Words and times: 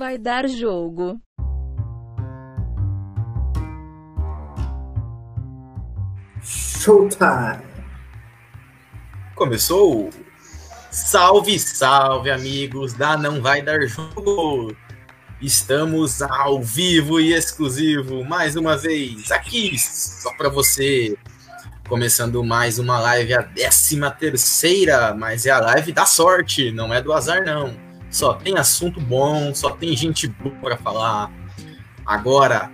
vai 0.00 0.16
dar 0.16 0.48
jogo. 0.48 1.20
Showtime! 6.42 7.62
Começou? 9.34 10.08
Salve, 10.90 11.58
salve, 11.58 12.30
amigos 12.30 12.94
da 12.94 13.18
Não 13.18 13.42
Vai 13.42 13.60
Dar 13.60 13.82
Jogo! 13.82 14.74
Estamos 15.38 16.22
ao 16.22 16.62
vivo 16.62 17.20
e 17.20 17.34
exclusivo 17.34 18.24
mais 18.24 18.56
uma 18.56 18.78
vez 18.78 19.30
aqui 19.30 19.78
só 19.78 20.32
para 20.32 20.48
você. 20.48 21.14
Começando 21.86 22.42
mais 22.42 22.78
uma 22.78 22.98
live, 23.00 23.34
a 23.34 23.42
décima 23.42 24.10
terceira, 24.10 25.14
mas 25.14 25.44
é 25.44 25.50
a 25.50 25.60
live 25.60 25.92
da 25.92 26.06
sorte, 26.06 26.72
não 26.72 26.94
é 26.94 27.02
do 27.02 27.12
azar 27.12 27.44
não. 27.44 27.89
Só 28.10 28.34
tem 28.34 28.58
assunto 28.58 29.00
bom, 29.00 29.54
só 29.54 29.70
tem 29.70 29.96
gente 29.96 30.26
boa 30.26 30.54
para 30.56 30.76
falar. 30.76 31.30
Agora, 32.04 32.70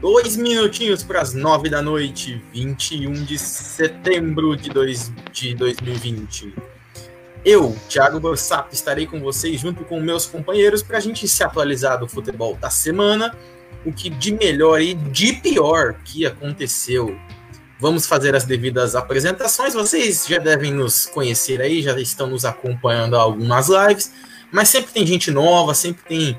dois 0.00 0.36
minutinhos 0.36 1.02
para 1.02 1.20
as 1.20 1.32
nove 1.32 1.70
da 1.70 1.80
noite, 1.80 2.42
21 2.52 3.12
de 3.24 3.38
setembro 3.38 4.56
de, 4.56 4.70
dois, 4.70 5.12
de 5.32 5.54
2020. 5.54 6.52
Eu, 7.44 7.76
Thiago 7.88 8.18
Borsato, 8.18 8.74
estarei 8.74 9.06
com 9.06 9.20
vocês 9.20 9.60
junto 9.60 9.84
com 9.84 10.00
meus 10.00 10.26
companheiros 10.26 10.82
para 10.82 10.96
a 10.96 11.00
gente 11.00 11.28
se 11.28 11.44
atualizar 11.44 12.00
do 12.00 12.08
futebol 12.08 12.56
da 12.56 12.70
semana, 12.70 13.36
o 13.84 13.92
que 13.92 14.08
de 14.08 14.32
melhor 14.32 14.80
e 14.80 14.94
de 14.94 15.34
pior 15.34 15.94
que 16.04 16.24
aconteceu. 16.24 17.14
Vamos 17.78 18.06
fazer 18.06 18.34
as 18.34 18.44
devidas 18.44 18.94
apresentações. 18.96 19.74
Vocês 19.74 20.26
já 20.26 20.38
devem 20.38 20.72
nos 20.72 21.04
conhecer 21.04 21.60
aí, 21.60 21.82
já 21.82 21.98
estão 22.00 22.28
nos 22.28 22.46
acompanhando 22.46 23.14
algumas 23.14 23.68
lives, 23.68 24.10
mas 24.54 24.68
sempre 24.68 24.92
tem 24.92 25.04
gente 25.04 25.32
nova, 25.32 25.74
sempre 25.74 26.04
tem 26.04 26.38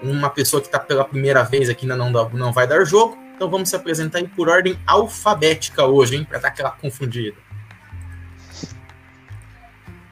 uma 0.00 0.30
pessoa 0.30 0.60
que 0.60 0.68
está 0.68 0.78
pela 0.78 1.04
primeira 1.04 1.42
vez 1.42 1.68
aqui 1.68 1.84
na 1.84 1.96
não, 1.96 2.12
não 2.12 2.52
vai 2.52 2.64
dar 2.64 2.84
jogo. 2.84 3.18
Então 3.34 3.50
vamos 3.50 3.68
se 3.68 3.74
apresentar 3.74 4.18
aí 4.18 4.28
por 4.28 4.48
ordem 4.48 4.78
alfabética 4.86 5.84
hoje, 5.84 6.14
hein, 6.14 6.24
para 6.24 6.38
dar 6.38 6.48
aquela 6.48 6.70
confundida. 6.70 7.36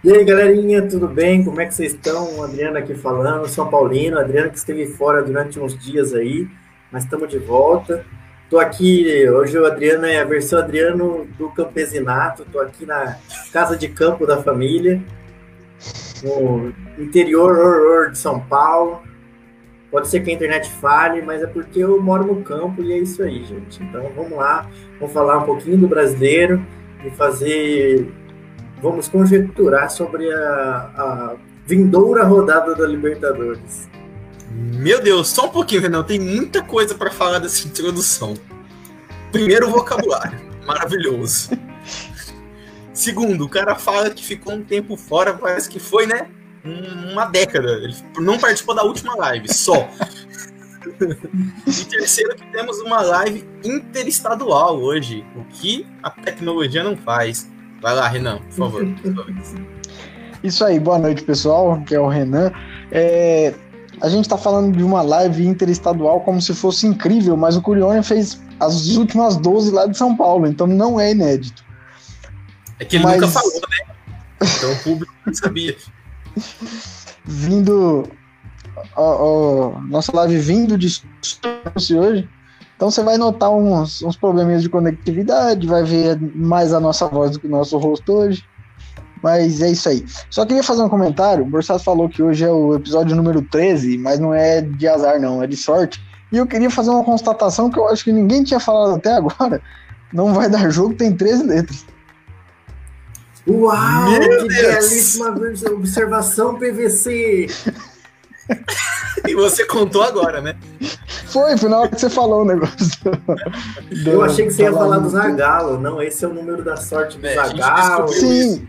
E 0.03 0.13
aí, 0.13 0.25
galerinha, 0.25 0.83
tudo 0.89 1.07
bem? 1.07 1.45
Como 1.45 1.61
é 1.61 1.67
que 1.67 1.75
vocês 1.77 1.93
estão? 1.93 2.43
Adriano 2.43 2.77
aqui 2.77 2.93
falando, 2.97 3.49
São 3.49 3.71
Paulino. 3.71 4.19
Adriano 4.19 4.51
que 4.51 4.59
esteve 4.59 4.89
fora 4.89 5.23
durante 5.23 5.61
uns 5.61 5.79
dias 5.79 6.13
aí, 6.13 6.49
mas 6.91 7.05
estamos 7.05 7.29
de 7.31 7.39
volta. 7.39 8.05
Tô 8.51 8.59
aqui, 8.59 9.29
hoje 9.31 9.57
o 9.57 9.65
Adriano 9.65 10.07
é 10.07 10.21
a 10.21 10.25
versão 10.25 10.59
Adriano 10.59 11.25
do 11.39 11.49
campesinato. 11.51 12.45
Tô 12.51 12.59
aqui 12.59 12.85
na 12.85 13.17
casa 13.53 13.77
de 13.77 13.87
campo 13.87 14.27
da 14.27 14.43
família, 14.43 15.01
no 16.25 16.73
interior 16.99 17.57
or, 17.57 18.07
or 18.07 18.11
de 18.11 18.19
São 18.19 18.41
Paulo. 18.41 19.03
Pode 19.91 20.09
ser 20.09 20.21
que 20.21 20.31
a 20.31 20.35
internet 20.35 20.69
fale, 20.69 21.23
mas 21.23 21.43
é 21.43 21.47
porque 21.47 21.79
eu 21.79 22.03
moro 22.03 22.25
no 22.25 22.43
campo 22.43 22.83
e 22.83 22.93
é 22.93 22.99
isso 22.99 23.23
aí, 23.23 23.45
gente. 23.45 23.83
Então 23.83 24.11
vamos 24.17 24.33
lá, 24.33 24.69
vamos 24.99 25.15
falar 25.15 25.39
um 25.39 25.45
pouquinho 25.45 25.79
do 25.79 25.87
brasileiro 25.87 26.65
e 27.05 27.11
fazer 27.11 28.13
vamos 28.83 29.09
conjecturar 29.09 29.91
sobre 29.91 30.31
a, 30.33 30.91
a 30.97 31.37
vindoura 31.67 32.25
rodada 32.25 32.75
da 32.75 32.87
Libertadores. 32.87 33.89
Meu 34.51 35.01
Deus, 35.01 35.29
só 35.29 35.47
um 35.47 35.51
pouquinho, 35.51 35.81
Renan. 35.81 36.03
Tem 36.03 36.21
muita 36.21 36.63
coisa 36.63 36.95
para 36.95 37.11
falar 37.11 37.39
dessa 37.39 37.67
introdução. 37.67 38.35
Primeiro, 39.33 39.71
vocabulário. 39.71 40.39
Maravilhoso. 40.67 41.51
Segundo, 42.95 43.45
o 43.45 43.49
cara 43.49 43.75
fala 43.75 44.09
que 44.09 44.25
ficou 44.25 44.55
um 44.55 44.63
tempo 44.63 44.97
fora, 44.97 45.35
parece 45.35 45.69
que 45.69 45.81
foi, 45.81 46.07
né? 46.07 46.29
Uma 47.13 47.27
década. 47.27 47.69
Ele 47.83 47.95
não 48.21 48.39
participou 48.39 48.73
da 48.75 48.85
última 48.85 49.17
live, 49.17 49.53
só. 49.53 49.89
e 51.67 51.85
terceiro, 51.87 52.37
que 52.37 52.47
temos 52.53 52.79
uma 52.81 53.03
live 53.03 53.45
interestadual 53.65 54.81
hoje, 54.81 55.27
o 55.37 55.45
que 55.45 55.85
a 56.05 56.09
tecnologia 56.09 56.85
não 56.85 56.97
faz. 56.97 57.51
Vai 57.83 57.97
lá, 57.97 58.07
Renan, 58.07 58.39
por 58.39 58.53
favor. 58.53 58.87
Isso 60.45 60.65
aí, 60.65 60.79
boa 60.79 60.99
noite, 60.99 61.23
pessoal. 61.25 61.83
Que 61.85 61.97
é 61.97 62.01
o 62.01 62.07
Renan. 62.07 62.53
É, 62.93 63.55
a 64.01 64.09
gente 64.09 64.23
está 64.23 64.39
falando 64.39 64.77
de 64.77 64.85
uma 64.85 65.03
live 65.03 65.45
interestadual 65.45 66.21
como 66.21 66.41
se 66.41 66.55
fosse 66.55 66.87
incrível, 66.87 67.37
mas 67.37 67.57
o 67.57 67.63
Curione 67.63 68.03
fez 68.05 68.41
as 68.61 68.97
últimas 68.97 69.37
12 69.37 69.73
lá 69.73 69.87
de 69.87 69.97
São 69.97 70.17
Paulo, 70.17 70.47
então 70.47 70.67
não 70.67 71.01
é 71.01 71.11
inédito. 71.11 71.65
É 72.79 72.85
que 72.85 72.97
ele 72.97 73.05
mas... 73.05 73.21
nunca 73.21 73.29
falou, 73.29 73.53
né? 73.53 73.95
Então 74.43 74.73
o 74.73 74.79
público 74.79 75.15
não 75.27 75.35
sabia. 75.35 75.77
Vindo. 77.25 78.09
Ó, 78.97 79.75
ó, 79.77 79.81
nossa 79.83 80.15
live 80.15 80.39
vindo 80.39 80.77
de 80.77 81.03
hoje. 81.97 82.29
Então 82.77 82.91
você 82.91 83.03
vai 83.03 83.17
notar 83.17 83.51
uns, 83.51 84.03
uns 84.03 84.17
probleminhas 84.17 84.63
de 84.63 84.69
conectividade, 84.69 85.67
vai 85.67 85.85
ver 85.85 86.21
mais 86.35 86.73
a 86.73 86.81
nossa 86.81 87.07
voz 87.07 87.31
do 87.31 87.41
que 87.41 87.47
o 87.47 87.51
nosso 87.51 87.79
rosto 87.79 88.13
hoje. 88.13 88.45
Mas 89.23 89.63
é 89.63 89.71
isso 89.71 89.89
aí. 89.89 90.05
Só 90.29 90.45
queria 90.45 90.63
fazer 90.63 90.83
um 90.83 90.89
comentário. 90.89 91.45
O 91.45 91.49
Borsato 91.49 91.83
falou 91.83 92.11
que 92.11 92.23
hoje 92.23 92.45
é 92.45 92.51
o 92.51 92.75
episódio 92.75 93.17
número 93.17 93.41
13, 93.41 93.97
mas 93.97 94.19
não 94.19 94.35
é 94.35 94.61
de 94.61 94.87
azar, 94.87 95.19
não, 95.19 95.43
é 95.43 95.47
de 95.47 95.57
sorte. 95.57 96.03
E 96.31 96.37
eu 96.37 96.47
queria 96.47 96.69
fazer 96.69 96.91
uma 96.91 97.05
constatação 97.05 97.71
que 97.71 97.79
eu 97.79 97.89
acho 97.89 98.05
que 98.05 98.13
ninguém 98.13 98.45
tinha 98.45 98.61
falado 98.61 98.97
até 98.97 99.15
agora. 99.15 99.63
Não 100.13 100.35
vai 100.35 100.51
dar 100.51 100.69
jogo, 100.69 100.95
tem 100.95 101.17
13 101.17 101.45
letras. 101.45 101.87
Uau! 103.47 104.11
Meu 104.11 104.43
que 104.43 104.49
Deus. 104.49 104.91
belíssima 104.91 105.35
observação, 105.73 106.59
PVC! 106.59 107.47
e 109.29 109.35
você 109.35 109.65
contou 109.67 110.03
agora, 110.03 110.41
né? 110.41 110.57
Foi, 111.27 111.57
foi 111.59 111.69
na 111.69 111.81
hora 111.81 111.89
que 111.89 112.01
você 112.01 112.09
falou 112.09 112.43
o 112.43 112.45
negócio. 112.45 113.01
Do, 114.05 114.11
Eu 114.11 114.23
achei 114.23 114.47
que 114.47 114.53
você 114.53 114.63
ia 114.63 114.73
falar 114.73 114.99
do 114.99 115.11
Zagalo. 115.11 115.81
Não, 115.81 116.01
esse 116.03 116.25
é 116.25 116.29
o 116.29 116.33
número 116.33 116.63
da 116.63 116.77
sorte 116.77 117.19
do 117.19 117.27
é, 117.27 117.35
Zagalo. 117.35 118.09
Sim. 118.09 118.67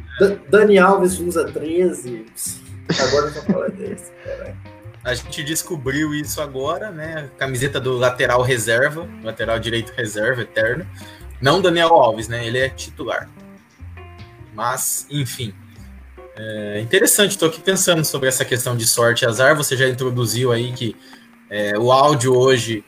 Dani 0.50 0.78
Alves 0.78 1.19
usa 1.19 1.46
13. 1.46 2.25
Agora 3.00 3.28
eu 3.28 3.34
tô 3.34 3.41
falando 3.41 3.74
desse, 3.74 4.12
A 5.03 5.14
gente 5.14 5.44
descobriu 5.44 6.14
isso 6.14 6.41
agora, 6.41 6.90
né? 6.91 7.30
Camiseta 7.38 7.80
do 7.80 7.97
lateral 7.97 8.41
reserva, 8.41 9.08
lateral 9.24 9.59
direito 9.59 9.94
reserva, 9.96 10.41
eterno. 10.41 10.85
Não 11.41 11.62
Daniel 11.62 11.90
Alves, 11.90 12.28
né? 12.28 12.46
Ele 12.46 12.58
é 12.58 12.69
titular. 12.69 13.30
Mas, 14.55 15.05
enfim. 15.09 15.53
É 16.38 16.81
interessante, 16.81 17.31
estou 17.31 17.47
aqui 17.47 17.61
pensando 17.61 18.03
sobre 18.03 18.27
essa 18.27 18.43
questão 18.43 18.75
de 18.75 18.85
sorte 18.85 19.23
e 19.23 19.27
azar. 19.27 19.55
Você 19.55 19.77
já 19.77 19.88
introduziu 19.88 20.51
aí 20.51 20.73
que 20.73 20.95
é, 21.49 21.77
o 21.77 21.91
áudio 21.91 22.35
hoje 22.35 22.83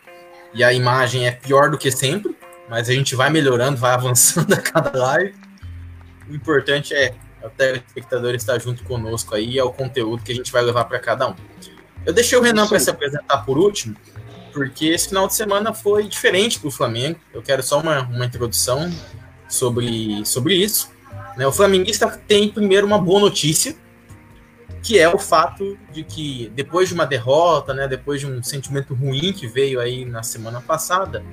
e 0.53 0.63
a 0.63 0.73
imagem 0.73 1.28
é 1.28 1.31
pior 1.31 1.69
do 1.69 1.78
que 1.78 1.91
sempre, 1.91 2.35
mas 2.69 2.89
a 2.89 2.94
gente 2.94 3.16
vai 3.16 3.29
melhorando, 3.29 3.78
vai 3.78 3.91
avançando 3.94 4.53
a 4.53 4.57
cada 4.57 4.97
live. 4.97 5.33
O 6.29 6.35
importante 6.35 6.94
é 6.94 7.13
o 7.44 7.50
telespectador 7.50 8.35
estar 8.35 8.59
junto 8.59 8.84
conosco 8.84 9.35
aí, 9.35 9.57
é 9.57 9.63
o 9.63 9.72
conteúdo 9.72 10.23
que 10.23 10.31
a 10.31 10.35
gente 10.35 10.51
vai 10.51 10.61
levar 10.61 10.85
para 10.85 10.99
cada 10.99 11.29
um. 11.29 11.35
Eu 12.05 12.13
deixei 12.13 12.38
o 12.38 12.41
Renan 12.41 12.67
para 12.67 12.79
se 12.79 12.89
apresentar 12.89 13.38
por 13.45 13.57
último, 13.57 13.95
porque 14.51 14.88
esse 14.88 15.09
final 15.09 15.28
de 15.28 15.35
semana 15.35 15.73
foi 15.73 16.07
diferente 16.07 16.59
para 16.59 16.67
o 16.67 16.72
Flamengo. 16.72 17.19
Eu 17.34 17.41
quero 17.41 17.63
só 17.63 17.79
uma, 17.79 18.01
uma 18.01 18.25
introdução 18.25 18.91
sobre, 19.47 20.25
sobre 20.25 20.55
isso. 20.55 20.89
Né? 21.38 21.46
O 21.46 21.52
flamenguista 21.52 22.08
tem 22.28 22.50
primeiro 22.50 22.88
uma 22.88 22.98
boa 22.98 23.22
notícia, 23.22 23.75
que 24.81 24.98
é 24.98 25.08
o 25.08 25.20
fato 25.20 25.78
de 25.92 26.03
que 26.03 26.52
depois 26.56 26.90
de 26.90 26.96
uma 26.96 27.06
derrota, 27.06 27.74
né, 27.74 27.88
depois 27.88 28.22
de 28.22 28.25
um 28.25 28.42
sentimento 28.42 28.94
ruim 28.94 29.34
que 29.34 29.46
veio 29.46 29.80
aí 29.80 30.06
na 30.06 30.24
semana 30.24 30.62
passada, 30.62 31.24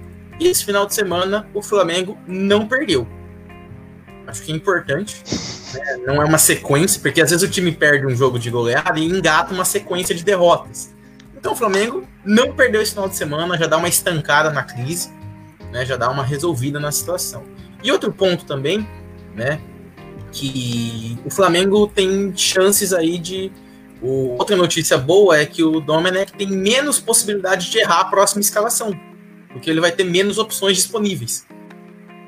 esse 0.41 0.64
final 0.64 0.87
de 0.87 0.94
semana 0.94 1.48
o 1.54 1.62
Flamengo 1.62 2.19
não 2.26 2.67
perdeu. 2.67 3.06
Acho 4.26 4.43
que 4.43 4.52
é 4.52 4.55
importante. 4.55 5.23
Né? 5.73 5.96
Não 6.06 6.20
é 6.20 6.25
uma 6.25 6.38
sequência, 6.38 7.00
porque 7.00 7.20
às 7.20 7.31
vezes 7.31 7.46
o 7.46 7.50
time 7.50 7.70
perde 7.73 8.06
um 8.06 8.14
jogo 8.14 8.38
de 8.38 8.50
goleada 8.50 8.99
e 8.99 9.05
engata 9.05 9.55
uma 9.55 9.64
sequência 9.64 10.14
de 10.14 10.25
derrotas. 10.25 10.93
Então 11.37 11.52
o 11.52 11.56
Flamengo 11.56 12.06
não 12.25 12.52
perdeu 12.52 12.81
esse 12.81 12.93
final 12.93 13.08
de 13.08 13.17
semana, 13.17 13.56
já 13.56 13.67
dá 13.67 13.76
uma 13.76 13.88
estancada 13.88 14.50
na 14.50 14.62
crise, 14.62 15.12
né? 15.70 15.84
já 15.84 15.96
dá 15.96 16.11
uma 16.11 16.25
resolvida 16.25 16.81
na 16.81 16.90
situação. 16.90 17.44
E 17.82 17.93
outro 17.93 18.12
ponto 18.12 18.46
também, 18.46 18.88
né? 19.34 19.61
Que 20.34 21.16
o 21.25 21.31
Flamengo 21.31 21.86
tem 21.86 22.36
chances 22.36 22.92
aí 22.92 23.16
de. 23.19 23.52
O... 24.02 24.36
Outra 24.36 24.56
notícia 24.56 24.98
boa 24.98 25.38
é 25.38 25.46
que 25.46 25.62
o 25.62 25.81
Domenech 25.81 26.32
tem 26.32 26.48
menos 26.48 26.98
possibilidade 26.98 27.70
de 27.70 27.78
errar 27.78 28.00
a 28.00 28.04
próxima 28.04 28.40
escalação, 28.40 28.92
porque 29.52 29.70
ele 29.70 29.81
vai 29.81 29.92
ter 29.92 30.04
menos 30.04 30.36
opções 30.36 30.76
disponíveis. 30.76 31.46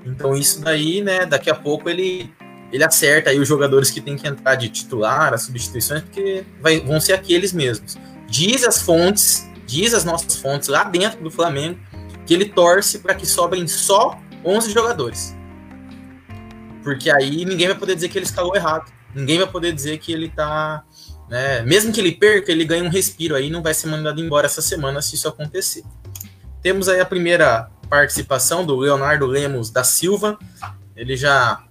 Então 0.07 0.35
isso 0.35 0.61
daí, 0.61 1.03
né, 1.03 1.27
daqui 1.27 1.51
a 1.51 1.55
pouco 1.55 1.91
ele 1.91 2.31
ele 2.73 2.83
acerta 2.83 3.31
aí 3.31 3.39
os 3.39 3.47
jogadores 3.47 3.91
que 3.91 4.01
tem 4.01 4.17
que 4.17 4.27
entrar 4.27 4.57
de 4.57 4.69
titular, 4.69 5.33
as 5.33 5.43
substituições, 5.43 6.03
porque 6.03 6.45
vai, 6.61 6.81
vão 6.81 7.01
ser 7.01 7.13
aqueles 7.13 7.53
mesmos. 7.53 7.97
Diz 8.29 8.65
as 8.65 8.83
fontes, 8.83 9.49
diz 9.67 9.95
as 9.95 10.05
nossas 10.05 10.37
fontes 10.37 10.69
lá 10.69 10.83
dentro 10.83 11.23
do 11.23 11.31
Flamengo, 11.31 11.79
que 12.27 12.35
ele 12.35 12.47
torce 12.47 12.99
para 12.99 13.15
que 13.15 13.25
sobrem 13.25 13.69
só 13.69 14.19
11 14.45 14.73
jogadores. 14.73 15.36
Porque 16.87 17.11
aí 17.11 17.45
ninguém 17.45 17.67
vai 17.67 17.77
poder 17.77 17.97
dizer 17.97 18.09
que 18.09 18.17
ele 18.17 18.27
escalou 18.27 18.55
errado. 18.55 18.93
Ninguém 19.13 19.39
vai 19.39 19.47
poder 19.49 19.73
dizer 19.73 19.99
que 19.99 20.13
ele 20.13 20.29
tá 20.29 20.85
Né? 21.29 21.61
Mesmo 21.63 21.93
que 21.93 21.99
ele 21.99 22.13
perca, 22.13 22.53
ele 22.53 22.65
ganha 22.65 22.85
um 22.85 22.89
respiro 22.89 23.35
aí, 23.35 23.51
não 23.51 23.61
vai 23.61 23.75
ser 23.75 23.89
mandado 23.89 24.21
embora 24.21 24.47
essa 24.47 24.63
semana 24.63 25.03
se 25.03 25.17
isso 25.17 25.27
acontecer. 25.27 25.83
Temos 26.63 26.89
aí 26.89 27.01
a 27.01 27.05
primeira 27.05 27.69
participação 27.91 28.65
do 28.65 28.77
Leonardo 28.77 29.27
Lemos 29.27 29.69
da 29.69 29.83
Silva. 29.83 30.39
Ele 30.95 31.17
já 31.17 31.65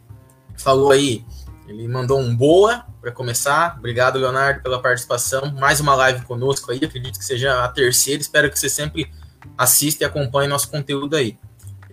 falou 0.57 0.91
aí, 0.91 1.23
ele 1.65 1.88
mandou 1.88 2.19
um 2.19 2.35
boa 2.35 2.85
para 3.00 3.09
começar. 3.09 3.77
Obrigado, 3.77 4.19
Leonardo, 4.19 4.62
pela 4.62 4.81
participação. 4.81 5.50
Mais 5.57 5.79
uma 5.79 5.95
live 5.95 6.25
conosco 6.25 6.73
aí, 6.73 6.83
acredito 6.83 7.17
que 7.17 7.23
seja 7.23 7.63
a 7.63 7.69
terceira. 7.69 8.21
Espero 8.21 8.51
que 8.51 8.59
você 8.59 8.67
sempre 8.67 9.09
assista 9.57 10.03
e 10.03 10.06
acompanhe 10.06 10.50
nosso 10.50 10.69
conteúdo 10.69 11.15
aí. 11.15 11.38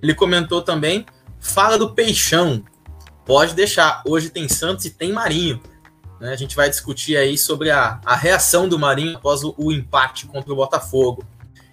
Ele 0.03 0.13
comentou 0.13 0.61
também, 0.61 1.07
fala 1.39 1.79
do 1.79 1.95
Peixão. 1.95 2.65
Pode 3.25 3.55
deixar, 3.55 4.03
hoje 4.07 4.31
tem 4.31 4.49
Santos 4.49 4.85
e 4.85 4.91
tem 4.91 5.13
Marinho. 5.13 5.61
Né? 6.21 6.33
A 6.33 6.37
gente 6.37 6.57
vai 6.57 6.69
discutir 6.69 7.17
aí 7.17 7.37
sobre 7.37 7.71
a, 7.71 8.01
a 8.05 8.15
reação 8.15 8.69
do 8.69 8.79
Marinho 8.79 9.17
após 9.17 9.43
o, 9.43 9.55
o 9.57 9.73
empate 9.73 10.27
contra 10.27 10.53
o 10.53 10.57
Botafogo. 10.57 11.25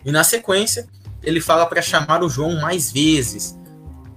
E 0.06 0.12
na 0.12 0.24
sequência, 0.24 0.88
ele 1.22 1.42
fala 1.42 1.66
para 1.66 1.82
chamar 1.82 2.24
o 2.24 2.30
João 2.30 2.60
mais 2.60 2.92
vezes. 2.92 3.58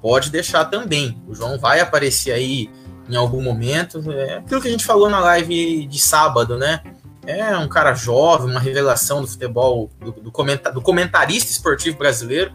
Pode 0.00 0.30
deixar 0.30 0.64
também. 0.66 1.20
O 1.28 1.34
João 1.34 1.58
vai 1.58 1.80
aparecer 1.80 2.32
aí 2.32 2.70
em 3.08 3.16
algum 3.16 3.42
momento. 3.42 4.10
É 4.10 4.38
aquilo 4.38 4.60
que 4.60 4.68
a 4.68 4.70
gente 4.70 4.84
falou 4.84 5.08
na 5.08 5.20
live 5.20 5.86
de 5.86 6.00
sábado, 6.00 6.56
né? 6.56 6.82
É 7.24 7.56
um 7.56 7.68
cara 7.68 7.94
jovem, 7.94 8.50
uma 8.50 8.58
revelação 8.58 9.20
do 9.20 9.28
futebol, 9.28 9.90
do, 10.00 10.12
do, 10.12 10.32
comentar, 10.32 10.72
do 10.72 10.82
comentarista 10.82 11.50
esportivo 11.50 11.96
brasileiro. 11.96 12.52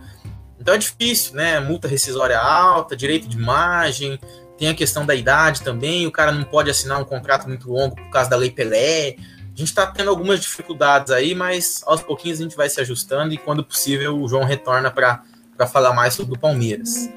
Então 0.59 0.73
é 0.73 0.77
difícil, 0.77 1.35
né? 1.35 1.59
Multa 1.59 1.87
rescisória 1.87 2.37
alta, 2.37 2.95
direito 2.95 3.27
de 3.27 3.37
imagem, 3.37 4.19
tem 4.57 4.69
a 4.69 4.73
questão 4.73 5.05
da 5.05 5.13
idade 5.13 5.61
também. 5.61 6.07
O 6.07 6.11
cara 6.11 6.31
não 6.31 6.43
pode 6.43 6.69
assinar 6.69 6.99
um 6.99 7.05
contrato 7.05 7.47
muito 7.47 7.71
longo 7.71 7.95
por 7.95 8.09
causa 8.09 8.29
da 8.29 8.35
Lei 8.35 8.51
Pelé. 8.51 9.15
A 9.19 9.57
gente 9.57 9.69
está 9.69 9.87
tendo 9.87 10.09
algumas 10.09 10.39
dificuldades 10.39 11.11
aí, 11.11 11.33
mas 11.33 11.81
aos 11.85 12.01
pouquinhos 12.01 12.39
a 12.39 12.43
gente 12.43 12.55
vai 12.55 12.69
se 12.69 12.79
ajustando 12.79 13.33
e 13.33 13.37
quando 13.37 13.63
possível 13.63 14.17
o 14.19 14.27
João 14.27 14.43
retorna 14.43 14.91
para 14.91 15.23
falar 15.71 15.93
mais 15.93 16.13
sobre 16.13 16.35
o 16.35 16.39
Palmeiras. 16.39 17.09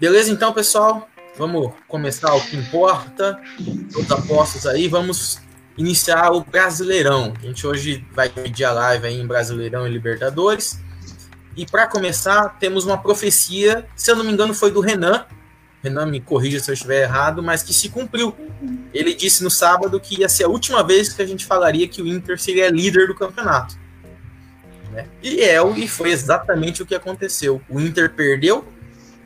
Beleza, 0.00 0.30
então, 0.30 0.52
pessoal? 0.52 1.08
Vamos 1.36 1.72
começar 1.88 2.34
o 2.34 2.40
que 2.40 2.56
importa. 2.56 3.40
Os 3.96 4.10
apostos 4.10 4.66
aí, 4.66 4.88
vamos 4.88 5.38
iniciar 5.76 6.32
o 6.32 6.42
Brasileirão. 6.42 7.32
A 7.36 7.46
gente 7.46 7.66
hoje 7.66 8.06
vai 8.12 8.28
pedir 8.28 8.64
a 8.64 8.72
live 8.72 9.06
aí 9.06 9.20
em 9.20 9.26
Brasileirão 9.26 9.86
e 9.86 9.90
Libertadores. 9.90 10.80
E 11.56 11.66
para 11.66 11.86
começar, 11.86 12.58
temos 12.58 12.84
uma 12.84 12.98
profecia, 12.98 13.86
se 13.94 14.10
eu 14.10 14.16
não 14.16 14.24
me 14.24 14.32
engano, 14.32 14.54
foi 14.54 14.70
do 14.70 14.80
Renan. 14.80 15.26
Renan 15.84 16.06
me 16.06 16.18
corrija 16.18 16.58
se 16.58 16.70
eu 16.70 16.72
estiver 16.72 17.02
errado, 17.02 17.42
mas 17.42 17.62
que 17.62 17.74
se 17.74 17.90
cumpriu. 17.90 18.34
Ele 18.92 19.14
disse 19.14 19.44
no 19.44 19.50
sábado 19.50 20.00
que 20.00 20.20
ia 20.20 20.28
ser 20.30 20.44
a 20.44 20.48
última 20.48 20.82
vez 20.82 21.12
que 21.12 21.20
a 21.20 21.26
gente 21.26 21.44
falaria 21.44 21.86
que 21.86 22.00
o 22.00 22.06
Inter 22.06 22.40
seria 22.40 22.70
líder 22.70 23.06
do 23.06 23.14
campeonato. 23.14 23.76
Né? 24.90 25.06
E 25.22 25.42
é 25.42 25.62
e 25.76 25.86
foi 25.86 26.10
exatamente 26.10 26.82
o 26.82 26.86
que 26.86 26.94
aconteceu. 26.94 27.60
O 27.68 27.78
Inter 27.78 28.10
perdeu 28.14 28.66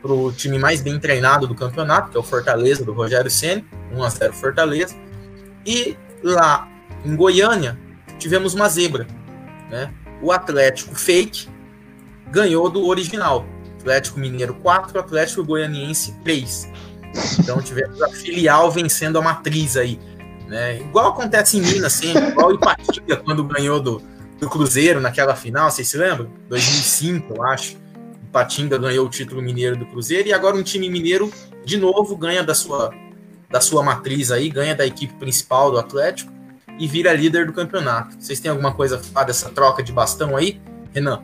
para 0.03 0.13
o 0.13 0.33
time 0.33 0.59
mais 0.59 0.81
bem 0.81 0.99
treinado 0.99 1.47
do 1.47 1.55
campeonato, 1.55 2.11
que 2.11 2.17
é 2.17 2.21
o 2.21 2.25
Fortaleza 2.25 2.85
do 2.85 2.93
Rogério 2.93 3.31
Ceni, 3.31 3.65
1 3.93 4.03
a 4.03 4.09
0 4.09 4.33
Fortaleza. 4.33 4.97
E 5.65 5.97
lá 6.25 6.69
em 7.05 7.15
Goiânia 7.15 7.79
tivemos 8.19 8.53
uma 8.53 8.69
zebra, 8.69 9.07
né? 9.71 9.93
O 10.21 10.33
Atlético 10.33 10.97
fake 10.97 11.49
ganhou 12.33 12.69
do 12.69 12.85
original. 12.85 13.47
Atlético 13.79 14.19
Mineiro 14.19 14.55
4, 14.55 14.99
Atlético 14.99 15.45
Goianiense 15.45 16.13
3. 16.25 16.71
Então 17.39 17.61
tivemos 17.63 18.01
a 18.03 18.09
filial 18.09 18.71
vencendo 18.71 19.19
a 19.19 19.23
matriz 19.23 19.77
aí. 19.77 19.99
Né? 20.47 20.81
Igual 20.81 21.09
acontece 21.09 21.59
em 21.59 21.61
Minas, 21.61 21.93
sempre, 21.93 22.29
igual 22.29 22.49
o 22.49 22.55
Ipatinga 22.55 23.17
quando 23.25 23.45
ganhou 23.45 23.81
do, 23.81 24.03
do 24.41 24.49
Cruzeiro 24.49 25.01
naquela 25.01 25.35
final, 25.37 25.71
vocês 25.71 25.89
se 25.89 25.97
lembram? 25.97 26.31
2005, 26.49 27.35
eu 27.35 27.43
acho. 27.45 27.77
O 28.23 28.31
Patinga 28.31 28.79
ganhou 28.79 29.07
o 29.07 29.11
título 29.11 29.43
mineiro 29.43 29.77
do 29.77 29.87
Cruzeiro 29.87 30.29
e 30.29 30.33
agora 30.33 30.57
um 30.57 30.63
time 30.63 30.89
mineiro 30.89 31.33
de 31.65 31.77
novo 31.77 32.17
ganha 32.17 32.43
da 32.43 32.55
sua 32.55 32.93
da 33.51 33.63
sua 33.63 33.83
matriz 33.83 34.31
aí, 34.31 34.51
ganha 34.51 34.75
da 34.75 34.87
equipe 34.87 35.15
principal 35.15 35.71
do 35.71 35.79
Atlético 35.79 36.31
e 36.79 36.87
vira 36.87 37.13
líder 37.15 37.47
do 37.47 37.53
campeonato. 37.53 38.17
Vocês 38.19 38.39
têm 38.39 38.51
alguma 38.51 38.73
coisa 38.73 38.97
a 38.97 38.99
falar 38.99 39.25
dessa 39.25 39.49
troca 39.49 39.83
de 39.83 39.91
bastão 39.91 40.37
aí, 40.37 40.61
Renan? 40.93 41.23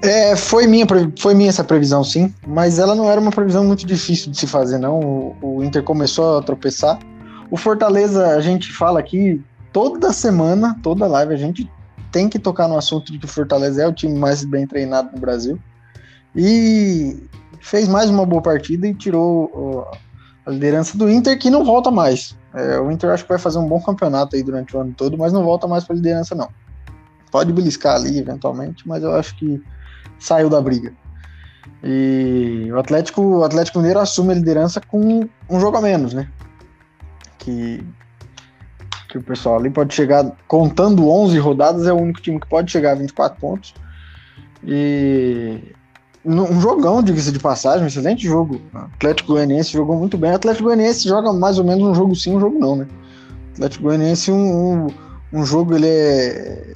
É, 0.00 0.36
foi 0.36 0.66
minha, 0.66 0.86
foi 1.18 1.34
minha 1.34 1.48
essa 1.48 1.64
previsão, 1.64 2.04
sim, 2.04 2.32
mas 2.46 2.78
ela 2.78 2.94
não 2.94 3.10
era 3.10 3.20
uma 3.20 3.32
previsão 3.32 3.64
muito 3.64 3.84
difícil 3.84 4.30
de 4.30 4.38
se 4.38 4.46
fazer, 4.46 4.78
não. 4.78 5.00
O, 5.00 5.36
o 5.42 5.64
Inter 5.64 5.82
começou 5.82 6.38
a 6.38 6.42
tropeçar. 6.42 6.98
O 7.50 7.56
Fortaleza, 7.56 8.28
a 8.28 8.40
gente 8.40 8.72
fala 8.72 9.00
aqui 9.00 9.42
toda 9.72 10.12
semana, 10.12 10.78
toda 10.82 11.06
live, 11.06 11.34
a 11.34 11.36
gente 11.36 11.68
tem 12.12 12.28
que 12.28 12.38
tocar 12.38 12.68
no 12.68 12.78
assunto 12.78 13.10
de 13.10 13.18
que 13.18 13.24
o 13.24 13.28
Fortaleza 13.28 13.82
é 13.82 13.88
o 13.88 13.92
time 13.92 14.16
mais 14.16 14.44
bem 14.44 14.66
treinado 14.66 15.10
no 15.12 15.20
Brasil. 15.20 15.58
E 16.34 17.16
fez 17.60 17.88
mais 17.88 18.08
uma 18.08 18.24
boa 18.24 18.40
partida 18.40 18.86
e 18.86 18.94
tirou 18.94 19.88
a 20.46 20.50
liderança 20.50 20.96
do 20.96 21.10
Inter, 21.10 21.38
que 21.38 21.50
não 21.50 21.64
volta 21.64 21.90
mais. 21.90 22.36
É, 22.54 22.78
o 22.78 22.90
Inter 22.90 23.10
acho 23.10 23.24
que 23.24 23.28
vai 23.28 23.38
fazer 23.38 23.58
um 23.58 23.66
bom 23.66 23.80
campeonato 23.80 24.36
aí 24.36 24.42
durante 24.42 24.76
o 24.76 24.80
ano 24.80 24.94
todo, 24.96 25.18
mas 25.18 25.32
não 25.32 25.44
volta 25.44 25.66
mais 25.66 25.84
para 25.84 25.96
liderança, 25.96 26.34
não. 26.34 26.48
Pode 27.30 27.52
beliscar 27.52 27.96
ali 27.96 28.18
eventualmente, 28.18 28.86
mas 28.86 29.02
eu 29.02 29.12
acho 29.12 29.36
que 29.36 29.60
saiu 30.18 30.48
da 30.48 30.60
briga. 30.60 30.92
E 31.82 32.68
o 32.72 32.78
Atlético, 32.78 33.22
o 33.22 33.44
Atlético 33.44 33.78
Mineiro 33.78 34.00
assume 34.00 34.32
a 34.32 34.36
liderança 34.36 34.80
com 34.80 35.28
um 35.48 35.60
jogo 35.60 35.76
a 35.76 35.80
menos, 35.80 36.12
né? 36.12 36.28
Que, 37.38 37.84
que 39.08 39.18
o 39.18 39.22
pessoal 39.22 39.56
ali 39.56 39.70
pode 39.70 39.94
chegar, 39.94 40.36
contando 40.48 41.08
11 41.08 41.38
rodadas, 41.38 41.86
é 41.86 41.92
o 41.92 41.96
único 41.96 42.20
time 42.20 42.40
que 42.40 42.48
pode 42.48 42.70
chegar 42.70 42.92
a 42.92 42.96
24 42.96 43.38
pontos. 43.40 43.74
E 44.64 45.72
um 46.24 46.60
jogão, 46.60 47.02
diga-se 47.02 47.32
de 47.32 47.38
passagem, 47.38 47.84
um 47.84 47.86
excelente 47.86 48.26
jogo. 48.26 48.60
O 48.74 48.78
Atlético 48.78 49.32
Goianiense 49.32 49.72
jogou 49.72 49.96
muito 49.96 50.18
bem. 50.18 50.32
O 50.32 50.36
Atlético 50.36 50.64
Goianiense 50.64 51.08
joga 51.08 51.32
mais 51.32 51.58
ou 51.58 51.64
menos 51.64 51.84
um 51.84 51.94
jogo 51.94 52.14
sim, 52.14 52.36
um 52.36 52.40
jogo 52.40 52.58
não, 52.58 52.76
né? 52.76 52.86
O 53.50 53.52
Atlético 53.54 53.84
Goianiense, 53.84 54.32
um, 54.32 54.86
um, 54.86 54.86
um 55.32 55.44
jogo, 55.44 55.74
ele 55.74 55.86
é. 55.86 56.74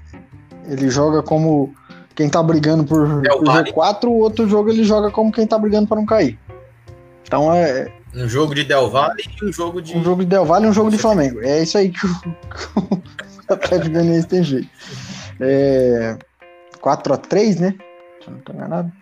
Ele 0.68 0.88
joga 0.88 1.22
como 1.22 1.74
quem 2.14 2.29
tá 2.29 2.43
brigando 2.43 2.85
por, 2.85 3.23
por 3.23 3.47
G4, 3.47 4.05
o 4.05 4.19
outro 4.19 4.49
jogo 4.49 4.70
ele 4.70 4.85
joga 4.85 5.11
como 5.11 5.32
quem 5.32 5.47
tá 5.47 5.59
brigando 5.59 5.88
para 5.88 5.97
não 5.97 6.06
cair. 6.06 6.38
Então 7.26 7.52
é. 7.52 7.92
Um 8.14 8.28
jogo 8.28 8.54
de 8.54 8.64
Del 8.64 8.90
Valle 8.90 9.23
e 9.40 9.45
um 9.47 9.52
jogo 9.52 9.81
de. 9.81 9.97
Um 9.97 10.04
jogo 10.04 10.23
de 10.23 10.28
Del 10.28 10.45
Valle 10.45 10.66
e 10.66 10.69
um 10.69 10.73
jogo 10.73 10.90
de 10.90 10.99
Flamengo. 10.99 11.40
É 11.42 11.62
isso 11.62 11.78
aí 11.78 11.90
que 11.90 12.07
o, 12.07 12.11
o 13.49 13.52
Atlético 13.52 13.90
Goianiense 13.90 14.28
tem 14.28 14.42
jeito. 14.42 14.69
É, 15.40 16.19
4x3, 16.81 17.59
né? 17.59 17.75
Se 18.21 18.28
eu 18.28 18.35
não 18.35 18.40
tô 18.40 18.52
enganado. 18.52 18.92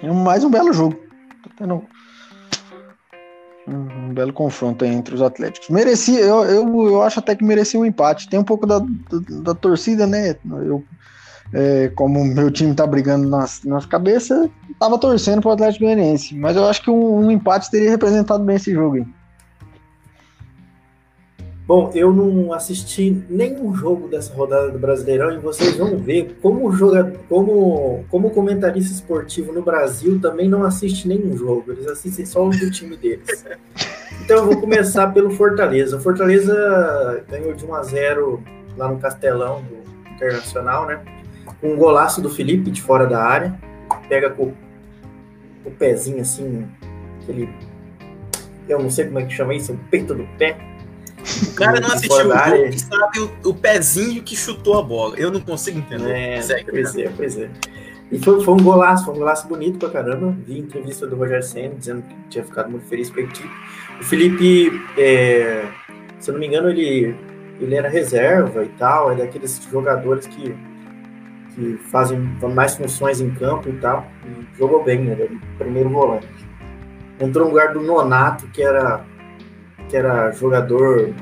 É 0.00 0.10
mais 0.10 0.44
um 0.44 0.50
belo 0.50 0.72
jogo. 0.72 0.94
Tá 1.42 1.50
tendo 1.58 1.82
um, 3.66 3.74
um 3.74 4.14
belo 4.14 4.32
confronto 4.32 4.84
entre 4.84 5.14
os 5.14 5.22
Atléticos. 5.22 5.68
Merecia, 5.68 6.20
eu, 6.20 6.44
eu, 6.44 6.86
eu 6.86 7.02
acho 7.02 7.18
até 7.18 7.34
que 7.34 7.44
merecia 7.44 7.80
um 7.80 7.84
empate. 7.84 8.28
Tem 8.28 8.38
um 8.38 8.44
pouco 8.44 8.64
da, 8.64 8.78
da, 8.78 9.42
da 9.42 9.54
torcida, 9.54 10.06
né? 10.06 10.36
Eu 10.44 10.84
é, 11.52 11.88
como 11.94 12.24
meu 12.24 12.50
time 12.50 12.74
tá 12.74 12.86
brigando 12.86 13.28
nas, 13.28 13.62
nas 13.64 13.86
cabeças, 13.86 14.48
tava 14.78 14.98
torcendo 14.98 15.40
pro 15.40 15.50
Atlético 15.50 15.84
Goianiense. 15.84 16.34
Mas 16.36 16.56
eu 16.56 16.66
acho 16.66 16.82
que 16.82 16.90
um, 16.90 17.18
um, 17.18 17.30
empate 17.30 17.70
teria 17.70 17.90
representado 17.90 18.44
bem 18.44 18.56
esse 18.56 18.72
jogo. 18.72 18.98
Hein? 18.98 19.14
Bom, 21.66 21.90
eu 21.94 22.12
não 22.12 22.52
assisti 22.52 23.24
nenhum 23.28 23.74
jogo 23.74 24.06
dessa 24.06 24.32
rodada 24.32 24.70
do 24.70 24.78
Brasileirão 24.78 25.32
e 25.32 25.38
vocês 25.38 25.76
vão 25.76 25.98
ver 25.98 26.38
como 26.40 26.70
jogador, 26.70 27.18
como, 27.28 28.04
como 28.08 28.30
comentarista 28.30 28.92
esportivo 28.92 29.52
no 29.52 29.62
Brasil 29.62 30.20
também 30.20 30.48
não 30.48 30.62
assiste 30.62 31.08
nenhum 31.08 31.36
jogo. 31.36 31.72
Eles 31.72 31.88
assistem 31.88 32.24
só 32.24 32.46
o 32.46 32.50
do 32.50 32.70
time 32.70 32.96
deles. 32.96 33.44
Então 34.24 34.36
eu 34.36 34.46
vou 34.46 34.60
começar 34.60 35.08
pelo 35.08 35.30
Fortaleza. 35.30 35.96
O 35.96 36.00
Fortaleza 36.00 37.24
ganhou 37.28 37.52
de 37.52 37.64
1 37.64 37.74
a 37.74 37.82
0 37.82 38.42
lá 38.76 38.88
no 38.88 38.98
Castelão 38.98 39.62
do 39.62 40.14
Internacional, 40.14 40.86
né? 40.86 41.00
Um 41.62 41.76
golaço 41.76 42.20
do 42.20 42.30
Felipe 42.30 42.70
de 42.70 42.82
fora 42.82 43.06
da 43.06 43.22
área, 43.22 43.58
pega 44.08 44.30
com 44.30 44.52
o 45.64 45.70
pezinho 45.70 46.20
assim, 46.20 46.66
aquele. 47.22 47.48
Eu 48.68 48.82
não 48.82 48.90
sei 48.90 49.06
como 49.06 49.18
é 49.18 49.24
que 49.24 49.32
chama 49.32 49.54
isso, 49.54 49.72
o 49.72 49.78
peito 49.90 50.14
do 50.14 50.24
pé. 50.38 50.56
O 51.48 51.54
cara 51.54 51.80
não 51.80 51.88
assistiu 51.88 52.14
o 52.14 52.22
jogo 52.22 52.56
e 52.66 52.78
sabe 52.78 53.20
o, 53.20 53.50
o, 53.50 53.54
pezinho 53.54 54.22
que 54.22 54.36
chutou 54.36 54.78
a 54.78 54.82
bola. 54.82 55.16
Eu 55.16 55.30
não 55.30 55.40
consigo 55.40 55.78
entender. 55.78 56.12
É, 56.12 56.42
Segue, 56.42 56.70
pois 56.70 56.94
né? 56.94 57.02
é, 57.02 57.12
pois 57.16 57.38
é. 57.38 57.50
E 58.12 58.18
foi, 58.20 58.44
foi, 58.44 58.54
um 58.54 58.62
golaço, 58.62 59.04
foi 59.04 59.14
um 59.14 59.18
golaço 59.18 59.48
bonito 59.48 59.78
pra 59.78 59.90
caramba. 59.90 60.36
Vi 60.46 60.58
entrevista 60.58 61.06
do 61.06 61.16
Roger 61.16 61.42
Senna 61.42 61.74
dizendo 61.74 62.02
que 62.02 62.14
tinha 62.30 62.44
ficado 62.44 62.70
muito 62.70 62.86
feliz 62.86 63.10
com 63.10 63.18
a 63.18 63.22
equipe. 63.24 63.50
O 64.00 64.04
Felipe, 64.04 64.80
é, 64.96 65.64
se 66.20 66.30
eu 66.30 66.34
não 66.34 66.40
me 66.40 66.46
engano, 66.46 66.68
ele, 66.68 67.16
ele 67.60 67.74
era 67.74 67.88
reserva 67.88 68.64
e 68.64 68.68
tal, 68.70 69.10
é 69.10 69.16
daqueles 69.16 69.60
jogadores 69.70 70.26
que 70.28 70.54
que 71.56 71.78
fazem 71.90 72.18
mais 72.54 72.76
funções 72.76 73.20
em 73.20 73.30
campo 73.30 73.68
e 73.70 73.72
tal. 73.78 74.06
E 74.26 74.58
jogou 74.58 74.84
bem, 74.84 75.00
né? 75.00 75.16
Ele 75.18 75.40
primeiro 75.56 75.88
volante. 75.88 76.28
Entrou 77.18 77.46
no 77.46 77.50
lugar 77.50 77.72
do 77.72 77.80
Nonato, 77.80 78.46
que 78.48 78.62
era, 78.62 79.02
que 79.88 79.96
era 79.96 80.30
jogador 80.32 81.14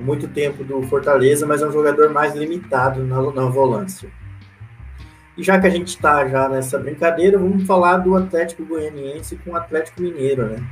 muito 0.00 0.28
tempo 0.28 0.62
do 0.62 0.80
Fortaleza, 0.84 1.44
mas 1.44 1.60
é 1.60 1.66
um 1.66 1.72
jogador 1.72 2.10
mais 2.10 2.34
limitado 2.34 3.02
na, 3.02 3.20
na 3.32 3.46
volância. 3.46 4.08
E 5.36 5.42
já 5.42 5.58
que 5.58 5.66
a 5.66 5.70
gente 5.70 5.88
está 5.88 6.26
já 6.28 6.48
nessa 6.48 6.78
brincadeira, 6.78 7.38
vamos 7.38 7.66
falar 7.66 7.98
do 7.98 8.14
Atlético 8.14 8.64
Goianiense 8.64 9.36
com 9.36 9.50
o 9.50 9.56
Atlético 9.56 10.02
Mineiro, 10.02 10.46
né? 10.46 10.64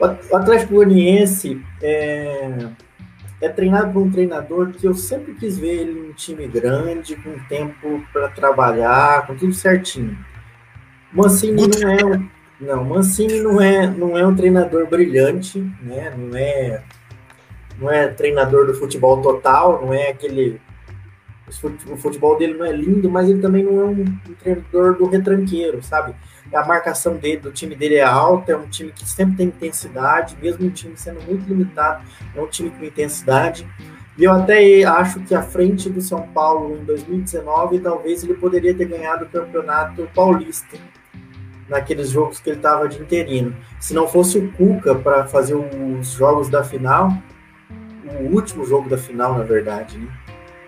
O 0.00 0.36
Atlético 0.36 0.74
Goianiense 0.74 1.62
é, 1.82 2.68
é 3.40 3.48
treinado 3.48 3.92
por 3.92 4.02
um 4.02 4.10
treinador 4.10 4.72
que 4.72 4.86
eu 4.86 4.94
sempre 4.94 5.34
quis 5.34 5.58
ver 5.58 5.80
ele 5.80 5.98
em 5.98 6.10
um 6.10 6.12
time 6.12 6.46
grande, 6.46 7.16
com 7.16 7.38
tempo 7.48 8.02
para 8.12 8.28
trabalhar, 8.28 9.26
com 9.26 9.36
tudo 9.36 9.52
certinho. 9.52 10.18
Mancini 11.12 11.66
não 11.68 11.90
é 11.90 12.04
um, 12.04 12.28
não, 12.60 12.84
Mancini 12.84 13.40
não 13.40 13.60
é, 13.60 13.86
não 13.86 14.18
é 14.18 14.26
um 14.26 14.34
treinador 14.34 14.86
brilhante, 14.86 15.60
né? 15.82 16.12
Não 16.16 16.36
é 16.36 16.82
não 17.80 17.90
é 17.90 18.08
treinador 18.08 18.66
do 18.66 18.74
futebol 18.74 19.22
total, 19.22 19.80
não 19.86 19.94
é 19.94 20.10
aquele 20.10 20.60
o 21.90 21.96
futebol 21.96 22.36
dele 22.36 22.54
não 22.54 22.66
é 22.66 22.72
lindo, 22.72 23.08
mas 23.08 23.28
ele 23.28 23.40
também 23.40 23.64
não 23.64 23.80
é 23.80 23.84
um, 23.84 24.02
um 24.02 24.34
treinador 24.38 24.98
do 24.98 25.06
retranqueiro, 25.06 25.82
sabe? 25.82 26.14
A 26.52 26.64
marcação 26.64 27.16
dele, 27.16 27.38
do 27.38 27.52
time 27.52 27.74
dele 27.74 27.96
é 27.96 28.02
alta, 28.02 28.52
é 28.52 28.56
um 28.56 28.68
time 28.68 28.90
que 28.90 29.06
sempre 29.06 29.36
tem 29.36 29.46
intensidade, 29.48 30.36
mesmo 30.40 30.66
o 30.66 30.70
time 30.70 30.96
sendo 30.96 31.20
muito 31.22 31.46
limitado, 31.46 32.02
é 32.34 32.40
um 32.40 32.46
time 32.46 32.70
com 32.70 32.84
intensidade. 32.84 33.68
E 34.16 34.24
eu 34.24 34.32
até 34.32 34.82
acho 34.84 35.20
que 35.20 35.34
à 35.34 35.42
frente 35.42 35.88
do 35.88 36.00
São 36.00 36.22
Paulo 36.28 36.76
em 36.76 36.84
2019, 36.84 37.78
talvez 37.80 38.24
ele 38.24 38.34
poderia 38.34 38.74
ter 38.74 38.86
ganhado 38.86 39.24
o 39.24 39.28
campeonato 39.28 40.08
paulista 40.14 40.76
naqueles 41.68 42.10
jogos 42.10 42.40
que 42.40 42.50
ele 42.50 42.56
estava 42.56 42.88
de 42.88 43.00
interino. 43.00 43.54
Se 43.78 43.94
não 43.94 44.08
fosse 44.08 44.38
o 44.38 44.50
Cuca 44.52 44.94
para 44.94 45.26
fazer 45.26 45.54
os 45.54 46.12
jogos 46.12 46.48
da 46.48 46.64
final, 46.64 47.12
o 48.20 48.34
último 48.34 48.64
jogo 48.64 48.88
da 48.88 48.96
final, 48.96 49.36
na 49.36 49.44
verdade, 49.44 49.98
né? 49.98 50.08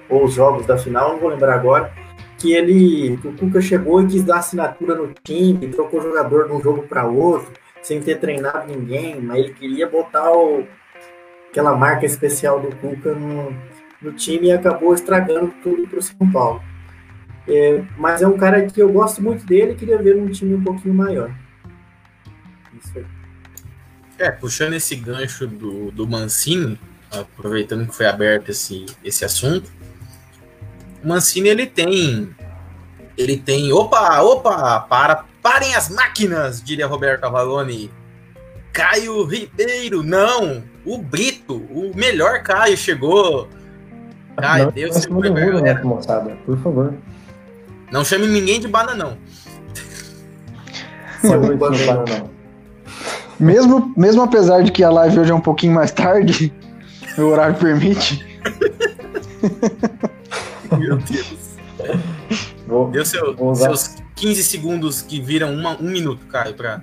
ou 0.09 0.25
os 0.25 0.35
jogos 0.35 0.67
da 0.67 0.77
final, 0.77 1.13
não 1.13 1.21
vou 1.21 1.31
lembrar 1.31 1.55
agora, 1.55 1.93
que 2.41 2.55
ele, 2.55 3.21
o 3.23 3.33
Cuca 3.35 3.61
chegou 3.61 4.03
e 4.03 4.07
quis 4.07 4.25
dar 4.25 4.39
assinatura 4.39 4.95
no 4.95 5.13
time, 5.23 5.69
trocou 5.69 6.01
jogador 6.01 6.47
de 6.47 6.53
um 6.55 6.63
jogo 6.63 6.83
para 6.85 7.07
outro, 7.07 7.53
sem 7.83 8.01
ter 8.01 8.19
treinado 8.19 8.67
ninguém, 8.67 9.21
mas 9.21 9.41
ele 9.41 9.53
queria 9.53 9.87
botar 9.87 10.33
o, 10.33 10.67
aquela 11.51 11.77
marca 11.77 12.07
especial 12.07 12.59
do 12.59 12.75
Cuca 12.77 13.15
no, 13.15 13.55
no 14.01 14.13
time 14.13 14.47
e 14.47 14.53
acabou 14.53 14.95
estragando 14.95 15.53
tudo 15.63 15.87
para 15.87 15.99
o 15.99 16.03
São 16.03 16.33
Paulo. 16.33 16.63
É, 17.47 17.85
mas 17.99 18.23
é 18.23 18.27
um 18.27 18.39
cara 18.39 18.65
que 18.65 18.81
eu 18.81 18.91
gosto 18.91 19.23
muito 19.23 19.45
dele 19.45 19.73
e 19.73 19.75
queria 19.75 19.99
ver 19.99 20.17
num 20.17 20.31
time 20.31 20.55
um 20.55 20.65
pouquinho 20.65 20.95
maior. 20.95 21.31
Isso 22.83 22.99
aí. 22.99 23.05
É, 24.19 24.31
puxando 24.31 24.73
esse 24.73 24.97
gancho 24.97 25.47
do, 25.47 25.91
do 25.91 26.07
Mancini, 26.07 26.79
aproveitando 27.11 27.87
que 27.87 27.95
foi 27.95 28.07
aberto 28.07 28.51
esse, 28.51 28.87
esse 29.05 29.25
assunto, 29.27 29.71
Mancini 31.05 31.49
ele 31.49 31.67
tem. 31.67 32.35
Ele 33.17 33.37
tem. 33.37 33.73
Opa, 33.73 34.21
opa, 34.21 34.81
para, 34.81 35.25
parem 35.43 35.75
as 35.75 35.89
máquinas, 35.89 36.63
diria 36.63 36.87
Roberto 36.87 37.25
Avalone. 37.25 37.91
Caio 38.73 39.25
Ribeiro, 39.25 40.03
não! 40.03 40.63
O 40.85 40.99
Brito, 40.99 41.57
o 41.57 41.93
melhor 41.95 42.43
Caio 42.43 42.77
chegou. 42.77 43.49
Ai, 44.37 44.65
não, 44.65 44.71
Deus, 44.71 44.95
não 44.95 45.03
segura, 45.03 45.61
né, 45.61 45.75
moçada, 45.83 46.37
por 46.47 46.57
favor. 46.59 46.95
Não 47.91 48.05
chame 48.05 48.27
ninguém 48.27 48.61
de 48.61 48.69
bananão. 48.69 49.19
bananão. 51.23 52.31
Mesmo, 53.39 53.93
mesmo 53.97 54.23
apesar 54.23 54.63
de 54.63 54.71
que 54.71 54.85
a 54.85 54.91
live 54.91 55.21
hoje 55.21 55.33
é 55.33 55.35
um 55.35 55.41
pouquinho 55.41 55.75
mais 55.75 55.91
tarde, 55.91 56.53
o 57.19 57.23
horário 57.23 57.57
permite. 57.57 58.25
Meu 60.79 60.97
Deus. 60.99 61.57
Vou, 62.67 62.91
Deu 62.91 63.05
seu, 63.05 63.37
seus 63.55 63.97
15 64.17 64.45
segundos 64.45 65.03
que 65.03 65.21
viram 65.21 65.53
uma, 65.53 65.77
um 65.81 65.91
minuto, 65.91 66.27
Caio, 66.27 66.55
para 66.55 66.83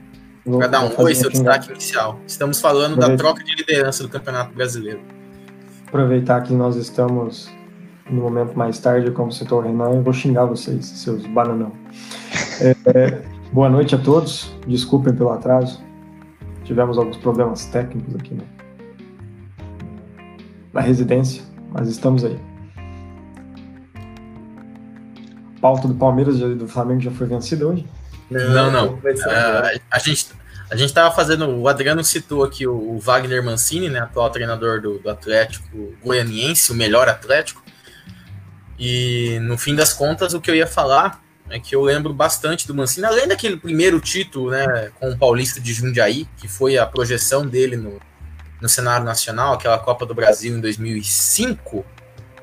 dar 0.70 0.84
um 0.84 1.02
oi, 1.02 1.16
seu 1.16 1.30
destaque 1.30 1.72
inicial. 1.72 2.20
Estamos 2.28 2.60
falando 2.60 2.94
Aproveitar. 2.94 3.12
da 3.12 3.18
troca 3.18 3.44
de 3.44 3.56
liderança 3.56 4.04
do 4.04 4.10
Campeonato 4.10 4.54
Brasileiro. 4.54 5.00
Aproveitar 5.88 6.42
que 6.42 6.54
nós 6.54 6.76
estamos 6.76 7.50
no 8.10 8.22
momento 8.22 8.58
mais 8.58 8.80
tarde, 8.80 9.12
como 9.12 9.32
citou 9.32 9.60
o 9.60 9.62
Renan, 9.62 9.92
eu 9.92 10.02
vou 10.02 10.14
xingar 10.14 10.46
vocês, 10.46 10.86
seus 10.86 11.26
bananão. 11.26 11.72
É, 12.60 12.76
é, 12.88 13.22
boa 13.54 13.70
noite 13.70 13.94
a 13.94 14.00
todos, 14.00 14.52
desculpem 14.66 15.14
pelo 15.14 15.30
atraso. 15.30 15.80
Tivemos 16.64 16.98
alguns 16.98 17.18
problemas 17.18 17.66
técnicos 17.68 18.16
aqui 18.16 18.34
né? 18.34 18.44
na 20.74 20.82
residência, 20.82 21.44
mas 21.72 21.88
estamos 21.88 22.26
aí 22.26 22.36
pauta 25.62 25.88
do 25.88 25.96
Palmeiras 25.96 26.38
e 26.40 26.56
do 26.56 26.68
Flamengo 26.68 27.02
já 27.02 27.12
foi 27.12 27.28
vencida 27.28 27.68
hoje? 27.68 27.86
Não, 28.30 28.72
não. 28.72 28.94
Uh, 28.96 29.80
a 29.90 30.00
gente 30.00 30.30
a 30.70 30.76
gente 30.76 30.90
estava 30.90 31.14
fazendo. 31.16 31.48
O 31.50 31.68
Adriano 31.68 32.04
citou 32.04 32.44
aqui 32.44 32.68
o, 32.68 32.74
o, 32.74 33.00
Wagner 33.00 33.44
Mancini, 33.44 33.90
né, 33.90 34.00
atual 34.00 34.30
treinador 34.30 34.82
do, 34.82 35.00
do 35.00 35.10
Atlético 35.10 35.94
Goianiense, 36.04 36.72
o 36.72 36.76
melhor 36.76 37.08
Atlético. 37.08 37.64
E 38.78 39.40
no 39.42 39.58
fim 39.58 39.74
das 39.74 39.94
contas, 39.94 40.34
o 40.34 40.42
que 40.42 40.52
eu 40.52 40.56
ia 40.56 40.68
falar 40.68 41.24
é 41.50 41.58
que 41.60 41.74
eu 41.74 41.82
lembro 41.82 42.14
bastante 42.14 42.68
do 42.68 42.76
Mancini, 42.76 43.06
além 43.06 43.28
daquele 43.28 43.56
primeiro 43.56 44.00
título 44.02 44.52
né, 44.52 44.92
com 45.00 45.10
o 45.10 45.18
Paulista 45.18 45.62
de 45.62 45.74
Jundiaí, 45.74 46.28
que 46.38 46.48
foi 46.48 46.78
a 46.78 46.86
projeção 46.86 47.48
dele 47.48 47.78
no, 47.78 48.00
no 48.62 48.68
cenário 48.68 49.06
nacional, 49.06 49.54
aquela 49.54 49.80
Copa 49.80 50.06
do 50.06 50.14
Brasil 50.14 50.58
em 50.58 50.60
2005, 50.60 51.86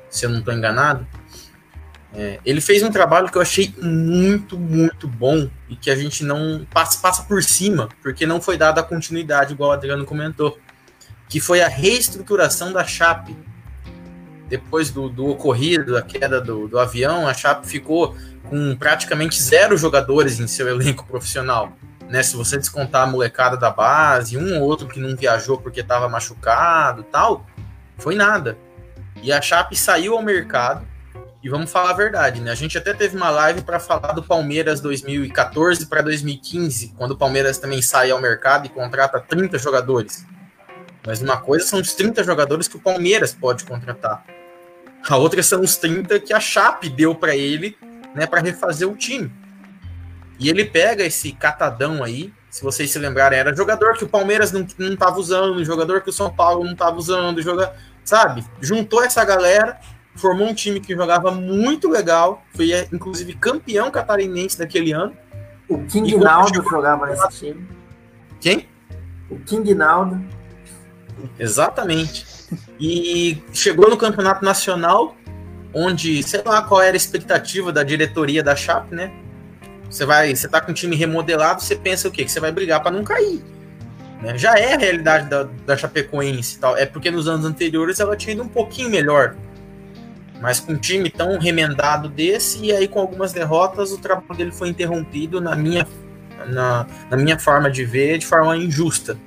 se 0.09 0.25
eu 0.25 0.29
não 0.31 0.39
estou 0.39 0.53
enganado. 0.53 1.05
É, 2.17 2.39
ele 2.45 2.61
fez 2.61 2.81
um 2.81 2.89
trabalho 2.89 3.29
que 3.29 3.37
eu 3.37 3.41
achei 3.41 3.73
muito, 3.81 4.57
muito 4.57 5.05
bom 5.05 5.49
e 5.67 5.75
que 5.75 5.91
a 5.91 5.95
gente 5.95 6.23
não 6.23 6.65
passa, 6.73 6.99
passa 7.01 7.23
por 7.23 7.43
cima, 7.43 7.89
porque 8.01 8.25
não 8.25 8.41
foi 8.41 8.57
dada 8.57 8.79
a 8.79 8.83
continuidade, 8.83 9.53
igual 9.53 9.71
o 9.71 9.73
Adriano 9.73 10.05
comentou, 10.05 10.57
que 11.27 11.41
foi 11.41 11.61
a 11.61 11.67
reestruturação 11.67 12.71
da 12.71 12.85
Chape. 12.85 13.35
Depois 14.47 14.91
do, 14.91 15.09
do 15.09 15.27
ocorrido, 15.27 15.93
da 15.93 16.01
queda 16.01 16.39
do, 16.39 16.67
do 16.69 16.79
avião, 16.79 17.27
a 17.27 17.33
Chape 17.33 17.67
ficou 17.67 18.15
com 18.43 18.75
praticamente 18.77 19.41
zero 19.41 19.75
jogadores 19.75 20.39
em 20.39 20.47
seu 20.47 20.69
elenco 20.69 21.05
profissional. 21.05 21.73
Né, 22.07 22.21
se 22.21 22.35
você 22.35 22.55
descontar 22.55 23.01
a 23.01 23.07
molecada 23.07 23.57
da 23.57 23.71
base, 23.71 24.37
um 24.37 24.61
ou 24.61 24.67
outro 24.69 24.87
que 24.87 24.99
não 24.99 25.15
viajou 25.15 25.57
porque 25.57 25.79
estava 25.79 26.07
machucado 26.07 27.03
tal, 27.03 27.45
foi 27.97 28.15
nada. 28.15 28.57
E 29.23 29.33
a 29.33 29.41
Chape 29.41 29.75
saiu 29.75 30.15
ao 30.15 30.21
mercado 30.21 30.85
e 31.45 31.49
vamos 31.49 31.71
falar 31.71 31.91
a 31.91 31.93
verdade, 31.93 32.41
né? 32.41 32.49
A 32.49 32.55
gente 32.55 32.75
até 32.75 32.91
teve 32.91 33.15
uma 33.15 33.29
live 33.29 33.61
para 33.61 33.79
falar 33.79 34.13
do 34.13 34.23
Palmeiras 34.23 34.81
2014 34.81 35.85
para 35.85 36.01
2015, 36.01 36.95
quando 36.97 37.11
o 37.11 37.15
Palmeiras 37.15 37.59
também 37.59 37.83
sai 37.83 38.09
ao 38.09 38.19
mercado 38.19 38.65
e 38.65 38.69
contrata 38.69 39.19
30 39.19 39.59
jogadores. 39.59 40.25
Mas 41.05 41.21
uma 41.21 41.37
coisa 41.37 41.63
são 41.67 41.79
os 41.79 41.93
30 41.93 42.23
jogadores 42.23 42.67
que 42.67 42.77
o 42.77 42.79
Palmeiras 42.79 43.31
pode 43.31 43.63
contratar. 43.63 44.25
A 45.07 45.17
outra 45.17 45.43
são 45.43 45.61
os 45.61 45.77
30 45.77 46.19
que 46.19 46.33
a 46.33 46.39
Chape 46.39 46.89
deu 46.89 47.13
para 47.13 47.35
ele, 47.35 47.77
né, 48.15 48.25
para 48.25 48.41
refazer 48.41 48.89
o 48.89 48.95
time. 48.95 49.31
E 50.39 50.49
ele 50.49 50.65
pega 50.65 51.03
esse 51.03 51.31
catadão 51.31 52.03
aí, 52.03 52.33
se 52.49 52.63
vocês 52.63 52.89
se 52.89 52.97
lembrarem, 52.97 53.37
era 53.37 53.55
jogador 53.55 53.95
que 53.95 54.03
o 54.03 54.09
Palmeiras 54.09 54.51
não, 54.51 54.65
não 54.79 54.95
tava 54.95 55.19
usando, 55.19 55.63
jogador 55.63 56.01
que 56.01 56.09
o 56.09 56.13
São 56.13 56.33
Paulo 56.33 56.65
não 56.65 56.75
tava 56.75 56.97
usando, 56.97 57.39
joga, 57.39 57.71
sabe? 58.03 58.43
Juntou 58.59 59.03
essa 59.03 59.23
galera 59.23 59.79
formou 60.15 60.47
um 60.47 60.53
time 60.53 60.79
que 60.79 60.95
jogava 60.95 61.31
muito 61.31 61.89
legal, 61.89 62.43
foi 62.55 62.71
inclusive 62.91 63.33
campeão 63.33 63.91
catarinense 63.91 64.57
daquele 64.57 64.91
ano. 64.91 65.15
O 65.67 65.83
King 65.83 66.17
Naldo 66.17 66.63
jogava 66.63 67.07
nesse 67.07 67.27
time. 67.29 67.67
Quem? 68.39 68.67
O 69.29 69.39
King 69.39 69.73
Naldo. 69.73 70.23
Exatamente. 71.39 72.25
E 72.79 73.41
chegou 73.51 73.89
no 73.89 73.97
campeonato 73.97 74.45
nacional, 74.45 75.15
onde, 75.73 76.21
sei 76.23 76.41
lá 76.45 76.61
qual 76.61 76.81
era 76.81 76.95
a 76.95 76.97
expectativa 76.97 77.71
da 77.71 77.83
diretoria 77.83 78.43
da 78.43 78.55
Chape, 78.55 78.93
né? 78.93 79.11
Você 79.89 80.05
vai, 80.05 80.35
você 80.35 80.47
tá 80.47 80.61
com 80.61 80.71
um 80.71 80.73
time 80.73 80.95
remodelado, 80.95 81.61
você 81.61 81.75
pensa 81.75 82.07
o 82.07 82.11
quê? 82.11 82.25
Que 82.25 82.31
você 82.31 82.39
vai 82.39 82.51
brigar 82.51 82.81
para 82.81 82.91
não 82.91 83.03
cair. 83.03 83.41
Né? 84.21 84.37
Já 84.37 84.55
é 84.57 84.73
a 84.73 84.77
realidade 84.77 85.29
da, 85.29 85.43
da 85.65 85.77
Chapecoense 85.77 86.59
tal. 86.59 86.77
É 86.77 86.85
porque 86.85 87.09
nos 87.11 87.27
anos 87.27 87.45
anteriores 87.45 87.99
ela 87.99 88.15
tinha 88.15 88.33
ido 88.33 88.43
um 88.43 88.47
pouquinho 88.47 88.89
melhor 88.89 89.35
mas 90.45 90.59
com 90.59 90.73
um 90.73 90.77
time 90.77 91.09
tão 91.09 91.39
remendado 91.39 92.07
desse, 92.07 92.65
e 92.65 92.71
aí 92.71 92.87
com 92.87 92.99
algumas 92.99 93.33
derrotas, 93.33 93.91
o 93.91 93.97
trabalho 93.97 94.35
dele 94.35 94.51
foi 94.51 94.69
interrompido 94.69 95.41
na 95.41 95.55
minha, 95.55 95.87
na, 96.45 96.85
na 97.09 97.17
minha 97.17 97.39
forma 97.39 97.71
de 97.71 97.83
ver, 97.83 98.19
de 98.19 98.27
forma 98.27 98.55
injusta. 98.55 99.17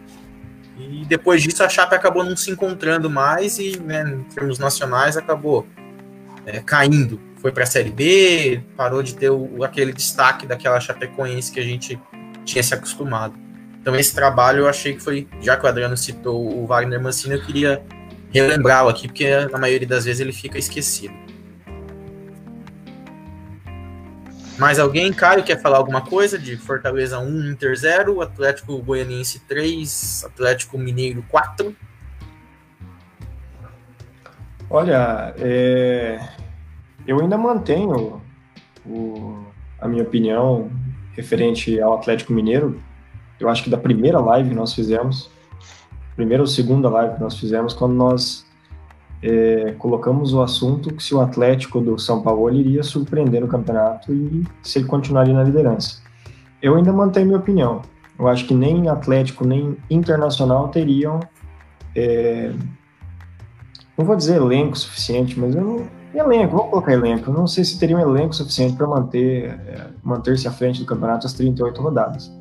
E 0.79 1.05
depois 1.07 1.43
disso 1.43 1.65
a 1.65 1.69
Chape 1.69 1.93
acabou 1.97 2.23
não 2.23 2.37
se 2.37 2.53
encontrando 2.53 3.11
mais 3.11 3.59
e, 3.59 3.77
né, 3.81 4.09
em 4.09 4.23
termos 4.33 4.61
nacionais, 4.61 5.17
acabou 5.17 5.67
é, 6.47 6.61
caindo. 6.61 7.21
Foi 7.39 7.51
para 7.51 7.65
a 7.65 7.67
Série 7.67 7.91
B, 7.91 8.63
parou 8.77 9.03
de 9.03 9.17
ter 9.17 9.29
o, 9.29 9.65
aquele 9.65 9.93
destaque 9.93 10.47
daquela 10.47 10.79
Chapecoense 10.79 11.51
que 11.51 11.59
a 11.59 11.65
gente 11.65 12.01
tinha 12.45 12.63
se 12.63 12.73
acostumado. 12.73 13.35
Então 13.81 13.97
esse 13.97 14.15
trabalho 14.15 14.61
eu 14.61 14.69
achei 14.69 14.95
que 14.95 15.01
foi, 15.01 15.27
já 15.41 15.57
que 15.57 15.67
o 15.67 15.69
Adriano 15.69 15.97
citou 15.97 16.47
o 16.47 16.65
Wagner 16.65 17.03
Mancini, 17.03 17.35
eu 17.35 17.43
queria 17.45 17.83
relembrá-lo 18.31 18.89
aqui, 18.89 19.09
porque 19.09 19.29
na 19.47 19.59
maioria 19.59 19.89
das 19.89 20.05
vezes 20.05 20.21
ele 20.21 20.33
fica 20.33 20.59
esquecido. 20.59 21.15
Mais 24.59 24.81
alguém? 24.81 25.13
Caio, 25.13 25.45
quer 25.45 25.63
falar 25.63 25.79
alguma 25.79 26.01
coisa 26.01 26.37
de 26.37 26.57
Fortaleza 26.57 27.21
1, 27.21 27.51
Inter 27.53 27.77
0, 27.77 28.21
Atlético 28.21 28.77
Goianiense 28.83 29.39
3, 29.47 30.25
Atlético 30.25 30.77
Mineiro 30.77 31.25
4? 31.29 31.77
Olha, 34.69 35.33
é, 35.39 36.29
eu 37.07 37.21
ainda 37.21 37.39
mantenho 37.39 38.21
o, 38.85 39.47
a 39.81 39.87
minha 39.87 40.03
opinião 40.03 40.71
referente 41.13 41.81
ao 41.81 41.95
Atlético 41.95 42.33
Mineiro. 42.33 42.83
Eu 43.39 43.49
acho 43.49 43.63
que 43.63 43.71
da 43.71 43.79
primeira 43.79 44.19
live 44.19 44.55
nós 44.55 44.75
fizemos, 44.75 45.31
primeira 46.19 46.43
ou 46.43 46.49
segunda 46.49 46.91
live 46.91 47.15
que 47.15 47.21
nós 47.21 47.39
fizemos, 47.39 47.73
quando 47.73 47.95
nós 47.95 48.45
é, 49.23 49.73
colocamos 49.79 50.35
o 50.35 50.43
assunto 50.43 50.93
que 50.93 51.01
se 51.01 51.15
o 51.15 51.21
Atlético 51.21 51.81
do 51.81 51.97
São 51.97 52.21
Paulo 52.21 52.53
iria 52.53 52.83
surpreender 52.83 53.41
no 53.41 53.47
campeonato 53.47 54.13
e 54.13 54.45
se 54.61 54.81
ele 54.81 54.89
continuaria 54.89 55.33
na 55.33 55.45
liderança. 55.45 56.03
Eu 56.61 56.75
ainda 56.75 56.93
mantenho 56.93 57.27
minha 57.27 57.39
opinião. 57.39 57.83
Eu 58.19 58.27
acho 58.27 58.49
que 58.49 58.53
nem 58.53 58.89
Atlético 58.89 59.47
nem 59.47 59.77
Internacional 59.89 60.67
teriam, 60.71 61.21
é, 61.95 62.53
não 63.97 64.05
vou 64.05 64.17
dizer 64.17 64.39
elenco 64.39 64.77
suficiente, 64.77 65.39
mas 65.39 65.55
eu 65.55 65.63
não, 65.63 65.87
elenco, 66.13 66.57
vou 66.57 66.67
colocar 66.67 66.93
elenco. 66.93 67.31
Eu 67.31 67.35
não 67.35 67.47
sei 67.47 67.63
se 67.63 67.79
teria 67.79 67.97
um 67.97 68.01
elenco 68.01 68.35
suficiente 68.35 68.75
para 68.75 68.89
manter 68.89 69.51
é, 69.51 69.87
manter-se 70.03 70.49
à 70.49 70.51
frente 70.51 70.81
do 70.81 70.85
campeonato 70.85 71.29
as 71.29 71.33
38 71.33 71.81
rodadas. 71.81 72.38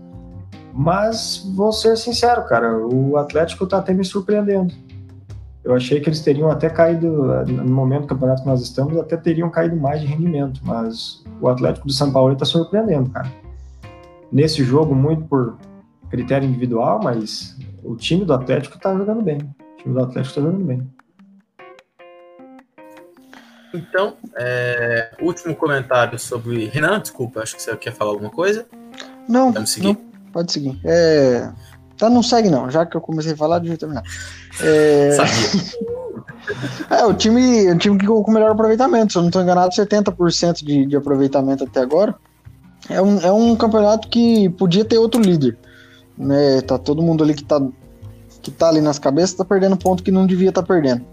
Mas 0.77 1.43
vou 1.55 1.71
ser 1.71 1.97
sincero, 1.97 2.45
cara, 2.45 2.77
o 2.77 3.17
Atlético 3.17 3.63
está 3.63 3.79
até 3.79 3.93
me 3.93 4.05
surpreendendo 4.05 4.73
eu 5.67 5.75
achei 5.75 5.99
que 5.99 6.07
eles 6.07 6.21
teriam 6.21 6.49
até 6.49 6.69
caído, 6.69 7.11
no 7.45 7.75
momento 7.75 8.03
do 8.03 8.07
campeonato 8.07 8.41
que 8.41 8.47
nós 8.47 8.61
estamos, 8.61 8.97
até 8.97 9.17
teriam 9.17 9.49
caído 9.49 9.75
mais 9.75 9.99
de 9.99 10.07
rendimento, 10.07 10.61
mas 10.63 11.21
o 11.41 11.49
Atlético 11.49 11.85
do 11.85 11.91
São 11.91 12.09
Paulo 12.09 12.31
está 12.31 12.45
surpreendendo, 12.45 13.09
cara. 13.09 13.29
Nesse 14.31 14.63
jogo, 14.63 14.95
muito 14.95 15.25
por 15.25 15.57
critério 16.09 16.47
individual, 16.47 17.01
mas 17.03 17.57
o 17.83 17.97
time 17.97 18.23
do 18.23 18.33
Atlético 18.33 18.77
está 18.77 18.95
jogando 18.95 19.21
bem. 19.21 19.39
O 19.39 19.75
time 19.75 19.93
do 19.93 19.99
Atlético 19.99 20.39
está 20.39 20.41
jogando 20.41 20.63
bem. 20.63 20.89
Então, 23.73 24.13
é, 24.37 25.11
último 25.21 25.53
comentário 25.53 26.17
sobre. 26.17 26.67
Renan, 26.67 27.01
desculpa, 27.01 27.41
acho 27.41 27.57
que 27.57 27.61
você 27.61 27.75
quer 27.75 27.91
falar 27.91 28.11
alguma 28.11 28.31
coisa? 28.31 28.65
Não, 29.27 29.65
seguir? 29.65 29.87
não 29.87 30.06
pode 30.37 30.51
seguir. 30.51 30.79
É, 30.83 31.49
Tá, 31.97 32.11
não 32.11 32.21
segue 32.21 32.49
não, 32.49 32.69
já 32.69 32.85
que 32.85 32.95
eu 32.95 33.01
comecei 33.01 33.33
a 33.33 33.37
falar, 33.37 33.57
deixa 33.57 33.73
eu 33.73 33.77
terminar. 33.79 34.03
É... 34.61 35.17
é, 37.01 37.05
o 37.05 37.13
time, 37.15 37.71
o 37.71 37.77
time 37.77 37.97
que 37.97 38.05
com 38.05 38.31
melhor 38.31 38.51
aproveitamento, 38.51 39.13
se 39.13 39.17
eu 39.17 39.23
não 39.23 39.29
estou 39.29 39.41
enganado, 39.41 39.73
70% 39.73 40.63
de, 40.63 40.85
de 40.85 40.95
aproveitamento 40.95 41.63
até 41.63 41.79
agora. 41.79 42.13
É 42.87 43.01
um, 43.01 43.19
é 43.19 43.31
um 43.31 43.55
campeonato 43.55 44.07
que 44.09 44.47
podia 44.49 44.85
ter 44.85 44.99
outro 44.99 45.19
líder. 45.19 45.57
Né? 46.15 46.61
Tá 46.61 46.77
todo 46.77 47.01
mundo 47.01 47.23
ali 47.23 47.33
que 47.33 47.43
tá, 47.43 47.59
que 48.43 48.51
tá 48.51 48.69
ali 48.69 48.79
nas 48.79 48.99
cabeças, 48.99 49.33
tá 49.33 49.43
perdendo 49.43 49.75
ponto 49.75 50.03
que 50.03 50.11
não 50.11 50.27
devia 50.27 50.49
estar 50.49 50.61
tá 50.61 50.67
perdendo. 50.67 51.03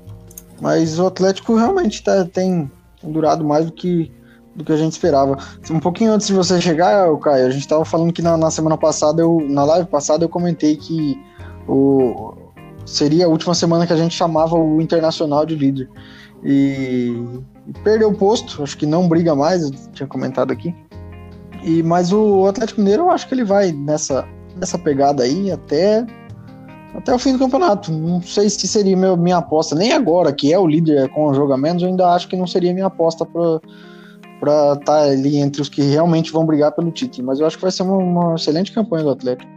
Mas 0.61 0.99
o 0.99 1.07
Atlético 1.07 1.57
realmente 1.57 2.04
tá, 2.04 2.26
tem 2.26 2.71
durado 3.02 3.43
mais 3.43 3.64
do 3.64 3.73
que 3.73 4.12
do 4.54 4.64
que 4.64 4.73
a 4.73 4.76
gente 4.76 4.92
esperava. 4.92 5.37
Um 5.70 5.80
pouquinho 5.80 6.12
antes 6.12 6.26
de 6.26 6.32
você 6.32 6.61
chegar, 6.61 7.14
Caio, 7.18 7.46
a 7.46 7.50
gente 7.50 7.62
estava 7.62 7.84
falando 7.84 8.12
que 8.12 8.23
na, 8.23 8.37
na, 8.37 8.50
semana 8.50 8.76
passada, 8.76 9.20
eu, 9.20 9.44
na 9.49 9.64
live 9.64 9.88
passada, 9.88 10.25
eu 10.25 10.28
comentei 10.28 10.76
que 10.76 11.20
o, 11.66 12.34
seria 12.86 13.26
a 13.26 13.28
última 13.28 13.54
semana 13.54 13.86
que 13.86 13.93
a 13.93 13.97
gente 13.97 14.14
chamava 14.14 14.56
o 14.56 14.80
Internacional 14.80 15.45
de 15.45 15.54
líder. 15.54 15.88
E, 16.45 17.17
perdeu 17.82 18.10
o 18.10 18.14
posto, 18.14 18.62
acho 18.62 18.76
que 18.76 18.86
não 18.86 19.08
briga 19.08 19.34
mais, 19.34 19.71
tinha 19.93 20.06
comentado 20.06 20.52
aqui. 20.52 20.75
E, 21.62 21.82
mas 21.82 22.12
o 22.12 22.47
Atlético 22.47 22.80
Mineiro, 22.80 23.04
eu 23.04 23.10
acho 23.10 23.26
que 23.26 23.34
ele 23.34 23.45
vai 23.45 23.73
nessa, 23.73 24.26
nessa 24.56 24.78
pegada 24.78 25.23
aí 25.23 25.50
até, 25.50 26.06
até 26.95 27.14
o 27.14 27.19
fim 27.19 27.32
do 27.32 27.38
campeonato. 27.38 27.90
Não 27.90 28.21
sei 28.21 28.50
se 28.50 28.69
seria 28.69 28.97
meu, 28.97 29.17
minha 29.17 29.38
aposta, 29.38 29.75
nem 29.75 29.93
agora, 29.93 30.32
que 30.32 30.52
é 30.52 30.58
o 30.58 30.67
líder 30.67 31.08
com 31.08 31.26
o 31.26 31.34
jogo 31.34 31.54
a 31.54 31.56
menos, 31.56 31.82
eu 31.82 31.88
ainda 31.88 32.08
acho 32.10 32.28
que 32.28 32.36
não 32.36 32.47
seria 32.47 32.75
minha 32.75 32.86
aposta 32.86 33.26
para 34.45 34.75
estar 34.75 34.85
tá 34.85 35.02
ali 35.02 35.39
entre 35.39 35.63
os 35.63 35.71
que 35.71 35.80
realmente 35.80 36.30
vão 36.30 36.45
brigar 36.45 36.73
pelo 36.73 36.91
título. 36.91 37.26
Mas 37.26 37.41
eu 37.41 37.47
acho 37.47 37.57
que 37.57 37.63
vai 37.63 37.71
ser 37.71 37.83
uma, 37.83 37.97
uma 37.97 38.35
excelente 38.35 38.73
campanha 38.73 39.04
do 39.04 39.11
Atlético. 39.11 39.50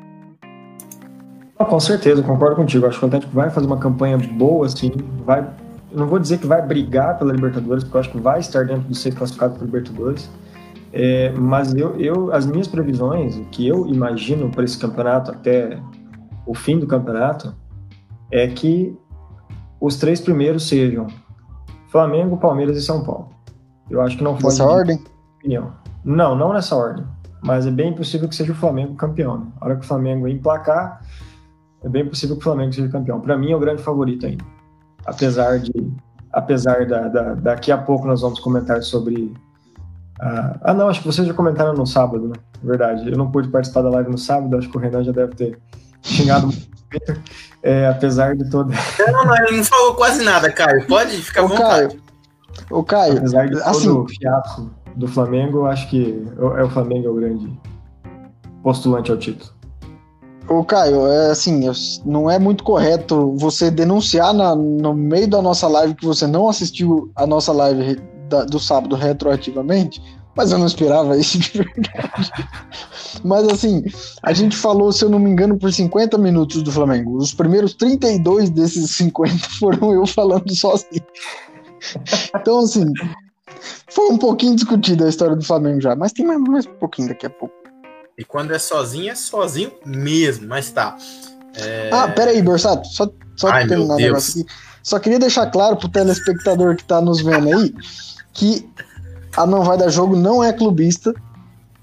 Ah, 1.60 1.66
com 1.66 1.80
certeza, 1.80 2.24
concordo 2.24 2.56
contigo. 2.56 2.86
Acho 2.86 2.98
que 2.98 3.06
o 3.06 3.08
Atlético 3.08 3.34
vai 3.34 3.50
fazer 3.50 3.68
uma 3.68 3.78
campanha 3.78 4.18
boa, 4.18 4.66
assim, 4.66 4.92
vai. 5.26 5.46
Não 5.92 6.08
vou 6.08 6.20
dizer 6.20 6.38
que 6.38 6.48
vai 6.48 6.62
brigar 6.62 7.18
pela 7.18 7.34
Libertadores, 7.34 7.84
porque 7.84 7.98
eu 7.98 8.02
acho 8.02 8.12
que 8.12 8.20
vai 8.20 8.40
estar 8.40 8.66
dentro 8.66 8.88
dos 8.88 9.00
seis 9.00 9.14
classificados 9.14 9.58
para 9.58 9.66
Libertadores. 9.66 10.30
É, 10.94 11.32
mas 11.32 11.74
eu, 11.74 12.00
eu, 12.00 12.32
as 12.32 12.46
minhas 12.46 12.68
previsões, 12.68 13.36
o 13.36 13.44
que 13.46 13.68
eu 13.68 13.88
imagino 13.88 14.50
para 14.50 14.64
esse 14.64 14.78
campeonato 14.78 15.32
até 15.32 15.80
o 16.46 16.54
fim 16.54 16.80
do 16.80 16.88
campeonato, 16.88 17.54
é 18.32 18.48
que 18.48 18.96
os 19.82 19.98
três 19.98 20.22
primeiros 20.22 20.68
sejam 20.68 21.08
Flamengo, 21.90 22.38
Palmeiras 22.38 22.78
e 22.78 22.82
São 22.82 23.04
Paulo. 23.04 23.37
Eu 23.90 24.02
acho 24.02 24.18
que 24.18 24.24
não 24.24 24.38
foi. 24.38 24.50
Nessa 24.50 24.66
ordem? 24.66 25.04
Opinião. 25.40 25.74
Não, 26.04 26.36
não 26.36 26.54
nessa 26.54 26.76
ordem. 26.76 27.06
Mas 27.42 27.66
é 27.66 27.72
bem 27.72 27.94
possível 27.94 28.28
que 28.28 28.36
seja 28.36 28.52
o 28.52 28.56
Flamengo 28.56 28.96
campeão. 28.96 29.40
Né? 29.40 29.46
A 29.60 29.66
hora 29.66 29.76
que 29.76 29.86
o 29.86 29.88
Flamengo 29.88 30.28
emplacar, 30.28 31.02
é 31.84 31.90
bem 31.90 32.08
possível 32.08 32.36
que 32.36 32.42
o 32.42 32.44
Flamengo 32.44 32.74
seja 32.74 32.90
campeão. 32.90 33.20
Para 33.20 33.38
mim 33.38 33.52
é 33.52 33.56
o 33.56 33.60
grande 33.60 33.82
favorito 33.82 34.26
ainda. 34.26 34.44
Apesar 35.06 35.60
de. 35.60 35.72
Apesar 36.32 36.86
da, 36.86 37.08
da, 37.08 37.34
daqui 37.36 37.72
a 37.72 37.78
pouco 37.78 38.08
nós 38.08 38.22
vamos 38.22 38.40
comentar 38.40 38.82
sobre. 38.84 39.34
Uh, 40.20 40.58
ah, 40.62 40.74
não, 40.74 40.90
acho 40.90 41.02
que 41.02 41.08
vocês 41.08 41.28
já 41.28 41.34
comentaram 41.34 41.74
no 41.74 41.86
sábado, 41.86 42.28
né? 42.28 42.36
Verdade. 42.64 43.10
Eu 43.10 43.18
não 43.18 43.32
pude 43.32 43.48
participar 43.50 43.84
da 43.84 43.90
live 43.90 44.10
no 44.10 44.18
sábado, 44.18 44.58
acho 44.58 44.70
que 44.70 44.78
o 44.78 44.80
Renan 44.80 45.04
já 45.04 45.12
deve 45.12 45.36
ter 45.36 45.60
xingado 46.02 46.48
muito. 46.48 46.68
É, 47.62 47.88
apesar 47.88 48.36
de 48.36 48.50
todo. 48.50 48.72
Não, 49.12 49.26
não, 49.26 49.36
ele 49.36 49.58
não 49.58 49.64
falou 49.64 49.96
quase 49.96 50.24
nada, 50.24 50.52
Caio. 50.52 50.86
Pode 50.88 51.18
ficar 51.18 51.42
à 51.44 51.48
vontade. 51.48 51.88
Caio, 51.90 52.02
o 52.70 52.84
Caio, 52.84 53.18
apesar 53.18 53.48
de 53.48 53.62
assim, 53.62 53.88
todo 53.88 54.04
o 54.04 54.08
fiasco 54.08 54.70
do 54.96 55.08
Flamengo, 55.08 55.66
acho 55.66 55.90
que 55.90 56.24
é 56.58 56.64
o 56.64 56.70
Flamengo 56.70 57.08
é 57.08 57.10
o 57.10 57.16
grande 57.16 57.60
postulante 58.64 59.12
ao 59.12 59.18
título. 59.18 59.52
O 60.50 60.64
Caio, 60.64 61.08
é 61.08 61.32
assim, 61.32 61.62
não 62.06 62.30
é 62.30 62.40
muito 62.40 62.64
correto 62.64 63.36
você 63.36 63.70
denunciar 63.70 64.34
na, 64.34 64.56
no 64.56 64.94
meio 64.94 65.28
da 65.28 65.42
nossa 65.42 65.68
live 65.68 65.94
que 65.94 66.06
você 66.06 66.26
não 66.26 66.48
assistiu 66.48 67.12
a 67.16 67.28
nossa 67.28 67.52
live 67.52 68.02
da, 68.30 68.46
do 68.46 68.58
sábado 68.58 68.96
retroativamente, 68.96 70.02
mas 70.38 70.52
eu 70.52 70.58
não 70.58 70.68
esperava 70.68 71.18
isso 71.18 71.38
de 71.40 71.52
verdade. 71.58 72.32
mas 73.24 73.48
assim, 73.50 73.84
a 74.24 74.32
gente 74.32 74.56
falou, 74.56 74.92
se 74.92 75.04
eu 75.04 75.10
não 75.10 75.20
me 75.20 75.30
engano, 75.30 75.58
por 75.58 75.74
50 75.74 76.18
minutos 76.18 76.62
do 76.62 76.72
Flamengo. 76.72 77.18
Os 77.18 77.34
primeiros 77.34 77.74
32 77.74 78.50
desses 78.52 78.92
50 78.92 79.36
foram 79.60 79.92
eu 79.92 80.06
falando 80.06 80.56
sozinho. 80.56 81.04
Então, 82.36 82.60
assim, 82.60 82.86
foi 83.90 84.10
um 84.10 84.18
pouquinho 84.18 84.56
discutida 84.56 85.06
a 85.06 85.10
história 85.10 85.36
do 85.36 85.44
Flamengo 85.44 85.82
já, 85.82 85.96
mas 85.96 86.12
tem 86.12 86.26
mais, 86.26 86.40
mais 86.42 86.66
um 86.66 86.74
pouquinho 86.74 87.10
daqui 87.10 87.26
a 87.26 87.30
pouco. 87.30 87.56
E 88.18 88.24
quando 88.24 88.54
é 88.54 88.60
sozinho, 88.60 89.12
é 89.12 89.16
sozinho 89.16 89.72
mesmo, 89.86 90.48
mas 90.48 90.72
tá. 90.72 90.98
É... 91.56 91.90
Ah, 91.92 92.08
peraí, 92.08 92.42
Borsato, 92.42 92.88
só, 92.88 93.10
só 93.36 93.50
Ai, 93.50 93.68
terminar 93.68 93.96
o 93.96 93.98
negócio 93.98 94.42
aqui. 94.42 94.52
Só 94.82 95.00
queria 95.00 95.20
deixar 95.20 95.48
claro 95.48 95.76
pro 95.76 95.90
telespectador 95.90 96.76
que 96.76 96.84
tá 96.84 97.02
nos 97.02 97.22
vendo 97.22 97.50
aí 97.50 97.74
que 98.34 98.70
a 99.36 99.46
Não 99.46 99.64
Vai 99.64 99.78
Dar 99.78 99.90
Jogo 99.90 100.16
não 100.16 100.44
é 100.44 100.54
clubista 100.54 101.14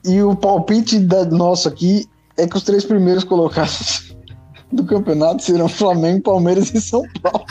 e 0.04 0.22
o 0.22 0.34
palpite 0.34 0.98
da, 0.98 1.24
nosso 1.24 1.68
aqui 1.68 2.08
é 2.36 2.46
que 2.46 2.56
os 2.56 2.62
três 2.62 2.84
primeiros 2.84 3.24
colocados 3.24 4.14
do 4.72 4.84
campeonato 4.84 5.42
serão 5.42 5.68
Flamengo, 5.68 6.22
Palmeiras 6.22 6.72
e 6.72 6.80
São 6.80 7.02
Paulo. 7.22 7.44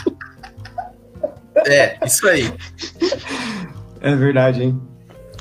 É, 1.66 1.98
isso 2.04 2.26
aí. 2.28 2.52
É 4.00 4.14
verdade, 4.14 4.62
hein? 4.62 4.80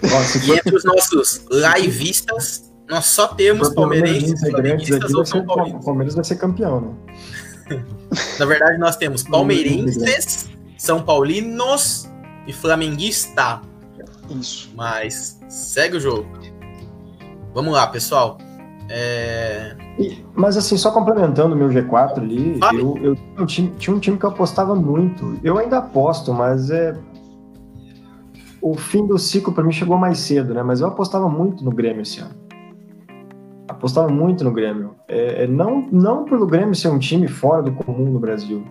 Nossa, 0.01 0.37
e 0.45 0.51
entre 0.51 0.75
os 0.75 0.83
nossos 0.83 1.45
liveistas, 1.49 2.71
nós 2.89 3.05
só 3.05 3.27
temos 3.27 3.73
palmeirenses, 3.73 4.39
flamenguistas 4.39 5.13
ou 5.13 5.25
São 5.25 5.45
Paulo. 5.45 5.77
O 5.77 5.83
Palmeiras 5.83 6.15
vai 6.15 6.23
ser 6.23 6.35
campeão, 6.35 6.81
né? 6.81 7.77
Na 8.39 8.45
verdade, 8.45 8.77
nós 8.77 8.95
temos 8.97 9.23
palmeirenses, 9.23 10.49
São 10.77 11.01
Paulinos 11.01 12.09
e 12.45 12.53
flamenguista. 12.53 13.61
Isso. 14.29 14.71
Mas 14.75 15.39
segue 15.49 15.97
o 15.97 15.99
jogo. 15.99 16.27
Vamos 17.53 17.73
lá, 17.73 17.87
pessoal. 17.87 18.37
É... 18.95 19.75
Mas 20.35 20.55
assim, 20.55 20.77
só 20.77 20.91
complementando 20.91 21.55
o 21.55 21.57
meu 21.57 21.69
G4 21.69 22.19
ali, 22.19 22.59
eu, 22.73 22.95
eu, 23.01 23.17
eu 23.39 23.45
tinha, 23.47 23.71
tinha 23.71 23.95
um 23.95 23.99
time 23.99 24.17
que 24.19 24.23
eu 24.23 24.29
apostava 24.29 24.75
muito. 24.75 25.35
Eu 25.43 25.57
ainda 25.57 25.79
aposto, 25.79 26.31
mas 26.31 26.69
é. 26.69 26.95
O 28.61 28.75
fim 28.75 29.05
do 29.07 29.17
ciclo 29.17 29.51
para 29.51 29.63
mim 29.63 29.71
chegou 29.71 29.97
mais 29.97 30.19
cedo, 30.19 30.53
né? 30.53 30.61
Mas 30.61 30.79
eu 30.79 30.87
apostava 30.87 31.27
muito 31.27 31.65
no 31.65 31.71
Grêmio 31.71 32.03
esse 32.03 32.19
ano. 32.19 32.35
Apostava 33.67 34.07
muito 34.09 34.43
no 34.43 34.51
Grêmio. 34.51 34.91
É, 35.07 35.43
é, 35.43 35.47
não, 35.47 35.87
não 35.91 36.23
pelo 36.23 36.45
Grêmio 36.45 36.75
ser 36.75 36.89
um 36.89 36.99
time 36.99 37.27
fora 37.27 37.63
do 37.63 37.71
comum 37.71 38.11
no 38.11 38.19
Brasil, 38.19 38.63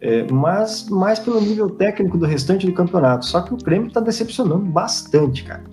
É, 0.00 0.30
mas 0.30 0.88
mais 0.90 1.18
pelo 1.18 1.40
nível 1.40 1.70
técnico 1.70 2.18
do 2.18 2.26
restante 2.26 2.66
do 2.66 2.72
campeonato. 2.72 3.24
Só 3.24 3.40
que 3.40 3.54
o 3.54 3.56
Grêmio 3.56 3.88
está 3.88 4.00
decepcionando 4.00 4.66
bastante, 4.66 5.44
cara. 5.44 5.64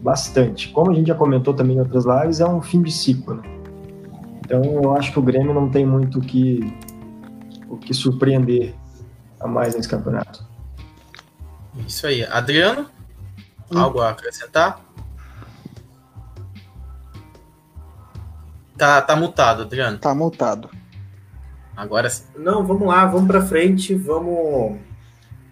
Bastante. 0.00 0.68
Como 0.68 0.90
a 0.90 0.94
gente 0.94 1.08
já 1.08 1.14
comentou 1.14 1.54
também 1.54 1.76
em 1.76 1.80
outras 1.80 2.04
lives, 2.04 2.40
é 2.40 2.46
um 2.46 2.62
fim 2.62 2.82
de 2.82 2.92
ciclo. 2.92 3.34
Né? 3.34 3.42
Então 4.40 4.62
eu 4.62 4.96
acho 4.96 5.12
que 5.12 5.18
o 5.18 5.22
Grêmio 5.22 5.52
não 5.52 5.68
tem 5.68 5.84
muito 5.84 6.18
o 6.18 6.22
que, 6.22 6.60
o 7.68 7.76
que 7.76 7.92
surpreender 7.92 8.74
a 9.40 9.46
mais 9.46 9.74
nesse 9.74 9.88
campeonato. 9.88 10.46
Isso 11.86 12.06
aí. 12.06 12.24
Adriano, 12.24 12.86
hum. 13.70 13.78
algo 13.78 14.00
a 14.00 14.10
acrescentar? 14.10 14.80
Tá, 18.76 19.02
tá 19.02 19.16
mutado, 19.16 19.62
Adriano. 19.62 19.98
Tá 19.98 20.14
mutado. 20.14 20.70
Agora 21.76 22.08
sim. 22.08 22.24
Não, 22.36 22.64
vamos 22.64 22.86
lá, 22.88 23.04
vamos 23.06 23.26
para 23.26 23.42
frente, 23.42 23.94
vamos 23.94 24.78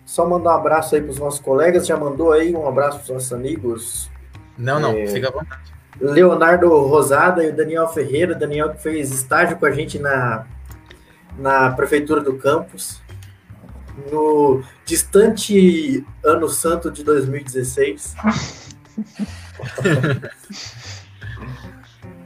só 0.04 0.28
mandar 0.28 0.54
um 0.54 0.58
abraço 0.58 0.94
aí 0.94 1.02
para 1.02 1.10
os 1.10 1.18
nossos 1.18 1.40
colegas. 1.40 1.86
Já 1.86 1.96
mandou 1.96 2.32
aí 2.32 2.54
um 2.54 2.66
abraço 2.66 2.98
para 2.98 3.04
os 3.04 3.10
nossos 3.10 3.32
amigos? 3.32 4.10
Não, 4.56 4.80
não, 4.80 4.92
é... 4.92 5.06
fica 5.06 5.28
à 5.28 5.32
vontade. 5.32 5.76
Leonardo 6.00 6.68
Rosada 6.68 7.42
e 7.44 7.50
o 7.50 7.56
Daniel 7.56 7.88
Ferreira. 7.88 8.34
Daniel 8.34 8.70
que 8.70 8.82
fez 8.82 9.10
estágio 9.12 9.56
com 9.56 9.66
a 9.66 9.70
gente 9.70 9.98
na, 9.98 10.46
na 11.38 11.70
prefeitura 11.70 12.20
do 12.20 12.34
campus. 12.36 13.00
No 14.10 14.62
distante 14.84 16.04
ano 16.22 16.48
santo 16.48 16.90
de 16.90 17.02
2016. 17.02 18.14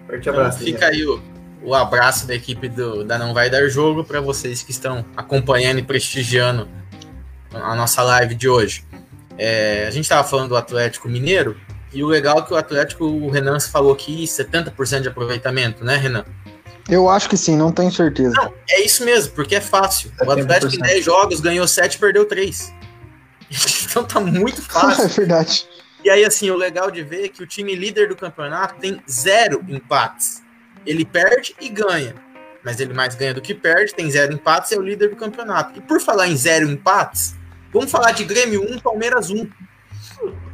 Forte 0.07 0.29
abraço. 0.29 0.59
Então, 0.59 0.73
fica 0.73 0.87
aí 0.87 1.07
o, 1.07 1.23
o 1.63 1.73
abraço 1.75 2.27
da 2.27 2.35
equipe 2.35 2.69
do, 2.69 3.05
da 3.05 3.17
Não 3.17 3.33
Vai 3.33 3.49
Dar 3.49 3.69
Jogo 3.69 4.03
para 4.03 4.21
vocês 4.21 4.65
que 4.65 4.73
estão 4.73 5.05
acompanhando 5.17 5.79
e 5.79 5.83
prestigiando 5.83 6.69
a 7.55 7.75
nossa 7.77 8.03
live 8.03 8.35
de 8.35 8.49
hoje. 8.49 8.85
É, 9.39 9.87
a 9.87 9.91
gente 9.91 10.05
estava 10.05 10.27
falando 10.27 10.49
do 10.51 10.57
Atlético 10.57 11.09
Mineiro 11.09 11.57
e 11.93 12.03
o 12.05 12.07
legal 12.07 12.39
é 12.39 12.43
que 12.43 12.53
o 12.53 12.57
Atlético, 12.57 13.05
o 13.05 13.31
Renan 13.31 13.59
falou 13.61 13.93
aqui 13.93 14.25
70% 14.25 15.01
de 15.01 15.09
aproveitamento, 15.09 15.85
né, 15.85 15.97
Renan? 15.97 16.25
Eu 16.89 17.09
acho 17.09 17.29
que 17.29 17.37
sim, 17.37 17.57
não 17.57 17.71
tenho 17.71 17.93
certeza. 17.93 18.35
Não, 18.35 18.53
é 18.69 18.81
isso 18.81 19.05
mesmo, 19.05 19.33
porque 19.35 19.55
é 19.57 19.61
fácil. 19.61 20.11
O 20.25 20.31
Atlético 20.31 20.75
em 20.75 20.79
10 20.79 21.05
jogos 21.05 21.41
ganhou 21.41 21.67
7 21.67 21.95
e 21.95 21.99
perdeu 21.99 22.25
3. 22.25 22.73
Então 23.91 24.05
tá 24.05 24.21
muito 24.21 24.63
fácil. 24.71 25.05
é 25.05 25.09
verdade. 25.09 25.69
E 26.05 26.09
aí, 26.09 26.25
assim, 26.25 26.49
o 26.51 26.57
legal 26.57 26.91
de 26.91 27.03
ver 27.03 27.25
é 27.25 27.29
que 27.29 27.43
o 27.43 27.47
time 27.47 27.75
líder 27.75 28.09
do 28.09 28.15
campeonato 28.15 28.77
tem 28.81 29.03
zero 29.11 29.65
empates. 29.69 30.41
Ele 30.87 31.05
perde 31.05 31.55
e 31.61 31.69
ganha. 31.69 32.15
Mas 32.65 32.79
ele 32.79 32.95
mais 32.95 33.15
ganha 33.15 33.35
do 33.35 33.41
que 33.41 33.55
perde, 33.55 33.93
tem 33.93 34.11
zero 34.11 34.33
empates 34.33 34.71
e 34.71 34.75
é 34.75 34.79
o 34.79 34.83
líder 34.83 35.11
do 35.11 35.17
campeonato. 35.17 35.79
E 35.79 35.83
por 35.83 36.01
falar 36.01 36.29
em 36.29 36.37
zero 36.37 36.71
empates, 36.71 37.35
vamos 37.73 37.91
falar 37.91 38.13
de 38.13 38.25
Grêmio 38.25 38.63
1, 38.63 38.79
Palmeiras 38.79 39.31
1. 39.31 39.49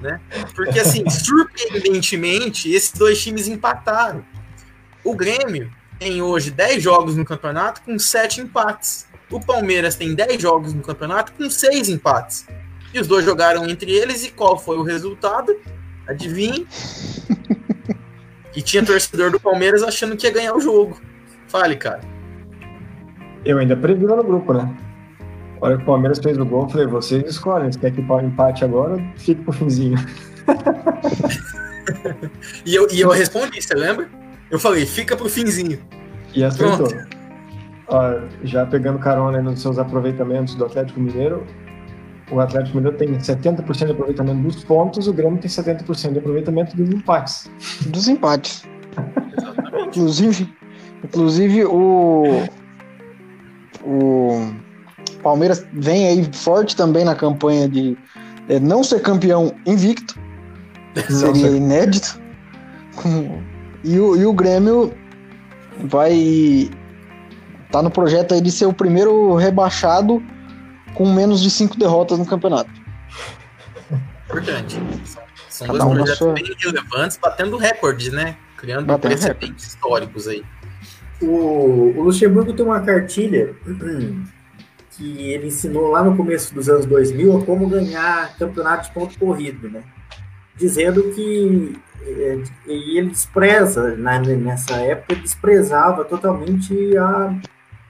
Né? 0.00 0.20
Porque, 0.55 0.79
assim, 0.79 1.09
surpreendentemente, 1.09 2.70
esses 2.70 2.92
dois 2.92 3.22
times 3.22 3.48
empataram. 3.48 4.24
O 5.05 5.14
Grêmio 5.14 5.70
tem 5.98 6.20
hoje 6.20 6.50
10 6.50 6.83
jogos 6.83 7.16
no 7.16 7.24
campeonato 7.24 7.83
com 7.83 7.98
7 7.98 8.40
empates. 8.40 9.07
O 9.31 9.40
Palmeiras 9.40 9.96
tem 9.96 10.14
10 10.14 10.40
jogos 10.40 10.72
no 10.72 10.83
campeonato 10.83 11.33
com 11.33 11.48
6 11.48 11.88
empates. 11.88 12.46
E 12.92 13.00
os 13.00 13.07
dois 13.07 13.24
jogaram 13.24 13.68
entre 13.68 13.90
eles 13.92 14.24
e 14.24 14.31
qual 14.31 14.59
foi 14.59 14.76
o 14.76 14.83
resultado? 14.83 15.57
Adivinhe? 16.07 16.66
e 18.55 18.62
tinha 18.62 18.85
torcedor 18.85 19.31
do 19.31 19.40
Palmeiras 19.40 19.83
achando 19.83 20.16
que 20.16 20.26
ia 20.26 20.33
ganhar 20.33 20.55
o 20.55 20.61
jogo. 20.61 21.00
Fale, 21.48 21.76
cara. 21.76 22.00
Eu 23.44 23.59
ainda 23.59 23.76
previ 23.76 24.07
lá 24.07 24.16
no 24.16 24.24
grupo, 24.24 24.52
né? 24.52 24.76
A 25.61 25.66
hora 25.66 25.77
que 25.77 25.83
o 25.83 25.87
Palmeiras 25.87 26.19
fez 26.19 26.38
o 26.38 26.45
gol, 26.45 26.64
eu 26.64 26.69
falei, 26.69 26.87
vocês 26.87 27.25
escolhem, 27.27 27.73
se 27.73 27.79
quer 27.79 27.90
que 27.90 28.01
o 28.01 28.21
empate 28.21 28.64
agora 28.64 28.95
ou 28.95 29.03
fique 29.16 29.42
pro 29.42 29.53
finzinho. 29.53 29.99
e, 32.64 32.75
eu, 32.75 32.87
e 32.92 33.01
eu 33.01 33.11
respondi, 33.11 33.61
você 33.61 33.75
lembra? 33.75 34.09
Eu 34.51 34.59
falei, 34.59 34.85
fica 34.85 35.16
pro 35.16 35.29
finzinho. 35.29 35.79
E 36.35 36.45
acertou. 36.45 36.88
Ó, 37.88 38.21
já 38.42 38.66
pegando 38.66 38.99
carona 38.99 39.40
nos 39.40 39.62
seus 39.62 39.79
aproveitamentos 39.79 40.55
do 40.57 40.66
Atlético 40.66 41.01
Mineiro, 41.01 41.47
o 42.31 42.40
Atlético 42.40 42.77
Mineiro 42.77 42.99
tem 42.99 43.09
70% 43.09 43.87
de 43.87 43.92
aproveitamento 43.92 44.42
dos 44.42 44.64
pontos, 44.64 45.09
o 45.09 45.12
Grêmio 45.12 45.38
tem 45.38 45.49
70% 45.49 46.12
de 46.12 46.19
aproveitamento 46.19 46.77
dos 46.77 46.90
empates. 46.90 47.51
Dos 47.87 48.09
empates. 48.09 48.64
inclusive, 49.87 50.53
inclusive 51.03 51.64
o, 51.64 52.45
o 53.85 54.51
Palmeiras 55.27 55.67
vem 55.73 56.07
aí 56.07 56.31
forte 56.33 56.77
também 56.77 57.05
na 57.05 57.12
campanha 57.12 57.69
de 57.69 57.99
é, 58.49 58.61
não 58.61 58.85
ser 58.85 59.03
campeão 59.03 59.53
invicto. 59.67 60.17
Seria 61.11 61.49
inédito. 61.49 62.21
E 63.83 63.99
o, 63.99 64.17
e 64.17 64.25
o 64.25 64.33
Grêmio 64.33 64.95
vai 65.81 66.71
tá 67.73 67.83
no 67.83 67.91
projeto 67.91 68.35
aí 68.35 68.41
de 68.41 68.53
ser 68.53 68.67
o 68.67 68.73
primeiro 68.73 69.35
rebaixado 69.35 70.23
com 70.95 71.12
menos 71.12 71.43
de 71.43 71.51
cinco 71.51 71.77
derrotas 71.77 72.21
no 72.21 72.25
campeonato. 72.25 72.71
Importante. 74.27 74.81
São, 75.49 75.67
dois 75.67 75.83
um 75.83 75.91
projetos 75.91 76.19
sua... 76.19 76.35
bem 76.35 76.45
relevantes, 76.57 77.17
batendo 77.17 77.57
recordes, 77.57 78.12
né? 78.12 78.37
Criando 78.57 78.87
batendo 78.87 79.11
precedentes 79.11 79.43
recorde. 79.43 79.62
históricos 79.62 80.29
aí. 80.29 80.45
O, 81.21 81.97
o, 81.97 82.03
Luxemburgo 82.05 82.53
tem 82.53 82.65
uma 82.65 82.81
cartilha 82.81 83.57
que 84.96 85.30
ele 85.30 85.48
ensinou 85.48 85.88
lá 85.90 86.02
no 86.02 86.16
começo 86.16 86.54
dos 86.54 86.68
anos 86.68 86.87
2000 86.87 87.38
a 87.38 87.44
como 87.44 87.68
ganhar 87.68 88.37
campeonato 88.38 88.88
de 88.88 88.94
ponto 88.94 89.18
corrido, 89.18 89.68
né? 89.68 89.82
Dizendo 90.56 91.02
que 91.11 91.76
é, 92.02 92.38
e 92.66 92.98
ele 92.98 93.11
despreza, 93.11 93.96
né, 93.96 94.18
nessa 94.20 94.76
época, 94.76 95.16
desprezava 95.16 96.04
totalmente 96.04 96.96
a, 96.96 97.35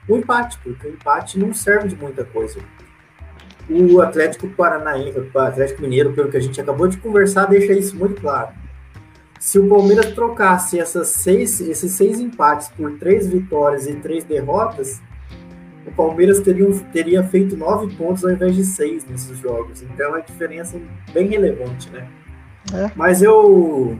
o 0.07 0.17
empate, 0.17 0.57
porque 0.63 0.87
o 0.87 0.91
empate 0.91 1.39
não 1.39 1.53
serve 1.53 1.89
de 1.89 1.95
muita 1.95 2.25
coisa 2.25 2.59
o 3.69 4.01
Atlético 4.01 4.47
Paranaense, 4.49 5.29
o 5.33 5.39
Atlético 5.39 5.81
Mineiro, 5.81 6.13
pelo 6.13 6.29
que 6.29 6.37
a 6.37 6.39
gente 6.39 6.59
acabou 6.59 6.87
de 6.87 6.97
conversar, 6.97 7.45
deixa 7.45 7.73
isso 7.73 7.95
muito 7.97 8.21
claro. 8.21 8.49
Se 9.39 9.59
o 9.59 9.67
Palmeiras 9.67 10.13
trocasse 10.13 10.79
essas 10.79 11.09
seis, 11.09 11.59
esses 11.61 11.91
seis 11.91 12.19
empates 12.19 12.69
por 12.69 12.97
três 12.97 13.27
vitórias 13.27 13.85
e 13.85 13.95
três 13.95 14.23
derrotas, 14.23 15.01
o 15.87 15.91
Palmeiras 15.91 16.41
teria, 16.41 16.67
teria 16.91 17.23
feito 17.23 17.55
nove 17.55 17.95
pontos 17.95 18.23
ao 18.25 18.31
invés 18.31 18.55
de 18.55 18.65
seis 18.65 19.05
nesses 19.05 19.37
jogos. 19.39 19.81
Então 19.81 20.05
é 20.05 20.09
uma 20.09 20.21
diferença 20.21 20.77
bem 21.13 21.27
relevante, 21.27 21.89
né? 21.89 22.07
É. 22.73 22.91
Mas 22.95 23.21
eu. 23.21 23.97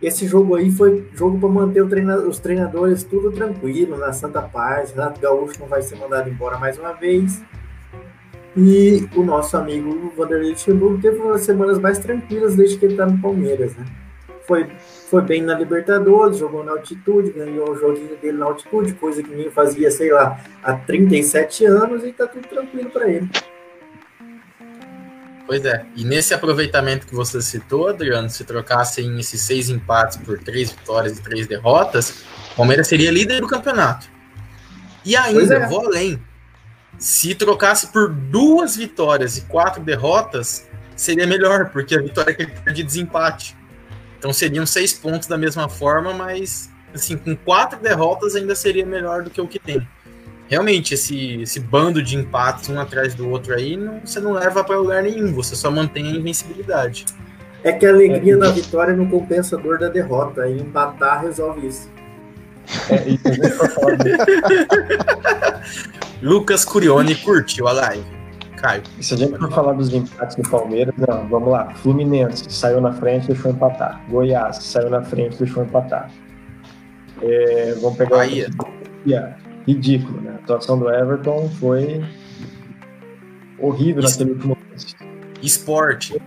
Esse 0.00 0.26
jogo 0.26 0.54
aí 0.54 0.70
foi 0.70 1.06
jogo 1.12 1.38
para 1.38 1.48
manter 1.50 1.86
treina, 1.86 2.16
os 2.16 2.38
treinadores 2.38 3.04
tudo 3.04 3.30
tranquilo, 3.30 3.98
na 3.98 4.14
Santa 4.14 4.40
Paz. 4.40 4.92
Renato 4.92 5.20
Gaúcho 5.20 5.60
não 5.60 5.66
vai 5.66 5.82
ser 5.82 5.96
mandado 5.96 6.30
embora 6.30 6.56
mais 6.56 6.78
uma 6.78 6.94
vez. 6.94 7.42
E 8.56 9.06
o 9.14 9.22
nosso 9.22 9.56
amigo 9.58 10.10
Vanderlei 10.16 10.50
Luxemburgo 10.50 11.00
teve 11.00 11.18
umas 11.18 11.42
semanas 11.42 11.78
mais 11.78 11.98
tranquilas 11.98 12.56
desde 12.56 12.78
que 12.78 12.86
ele 12.86 12.94
está 12.94 13.04
no 13.04 13.20
Palmeiras, 13.20 13.76
né? 13.76 13.84
Foi, 14.50 14.68
foi 15.08 15.22
bem 15.22 15.42
na 15.42 15.54
Libertadores, 15.54 16.38
jogou 16.38 16.64
na 16.64 16.72
altitude, 16.72 17.30
ganhou 17.30 17.70
o 17.70 17.78
joguinho 17.78 18.16
dele 18.16 18.36
na 18.36 18.46
altitude, 18.46 18.94
coisa 18.94 19.22
que 19.22 19.32
nem 19.32 19.48
fazia, 19.48 19.88
sei 19.92 20.10
lá, 20.10 20.40
há 20.60 20.74
37 20.74 21.66
anos 21.66 22.02
e 22.02 22.10
tá 22.10 22.26
tudo 22.26 22.48
tranquilo 22.48 22.90
para 22.90 23.08
ele. 23.08 23.30
Pois 25.46 25.64
é, 25.64 25.86
e 25.94 26.04
nesse 26.04 26.34
aproveitamento 26.34 27.06
que 27.06 27.14
você 27.14 27.40
citou, 27.40 27.90
Adriano, 27.90 28.28
se 28.28 28.42
trocassem 28.42 29.20
esses 29.20 29.40
seis 29.40 29.70
empates 29.70 30.16
por 30.16 30.40
três 30.40 30.72
vitórias 30.72 31.16
e 31.16 31.22
três 31.22 31.46
derrotas, 31.46 32.24
o 32.54 32.56
Palmeiras 32.56 32.88
seria 32.88 33.12
líder 33.12 33.40
do 33.40 33.46
campeonato. 33.46 34.08
E 35.04 35.14
ainda, 35.14 35.54
é. 35.54 35.68
vou 35.68 35.86
além, 35.86 36.20
se 36.98 37.36
trocasse 37.36 37.86
por 37.92 38.08
duas 38.08 38.74
vitórias 38.74 39.38
e 39.38 39.42
quatro 39.42 39.80
derrotas, 39.80 40.68
seria 40.96 41.24
melhor, 41.24 41.70
porque 41.70 41.94
a 41.94 42.02
vitória 42.02 42.32
é 42.32 42.34
que 42.34 42.42
ele 42.42 42.74
de 42.74 42.82
desempate. 42.82 43.59
Então 44.20 44.34
seriam 44.34 44.66
seis 44.66 44.92
pontos 44.92 45.26
da 45.26 45.38
mesma 45.38 45.66
forma, 45.66 46.12
mas 46.12 46.70
assim, 46.94 47.16
com 47.16 47.34
quatro 47.34 47.80
derrotas 47.80 48.36
ainda 48.36 48.54
seria 48.54 48.84
melhor 48.84 49.22
do 49.22 49.30
que 49.30 49.40
o 49.40 49.48
que 49.48 49.58
tem. 49.58 49.88
Realmente, 50.46 50.92
esse, 50.92 51.40
esse 51.40 51.58
bando 51.58 52.02
de 52.02 52.16
empates 52.16 52.68
um 52.68 52.78
atrás 52.78 53.14
do 53.14 53.30
outro 53.30 53.54
aí, 53.54 53.78
não, 53.78 54.00
você 54.04 54.20
não 54.20 54.32
leva 54.32 54.62
para 54.62 54.76
lugar 54.76 55.02
nenhum, 55.02 55.32
você 55.32 55.56
só 55.56 55.70
mantém 55.70 56.06
a 56.06 56.10
invencibilidade. 56.10 57.06
É 57.64 57.72
que 57.72 57.86
a 57.86 57.88
alegria 57.88 58.34
é, 58.34 58.36
da 58.36 58.50
vitória 58.50 58.94
não 58.94 59.08
compensa 59.08 59.56
a 59.56 59.58
dor 59.58 59.78
da 59.78 59.88
derrota, 59.88 60.46
e 60.46 60.60
empatar 60.60 61.22
resolve 61.22 61.66
isso. 61.66 61.90
É, 62.90 63.08
isso 63.08 63.22
Lucas 66.20 66.62
Curione 66.64 67.14
curtiu 67.14 67.66
a 67.66 67.72
live. 67.72 68.19
Caio. 68.60 68.82
E 68.98 69.02
se 69.02 69.14
a 69.14 69.16
gente 69.16 69.38
for 69.38 69.50
falar 69.50 69.72
dos 69.72 69.92
empates 69.92 70.36
do 70.36 70.48
Palmeiras, 70.48 70.94
não, 70.96 71.26
vamos 71.28 71.50
lá. 71.50 71.72
Fluminense 71.74 72.44
saiu 72.50 72.80
na 72.80 72.92
frente, 72.92 73.26
deixou 73.28 73.50
empatar. 73.50 74.00
Goiás 74.08 74.56
saiu 74.56 74.90
na 74.90 75.02
frente, 75.02 75.38
deixou 75.38 75.64
empatar. 75.64 76.10
É, 77.22 77.74
vamos 77.80 77.96
pegar. 77.96 78.16
Bahia. 78.16 78.48
Yeah, 79.06 79.36
ridículo, 79.66 80.20
né? 80.20 80.32
A 80.32 80.34
atuação 80.36 80.78
do 80.78 80.90
Everton 80.90 81.48
foi 81.58 82.04
horrível 83.58 84.02
Isso. 84.02 84.12
naquele 84.12 84.32
último 84.32 84.56
lance. 84.70 84.94
Esporte. 85.42 86.20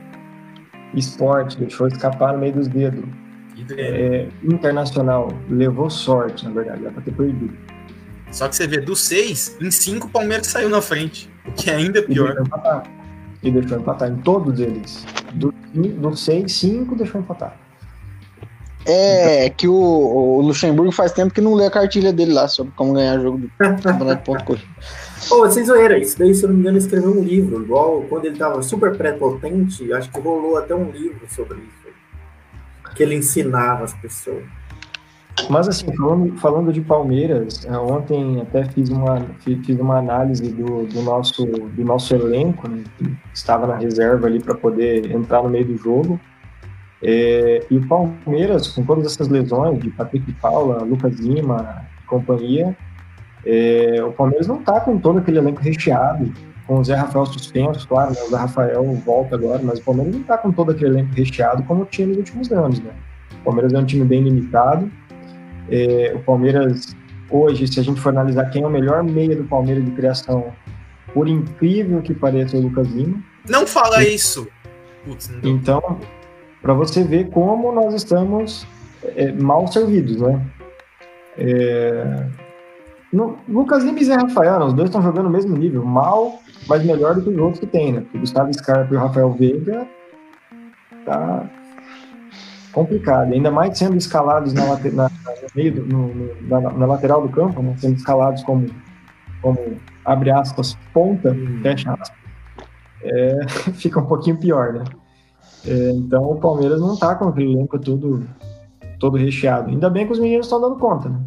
Esporte, 0.96 1.58
deixou 1.58 1.88
escapar 1.88 2.34
no 2.34 2.40
meio 2.40 2.54
dos 2.54 2.68
dedos. 2.68 3.04
É, 3.78 4.28
internacional, 4.44 5.32
levou 5.50 5.90
sorte, 5.90 6.44
na 6.46 6.52
verdade, 6.52 6.82
era 6.84 6.92
pra 6.92 7.02
ter 7.02 7.14
perdido. 7.14 7.56
Só 8.32 8.48
que 8.50 8.56
você 8.56 8.68
vê, 8.68 8.80
dos 8.82 9.00
seis, 9.02 9.56
em 9.62 9.70
cinco 9.70 10.08
o 10.08 10.10
Palmeiras 10.10 10.48
saiu 10.48 10.68
na 10.70 10.82
frente. 10.82 11.33
Que 11.56 11.70
é 11.70 11.76
ainda 11.76 12.00
E 12.00 12.02
pior. 12.04 12.28
deixou 12.28 12.46
empatar. 12.46 12.84
E 13.42 13.52
deixou 13.52 13.78
empatar 13.80 14.10
em 14.10 14.16
todos 14.18 14.60
eles. 14.60 15.06
Do, 15.34 15.54
do 15.74 16.16
seis, 16.16 16.54
cinco 16.54 16.96
deixou 16.96 17.22
empatar. 17.22 17.58
É 18.86 19.50
que 19.50 19.66
o, 19.68 19.74
o 19.74 20.42
Luxemburgo 20.42 20.92
faz 20.92 21.14
tempo 21.14 21.34
que 21.34 21.40
não 21.40 21.54
lê 21.54 21.66
a 21.66 21.72
cartilha 21.72 22.12
dele 22.12 22.34
lá 22.34 22.50
sobre 22.50 22.74
como 22.76 22.94
ganhar 22.94 23.18
jogo 23.20 23.38
do 23.38 23.50
campeonato 23.58 24.16
de 24.20 24.26
ponto 24.26 24.44
corrido. 24.44 24.68
Pô, 25.30 25.50
sem 25.50 25.64
zoeira, 25.64 25.98
isso 25.98 26.20
daí, 26.20 26.36
se 26.36 26.44
eu 26.44 26.50
não 26.50 26.56
me 26.56 26.62
engano, 26.62 26.78
ele 26.78 26.84
escreveu 26.86 27.12
um 27.12 27.24
livro, 27.24 27.62
igual 27.64 28.02
quando 28.10 28.26
ele 28.26 28.36
tava 28.38 28.62
super 28.62 28.98
pré-potente, 28.98 29.92
acho 29.94 30.12
que 30.12 30.20
rolou 30.20 30.58
até 30.58 30.76
um 30.76 30.92
livro 30.92 31.22
sobre 31.30 31.60
isso. 31.60 32.94
Que 32.94 33.04
ele 33.04 33.16
ensinava 33.16 33.86
as 33.86 33.94
pessoas. 33.94 34.44
Mas 35.50 35.68
assim, 35.68 35.94
falando, 35.96 36.38
falando 36.38 36.72
de 36.72 36.80
Palmeiras, 36.80 37.66
eh, 37.66 37.78
ontem 37.78 38.40
até 38.42 38.64
fiz 38.66 38.90
uma, 38.90 39.20
fi- 39.40 39.60
fiz 39.66 39.80
uma 39.80 39.98
análise 39.98 40.54
do, 40.54 40.86
do, 40.86 41.02
nosso, 41.02 41.46
do 41.46 41.84
nosso 41.84 42.16
elenco, 42.16 42.70
né, 42.70 42.84
estava 43.34 43.68
na 43.68 43.76
reserva 43.76 44.28
ali 44.28 44.40
para 44.40 44.56
poder 44.56 45.12
entrar 45.12 45.44
no 45.44 45.50
meio 45.50 45.66
do 45.66 45.78
jogo. 45.78 46.20
É, 47.02 47.66
e 47.70 47.78
o 47.78 47.86
Palmeiras, 47.88 48.70
com 48.70 48.84
todas 48.84 49.06
essas 49.06 49.28
lesões 49.28 49.80
de 49.80 49.90
Patrick 49.90 50.32
Paula, 50.34 50.84
Lucas 50.84 51.20
Lima 51.20 51.84
e 52.02 52.08
companhia, 52.08 52.78
é, 53.46 54.02
o 54.02 54.14
Palmeiras 54.14 54.48
não 54.48 54.60
está 54.60 54.80
com 54.80 54.98
todo 54.98 55.20
aquele 55.20 55.40
elenco 55.40 55.62
recheado, 55.62 56.32
com 56.66 56.80
o 56.80 56.84
Zé 56.86 56.96
Rafael 56.96 57.26
suspenso, 57.26 57.86
claro, 57.90 58.12
né, 58.12 58.22
o 58.26 58.30
Zé 58.30 58.38
Rafael 58.38 58.84
volta 59.06 59.36
agora, 59.36 59.60
mas 59.62 59.80
o 59.80 59.84
Palmeiras 59.84 60.14
não 60.14 60.22
está 60.22 60.38
com 60.38 60.52
todo 60.52 60.72
aquele 60.72 60.92
elenco 60.92 61.14
recheado 61.14 61.64
como 61.64 61.84
tinha 61.86 62.08
nos 62.08 62.18
últimos 62.18 62.50
anos. 62.54 62.80
Né? 62.80 62.92
O 63.42 63.44
Palmeiras 63.44 63.74
é 63.74 63.80
um 63.80 63.86
time 63.86 64.06
bem 64.06 64.24
limitado. 64.24 64.90
É, 65.74 66.14
o 66.16 66.20
Palmeiras, 66.20 66.96
hoje, 67.32 67.68
se 67.68 67.80
a 67.80 67.84
gente 67.84 68.00
for 68.00 68.10
analisar 68.10 68.46
quem 68.52 68.62
é 68.62 68.68
o 68.68 68.70
melhor 68.70 69.04
meia 69.04 69.36
do 69.36 69.44
Palmeiras 69.44 69.84
de 69.84 69.90
criação, 69.90 70.54
por 71.12 71.28
incrível 71.28 72.00
que 72.04 72.14
pareça, 72.14 72.56
é 72.56 72.60
o 72.60 72.64
Lucas 72.64 72.88
Lima. 72.90 73.20
Não 73.50 73.66
fala 73.66 74.04
isso. 74.04 74.48
Putz, 75.04 75.30
não. 75.30 75.50
Então, 75.50 76.00
para 76.62 76.76
você 76.76 77.04
ver 77.04 77.32
como 77.32 77.72
nós 77.72 77.96
estamos 77.96 78.68
é, 79.16 79.32
mal 79.32 79.68
servidos, 79.68 80.22
né? 80.22 80.46
É, 81.40 82.28
no, 83.12 83.40
Lucas 83.50 83.84
Lima 83.84 84.00
e 84.00 84.06
Zé 84.06 84.14
Rafael, 84.14 84.60
né, 84.60 84.66
os 84.66 84.74
dois 84.74 84.90
estão 84.90 85.02
jogando 85.02 85.26
no 85.26 85.32
mesmo 85.32 85.58
nível, 85.58 85.84
mal, 85.84 86.40
mas 86.68 86.86
melhor 86.86 87.16
do 87.16 87.24
que 87.24 87.30
os 87.30 87.38
outros 87.38 87.60
que 87.60 87.66
tem, 87.66 87.94
né? 87.94 88.02
Porque 88.02 88.18
o 88.18 88.20
Gustavo 88.22 88.54
Scarpa 88.54 88.94
e 88.94 88.98
o 88.98 89.00
Rafael 89.00 89.32
Veiga 89.32 89.88
tá 91.04 91.50
complicado, 92.74 93.32
ainda 93.34 93.52
mais 93.52 93.78
sendo 93.78 93.96
escalados 93.96 94.52
na, 94.54 94.66
late- 94.66 94.92
na- 94.92 95.10
no 95.56 95.86
no- 95.86 96.14
no- 96.14 96.48
na, 96.48 96.60
na 96.72 96.86
lateral 96.86 97.22
do 97.22 97.30
campo, 97.30 97.62
né? 97.62 97.76
Sendo 97.78 97.96
escalados 97.96 98.44
como, 98.44 98.66
como 99.42 99.58
abre 100.04 100.32
aspas, 100.32 100.78
ponta, 100.94 101.36
fecha 101.62 101.94
aspas, 101.94 102.18
é, 103.04 103.48
fica 103.76 104.00
um 104.00 104.06
pouquinho 104.06 104.38
pior, 104.38 104.74
né? 104.74 104.84
É, 105.66 105.92
então 105.92 106.24
o 106.24 106.36
Palmeiras 106.40 106.82
não 106.82 106.98
tá 106.98 107.16
com 107.16 107.30
aquele 107.30 107.54
elenco 107.54 107.80
todo, 107.80 108.28
todo 109.00 109.18
recheado. 109.18 109.70
Ainda 109.70 109.90
bem 109.90 110.06
que 110.06 110.12
os 110.12 110.20
meninos 110.20 110.48
estão 110.48 110.60
dando 110.60 110.76
conta, 110.78 111.10
né? 111.10 111.20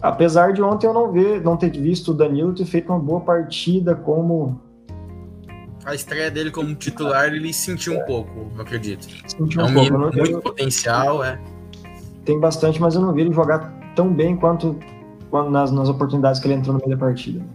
Apesar 0.00 0.52
de 0.52 0.62
ontem 0.62 0.86
eu 0.86 0.94
não 0.94 1.10
ver, 1.10 1.42
não 1.42 1.56
ter 1.56 1.70
visto 1.70 2.12
o 2.12 2.14
Danilo 2.14 2.54
ter 2.54 2.64
feito 2.64 2.90
uma 2.92 2.98
boa 2.98 3.20
partida 3.20 3.94
como 3.94 4.60
A 5.86 5.94
estreia 5.94 6.30
dele 6.30 6.50
como 6.50 6.74
titular, 6.74 7.32
ele 7.32 7.52
sentiu 7.52 7.96
um 7.96 8.04
pouco, 8.04 8.50
eu 8.56 8.60
acredito. 8.60 9.06
sentiu 9.28 9.60
É 9.60 9.64
um 9.64 9.68
um 9.68 9.74
pouco. 9.74 9.90
não- 9.98 10.10
com 10.10 10.16
muito 10.16 10.32
eu- 10.32 10.42
potencial, 10.42 11.22
é. 11.24 11.38
tem 12.24 12.38
bastante, 12.40 12.80
mas 12.80 12.94
eu 12.96 13.00
não 13.00 13.14
vi 13.14 13.20
ele 13.22 13.32
jogar 13.32 13.72
tão 13.94 14.12
bem 14.12 14.36
quanto, 14.36 14.76
nas, 15.50 15.70
nas 15.70 15.88
oportunidades 15.88 16.40
que 16.40 16.46
ele 16.48 16.54
entrou 16.54 16.74
no 16.74 16.80
meio 16.84 16.98
da 16.98 17.06
partida. 17.06 17.38
né? 17.38 17.46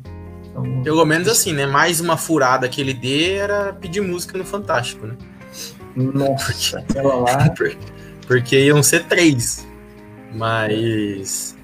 Então, 0.49 0.81
Pelo 0.81 1.05
menos 1.05 1.27
assim, 1.27 1.51
né? 1.53 1.65
Mais 1.65 1.99
uma 1.99 2.15
furada 2.17 2.67
que 2.69 2.79
ele 2.79 2.93
dê 2.93 3.33
era 3.33 3.73
pedir 3.73 4.01
música 4.01 4.37
no 4.37 4.45
Fantástico, 4.45 5.05
né? 5.07 5.15
nossa, 5.95 6.79
aquela 6.79 7.15
lá. 7.15 7.49
Por- 7.57 7.75
Porque 8.27 8.57
iam 8.65 8.81
ser 8.81 9.03
três. 9.05 9.67
Mas. 10.33 11.55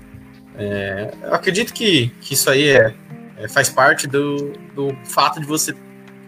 é, 0.57 1.13
eu 1.23 1.33
acredito 1.33 1.73
que, 1.73 2.09
que 2.21 2.33
isso 2.33 2.49
aí 2.49 2.67
é, 2.69 2.93
é- 3.37 3.47
faz 3.47 3.69
parte 3.69 4.05
do, 4.07 4.51
do 4.75 4.93
fato 5.05 5.39
de 5.39 5.45
você 5.45 5.73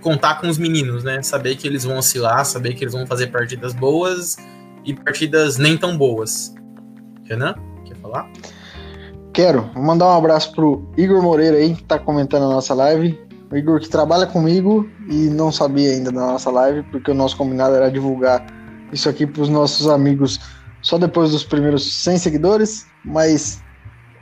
contar 0.02 0.36
com 0.42 0.48
os 0.48 0.58
meninos, 0.58 1.04
né? 1.04 1.22
Saber 1.22 1.56
que 1.56 1.68
eles 1.68 1.84
vão 1.84 1.98
oscilar, 1.98 2.46
saber 2.46 2.74
que 2.74 2.84
eles 2.84 2.94
vão 2.94 3.06
fazer 3.06 3.28
partidas 3.28 3.74
boas 3.74 4.38
e 4.86 4.94
partidas 4.94 5.58
nem 5.58 5.78
tão 5.78 5.98
boas. 5.98 6.54
Renan, 7.26 7.56
quer 7.86 7.96
falar? 7.98 8.30
Quero 9.34 9.70
vou 9.74 9.84
mandar 9.84 10.08
um 10.08 10.18
abraço 10.18 10.52
pro 10.54 10.92
Igor 10.98 11.22
Moreira 11.22 11.58
aí, 11.58 11.76
que 11.76 11.84
tá 11.84 12.00
comentando 12.00 12.44
a 12.44 12.50
nossa 12.50 12.74
live. 12.74 13.20
O 13.52 13.58
Igor 13.58 13.80
que 13.80 13.90
trabalha 13.90 14.28
comigo 14.28 14.90
e 15.10 15.30
não 15.30 15.52
sabia 15.52 15.92
ainda 15.92 16.12
da 16.12 16.20
nossa 16.20 16.52
live, 16.52 16.84
porque 16.92 17.10
o 17.10 17.16
nosso 17.16 17.36
combinado 17.36 17.76
era 17.76 17.92
divulgar 17.92 18.46
isso 18.92 19.10
aqui 19.10 19.26
pros 19.26 19.50
nossos 19.50 19.88
amigos 19.88 20.40
só 20.82 20.98
depois 20.98 21.32
dos 21.32 21.44
primeiros 21.44 21.92
100 22.04 22.18
seguidores, 22.20 22.88
mas 23.04 23.62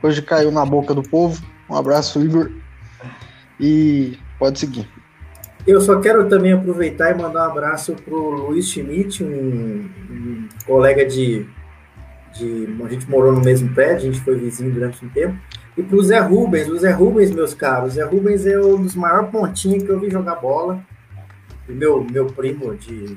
hoje 0.02 0.22
caiu 0.22 0.50
na 0.50 0.64
boca 0.64 0.94
do 0.94 1.02
povo. 1.02 1.42
Um 1.70 1.76
abraço, 1.76 2.20
Igor. 2.20 2.50
E 3.60 4.18
pode 4.38 4.58
seguir. 4.58 4.88
Eu 5.66 5.80
só 5.80 6.00
quero 6.00 6.28
também 6.28 6.52
aproveitar 6.52 7.10
e 7.10 7.20
mandar 7.20 7.48
um 7.48 7.50
abraço 7.50 7.94
pro 7.94 8.30
Luiz 8.30 8.70
Schmidt, 8.70 9.22
um, 9.22 9.88
um 10.10 10.48
colega 10.66 11.04
de, 11.04 11.46
de. 12.34 12.68
A 12.84 12.88
gente 12.88 13.10
morou 13.10 13.32
no 13.32 13.40
mesmo 13.40 13.74
prédio, 13.74 14.08
a 14.08 14.12
gente 14.12 14.20
foi 14.20 14.36
vizinho 14.36 14.72
durante 14.72 15.04
um 15.04 15.08
tempo. 15.08 15.36
E 15.76 15.82
pro 15.82 16.02
Zé 16.02 16.18
Rubens, 16.18 16.68
o 16.68 16.78
Zé 16.78 16.90
Rubens, 16.90 17.30
meus 17.30 17.54
caros. 17.54 17.92
O 17.92 17.94
Zé 17.96 18.04
Rubens 18.04 18.46
é 18.46 18.58
um 18.58 18.82
dos 18.82 18.94
maiores 18.94 19.30
pontinhos 19.30 19.82
que 19.82 19.88
eu 19.88 20.00
vi 20.00 20.10
jogar 20.10 20.36
bola. 20.36 20.82
E 21.68 21.72
meu, 21.72 22.04
meu 22.04 22.26
primo 22.26 22.74
de. 22.74 23.16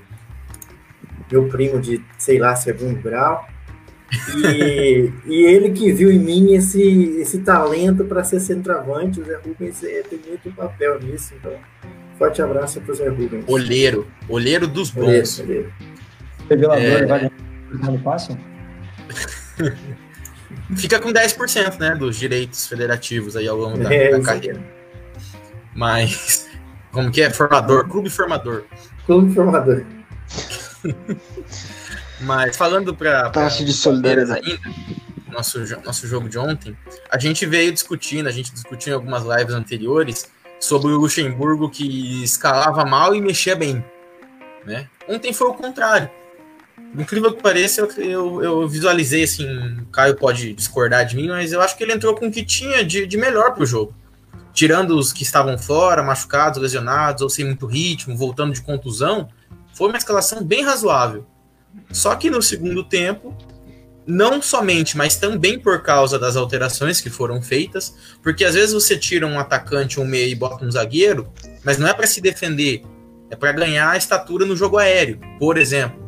Meu 1.32 1.48
primo 1.48 1.80
de, 1.80 2.04
sei 2.18 2.38
lá, 2.38 2.56
segundo 2.56 3.02
grau. 3.02 3.48
E, 4.36 5.12
e 5.26 5.46
ele 5.46 5.72
que 5.72 5.92
viu 5.94 6.12
em 6.12 6.20
mim 6.20 6.54
esse, 6.54 6.82
esse 7.22 7.40
talento 7.40 8.04
para 8.04 8.24
ser 8.24 8.42
centroavante, 8.42 9.22
o 9.22 9.24
Zé 9.24 9.38
Rubens 9.38 9.84
é, 9.84 10.02
tem 10.04 10.20
muito 10.28 10.52
papel 10.52 11.00
nisso. 11.00 11.34
Então, 11.40 11.54
forte 12.22 12.40
abraço 12.40 12.80
para 12.82 12.92
o 12.92 12.96
Zé 12.96 13.10
Rubens. 13.10 13.44
Olheiro. 13.48 14.08
Olheiro 14.30 14.68
dos 14.68 14.96
Olheiro, 14.96 15.22
bons. 15.26 15.40
olheiro. 15.40 15.74
Revelador 16.48 16.84
É. 16.84 17.06
vai 17.06 17.20
ganhar 17.20 17.32
no? 17.82 18.38
Fica 20.78 21.00
com 21.00 21.12
10%, 21.12 21.80
né? 21.80 21.96
Dos 21.96 22.16
direitos 22.16 22.68
federativos 22.68 23.36
aí 23.36 23.48
ao 23.48 23.58
longo 23.58 23.80
da, 23.80 23.92
É, 23.92 24.12
da 24.12 24.22
carreira. 24.22 24.62
Mas. 25.76 26.48
Como 26.92 27.10
que 27.10 27.22
é? 27.24 27.32
Formador, 27.32 27.88
clube 27.88 28.10
formador. 28.10 28.66
Clube 29.08 29.34
formador. 29.34 29.84
Mas 32.22 32.56
falando 32.56 32.96
para 32.96 33.32
Taxa 33.32 33.64
de 33.66 33.74
solidariedade. 33.74 34.48
ainda, 34.48 34.62
nosso, 35.32 35.58
nosso 35.84 36.06
jogo 36.06 36.30
de 36.30 36.38
ontem, 36.38 36.78
a 37.10 37.18
gente 37.18 37.46
veio 37.48 37.72
discutindo, 37.72 38.28
a 38.28 38.32
gente 38.32 38.52
discutiu 38.54 38.92
em 38.92 38.96
algumas 38.96 39.24
lives 39.24 39.56
anteriores 39.56 40.30
sobre 40.62 40.92
o 40.92 40.98
Luxemburgo 40.98 41.70
que 41.70 42.24
escalava 42.24 42.86
mal 42.86 43.14
e 43.16 43.20
mexia 43.20 43.56
bem. 43.56 43.84
Né? 44.66 44.88
Ontem 45.10 45.34
foi 45.34 45.48
o 45.48 45.54
contrário. 45.54 46.10
Incrível 46.96 47.34
que 47.34 47.42
pareça, 47.42 47.82
eu, 47.82 47.90
eu, 47.98 48.44
eu 48.44 48.68
visualizei 48.68 49.24
assim, 49.24 49.48
o 49.80 49.86
Caio 49.88 50.16
pode 50.16 50.54
discordar 50.54 51.06
de 51.06 51.16
mim, 51.16 51.30
mas 51.30 51.52
eu 51.52 51.62
acho 51.62 51.76
que 51.76 51.84
ele 51.84 51.94
entrou 51.94 52.16
com 52.16 52.28
o 52.28 52.32
que 52.32 52.46
tinha 52.46 52.84
de, 52.84 53.08
de 53.08 53.18
melhor 53.18 53.54
pro 53.54 53.66
jogo. 53.66 53.94
Tirando 54.54 54.98
os 54.98 55.12
que 55.12 55.24
estavam 55.24 55.58
fora, 55.58 56.04
machucados, 56.04 56.62
lesionados, 56.62 57.22
ou 57.22 57.30
sem 57.30 57.46
muito 57.46 57.66
ritmo, 57.66 58.16
voltando 58.16 58.54
de 58.54 58.62
contusão, 58.62 59.30
foi 59.74 59.88
uma 59.88 59.98
escalação 59.98 60.44
bem 60.44 60.64
razoável. 60.64 61.26
Só 61.92 62.14
que 62.16 62.30
no 62.30 62.42
segundo 62.42 62.84
tempo, 62.84 63.36
não 64.06 64.42
somente, 64.42 64.98
mas 64.98 65.16
também 65.16 65.60
por 65.60 65.82
causa 65.82 66.18
das 66.18 66.36
alterações 66.36 67.00
que 67.00 67.10
foram 67.10 67.42
feitas, 67.42 67.96
porque 68.22 68.44
às 68.44 68.56
vezes 68.56 68.74
você 68.74 68.98
tira 68.98 69.28
um 69.28 69.40
atacante, 69.40 70.00
um 70.00 70.06
meia 70.06 70.28
e 70.28 70.36
bota 70.36 70.66
um 70.66 70.72
zagueiro, 70.72 71.32
mas 71.64 71.78
não 71.78 71.88
é 71.88 71.94
para 71.94 72.08
se 72.08 72.20
defender, 72.20 72.82
é 73.30 73.36
para 73.36 73.52
ganhar 73.52 73.92
a 73.92 73.98
estatura 73.98 74.46
no 74.46 74.56
jogo 74.56 74.78
aéreo, 74.78 75.20
por 75.40 75.58
exemplo. 75.58 76.02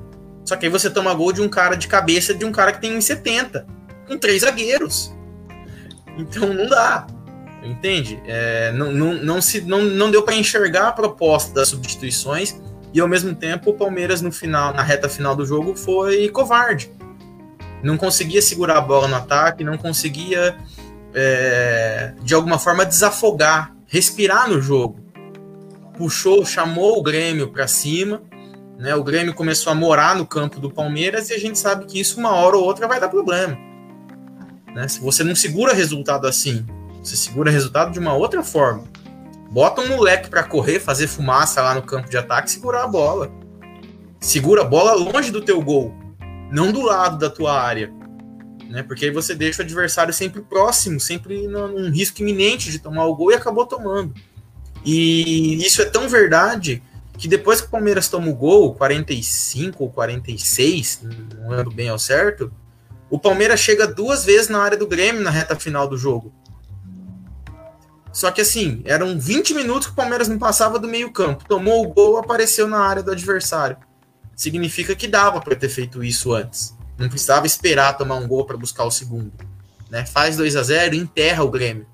Só 0.43 0.56
que 0.56 0.65
aí 0.65 0.71
você 0.71 0.89
toma 0.89 1.13
gol 1.13 1.32
de 1.32 1.41
um 1.41 1.47
cara 1.47 1.75
de 1.75 1.88
cabeça 1.88 2.34
de 2.34 2.43
um 2.43 2.51
cara 2.51 2.73
que 2.73 2.82
tem 2.82 2.97
1,70, 2.97 3.65
com 4.08 4.17
três 4.17 4.41
zagueiros. 4.41 5.13
Então 6.17 6.53
não 6.53 6.67
dá. 6.67 7.08
Entende? 7.63 8.21
É, 8.25 8.73
não, 8.73 8.91
não, 8.91 9.13
não, 9.13 9.41
se, 9.41 9.62
não, 9.62 9.84
não 9.84 10.12
deu 10.12 10.21
para 10.21 10.36
enxergar 10.36 10.89
a 10.89 10.91
proposta 10.91 11.53
das 11.53 11.69
substituições 11.69 12.60
e 12.93 12.99
ao 12.99 13.08
mesmo 13.08 13.34
tempo 13.34 13.69
o 13.69 13.73
Palmeiras 13.73 14.21
no 14.21 14.32
final, 14.32 14.73
na 14.73 14.84
reta 14.84 15.08
final 15.08 15.34
do 15.34 15.45
jogo 15.45 15.75
foi 15.75 16.27
covarde. 16.27 16.91
Não 17.84 17.98
conseguia 17.98 18.41
segurar 18.41 18.78
a 18.78 18.82
bola 18.82 19.08
no 19.08 19.15
ataque, 19.15 19.63
não 19.63 19.78
conseguia 19.78 20.58
é, 21.13 22.13
de 22.22 22.34
alguma 22.34 22.58
forma 22.58 22.86
desafogar 22.86 23.74
respirar 23.93 24.50
no 24.50 24.60
jogo. 24.60 25.00
Puxou, 25.96 26.43
chamou 26.43 26.98
o 26.98 27.04
Grêmio 27.04 27.52
para 27.52 27.67
cima, 27.67 28.24
né? 28.80 28.96
O 28.96 29.04
Grêmio 29.04 29.36
começou 29.36 29.72
a 29.72 29.76
morar 29.76 30.15
no 30.15 30.26
campo 30.26 30.60
do 30.60 30.72
Palmeiras 30.72 31.30
e 31.30 31.34
a 31.36 31.38
gente 31.38 31.60
sabe 31.60 31.86
que 31.86 32.00
isso 32.00 32.19
uma 32.19 32.32
hora 32.32 32.58
ou 32.58 32.63
outra 32.63 32.88
vai 32.88 33.00
dar 33.00 33.08
problema. 33.08 33.56
Né? 34.74 34.88
Se 34.88 35.00
você 35.00 35.24
não 35.24 35.36
segura 35.36 35.76
resultado 35.76 36.26
assim, 36.26 36.65
você 37.04 37.15
segura 37.15 37.52
resultado 37.52 37.91
de 37.91 38.00
uma 38.00 38.15
outra 38.15 38.41
forma. 38.41 38.86
Bota 39.52 39.82
um 39.82 39.89
moleque 39.89 40.28
para 40.28 40.41
correr, 40.41 40.80
fazer 40.80 41.06
fumaça 41.06 41.62
lá 41.62 41.76
no 41.76 41.84
campo 41.84 42.10
de 42.10 42.17
ataque, 42.17 42.50
segurar 42.50 42.86
a 42.86 42.88
bola. 42.88 43.32
Segura 44.19 44.63
a 44.63 44.65
bola 44.65 44.93
longe 44.96 45.30
do 45.30 45.41
teu 45.41 45.62
gol, 45.62 45.93
não 46.54 46.72
do 46.72 46.82
lado 46.82 47.18
da 47.18 47.30
tua 47.30 47.60
área. 47.60 47.92
Né? 48.70 48.84
Porque 48.84 49.06
aí 49.06 49.12
você 49.12 49.34
deixa 49.34 49.62
o 49.62 49.66
adversário 49.66 50.13
sempre 50.13 50.42
próximo, 50.42 51.00
sempre 51.00 51.48
num 51.48 51.89
risco 51.89 52.22
iminente 52.22 52.72
de 52.72 52.80
tomar 52.80 53.06
o 53.06 53.16
gol 53.16 53.32
e 53.32 53.36
acabou 53.36 53.66
tomando. 53.66 54.13
E 54.86 55.66
isso 55.66 55.82
é 55.82 55.86
tão 55.86 56.08
verdade 56.08 56.84
que 57.18 57.28
depois 57.28 57.60
que 57.60 57.68
o 57.68 57.72
Palmeiras 57.72 58.08
toma 58.08 58.30
o 58.30 58.36
gol, 58.36 58.76
45 58.76 59.84
ou 59.84 59.89
46, 59.89 61.02
não 61.39 61.50
lembro 61.50 61.72
bem 61.72 61.89
ao 61.89 62.00
certo, 62.00 62.52
o 63.10 63.18
Palmeiras 63.20 63.60
chega 63.60 63.88
duas 63.88 64.24
vezes 64.24 64.50
na 64.50 64.62
área 64.62 64.78
do 64.78 64.88
Grêmio 64.88 65.22
na 65.22 65.30
reta 65.30 65.56
final 65.56 65.88
do 65.88 65.98
jogo. 65.98 66.34
Só 68.12 68.30
que 68.30 68.42
assim, 68.42 68.82
eram 68.86 69.20
20 69.20 69.56
minutos 69.56 69.88
que 69.88 69.94
o 69.94 69.96
Palmeiras 69.96 70.28
não 70.28 70.38
passava 70.38 70.78
do 70.78 70.88
meio-campo. 70.88 71.46
Tomou 71.48 71.84
o 71.84 71.89
gol, 71.89 72.18
apareceu 72.18 72.68
na 72.68 72.80
área 72.80 73.02
do 73.02 73.12
adversário. 73.12 73.78
Significa 74.36 74.96
que 74.96 75.08
dava 75.08 75.39
para 75.39 75.56
ter 75.56 75.69
feito 75.69 76.04
isso 76.04 76.34
antes. 76.34 76.76
Não 76.98 77.10
precisava 77.10 77.46
esperar 77.46 77.98
tomar 77.98 78.15
um 78.15 78.28
gol 78.28 78.46
para 78.46 78.58
buscar 78.58 78.84
o 78.84 78.91
segundo. 78.91 79.32
Né? 79.89 80.06
Faz 80.06 80.38
2 80.38 80.56
a 80.56 80.63
0 80.63 80.96
e 80.96 81.00
enterra 81.00 81.43
o 81.43 81.52
Grêmio. 81.52 81.88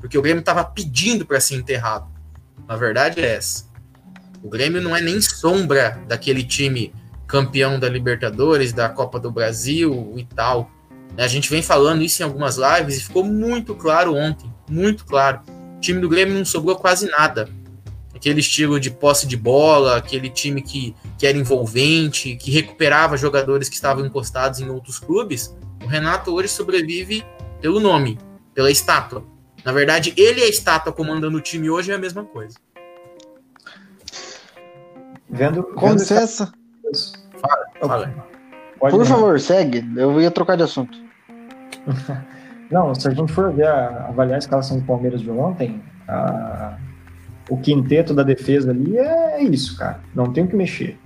Porque 0.00 0.18
o 0.18 0.22
Grêmio 0.22 0.40
estava 0.40 0.64
pedindo 0.64 1.24
para 1.24 1.40
ser 1.40 1.56
enterrado. 1.56 2.08
Na 2.66 2.76
verdade 2.76 3.20
é 3.20 3.36
essa. 3.36 3.64
O 4.42 4.48
Grêmio 4.48 4.82
não 4.82 4.94
é 4.94 5.00
nem 5.00 5.20
sombra 5.20 6.02
daquele 6.06 6.44
time 6.44 6.92
campeão 7.26 7.78
da 7.78 7.88
Libertadores, 7.88 8.72
da 8.72 8.88
Copa 8.88 9.18
do 9.18 9.30
Brasil 9.30 10.12
e 10.16 10.24
tal. 10.24 10.70
A 11.16 11.26
gente 11.26 11.48
vem 11.48 11.62
falando 11.62 12.02
isso 12.02 12.22
em 12.22 12.24
algumas 12.24 12.56
lives 12.56 12.98
e 12.98 13.04
ficou 13.04 13.24
muito 13.24 13.74
claro 13.74 14.14
ontem, 14.14 14.52
muito 14.68 15.04
claro. 15.04 15.40
O 15.76 15.80
time 15.80 16.00
do 16.00 16.08
Grêmio 16.08 16.34
não 16.34 16.44
sobrou 16.44 16.76
quase 16.76 17.08
nada. 17.08 17.48
Aquele 18.24 18.40
estilo 18.40 18.80
de 18.80 18.90
posse 18.90 19.26
de 19.26 19.36
bola, 19.36 19.98
aquele 19.98 20.30
time 20.30 20.62
que, 20.62 20.96
que 21.18 21.26
era 21.26 21.36
envolvente, 21.36 22.34
que 22.36 22.50
recuperava 22.50 23.18
jogadores 23.18 23.68
que 23.68 23.74
estavam 23.74 24.06
encostados 24.06 24.60
em 24.60 24.70
outros 24.70 24.98
clubes. 24.98 25.54
O 25.84 25.86
Renato 25.86 26.32
hoje 26.32 26.48
sobrevive 26.48 27.22
pelo 27.60 27.78
nome, 27.80 28.18
pela 28.54 28.70
estátua. 28.70 29.22
Na 29.62 29.72
verdade, 29.72 30.14
ele 30.16 30.40
é 30.40 30.44
a 30.44 30.48
estátua 30.48 30.90
comandando 30.90 31.36
o 31.36 31.40
time 31.42 31.68
hoje 31.68 31.92
é 31.92 31.96
a 31.96 31.98
mesma 31.98 32.24
coisa. 32.24 32.56
Vendo, 35.28 35.62
Com 35.62 35.92
licença. 35.92 36.50
Fala, 37.38 37.66
fala. 37.78 38.26
Pode 38.80 38.96
Por 38.96 39.04
favor, 39.04 39.38
segue. 39.38 39.84
Eu 39.98 40.18
ia 40.18 40.30
trocar 40.30 40.56
de 40.56 40.62
assunto. 40.62 40.96
Não, 42.72 42.94
se 42.94 43.06
a 43.06 43.10
gente 43.10 43.30
for 43.34 43.52
ver 43.52 43.68
avaliar 43.68 44.36
a 44.36 44.38
escalação 44.38 44.78
do 44.78 44.86
Palmeiras 44.86 45.20
de 45.20 45.30
ontem, 45.30 45.82
a, 46.08 46.78
o 47.48 47.56
quinteto 47.56 48.14
da 48.14 48.22
defesa 48.22 48.70
ali 48.70 48.96
é 48.96 49.42
isso, 49.42 49.76
cara. 49.76 50.00
Não 50.14 50.32
tem 50.32 50.44
o 50.44 50.48
que 50.48 50.56
mexer. 50.56 50.98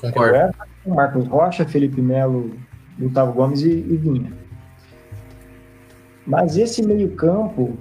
Concordo. 0.00 0.54
Marcos 0.86 1.26
Rocha, 1.26 1.64
Felipe 1.64 2.00
Melo, 2.00 2.50
Gustavo 2.98 3.32
Gomes 3.32 3.62
e, 3.62 3.70
e 3.70 3.96
Vinha. 3.96 4.32
Mas 6.26 6.56
esse 6.56 6.82
meio-campo 6.82 7.78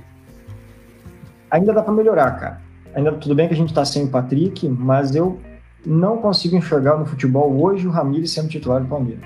ainda 1.50 1.74
dá 1.74 1.82
para 1.82 1.94
melhorar, 1.94 2.32
cara. 2.40 2.62
Ainda 2.96 3.12
tudo 3.14 3.36
bem 3.36 3.48
que 3.48 3.54
a 3.54 3.58
gente 3.58 3.74
tá 3.74 3.84
sem 3.84 4.06
o 4.06 4.10
Patrick, 4.10 4.68
mas 4.68 5.16
eu 5.16 5.40
não 5.86 6.18
consigo 6.18 6.56
enxergar 6.56 6.98
no 6.98 7.06
futebol 7.06 7.62
hoje 7.62 7.88
o 7.88 7.92
Ramires 7.92 8.32
sendo 8.32 8.50
titular 8.50 8.82
do 8.82 8.88
Palmeiras. 8.88 9.24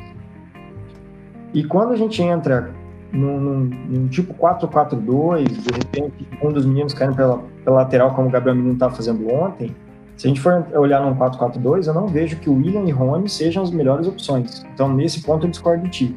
E 1.54 1.64
quando 1.64 1.94
a 1.94 1.96
gente 1.96 2.22
entra 2.22 2.72
num, 3.12 3.40
num, 3.40 3.60
num 3.90 4.08
tipo 4.08 4.34
4-4-2, 4.34 5.46
de 5.46 5.72
repente 5.72 6.28
um 6.42 6.52
dos 6.52 6.66
meninos 6.66 6.94
caindo 6.94 7.16
pela, 7.16 7.40
pela 7.64 7.78
lateral, 7.78 8.14
como 8.14 8.28
o 8.28 8.32
Gabriel 8.32 8.56
Menino 8.56 8.74
estava 8.74 8.96
fazendo 8.96 9.32
ontem, 9.32 9.76
se 10.18 10.26
a 10.26 10.30
gente 10.30 10.42
for 10.42 10.66
olhar 10.74 11.00
num 11.00 11.16
4-4-2, 11.16 11.88
eu 11.88 11.94
não 11.94 12.08
vejo 12.08 12.38
que 12.38 12.50
o 12.50 12.56
William 12.56 12.84
e 12.86 12.92
Rony 12.92 13.30
sejam 13.30 13.62
as 13.62 13.70
melhores 13.70 14.08
opções. 14.08 14.66
Então, 14.74 14.92
nesse 14.92 15.22
ponto, 15.22 15.46
eu 15.46 15.52
discordo 15.52 15.84
de 15.84 15.90
ti. 15.92 16.16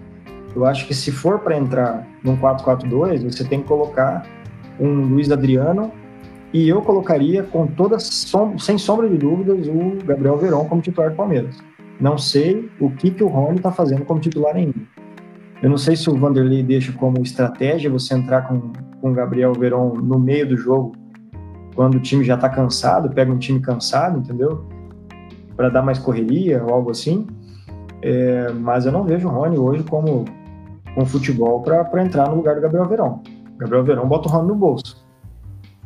Eu 0.56 0.64
acho 0.64 0.86
que 0.86 0.94
se 0.94 1.12
for 1.12 1.38
para 1.38 1.56
entrar 1.56 2.06
num 2.24 2.34
4-4-2, 2.36 3.22
você 3.30 3.44
tem 3.44 3.60
que 3.60 3.68
colocar 3.68 4.26
um 4.80 5.02
Luiz 5.02 5.30
Adriano 5.30 5.92
e 6.52 6.68
eu 6.68 6.80
colocaria 6.80 7.42
com 7.42 7.66
toda 7.66 7.98
sem 8.00 8.78
sombra 8.78 9.08
de 9.08 9.18
dúvidas 9.18 9.68
o 9.68 10.04
Gabriel 10.04 10.38
Verón 10.38 10.64
como 10.64 10.80
titular 10.80 11.10
do 11.10 11.16
Palmeiras. 11.16 11.56
Não 12.00 12.16
sei 12.16 12.70
o 12.80 12.90
que, 12.90 13.10
que 13.10 13.22
o 13.22 13.28
Rony 13.28 13.58
está 13.58 13.70
fazendo 13.70 14.04
como 14.06 14.18
titular 14.18 14.56
ainda. 14.56 14.80
Eu 15.62 15.68
não 15.68 15.76
sei 15.76 15.94
se 15.94 16.08
o 16.08 16.16
Vanderlei 16.16 16.62
deixa 16.62 16.92
como 16.92 17.22
estratégia 17.22 17.90
você 17.90 18.14
entrar 18.14 18.48
com, 18.48 18.72
com 19.00 19.10
o 19.10 19.14
Gabriel 19.14 19.52
Verón 19.52 19.94
no 19.94 20.18
meio 20.18 20.48
do 20.48 20.56
jogo, 20.56 20.94
quando 21.74 21.96
o 21.96 22.00
time 22.00 22.24
já 22.24 22.34
está 22.34 22.48
cansado, 22.48 23.10
pega 23.10 23.30
um 23.30 23.38
time 23.38 23.60
cansado, 23.60 24.18
entendeu? 24.18 24.66
Para 25.56 25.68
dar 25.68 25.82
mais 25.82 25.98
correria 25.98 26.62
ou 26.64 26.72
algo 26.72 26.90
assim. 26.90 27.26
É, 28.02 28.50
mas 28.52 28.86
eu 28.86 28.92
não 28.92 29.04
vejo 29.04 29.28
o 29.28 29.30
Rony 29.30 29.58
hoje 29.58 29.82
como 29.84 30.24
com 30.94 31.06
futebol 31.06 31.62
para 31.62 32.02
entrar 32.02 32.28
no 32.28 32.36
lugar 32.36 32.54
do 32.54 32.62
Gabriel 32.62 32.88
Verón. 32.88 33.22
Gabriel 33.58 33.84
Verón 33.84 34.08
bota 34.08 34.28
o 34.28 34.32
Rony 34.32 34.48
no 34.48 34.54
bolso. 34.54 35.04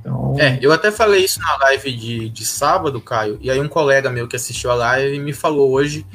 Então... 0.00 0.34
É, 0.38 0.58
eu 0.62 0.72
até 0.72 0.90
falei 0.90 1.24
isso 1.24 1.40
na 1.40 1.56
live 1.64 1.96
de, 1.96 2.28
de 2.28 2.44
sábado, 2.44 3.00
Caio, 3.00 3.38
e 3.40 3.50
aí 3.50 3.60
um 3.60 3.68
colega 3.68 4.10
meu 4.10 4.28
que 4.28 4.36
assistiu 4.36 4.70
a 4.70 4.74
live 4.74 5.18
me 5.18 5.32
falou 5.32 5.72
hoje 5.72 6.06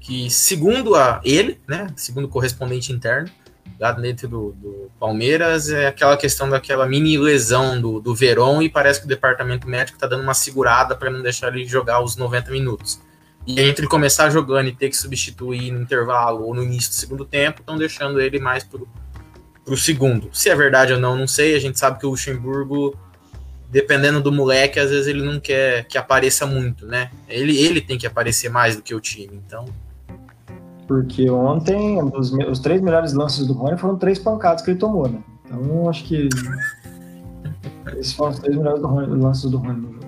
que, 0.00 0.30
segundo 0.30 0.94
a 0.94 1.20
ele, 1.22 1.60
né, 1.68 1.88
segundo 1.94 2.24
o 2.24 2.28
correspondente 2.28 2.92
interno, 2.92 3.30
lá 3.78 3.92
dentro 3.92 4.26
do, 4.26 4.52
do, 4.52 4.90
Palmeiras, 4.98 5.70
é 5.70 5.86
aquela 5.86 6.16
questão 6.16 6.48
daquela 6.48 6.86
mini 6.86 7.16
lesão 7.16 7.80
do, 7.80 8.00
do 8.00 8.14
Verón 8.14 8.62
e 8.62 8.68
parece 8.68 9.00
que 9.00 9.06
o 9.06 9.08
departamento 9.08 9.68
médico 9.68 9.96
está 9.96 10.06
dando 10.06 10.22
uma 10.22 10.34
segurada 10.34 10.96
para 10.96 11.10
não 11.10 11.22
deixar 11.22 11.54
ele 11.54 11.64
jogar 11.66 12.02
os 12.02 12.16
90 12.16 12.50
minutos. 12.50 13.00
E 13.46 13.60
entre 13.60 13.86
começar 13.86 14.28
jogando 14.30 14.68
e 14.68 14.72
ter 14.72 14.90
que 14.90 14.96
substituir 14.96 15.70
no 15.70 15.80
intervalo 15.80 16.44
ou 16.44 16.54
no 16.54 16.62
início 16.62 16.90
do 16.90 16.94
segundo 16.94 17.24
tempo, 17.24 17.60
estão 17.60 17.78
deixando 17.78 18.20
ele 18.20 18.38
mais 18.38 18.64
pro, 18.64 18.86
pro 19.64 19.76
segundo. 19.76 20.28
Se 20.32 20.50
é 20.50 20.54
verdade 20.54 20.92
ou 20.92 20.98
não, 20.98 21.16
não 21.16 21.26
sei. 21.26 21.54
A 21.54 21.58
gente 21.58 21.78
sabe 21.78 21.98
que 21.98 22.06
o 22.06 22.10
Luxemburgo 22.10 22.98
dependendo 23.70 24.20
do 24.20 24.32
moleque, 24.32 24.80
às 24.80 24.90
vezes 24.90 25.06
ele 25.06 25.22
não 25.22 25.38
quer 25.38 25.84
que 25.84 25.96
apareça 25.96 26.44
muito, 26.44 26.86
né? 26.86 27.10
Ele, 27.28 27.56
ele 27.56 27.80
tem 27.80 27.96
que 27.96 28.06
aparecer 28.06 28.50
mais 28.50 28.74
do 28.74 28.82
que 28.82 28.94
o 28.94 29.00
time, 29.00 29.40
então. 29.46 29.64
Porque 30.90 31.30
ontem, 31.30 32.02
os, 32.02 32.32
os 32.32 32.58
três 32.58 32.80
melhores 32.80 33.12
lances 33.12 33.46
do 33.46 33.52
Rony 33.52 33.78
foram 33.78 33.96
três 33.96 34.18
pancadas 34.18 34.60
que 34.60 34.72
ele 34.72 34.78
tomou, 34.80 35.06
né? 35.06 35.22
Então, 35.44 35.88
acho 35.88 36.02
que. 36.02 36.28
esses 37.96 38.12
foram 38.12 38.32
os 38.32 38.40
três 38.40 38.56
melhores 38.56 38.80
do 38.80 38.88
Rony, 38.88 39.06
lances 39.22 39.48
do 39.48 39.58
Rony 39.58 39.82
no 39.82 39.92
jogo. 39.92 40.06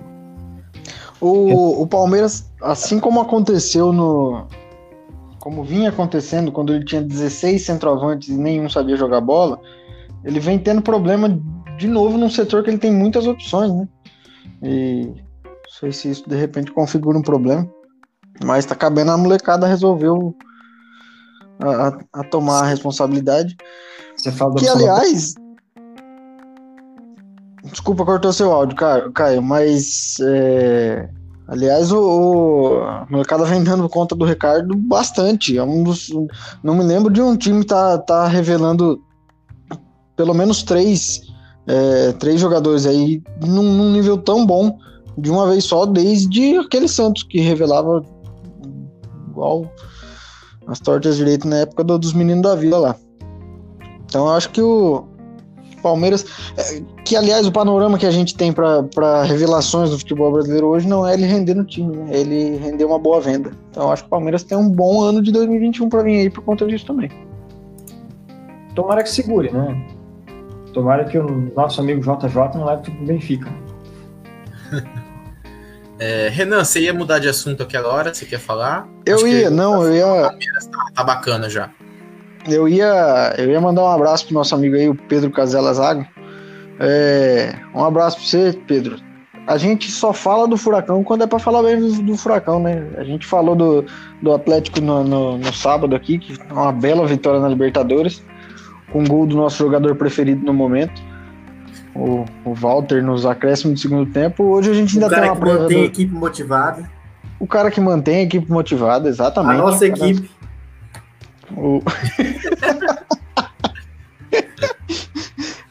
O, 1.21 1.83
o 1.83 1.87
Palmeiras, 1.87 2.51
assim 2.61 2.99
como 2.99 3.21
aconteceu 3.21 3.93
no. 3.93 4.45
Como 5.39 5.63
vinha 5.63 5.87
acontecendo 5.87 6.51
quando 6.51 6.73
ele 6.73 6.83
tinha 6.83 7.01
16 7.01 7.61
centroavantes 7.61 8.27
e 8.27 8.37
nenhum 8.37 8.67
sabia 8.67 8.97
jogar 8.97 9.21
bola, 9.21 9.61
ele 10.25 10.41
vem 10.41 10.59
tendo 10.59 10.81
problema 10.81 11.29
de 11.77 11.87
novo 11.87 12.17
num 12.17 12.29
setor 12.29 12.61
que 12.61 12.69
ele 12.69 12.77
tem 12.77 12.91
muitas 12.91 13.25
opções, 13.25 13.71
né? 13.71 13.87
E 14.61 15.05
não 15.45 15.71
sei 15.79 15.93
se 15.93 16.11
isso 16.11 16.29
de 16.29 16.35
repente 16.35 16.73
configura 16.73 17.17
um 17.17 17.23
problema. 17.23 17.65
Mas 18.43 18.65
tá 18.65 18.75
cabendo 18.75 19.11
a 19.11 19.17
molecada 19.17 19.65
resolver 19.65 20.09
a, 21.59 21.97
a, 22.13 22.23
tomar 22.23 22.63
a 22.63 22.67
responsabilidade. 22.67 23.55
Você 24.15 24.31
fala 24.31 24.55
que, 24.55 24.67
aliás. 24.67 25.35
Desculpa, 27.63 28.05
cortou 28.05 28.33
seu 28.33 28.51
áudio, 28.51 28.77
Caio, 29.13 29.41
mas. 29.41 30.17
É... 30.21 31.09
Aliás, 31.47 31.91
o, 31.91 31.99
o 31.99 32.83
a 32.83 33.05
molecada 33.09 33.43
vem 33.43 33.63
dando 33.63 33.87
conta 33.89 34.15
do 34.15 34.25
Ricardo 34.25 34.75
bastante. 34.75 35.57
É 35.57 35.63
um 35.63 35.83
dos, 35.83 36.09
não 36.63 36.75
me 36.75 36.83
lembro 36.83 37.11
de 37.11 37.21
um 37.21 37.35
time 37.35 37.65
tá, 37.65 37.97
tá 37.97 38.27
revelando 38.27 39.01
pelo 40.15 40.33
menos 40.33 40.63
três 40.63 41.21
é, 41.67 42.11
três 42.13 42.39
jogadores 42.39 42.85
aí 42.85 43.21
num, 43.41 43.63
num, 43.63 43.91
nível 43.91 44.17
tão 44.17 44.45
bom 44.45 44.77
de 45.17 45.29
uma 45.29 45.47
vez 45.47 45.63
só, 45.63 45.85
desde 45.85 46.57
aquele 46.57 46.87
Santos 46.87 47.23
que 47.23 47.39
revelava 47.39 48.03
igual 49.29 49.71
as 50.67 50.79
tortas 50.79 51.17
direito 51.17 51.47
na 51.47 51.57
época 51.57 51.83
do, 51.83 51.97
dos 51.97 52.13
meninos 52.13 52.43
da 52.43 52.55
vila 52.55 52.77
lá. 52.77 52.95
Então 54.05 54.27
eu 54.27 54.33
acho 54.33 54.49
que 54.49 54.61
o 54.61 55.05
Palmeiras, 55.81 56.25
é, 56.57 56.81
que 57.03 57.15
aliás 57.15 57.45
o 57.45 57.51
panorama 57.51 57.97
que 57.97 58.05
a 58.05 58.11
gente 58.11 58.35
tem 58.35 58.53
para 58.53 59.23
revelações 59.23 59.89
do 59.89 59.99
futebol 59.99 60.31
brasileiro 60.31 60.67
hoje 60.67 60.87
não 60.87 61.05
é 61.05 61.13
ele 61.13 61.25
render 61.25 61.53
no 61.53 61.65
time, 61.65 61.95
né? 61.95 62.07
ele 62.11 62.57
render 62.57 62.85
uma 62.85 62.97
boa 62.97 63.19
venda. 63.19 63.51
Então 63.69 63.83
eu 63.83 63.91
acho 63.91 64.03
que 64.03 64.07
o 64.07 64.09
Palmeiras 64.09 64.43
tem 64.43 64.57
um 64.57 64.69
bom 64.69 65.01
ano 65.01 65.21
de 65.21 65.31
2021 65.31 65.89
para 65.89 66.03
vir 66.03 66.21
aí 66.21 66.29
por 66.29 66.43
conta 66.43 66.65
disso 66.65 66.85
também. 66.85 67.11
Tomara 68.73 69.03
que 69.03 69.09
segure, 69.09 69.51
né? 69.51 69.85
Tomara 70.73 71.05
que 71.05 71.17
o 71.17 71.51
nosso 71.55 71.81
amigo 71.81 72.01
JJ 72.01 72.35
não 72.55 72.65
leve 72.65 72.83
tudo 72.83 72.97
pro 72.97 73.05
Benfica. 73.05 73.53
É, 75.99 76.29
Renan, 76.29 76.63
você 76.63 76.81
ia 76.81 76.93
mudar 76.93 77.19
de 77.19 77.29
assunto 77.29 77.63
aquela 77.63 77.89
hora? 77.89 78.13
Você 78.13 78.25
quer 78.25 78.39
falar? 78.39 78.87
Eu 79.05 79.17
Acho 79.17 79.27
ia, 79.27 79.49
não, 79.49 79.83
eu 79.83 79.93
ia. 79.93 80.29
Tá, 80.29 80.91
tá 80.95 81.03
bacana 81.03 81.49
já. 81.49 81.69
Eu 82.47 82.67
ia, 82.67 83.33
eu 83.37 83.49
ia 83.49 83.61
mandar 83.61 83.83
um 83.83 83.87
abraço 83.87 84.25
pro 84.25 84.33
nosso 84.33 84.53
amigo 84.53 84.75
aí, 84.75 84.89
o 84.89 84.95
Pedro 84.95 85.31
Casella 85.31 85.73
Zago. 85.73 86.05
É, 86.79 87.55
um 87.73 87.83
abraço 87.83 88.17
pra 88.17 88.25
você, 88.25 88.59
Pedro. 88.67 88.97
A 89.45 89.57
gente 89.57 89.91
só 89.91 90.13
fala 90.13 90.47
do 90.47 90.57
Furacão 90.57 91.03
quando 91.03 91.23
é 91.23 91.27
pra 91.27 91.37
falar 91.37 91.63
bem 91.63 91.79
do, 91.79 92.01
do 92.01 92.17
Furacão, 92.17 92.59
né? 92.59 92.87
A 92.97 93.03
gente 93.03 93.25
falou 93.25 93.55
do, 93.55 93.85
do 94.21 94.33
Atlético 94.33 94.79
no, 94.81 95.03
no, 95.03 95.37
no 95.37 95.53
sábado 95.53 95.95
aqui, 95.95 96.17
que 96.17 96.39
é 96.41 96.53
uma 96.53 96.71
bela 96.71 97.05
vitória 97.05 97.39
na 97.39 97.49
Libertadores, 97.49 98.23
com 98.91 99.03
gol 99.03 99.25
do 99.25 99.35
nosso 99.35 99.57
jogador 99.57 99.95
preferido 99.95 100.45
no 100.45 100.53
momento, 100.53 101.01
o, 101.95 102.25
o 102.45 102.53
Walter, 102.53 103.03
nos 103.03 103.25
acréscimos 103.25 103.75
do 103.79 103.81
segundo 103.81 104.11
tempo. 104.11 104.43
Hoje 104.43 104.71
a 104.71 104.73
gente 104.73 104.93
ainda 104.95 105.07
O 105.07 105.09
tem 105.09 105.19
cara 105.19 105.31
uma 105.31 105.35
que 105.35 105.41
prova 105.41 105.59
mantém 105.63 105.77
a 105.77 105.81
do, 105.81 105.85
equipe 105.85 106.13
motivada. 106.13 106.89
o 107.39 107.47
cara 107.47 107.71
que 107.71 107.79
mantém 107.81 108.15
a 108.17 108.21
equipe 108.23 108.51
motivada, 108.51 109.07
A 109.07 109.11
exatamente. 109.11 109.57
nossa 109.57 109.85
O 109.85 109.91
cara- 109.97 110.09
equipe. 110.09 110.31
O... 111.55 111.81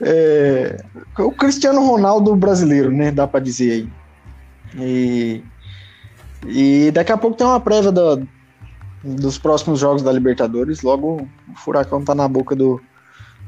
É, 0.00 0.82
o 1.18 1.30
Cristiano 1.30 1.80
Ronaldo 1.86 2.34
brasileiro, 2.34 2.90
né? 2.90 3.10
Dá 3.12 3.26
pra 3.26 3.38
dizer 3.40 3.70
aí. 3.72 3.88
E, 4.76 5.42
e 6.46 6.90
daqui 6.90 7.12
a 7.12 7.16
pouco 7.16 7.36
tem 7.36 7.46
uma 7.46 7.60
prévia 7.60 7.92
da- 7.92 8.18
dos 9.04 9.38
próximos 9.38 9.78
jogos 9.78 10.02
da 10.02 10.10
Libertadores. 10.12 10.82
Logo 10.82 11.28
o 11.48 11.56
Furacão 11.56 12.02
tá 12.04 12.14
na 12.14 12.26
boca 12.26 12.56
do. 12.56 12.80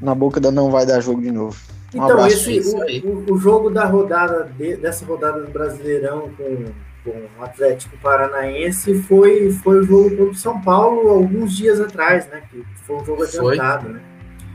Na 0.00 0.14
boca 0.14 0.38
da 0.40 0.50
não 0.50 0.70
vai 0.70 0.86
dar 0.86 1.00
jogo 1.00 1.22
de 1.22 1.30
novo. 1.32 1.56
Um 1.94 2.04
Então, 2.04 2.10
abraço. 2.18 2.34
esse, 2.34 2.56
isso 2.58 2.82
aí. 2.82 3.00
o, 3.04 3.32
o, 3.32 3.38
jogo 3.38 3.70
da 3.70 3.84
rodada, 3.84 4.50
de- 4.58 4.76
dessa 4.76 5.04
rodada 5.04 5.40
do 5.42 5.50
Brasileirão 5.50 6.30
com, 6.36 6.64
com 7.04 7.10
o 7.40 7.44
Atlético 7.44 7.96
Paranaense 7.98 8.94
foi, 9.02 9.50
foi 9.50 9.80
o 9.80 9.82
jogo 9.84 10.10
contra 10.10 10.24
o 10.24 10.34
São 10.34 10.60
Paulo 10.60 11.08
alguns 11.08 11.56
dias 11.56 11.80
atrás, 11.80 12.26
né? 12.28 12.42
Que 12.50 12.64
foi 12.86 12.96
um 12.96 13.04
jogo 13.04 13.26
Foi. 13.26 13.54
adiantado, 13.58 13.88
né? 13.90 14.00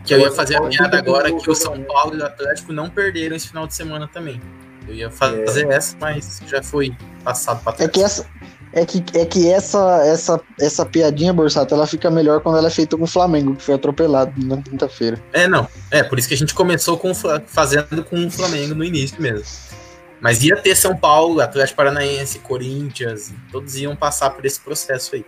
Que 0.05 0.13
eu 0.13 0.19
ia 0.19 0.31
fazer 0.31 0.55
a 0.55 0.61
piada 0.61 0.97
agora 0.97 1.31
que 1.31 1.49
o 1.49 1.55
São? 1.55 1.81
Paulo 1.83 2.15
e 2.15 2.19
o 2.19 2.25
Atlético 2.25 2.71
não 2.73 2.89
perderam 2.89 3.35
esse 3.35 3.47
final 3.49 3.67
de 3.67 3.75
semana 3.75 4.07
também. 4.11 4.41
Eu 4.87 4.95
ia 4.95 5.11
fazer 5.11 5.67
essa, 5.69 5.95
mas 5.99 6.41
já 6.47 6.63
foi 6.63 6.95
passado 7.23 7.61
pra 7.63 7.73
É 7.73 7.75
trás. 7.75 7.91
que 7.91 8.01
essa. 8.03 8.25
É 8.71 8.85
que, 8.85 9.03
é 9.17 9.25
que 9.25 9.49
essa, 9.49 10.05
essa, 10.05 10.39
essa 10.59 10.85
piadinha, 10.85 11.33
Borsato, 11.33 11.73
ela 11.73 11.87
fica 11.87 12.11
melhor 12.11 12.39
quando 12.41 12.57
ela 12.57 12.67
é 12.67 12.71
feita 12.71 12.95
com 12.95 13.03
o 13.03 13.07
Flamengo, 13.07 13.55
que 13.55 13.63
foi 13.63 13.73
atropelado 13.73 14.33
na 14.37 14.61
quinta-feira. 14.61 15.19
É, 15.33 15.47
não. 15.47 15.67
É, 15.89 16.03
por 16.03 16.19
isso 16.19 16.27
que 16.27 16.35
a 16.35 16.37
gente 16.37 16.53
começou 16.53 16.97
com 16.97 17.11
fazendo 17.47 18.03
com 18.03 18.27
o 18.27 18.29
Flamengo 18.29 18.75
no 18.75 18.83
início 18.83 19.19
mesmo. 19.19 19.45
Mas 20.21 20.43
ia 20.43 20.55
ter 20.55 20.75
São 20.75 20.95
Paulo, 20.95 21.41
Atlético 21.41 21.77
Paranaense, 21.77 22.39
Corinthians, 22.39 23.33
todos 23.51 23.75
iam 23.75 23.95
passar 23.95 24.31
por 24.31 24.45
esse 24.45 24.59
processo 24.59 25.15
aí. 25.15 25.25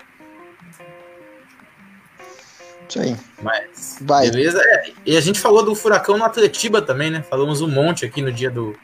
Isso 2.88 3.00
aí. 3.00 3.16
Mas, 3.42 3.98
Vai. 4.02 4.30
beleza? 4.30 4.62
É, 4.62 4.92
e 5.06 5.18
a 5.18 5.22
gente 5.22 5.40
falou 5.40 5.64
do 5.64 5.74
Furacão 5.74 6.18
no 6.18 6.26
Atletiba 6.26 6.82
também, 6.82 7.10
né? 7.10 7.24
Falamos 7.28 7.62
um 7.62 7.70
monte 7.70 8.06
aqui 8.06 8.22
no 8.22 8.32
dia 8.32 8.52
do, 8.52 8.76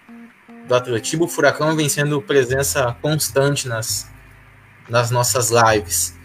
do 0.66 0.74
Atletiba. 0.74 1.26
O 1.26 1.28
Furacão 1.28 1.76
vem 1.76 1.90
sendo 1.90 2.22
presença 2.22 2.96
constante 3.02 3.68
nas, 3.68 4.08
nas 4.90 5.12
nossas 5.12 5.50
lives. 5.52 6.18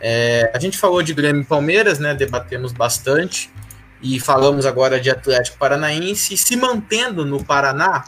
É, 0.00 0.50
a 0.54 0.58
gente 0.58 0.78
falou 0.78 1.02
de 1.02 1.12
Grêmio 1.12 1.42
e 1.42 1.44
Palmeiras, 1.44 1.98
né? 1.98 2.14
Debatemos 2.14 2.72
bastante. 2.72 3.50
E 4.00 4.20
falamos 4.20 4.64
agora 4.64 5.00
de 5.00 5.10
Atlético 5.10 5.58
Paranaense. 5.58 6.34
E 6.34 6.38
se 6.38 6.56
mantendo 6.56 7.24
no 7.24 7.44
Paraná, 7.44 8.04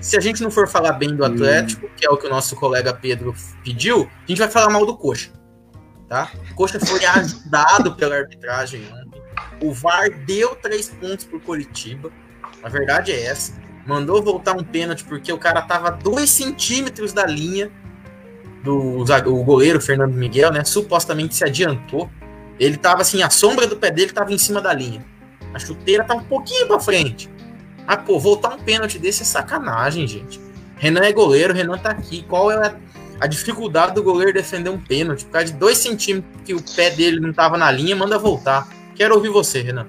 se 0.00 0.16
a 0.16 0.20
gente 0.20 0.42
não 0.42 0.50
for 0.50 0.66
falar 0.66 0.92
bem 0.92 1.14
do 1.14 1.24
Atlético, 1.24 1.88
que 1.96 2.06
é 2.06 2.10
o 2.10 2.16
que 2.16 2.26
o 2.26 2.30
nosso 2.30 2.56
colega 2.56 2.92
Pedro 2.94 3.34
pediu, 3.62 4.10
a 4.24 4.26
gente 4.26 4.38
vai 4.38 4.48
falar 4.48 4.70
mal 4.70 4.86
do 4.86 4.96
Coxa. 4.96 5.30
Tá? 6.08 6.30
O 6.50 6.54
Coxa 6.54 6.80
foi 6.80 7.04
ajudado 7.04 7.94
pela 7.94 8.16
arbitragem 8.16 8.82
ontem. 8.92 9.22
O 9.60 9.72
VAR 9.72 10.10
deu 10.10 10.54
três 10.56 10.88
pontos 10.88 11.24
pro 11.24 11.40
Coritiba. 11.40 12.10
A 12.62 12.68
verdade 12.68 13.12
é 13.12 13.26
essa. 13.26 13.52
Mandou 13.86 14.22
voltar 14.22 14.56
um 14.56 14.64
pênalti 14.64 15.04
porque 15.04 15.32
o 15.32 15.38
cara 15.38 15.60
tava 15.62 15.90
dois 15.90 16.30
centímetros 16.30 17.12
da 17.12 17.26
linha 17.26 17.70
do 18.64 19.04
o 19.26 19.44
goleiro 19.44 19.80
Fernando 19.80 20.14
Miguel, 20.14 20.50
né? 20.50 20.64
Supostamente 20.64 21.34
se 21.34 21.44
adiantou. 21.44 22.10
Ele 22.58 22.76
tava 22.76 23.02
assim, 23.02 23.22
a 23.22 23.28
sombra 23.28 23.66
do 23.66 23.76
pé 23.76 23.90
dele 23.90 24.12
tava 24.12 24.32
em 24.32 24.38
cima 24.38 24.60
da 24.60 24.72
linha. 24.72 25.04
A 25.52 25.58
chuteira 25.58 26.02
tava 26.02 26.20
um 26.20 26.24
pouquinho 26.24 26.66
pra 26.66 26.80
frente. 26.80 27.30
Ah, 27.86 27.96
pô, 27.96 28.18
voltar 28.18 28.54
um 28.54 28.58
pênalti 28.58 28.98
desse 28.98 29.22
é 29.22 29.26
sacanagem, 29.26 30.06
gente. 30.06 30.40
Renan 30.76 31.02
é 31.02 31.12
goleiro, 31.12 31.52
Renan 31.52 31.76
tá 31.76 31.90
aqui. 31.90 32.24
Qual 32.28 32.50
é 32.50 32.74
a, 33.20 33.26
dificuldade 33.26 33.94
do 33.94 34.02
goleiro 34.02 34.32
defender 34.32 34.70
um 34.70 34.78
pênalti? 34.78 35.24
Por 35.24 35.32
causa 35.32 35.46
de 35.46 35.52
dois 35.52 35.78
centímetros 35.78 36.42
que 36.44 36.54
o 36.54 36.62
pé 36.74 36.90
dele 36.90 37.20
não 37.20 37.32
tava 37.32 37.58
na 37.58 37.70
linha, 37.70 37.94
manda 37.94 38.18
voltar. 38.18 38.68
Quero 38.94 39.14
ouvir 39.14 39.28
você, 39.28 39.60
Renan. 39.60 39.86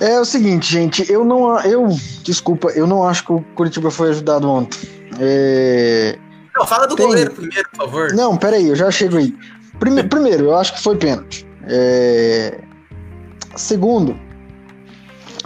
É 0.00 0.18
o 0.18 0.24
seguinte, 0.24 0.72
gente, 0.72 1.10
eu 1.10 1.24
não. 1.24 1.60
Eu. 1.60 1.86
Desculpa, 2.24 2.68
eu 2.70 2.86
não 2.86 3.06
acho 3.06 3.24
que 3.24 3.32
o 3.32 3.40
Curitiba 3.54 3.90
foi 3.90 4.10
ajudado 4.10 4.50
ontem. 4.50 4.80
É, 5.20 6.18
Não, 6.56 6.66
fala 6.66 6.86
do 6.86 6.94
Tem. 6.96 7.06
goleiro 7.06 7.30
primeiro, 7.32 7.68
por 7.70 7.76
favor. 7.76 8.12
Não, 8.12 8.36
peraí, 8.36 8.68
eu 8.68 8.76
já 8.76 8.90
chego 8.90 9.16
aí. 9.18 9.34
Prime- 9.78 10.04
primeiro, 10.04 10.44
eu 10.44 10.56
acho 10.56 10.74
que 10.74 10.82
foi 10.82 10.96
pênalti. 10.96 11.46
É, 11.66 12.60
Segundo, 13.56 14.18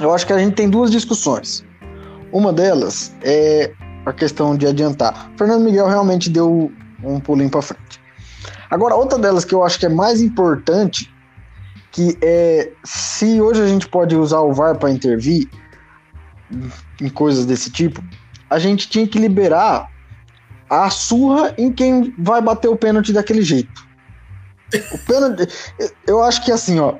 eu 0.01 0.13
acho 0.15 0.27
que 0.27 0.33
a 0.33 0.39
gente 0.39 0.55
tem 0.55 0.69
duas 0.71 0.91
discussões. 0.91 1.65
Uma 2.33 2.53
delas 2.53 3.15
é 3.23 3.73
a 4.07 4.13
questão 4.13 4.57
de 4.57 4.67
adiantar. 4.67 5.31
O 5.35 5.39
Fernando 5.39 5.63
Miguel 5.65 5.87
realmente 5.87 6.31
deu 6.31 6.73
um 7.03 7.21
pulinho 7.21 7.51
para 7.51 7.61
frente. 7.63 8.01
Agora, 8.71 8.95
outra 8.95 9.19
delas 9.19 9.45
que 9.45 9.55
eu 9.55 9.63
acho 9.63 9.79
que 9.79 9.87
é 9.87 9.91
mais 9.91 10.23
importante, 10.23 11.13
que 11.93 12.17
é 12.23 12.71
se 12.85 13.41
hoje 13.41 13.63
a 13.63 13.67
gente 13.67 13.87
pode 13.89 14.15
usar 14.17 14.41
o 14.41 14.53
VAR 14.55 14.77
para 14.79 14.91
intervir 14.91 15.49
em 17.01 17.09
coisas 17.11 17.45
desse 17.45 17.71
tipo, 17.71 18.03
a 18.49 18.59
gente 18.59 18.89
tinha 18.89 19.07
que 19.07 19.19
liberar 19.19 19.91
a 20.71 20.91
surra 20.91 21.55
em 21.59 21.73
quem 21.73 22.15
vai 22.19 22.41
bater 22.43 22.69
o 22.69 22.77
pênalti 22.77 23.13
daquele 23.13 23.43
jeito. 23.43 23.87
O 24.93 24.99
pênalti, 25.07 25.49
eu 26.07 26.23
acho 26.23 26.45
que 26.45 26.53
assim, 26.53 26.79
ó, 26.79 26.95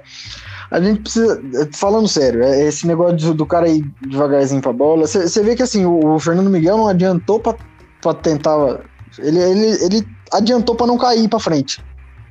a 0.71 0.81
gente 0.81 1.01
precisa, 1.01 1.41
falando 1.75 2.09
sério, 2.09 2.43
é 2.43 2.63
esse 2.65 2.87
negócio 2.87 3.35
do, 3.35 3.45
cara 3.47 3.69
ir 3.69 3.85
devagarzinho 4.07 4.63
pra 4.63 4.73
bola, 4.73 5.07
você 5.07 5.43
vê 5.43 5.55
que 5.55 5.63
assim, 5.63 5.85
o, 5.85 6.15
o 6.15 6.19
Fernando 6.19 6.49
Miguel 6.51 6.77
não 6.79 6.89
adiantou 6.89 7.39
pra, 7.41 7.55
pra 8.01 8.15
tentar, 8.15 8.81
ele, 9.19 9.39
ele, 9.39 9.85
ele 9.85 10.09
adiantou 10.33 10.75
pra 10.75 10.87
não 10.87 10.97
cair 10.97 11.29
pra 11.29 11.39
frente. 11.39 11.83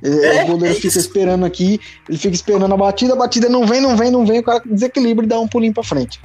Ele- 0.02 0.24
É, 0.24 0.44
o 0.44 0.46
goleiro 0.48 0.76
é 0.76 0.80
fica 0.80 0.98
esperando 0.98 1.44
aqui, 1.44 1.80
ele 2.08 2.18
fica 2.18 2.34
esperando 2.34 2.72
a 2.72 2.76
batida, 2.76 3.12
a 3.14 3.16
batida 3.16 3.48
não 3.48 3.66
vem, 3.66 3.80
não 3.80 3.96
vem, 3.96 4.10
não 4.10 4.24
vem, 4.26 4.40
o 4.40 4.44
cara 4.44 4.60
desequilibra 4.64 5.24
e 5.24 5.28
dá 5.28 5.38
um 5.40 5.46
pulinho 5.48 5.74
pra 5.74 5.82
frente. 5.84 6.20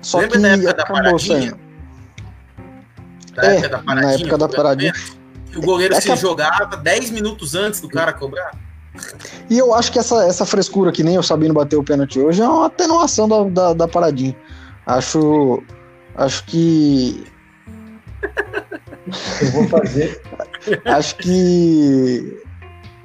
Só 0.00 0.18
Lembra 0.18 0.36
que 0.36 0.42
da 0.42 0.48
época 0.48 0.74
da 0.74 0.82
acabou 0.82 1.02
paradinha? 1.02 1.40
saindo. 1.40 1.63
Da 3.34 3.42
É, 3.46 3.56
época 3.56 3.68
da 3.68 3.76
na 3.78 3.82
paradinha. 3.84 4.14
época 4.16 4.38
da 4.38 4.48
que 4.48 4.56
paradinha. 4.56 4.92
O 5.56 5.60
goleiro 5.60 5.94
É 5.94 6.00
se 6.00 6.10
a- 6.10 6.16
jogava 6.16 6.76
10 6.76 7.10
minutos 7.10 7.54
antes 7.54 7.80
do 7.80 7.88
cara 7.88 8.12
cobrar. 8.12 8.50
E 9.50 9.58
eu 9.58 9.74
acho 9.74 9.90
que 9.92 9.98
essa, 9.98 10.24
essa 10.26 10.46
frescura 10.46 10.92
que 10.92 11.02
nem 11.02 11.18
o 11.18 11.22
Sabino 11.22 11.52
bateu 11.54 11.80
o 11.80 11.84
pênalti 11.84 12.20
hoje 12.20 12.40
é 12.42 12.48
uma 12.48 12.66
atenuação 12.66 13.28
da, 13.28 13.42
da, 13.44 13.72
da 13.74 13.88
paradinha. 13.88 14.36
Acho. 14.86 15.62
Acho 16.16 16.44
que. 16.44 17.24
Eu 19.42 19.50
vou 19.52 19.68
fazer. 19.68 20.20
Acho 20.86 21.16
que. 21.16 22.42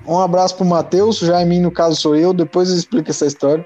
Um 0.05 0.19
abraço 0.19 0.55
pro 0.55 0.65
Matheus, 0.65 1.19
Jaimin, 1.19 1.59
no 1.61 1.71
caso 1.71 1.95
sou 1.95 2.15
eu, 2.15 2.33
depois 2.33 2.69
eu 2.69 2.75
explico 2.75 3.09
essa 3.11 3.25
história. 3.25 3.65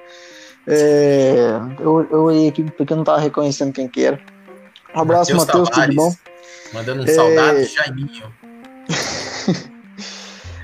É, 0.68 1.60
eu, 1.80 2.08
eu 2.10 2.24
olhei 2.24 2.48
aqui 2.50 2.64
porque 2.72 2.92
eu 2.94 2.98
não 2.98 3.04
tava 3.04 3.20
reconhecendo 3.20 3.72
quem 3.74 3.88
que 3.88 4.04
era. 4.04 4.20
Um 4.96 5.02
abraço, 5.02 5.36
Matheus, 5.36 5.70
tudo 5.70 5.94
bom? 5.96 6.14
Mandando 6.74 7.04
um 7.04 7.06
É. 7.06 7.14
saudade, 7.14 7.66
Jaiminho. 7.66 8.34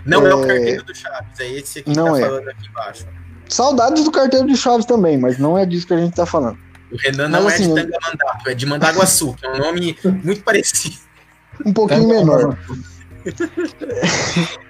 Não 0.05 0.25
é... 0.25 0.33
o 0.35 0.43
É. 0.43 0.47
carteiro 0.47 0.83
do 0.83 0.95
Chaves, 0.95 1.39
é 1.39 1.51
esse 1.51 1.79
aqui 1.79 1.91
que 1.91 1.97
Não 1.97 2.13
tá 2.13 2.19
é. 2.19 2.21
falando 2.25 2.49
aqui 2.49 2.67
embaixo. 2.67 3.05
Saudades 3.47 4.03
do 4.03 4.11
carteiro 4.11 4.47
de 4.47 4.57
Chaves 4.57 4.85
também, 4.85 5.17
mas 5.17 5.37
não 5.37 5.57
é 5.57 5.65
disso 5.65 5.85
que 5.87 5.93
a 5.93 5.97
gente 5.97 6.15
tá 6.15 6.25
falando. 6.25 6.57
O 6.91 6.97
Renan 6.97 7.27
não 7.29 7.47
assim, 7.47 7.65
é 7.65 7.67
eu- 7.71 7.75
de 7.85 7.91
Tangamandato, 7.91 8.49
é 8.49 8.55
de 8.55 8.65
Mandaguaçu, 8.65 9.33
que 9.35 9.45
é 9.45 9.51
um 9.51 9.57
nome 9.57 9.97
muito 10.23 10.41
parecido. 10.43 10.95
Um 11.65 11.73
pouquinho 11.73 12.07
menor. 12.07 12.57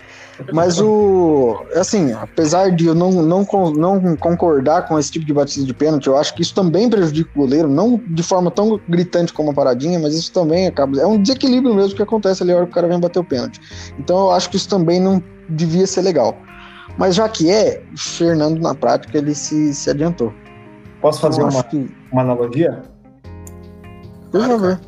Mas 0.54 0.80
o. 0.80 1.64
Assim, 1.76 2.14
apesar 2.14 2.72
de 2.72 2.88
eu 2.88 2.96
não, 2.96 3.12
não, 3.12 3.46
não 3.74 4.16
concordar 4.16 4.88
com 4.88 4.98
esse 4.98 5.12
tipo 5.12 5.26
de 5.26 5.34
batida 5.34 5.66
de 5.66 5.74
pênalti, 5.74 6.08
eu 6.08 6.18
acho 6.18 6.34
que 6.34 6.42
isso 6.42 6.54
também 6.54 6.90
prejudica 6.90 7.30
o 7.36 7.40
goleiro, 7.40 7.68
não 7.68 8.02
de 8.08 8.24
forma 8.24 8.50
tão 8.50 8.80
gritante 8.88 9.34
como 9.34 9.52
a 9.52 9.54
paradinha, 9.54 10.00
mas 10.00 10.16
isso 10.16 10.32
também 10.32 10.68
acaba. 10.68 11.00
É 11.00 11.06
um 11.06 11.22
desequilíbrio 11.22 11.76
mesmo 11.76 11.96
que 11.96 12.04
acontece 12.04 12.44
ali 12.44 12.52
a 12.52 12.58
hora 12.58 12.66
que 12.66 12.72
o 12.72 12.76
cara 12.76 12.88
vem 12.88 13.00
bater 13.00 13.20
o 13.20 13.24
pênalti. 13.24 13.60
Então 14.00 14.18
eu 14.18 14.32
acho 14.32 14.50
que 14.50 14.56
isso 14.56 14.70
também 14.70 15.00
não 15.00 15.22
devia 15.50 15.86
ser 15.86 16.02
legal. 16.02 16.36
Mas 16.98 17.16
já 17.16 17.28
que 17.30 17.50
é, 17.50 17.82
o 17.94 17.98
Fernando 17.98 18.60
na 18.60 18.76
prática 18.76 19.18
ele 19.18 19.34
se, 19.34 19.74
se 19.74 19.90
adiantou. 19.90 20.34
Posso 21.02 21.22
fazer 21.22 21.44
uma, 21.44 21.64
que... 21.64 21.90
uma 22.12 22.22
analogia? 22.22 22.82
Por 24.32 24.42
favor. 24.42 24.80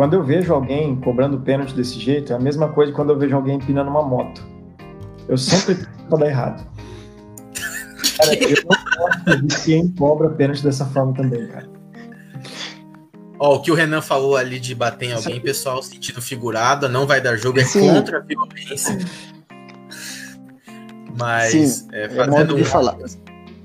Quando 0.00 0.14
eu 0.14 0.24
vejo 0.24 0.54
alguém 0.54 0.96
cobrando 0.96 1.38
pênalti 1.40 1.74
desse 1.74 2.00
jeito, 2.00 2.32
é 2.32 2.36
a 2.36 2.38
mesma 2.38 2.68
coisa 2.68 2.90
quando 2.90 3.10
eu 3.10 3.18
vejo 3.18 3.36
alguém 3.36 3.56
empinando 3.56 3.90
uma 3.90 4.02
moto. 4.02 4.42
Eu 5.28 5.36
sempre 5.36 5.74
tento 5.84 6.16
dar 6.16 6.26
errado. 6.26 6.66
Cara, 8.16 8.34
eu 8.34 8.64
não 8.64 8.78
gosto 8.96 9.46
de 9.46 9.60
quem 9.62 9.88
cobra 9.88 10.30
pênalti 10.30 10.62
dessa 10.62 10.86
forma 10.86 11.12
também, 11.12 11.46
cara. 11.48 11.68
Ó, 13.38 13.56
o 13.56 13.60
que 13.60 13.70
o 13.70 13.74
Renan 13.74 14.00
falou 14.00 14.38
ali 14.38 14.58
de 14.58 14.74
bater 14.74 15.10
em 15.10 15.12
alguém, 15.12 15.38
pessoal, 15.38 15.82
sentido 15.82 16.22
figurado, 16.22 16.88
não 16.88 17.06
vai 17.06 17.20
dar 17.20 17.36
jogo, 17.36 17.60
é 17.60 17.64
Sim. 17.64 17.92
contra 17.92 18.16
a 18.16 18.20
violência. 18.22 18.98
Mas 21.18 21.50
Sim, 21.50 21.88
é, 21.92 22.04
é 22.04 22.08
fazendo 22.08 22.56
é 22.56 22.62
um... 22.62 22.64
falar. 22.64 22.96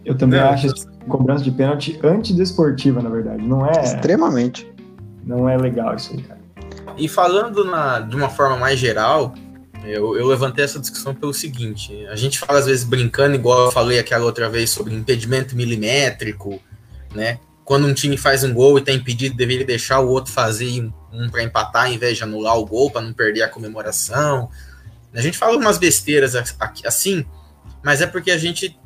Eu 0.04 0.18
também 0.18 0.42
não, 0.42 0.50
acho 0.50 0.68
cobrança 1.08 1.46
de 1.46 1.52
pênalti 1.52 1.98
antidesportiva, 2.04 3.02
na 3.02 3.10
verdade. 3.10 3.42
Não 3.42 3.66
é. 3.66 3.82
Extremamente. 3.82 4.75
Não 5.26 5.50
é 5.50 5.58
legal 5.58 5.96
isso 5.96 6.14
aí, 6.14 6.22
cara. 6.22 6.40
E 6.98 7.10
falando 7.10 7.66
na, 7.66 8.00
de 8.00 8.16
uma 8.16 8.30
forma 8.30 8.58
mais 8.58 8.80
geral, 8.80 9.34
eu, 9.84 10.16
eu, 10.16 10.28
levantei 10.28 10.64
essa 10.64 10.80
discussão 10.80 11.14
pelo 11.14 11.34
seguinte: 11.34 12.06
a 12.08 12.16
gente 12.16 12.40
fala 12.40 12.60
às 12.60 12.66
vezes 12.66 12.84
brincando, 12.84 13.36
igual 13.36 13.66
eu 13.66 13.72
falei 13.72 14.00
aquela 14.00 14.26
outra 14.26 14.50
vez 14.50 14.70
sobre 14.70 14.94
impedimento 14.94 15.56
milimétrico, 15.56 16.62
né? 17.14 17.40
quando 17.66 17.88
um 17.88 17.94
time 17.94 18.16
faz 18.16 18.44
um 18.44 18.54
gol 18.54 18.78
e 18.78 18.80
está 18.80 18.92
impedido, 18.92 19.36
deveria 19.36 19.66
deixar 19.66 20.00
o 20.00 20.08
outro 20.08 20.32
fazer 20.32 20.88
um, 21.12 21.30
para 21.30 21.44
empatar, 21.44 21.88
ao 21.88 21.92
invés 21.92 22.16
de 22.16 22.24
anular 22.24 22.56
o 22.56 22.66
gol, 22.66 22.92
para 22.92 23.02
não 23.02 23.12
perder 23.12 23.42
a 23.42 23.50
comemoração. 23.50 24.50
A 25.12 25.20
gente 25.20 25.36
fala 25.36 25.58
umas 25.58 25.80
besteiras 25.80 26.36
assim, 26.86 27.26
mas 27.84 28.02
é 28.02 28.08
porque 28.08 28.30
a 28.30 28.38
gente, 28.38 28.80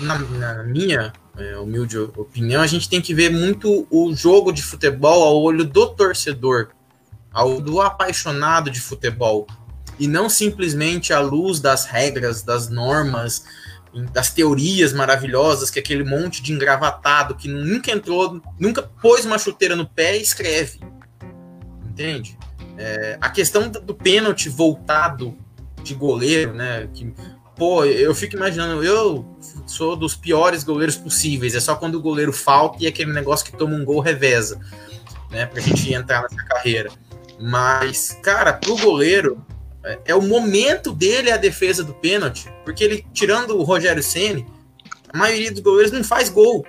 na, 0.00 0.18
na 0.18 0.62
minha 0.64 1.12
é, 1.38 1.56
humilde 1.56 1.98
opinião, 1.98 2.62
a 2.62 2.66
gente 2.66 2.88
tem 2.88 3.00
que 3.00 3.14
ver 3.14 3.30
muito 3.30 3.86
o 3.90 4.14
jogo 4.14 4.52
de 4.52 4.62
futebol 4.62 5.22
ao 5.22 5.40
olho 5.40 5.64
do 5.64 5.86
torcedor, 5.94 6.68
ao 7.32 7.60
do 7.60 7.80
apaixonado 7.80 8.70
de 8.70 8.80
futebol, 8.80 9.46
e 9.98 10.06
não 10.06 10.28
simplesmente 10.28 11.12
à 11.12 11.20
luz 11.20 11.60
das 11.60 11.84
regras, 11.86 12.42
das 12.42 12.68
normas, 12.68 13.44
das 14.12 14.30
teorias 14.30 14.92
maravilhosas 14.92 15.70
que 15.70 15.78
aquele 15.78 16.04
monte 16.04 16.42
de 16.42 16.52
engravatado 16.52 17.34
que 17.34 17.48
nunca 17.48 17.90
entrou, 17.90 18.40
nunca 18.58 18.82
pôs 18.82 19.24
uma 19.24 19.38
chuteira 19.38 19.74
no 19.74 19.86
pé 19.86 20.16
escreve. 20.16 20.80
Entende? 21.88 22.38
É, 22.76 23.18
a 23.20 23.28
questão 23.28 23.68
do 23.68 23.94
pênalti 23.94 24.48
voltado 24.48 25.36
de 25.82 25.94
goleiro, 25.94 26.54
né? 26.54 26.88
Que, 26.94 27.12
pô, 27.58 27.84
eu 27.84 28.14
fico 28.14 28.36
imaginando, 28.36 28.84
eu 28.84 29.26
sou 29.66 29.96
dos 29.96 30.14
piores 30.14 30.62
goleiros 30.62 30.96
possíveis. 30.96 31.54
É 31.54 31.60
só 31.60 31.74
quando 31.74 31.96
o 31.96 32.00
goleiro 32.00 32.32
falta 32.32 32.78
e 32.80 32.86
aquele 32.86 33.12
negócio 33.12 33.44
que 33.44 33.56
toma 33.56 33.74
um 33.74 33.84
gol 33.84 34.00
reveza, 34.00 34.60
né? 35.30 35.44
Pra 35.44 35.60
gente 35.60 35.92
entrar 35.92 36.22
nessa 36.22 36.42
carreira. 36.44 36.90
Mas, 37.40 38.18
cara, 38.22 38.52
pro 38.52 38.76
goleiro, 38.76 39.44
é, 39.84 39.98
é 40.06 40.14
o 40.14 40.22
momento 40.22 40.92
dele 40.92 41.30
a 41.30 41.36
defesa 41.36 41.82
do 41.82 41.94
pênalti, 41.94 42.50
porque 42.64 42.84
ele, 42.84 43.06
tirando 43.12 43.56
o 43.56 43.62
Rogério 43.62 44.02
Ceni, 44.02 44.46
a 45.12 45.18
maioria 45.18 45.50
dos 45.50 45.60
goleiros 45.60 45.92
não 45.92 46.04
faz 46.04 46.28
gol. 46.28 46.64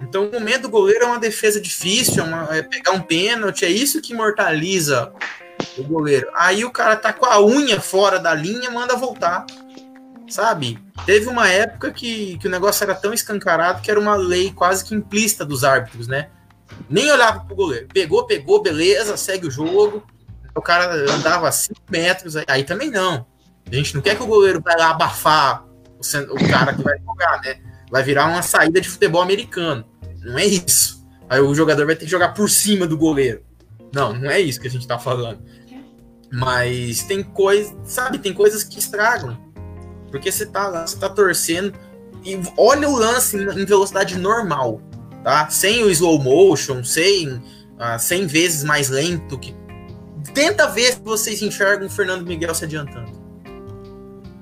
Então, 0.00 0.28
o 0.28 0.32
momento 0.32 0.62
do 0.62 0.68
goleiro 0.68 1.04
é 1.04 1.06
uma 1.06 1.18
defesa 1.18 1.58
difícil, 1.58 2.22
é, 2.22 2.26
uma, 2.26 2.56
é 2.56 2.62
pegar 2.62 2.92
um 2.92 3.00
pênalti, 3.00 3.64
é 3.64 3.70
isso 3.70 4.02
que 4.02 4.12
imortaliza 4.12 5.12
o 5.78 5.82
goleiro. 5.84 6.28
Aí 6.34 6.64
o 6.64 6.70
cara 6.70 6.96
tá 6.96 7.12
com 7.12 7.24
a 7.24 7.42
unha 7.42 7.80
fora 7.80 8.18
da 8.18 8.34
linha, 8.34 8.70
manda 8.70 8.94
voltar. 8.94 9.46
Sabe? 10.28 10.78
Teve 11.04 11.28
uma 11.28 11.48
época 11.48 11.92
que, 11.92 12.36
que 12.38 12.48
o 12.48 12.50
negócio 12.50 12.82
era 12.82 12.94
tão 12.94 13.12
escancarado 13.12 13.80
que 13.80 13.90
era 13.90 14.00
uma 14.00 14.16
lei 14.16 14.52
quase 14.52 14.84
que 14.84 14.94
implícita 14.94 15.44
dos 15.44 15.62
árbitros, 15.62 16.08
né? 16.08 16.28
Nem 16.90 17.10
olhava 17.10 17.40
pro 17.40 17.54
goleiro. 17.54 17.86
Pegou, 17.92 18.26
pegou, 18.26 18.62
beleza, 18.62 19.16
segue 19.16 19.46
o 19.46 19.50
jogo 19.50 20.04
o 20.56 20.62
cara 20.62 20.94
andava 21.12 21.48
a 21.48 21.52
5 21.52 21.80
metros, 21.90 22.34
aí 22.48 22.64
também 22.64 22.90
não. 22.90 23.26
A 23.70 23.74
gente 23.74 23.94
não 23.94 24.00
quer 24.00 24.16
que 24.16 24.22
o 24.22 24.26
goleiro 24.26 24.60
vai 24.62 24.76
lá 24.76 24.90
abafar 24.90 25.64
o, 25.64 26.34
o 26.34 26.48
cara 26.48 26.74
que 26.74 26.82
vai 26.82 26.98
jogar, 26.98 27.40
né? 27.42 27.60
Vai 27.90 28.02
virar 28.02 28.26
uma 28.26 28.42
saída 28.42 28.80
de 28.80 28.88
futebol 28.88 29.20
americano. 29.20 29.84
Não 30.22 30.38
é 30.38 30.46
isso. 30.46 31.06
Aí 31.28 31.40
o 31.40 31.54
jogador 31.54 31.84
vai 31.84 31.94
ter 31.94 32.06
que 32.06 32.10
jogar 32.10 32.32
por 32.32 32.48
cima 32.48 32.86
do 32.86 32.96
goleiro. 32.96 33.44
Não, 33.92 34.12
não 34.14 34.30
é 34.30 34.40
isso 34.40 34.60
que 34.60 34.66
a 34.66 34.70
gente 34.70 34.86
tá 34.86 34.98
falando. 34.98 35.40
Mas 36.32 37.02
tem 37.04 37.22
coisas, 37.22 37.74
sabe, 37.84 38.18
tem 38.18 38.32
coisas 38.32 38.64
que 38.64 38.78
estragam. 38.78 39.38
Porque 40.16 40.32
você 40.32 40.46
tá 40.46 40.68
lá, 40.68 40.86
você 40.86 40.96
tá 40.96 41.08
torcendo 41.08 41.72
e 42.24 42.40
olha 42.56 42.88
o 42.88 42.96
lance 42.96 43.36
em 43.36 43.64
velocidade 43.64 44.18
normal, 44.18 44.80
tá? 45.22 45.48
Sem 45.48 45.84
o 45.84 45.90
slow 45.90 46.18
motion, 46.18 46.82
sem 46.82 47.42
ah, 47.78 47.98
100 47.98 48.26
vezes 48.26 48.64
mais 48.64 48.88
lento 48.88 49.38
que 49.38 49.54
Tenta 50.36 50.66
ver 50.66 50.92
se 50.92 51.00
vocês 51.00 51.40
enxergam 51.40 51.86
o 51.86 51.90
Fernando 51.90 52.26
Miguel 52.26 52.54
se 52.54 52.64
adiantando. 52.64 53.10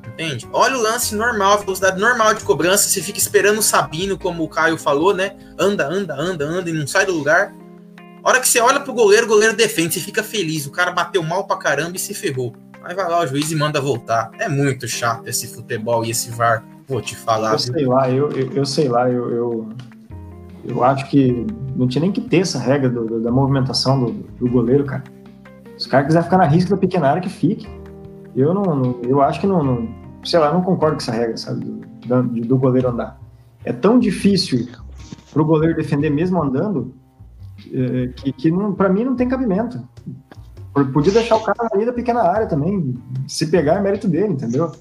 Entende? 0.07 0.49
Olha 0.53 0.77
o 0.77 0.83
lance 0.83 1.14
normal, 1.14 1.61
velocidade 1.61 2.01
normal 2.01 2.35
de 2.35 2.43
cobrança. 2.45 2.89
Você 2.89 3.01
fica 3.01 3.18
esperando 3.18 3.59
o 3.59 3.62
Sabino, 3.62 4.18
como 4.18 4.43
o 4.43 4.49
Caio 4.49 4.77
falou, 4.77 5.14
né? 5.14 5.37
Anda, 5.59 5.87
anda, 5.87 6.14
anda, 6.14 6.45
anda 6.45 6.70
e 6.70 6.72
não 6.72 6.87
sai 6.87 7.07
do 7.07 7.12
lugar. 7.12 7.55
A 8.22 8.29
hora 8.29 8.41
que 8.41 8.49
você 8.49 8.61
olha 8.61 8.81
pro 8.81 8.93
goleiro, 8.93 9.27
o 9.27 9.29
goleiro 9.29 9.55
defende, 9.55 9.95
você 9.95 10.01
fica 10.01 10.22
feliz. 10.22 10.66
O 10.66 10.70
cara 10.70 10.91
bateu 10.91 11.22
mal 11.22 11.47
pra 11.47 11.57
caramba 11.57 11.97
e 11.97 12.01
se 12.01 12.12
ferrou. 12.12 12.55
Aí 12.85 12.95
vai 12.95 13.09
lá 13.09 13.20
o 13.20 13.26
juiz 13.26 13.51
e 13.51 13.57
manda 13.57 13.80
voltar. 13.80 14.30
É 14.39 14.49
muito 14.49 14.87
chato 14.87 15.26
esse 15.26 15.49
futebol 15.49 16.05
e 16.05 16.11
esse 16.11 16.30
VAR. 16.30 16.62
Vou 16.87 17.01
te 17.01 17.16
falar. 17.16 17.53
Eu 17.53 17.59
sei 17.59 17.87
lá, 17.87 18.11
eu, 18.11 18.30
eu, 18.30 18.53
eu 18.53 18.66
sei 18.66 18.89
lá, 18.89 19.11
eu, 19.11 19.30
eu, 19.30 19.68
eu, 20.64 20.85
acho 20.85 21.09
que 21.09 21.47
não 21.74 21.89
tinha 21.89 22.03
nem 22.03 22.12
que 22.12 22.20
ter 22.20 22.41
essa 22.41 22.59
regra 22.59 22.91
do, 22.91 23.07
do, 23.07 23.20
da 23.22 23.30
movimentação 23.30 24.05
do, 24.05 24.12
do 24.12 24.51
goleiro, 24.51 24.85
cara. 24.85 25.03
Se 25.78 25.87
o 25.87 25.91
cara 25.91 26.05
quiser 26.05 26.22
ficar 26.22 26.37
na 26.37 26.45
risca 26.45 26.70
da 26.70 26.76
pequena 26.76 27.09
área, 27.09 27.22
que 27.22 27.30
fique. 27.30 27.66
Eu 28.37 28.53
não, 28.53 28.62
não 28.62 29.01
eu 29.03 29.22
acho 29.22 29.41
que 29.41 29.47
não, 29.47 29.62
não, 29.62 29.89
sei 30.22 30.39
lá, 30.39 30.53
não 30.53 30.61
concordo 30.61 30.97
com 30.97 31.03
essa 31.03 31.12
regra, 31.12 31.37
sabe, 31.37 31.64
do, 31.64 32.22
do 32.22 32.59
goleiro 32.59 32.89
andar. 32.89 33.18
É 33.64 33.72
tão 33.72 33.99
difícil 33.99 34.68
para 35.32 35.43
o 35.43 35.45
goleiro 35.45 35.74
defender 35.74 36.11
mesmo 36.11 36.43
andando 36.43 36.95
é, 37.72 38.09
que, 38.09 38.32
que 38.32 38.53
para 38.76 38.89
mim 38.89 39.05
não 39.05 39.16
tem 39.16 39.28
cabimento. 39.28 39.82
Podia 40.93 41.12
deixar 41.12 41.37
o 41.37 41.41
cara 41.41 41.68
ali 41.72 41.87
da 41.87 41.93
pequena 41.93 42.22
área 42.22 42.47
também. 42.47 42.95
Se 43.29 43.47
pegar 43.47 43.77
é 43.77 43.81
mérito 43.81 44.09
dele, 44.09 44.33
entendeu? 44.33 44.72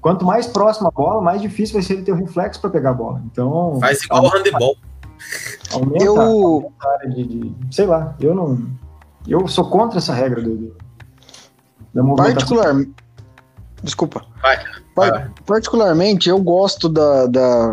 Quanto 0.00 0.24
mais 0.24 0.46
próximo 0.46 0.88
a 0.88 0.90
bola, 0.90 1.20
mais 1.20 1.42
difícil 1.42 1.74
vai 1.74 1.82
ser 1.82 1.94
ele 1.94 2.02
ter 2.02 2.12
o 2.12 2.16
reflexo 2.16 2.60
para 2.60 2.70
pegar 2.70 2.90
a 2.90 2.94
bola. 2.94 3.22
Então. 3.26 3.78
Faz 3.80 4.02
igual 4.02 4.24
o 4.24 4.28
handebol. 4.28 4.76
Aumenta, 5.72 6.04
eu... 6.04 6.20
aumenta 6.20 6.74
a 6.80 6.92
área 6.92 7.10
de, 7.10 7.24
de, 7.26 7.54
Sei 7.74 7.86
lá, 7.86 8.16
eu 8.20 8.34
não. 8.34 8.66
Eu 9.26 9.46
sou 9.46 9.68
contra 9.68 9.98
essa 9.98 10.14
regra 10.14 10.40
do, 10.40 10.74
da 11.92 12.02
Particular, 12.14 12.74
desculpa. 13.82 14.24
Vai, 14.40 14.58
vai. 14.94 15.30
Particularmente, 15.44 16.28
eu 16.28 16.38
gosto 16.40 16.88
da, 16.88 17.26
da, 17.26 17.72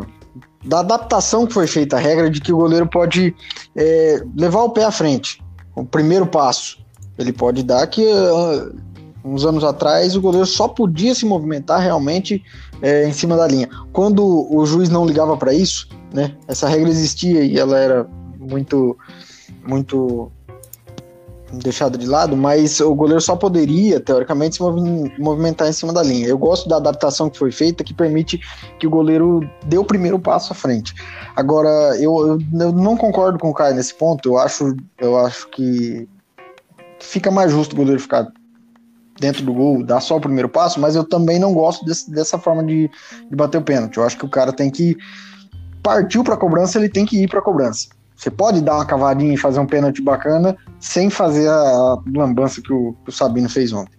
da, 0.66 0.80
adaptação 0.80 1.45
que 1.45 1.53
foi 1.53 1.68
feita 1.68 1.95
à 1.95 1.99
regra 1.99 2.30
de 2.30 2.41
que 2.41 2.51
o 2.51 2.57
goleiro 2.57 2.88
pode 2.88 3.36
é, 3.76 4.22
levar 4.36 4.63
o 4.63 4.70
pé 4.70 4.84
à 4.84 4.91
frente. 4.91 5.41
O 5.76 5.86
primeiro 5.86 6.26
passo. 6.26 6.85
Ele 7.18 7.32
pode 7.32 7.63
dar 7.63 7.86
que 7.88 8.03
uh, 8.03 8.76
uns 9.24 9.45
anos 9.45 9.63
atrás 9.63 10.16
o 10.16 10.22
goleiro 10.22 10.45
só 10.45 10.68
podia 10.68 11.16
se 11.16 11.26
movimentar 11.26 11.80
realmente 11.82 12.43
é, 12.82 13.07
em 13.07 13.13
cima 13.13 13.36
da 13.36 13.47
linha. 13.47 13.70
Quando 13.91 14.24
o 14.53 14.66
juiz 14.66 14.89
não 14.89 15.05
ligava 15.05 15.36
para 15.36 15.53
isso, 15.53 15.89
né? 16.13 16.36
Essa 16.47 16.68
regra 16.68 16.89
existia 16.89 17.43
e 17.43 17.57
ela 17.57 17.78
era 17.78 18.07
muito 18.39 18.97
muito 19.68 20.32
deixado 21.53 21.97
de 21.97 22.05
lado, 22.05 22.36
mas 22.36 22.80
o 22.80 22.93
goleiro 22.93 23.22
só 23.22 23.36
poderia, 23.36 23.99
teoricamente, 23.99 24.55
se 24.55 24.61
movimentar 25.20 25.68
em 25.70 25.74
cima 25.74 25.93
da 25.93 26.03
linha. 26.03 26.28
Eu 26.28 26.38
gosto 26.38 26.68
da 26.68 26.78
adaptação 26.78 27.30
que 27.30 27.38
foi 27.38 27.51
feita, 27.51 27.84
que 27.84 27.93
permite 27.93 28.41
que 28.80 28.88
o 28.88 28.89
goleiro 28.89 29.47
dê 29.66 29.78
o 29.78 29.86
primeiro 29.86 30.20
passo 30.20 30.51
à 30.53 30.55
frente. 30.55 30.93
Agora, 31.36 31.70
eu, 31.97 32.28
eu, 32.28 32.39
eu 32.59 32.72
não 32.72 32.97
concordo 32.97 33.39
com 33.39 33.49
o 33.49 33.53
Caio 33.53 33.76
nesse 33.76 33.93
ponto, 33.93 34.28
eu 34.28 34.38
acho, 34.38 34.76
eu 34.99 35.18
acho 35.18 35.47
que 35.49 36.07
fica 37.00 37.32
mais 37.32 37.52
justo 37.52 37.74
o 37.74 37.78
goleiro 37.78 38.00
ficar 38.00 38.28
dentro 39.20 39.43
do 39.43 39.54
gol, 39.54 39.84
dar 39.84 40.02
só 40.02 40.18
o 40.18 40.22
primeiro 40.22 40.50
passo, 40.50 40.80
mas 40.80 40.96
eu 40.96 41.04
também 41.04 41.39
não 41.39 41.54
gosto 41.54 41.86
desse, 41.86 42.12
dessa 42.12 42.38
forma 42.38 42.64
de, 42.64 42.89
de 43.30 43.36
bater 43.36 43.58
o 43.58 43.62
pênalti. 43.62 43.98
Eu 43.98 44.04
acho 44.04 44.18
que 44.18 44.26
o 44.26 44.30
cara 44.30 44.52
tem 44.52 44.70
que 44.70 44.98
partiu 45.82 46.24
para 46.24 46.34
a 46.34 46.38
cobrança, 46.38 46.78
ele 46.78 46.89
tem 46.89 47.06
que 47.06 47.24
ir 47.24 47.30
para 47.30 47.39
a 47.39 47.43
cobrança. 47.43 47.88
Você 48.16 48.32
pode 48.32 48.62
dar 48.62 48.76
uma 48.76 48.86
cavadinha 48.86 49.34
e 49.34 49.38
fazer 49.38 49.60
um 49.60 49.66
pênalti 49.66 50.02
bacana 50.02 50.58
sem 50.80 51.10
fazer 51.10 51.50
a 51.50 51.98
lambança 52.14 52.62
que 52.62 52.74
o, 52.74 52.93
que 53.04 53.10
o 53.10 53.12
Sabino 53.12 53.50
fez 53.50 53.72
ontem. 53.72 53.98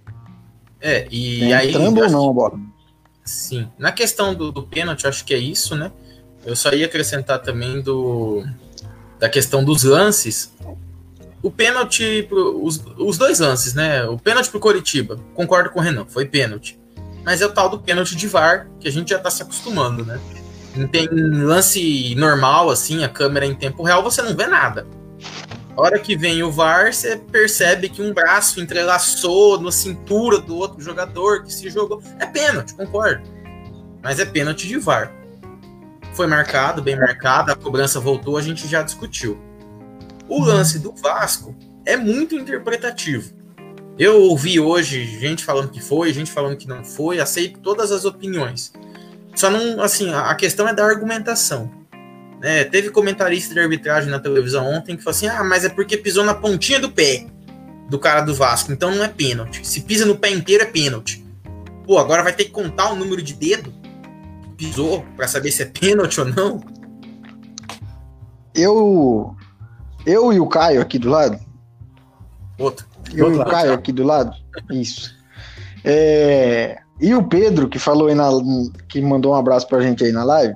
É, 0.80 1.07
e 1.11 1.53
é, 1.53 1.57
aí. 1.57 1.68
Entrando 1.70 2.01
ou 2.01 2.11
não 2.11 2.30
a 2.30 2.32
bola? 2.32 2.61
Sim. 3.24 3.68
Na 3.78 3.92
questão 3.92 4.34
do, 4.34 4.51
do 4.51 4.62
pênalti, 4.62 5.07
acho 5.07 5.24
que 5.24 5.34
é 5.34 5.38
isso, 5.38 5.74
né? 5.74 5.92
Eu 6.44 6.55
só 6.55 6.72
ia 6.72 6.86
acrescentar 6.86 7.42
também 7.42 7.80
do 7.82 8.44
da 9.18 9.28
questão 9.28 9.64
dos 9.64 9.82
lances. 9.82 10.53
O 11.47 11.51
pênalti, 11.53 12.28
os, 12.61 12.82
os 12.99 13.16
dois 13.16 13.38
lances, 13.38 13.72
né? 13.72 14.05
O 14.05 14.18
pênalti 14.18 14.51
pro 14.51 14.59
Coritiba, 14.59 15.16
concordo 15.32 15.70
com 15.70 15.78
o 15.78 15.82
Renan, 15.82 16.05
foi 16.05 16.26
pênalti. 16.26 16.76
Mas 17.24 17.40
é 17.40 17.47
o 17.47 17.53
tal 17.53 17.68
do 17.68 17.78
pênalti 17.78 18.16
de 18.16 18.26
VAR, 18.26 18.68
que 18.80 18.88
a 18.88 18.90
gente 18.90 19.11
já 19.11 19.18
tá 19.20 19.30
se 19.30 19.44
acostumando, 19.44 20.05
né? 20.05 20.18
Tem 20.90 21.07
lance 21.09 22.16
normal, 22.16 22.68
assim, 22.68 23.05
a 23.05 23.09
câmera 23.09 23.47
em 23.47 23.55
tempo 23.55 23.84
real, 23.84 24.03
você 24.03 24.20
não 24.22 24.34
vê 24.34 24.49
nada. 24.49 24.88
A 25.76 25.82
hora 25.82 26.01
que 26.01 26.16
vem 26.16 26.42
o 26.42 26.51
VAR, 26.51 26.92
você 26.92 27.16
percebe 27.16 27.88
que 27.88 28.03
um 28.03 28.12
braço 28.12 28.61
entrelaçou 28.61 29.61
na 29.61 29.70
cintura 29.70 30.40
do 30.40 30.57
outro 30.57 30.80
jogador 30.82 31.44
que 31.44 31.55
se 31.55 31.70
jogou. 31.70 32.03
É 32.18 32.26
pênalti, 32.26 32.74
concordo. 32.74 33.22
Mas 34.03 34.18
é 34.18 34.24
pênalti 34.24 34.66
de 34.66 34.78
VAR. 34.78 35.12
Foi 36.12 36.26
marcado, 36.26 36.82
bem 36.82 36.97
marcado, 36.97 37.53
a 37.53 37.55
cobrança 37.55 38.01
voltou, 38.01 38.36
a 38.36 38.42
gente 38.42 38.66
já 38.66 38.82
discutiu. 38.82 39.45
O 40.28 40.42
lance 40.42 40.78
do 40.78 40.92
Vasco 40.92 41.54
é 41.84 41.96
muito 41.96 42.34
interpretativo. 42.34 43.32
Eu 43.98 44.20
ouvi 44.22 44.60
hoje 44.60 45.04
gente 45.18 45.44
falando 45.44 45.70
que 45.70 45.80
foi, 45.80 46.12
gente 46.12 46.30
falando 46.30 46.56
que 46.56 46.68
não 46.68 46.84
foi, 46.84 47.18
aceito 47.18 47.60
todas 47.60 47.90
as 47.92 48.04
opiniões. 48.04 48.72
Só 49.34 49.48
não, 49.48 49.80
assim, 49.80 50.12
a 50.12 50.34
questão 50.34 50.68
é 50.68 50.74
da 50.74 50.84
argumentação. 50.84 51.70
É, 52.42 52.64
teve 52.64 52.90
comentarista 52.90 53.54
de 53.54 53.60
arbitragem 53.60 54.10
na 54.10 54.18
televisão 54.18 54.66
ontem 54.66 54.96
que 54.96 55.02
falou 55.02 55.16
assim: 55.16 55.28
ah, 55.28 55.42
mas 55.42 55.64
é 55.64 55.68
porque 55.68 55.96
pisou 55.96 56.24
na 56.24 56.34
pontinha 56.34 56.78
do 56.78 56.90
pé 56.90 57.26
do 57.88 57.98
cara 57.98 58.20
do 58.20 58.34
Vasco, 58.34 58.72
então 58.72 58.94
não 58.94 59.04
é 59.04 59.08
pênalti. 59.08 59.66
Se 59.66 59.80
pisa 59.80 60.04
no 60.04 60.16
pé 60.16 60.30
inteiro 60.30 60.64
é 60.64 60.66
pênalti. 60.66 61.24
Pô, 61.84 61.98
agora 61.98 62.22
vai 62.22 62.32
ter 62.32 62.44
que 62.44 62.50
contar 62.50 62.92
o 62.92 62.96
número 62.96 63.22
de 63.22 63.32
dedo 63.32 63.72
que 64.42 64.50
pisou 64.56 65.06
para 65.16 65.28
saber 65.28 65.50
se 65.52 65.62
é 65.62 65.66
pênalti 65.66 66.20
ou 66.20 66.26
não. 66.26 66.60
Eu 68.54 69.36
eu 70.07 70.32
e 70.32 70.40
o 70.40 70.46
Caio 70.46 70.80
aqui 70.80 70.98
do 70.98 71.11
lado. 71.11 71.38
Outro. 72.59 72.86
Eu 73.12 73.34
e 73.34 73.38
o 73.38 73.44
Caio 73.44 73.72
aqui 73.74 73.92
do 73.92 74.04
lado. 74.04 74.34
Isso. 74.70 75.14
É, 75.84 76.78
e 77.00 77.14
o 77.14 77.24
Pedro, 77.24 77.68
que 77.68 77.78
falou 77.78 78.09
aí 78.09 78.14
na. 78.14 78.30
que 78.88 79.00
mandou 79.02 79.32
um 79.32 79.36
abraço 79.36 79.68
pra 79.68 79.80
gente 79.80 80.04
aí 80.04 80.12
na 80.12 80.24
live. 80.24 80.54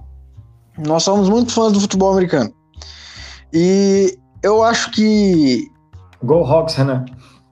Nós 0.79 1.03
somos 1.03 1.29
muito 1.29 1.53
fãs 1.53 1.73
do 1.73 1.81
futebol 1.81 2.13
americano. 2.13 2.53
E 3.53 4.17
eu 4.43 4.63
acho 4.63 4.91
que. 4.93 5.69
Go 6.23 6.45
Hawks, 6.45 6.75
Renan. 6.77 7.05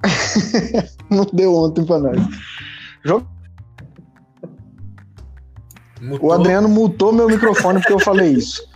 Não 1.11 1.27
deu 1.33 1.55
ontem 1.55 1.85
pra 1.85 1.99
nós. 1.99 2.21
Jogo... 3.05 3.27
O 6.21 6.33
Adriano 6.33 6.69
mutou 6.69 7.13
meu 7.13 7.29
microfone 7.29 7.81
porque 7.81 7.93
eu 7.93 7.99
falei 7.99 8.33
isso. 8.33 8.68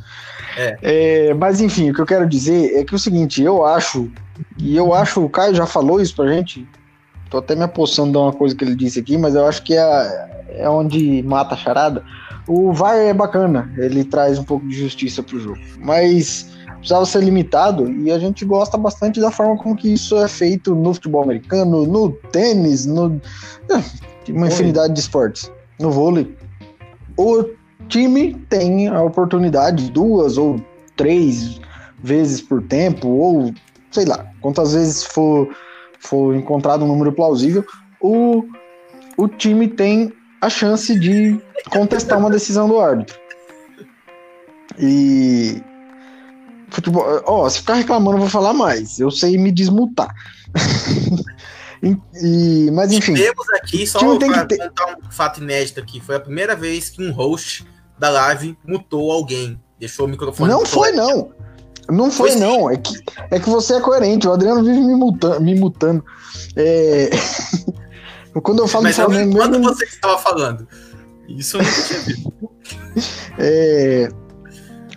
É. 0.57 0.79
É, 0.83 1.35
mas 1.35 1.61
enfim, 1.61 1.91
o 1.91 1.95
que 1.95 2.01
eu 2.01 2.07
quero 2.07 2.29
dizer 2.29 2.77
é 2.77 2.85
que 2.85 2.95
é 2.95 2.97
o 2.97 2.99
seguinte, 2.99 3.43
eu 3.43 3.65
acho, 3.65 4.11
e 4.59 4.77
eu 4.77 4.93
acho, 4.95 5.25
o 5.25 5.31
Caio 5.31 5.55
já 5.55 5.67
falou 5.67 6.01
isso 6.01 6.15
pra 6.15 6.33
gente, 6.33 6.67
tô 7.31 7.39
até 7.39 7.55
me 7.55 7.63
apossando 7.63 8.13
de 8.13 8.19
uma 8.19 8.33
coisa 8.33 8.55
que 8.55 8.65
ele 8.65 8.75
disse 8.75 9.01
aqui, 9.01 9.17
mas 9.17 9.35
eu 9.35 9.47
acho 9.47 9.63
que 9.63 9.75
é, 9.75 10.45
é 10.57 10.69
onde 10.69 11.23
mata 11.23 11.55
a 11.55 11.59
charada. 11.59 12.05
O 12.47 12.73
VAR 12.73 12.97
é 12.97 13.15
bacana, 13.15 13.73
ele 13.79 14.05
traz 14.05 14.39
um 14.39 14.45
pouco 14.45 14.67
de 14.67 14.75
justiça 14.75 15.23
pro 15.23 15.39
jogo, 15.39 15.61
mas 15.79 16.51
precisava 16.79 17.07
ser 17.07 17.23
limitado 17.23 17.89
e 17.89 18.11
a 18.11 18.19
gente 18.19 18.45
gosta 18.45 18.77
bastante 18.77 19.21
da 19.21 19.31
forma 19.31 19.57
como 19.57 19.77
que 19.77 19.93
isso 19.93 20.17
é 20.17 20.27
feito 20.27 20.75
no 20.75 20.93
futebol 20.93 21.23
americano, 21.23 21.87
no 21.87 22.11
tênis, 22.33 22.85
no 22.85 23.21
é, 23.71 24.31
uma 24.33 24.49
infinidade 24.49 24.93
de 24.93 25.01
esportes, 25.01 25.51
no 25.79 25.93
vôlei. 25.93 26.37
O 27.17 27.45
time 27.89 28.35
tem 28.49 28.89
a 28.89 29.03
oportunidade 29.03 29.91
duas 29.91 30.37
ou 30.37 30.61
três 30.97 31.61
vezes 32.03 32.41
por 32.41 32.62
tempo, 32.62 33.09
ou 33.09 33.53
sei 33.91 34.05
lá, 34.05 34.26
quantas 34.41 34.72
vezes 34.74 35.05
for, 35.05 35.49
for 36.01 36.35
encontrado 36.35 36.85
um 36.85 36.89
número 36.89 37.12
plausível, 37.12 37.64
o, 38.01 38.45
o 39.16 39.28
time 39.28 39.68
tem 39.68 40.12
a 40.41 40.51
chance 40.51 40.99
de 40.99 41.41
contestar 41.70 42.18
uma 42.18 42.30
decisão 42.30 42.68
do 42.68 42.80
árbitro. 42.80 43.16
E 44.78 45.62
futebol, 46.70 47.05
ó, 47.26 47.49
se 47.49 47.59
ficar 47.59 47.74
reclamando, 47.74 48.16
eu 48.16 48.22
vou 48.22 48.30
falar 48.30 48.53
mais. 48.53 48.99
Eu 48.99 49.11
sei 49.11 49.39
me 49.39 49.53
desmutar. 49.53 50.12
e, 51.83 52.70
mas 52.72 52.93
enfim. 52.93 53.14
Temos 53.14 53.49
aqui 53.51 53.87
só 53.87 53.99
para 54.16 54.47
ter... 54.47 54.57
contar 54.57 54.97
um 55.05 55.11
fato 55.11 55.43
inédito 55.43 55.80
aqui. 55.80 56.01
Foi 56.01 56.14
a 56.14 56.20
primeira 56.20 56.55
vez 56.55 56.89
que 56.89 57.03
um 57.03 57.12
host 57.12 57.66
da 57.99 58.09
live 58.09 58.57
mutou 58.64 59.11
alguém. 59.11 59.61
Deixou 59.78 60.07
o 60.07 60.09
microfone. 60.09 60.51
Não 60.51 60.64
foi, 60.64 60.93
não. 60.93 61.33
Não 61.91 62.11
foi, 62.11 62.30
foi 62.30 62.41
não. 62.41 62.70
É 62.70 62.76
que, 62.76 63.03
é 63.33 63.41
que 63.41 63.51
você 63.51 63.74
é 63.74 63.80
coerente. 63.80 64.28
O 64.28 64.33
Adriano 64.33 64.62
vive 64.62 64.80
me 64.80 64.95
mutando. 64.95 65.41
Me 65.41 65.55
mutando. 65.59 66.05
É... 66.55 67.11
Quando 68.43 68.61
eu 68.61 68.68
falo 68.68 68.85
Mas 68.85 68.97
Flamengo. 68.97 69.37
Quando 69.37 69.59
mesmo... 69.59 69.74
você 69.74 69.85
estava 69.85 70.16
falando? 70.18 70.66
Isso 71.28 71.57
eu 71.57 71.62
nunca 71.62 71.83
tinha 71.83 72.01
visto. 72.01 72.33
é... 73.39 74.09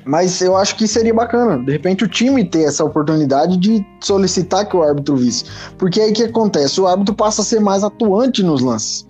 Mas 0.05 0.39
eu 0.39 0.55
acho 0.55 0.75
que 0.75 0.87
seria 0.87 1.13
bacana, 1.13 1.57
de 1.57 1.71
repente, 1.71 2.03
o 2.03 2.07
time 2.07 2.45
ter 2.45 2.63
essa 2.63 2.83
oportunidade 2.83 3.57
de 3.57 3.83
solicitar 3.99 4.69
que 4.69 4.77
o 4.77 4.83
árbitro 4.83 5.15
visse. 5.17 5.45
Porque 5.79 5.99
aí 5.99 6.11
o 6.11 6.13
que 6.13 6.23
acontece? 6.23 6.79
O 6.79 6.85
árbitro 6.85 7.15
passa 7.15 7.41
a 7.41 7.45
ser 7.45 7.59
mais 7.59 7.83
atuante 7.83 8.43
nos 8.43 8.61
lances. 8.61 9.07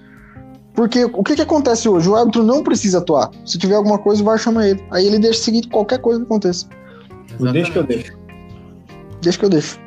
Porque 0.73 1.03
o 1.05 1.23
que, 1.23 1.35
que 1.35 1.41
acontece 1.41 1.87
hoje? 1.89 2.07
O 2.07 2.15
árbitro 2.15 2.43
não 2.43 2.63
precisa 2.63 2.99
atuar. 2.99 3.29
Se 3.45 3.57
tiver 3.57 3.75
alguma 3.75 3.97
coisa, 3.97 4.21
o 4.21 4.25
VAR 4.25 4.37
chama 4.37 4.67
ele. 4.67 4.83
Aí 4.89 5.05
ele 5.05 5.19
deixa 5.19 5.41
seguir 5.41 5.67
qualquer 5.67 5.99
coisa 5.99 6.19
que 6.19 6.25
aconteça. 6.25 6.67
Deixa 7.39 7.71
que 7.71 7.77
eu 7.77 7.83
deixo. 7.83 8.17
Deixa 9.21 9.39
que 9.39 9.45
eu 9.45 9.49
deixo. 9.49 9.79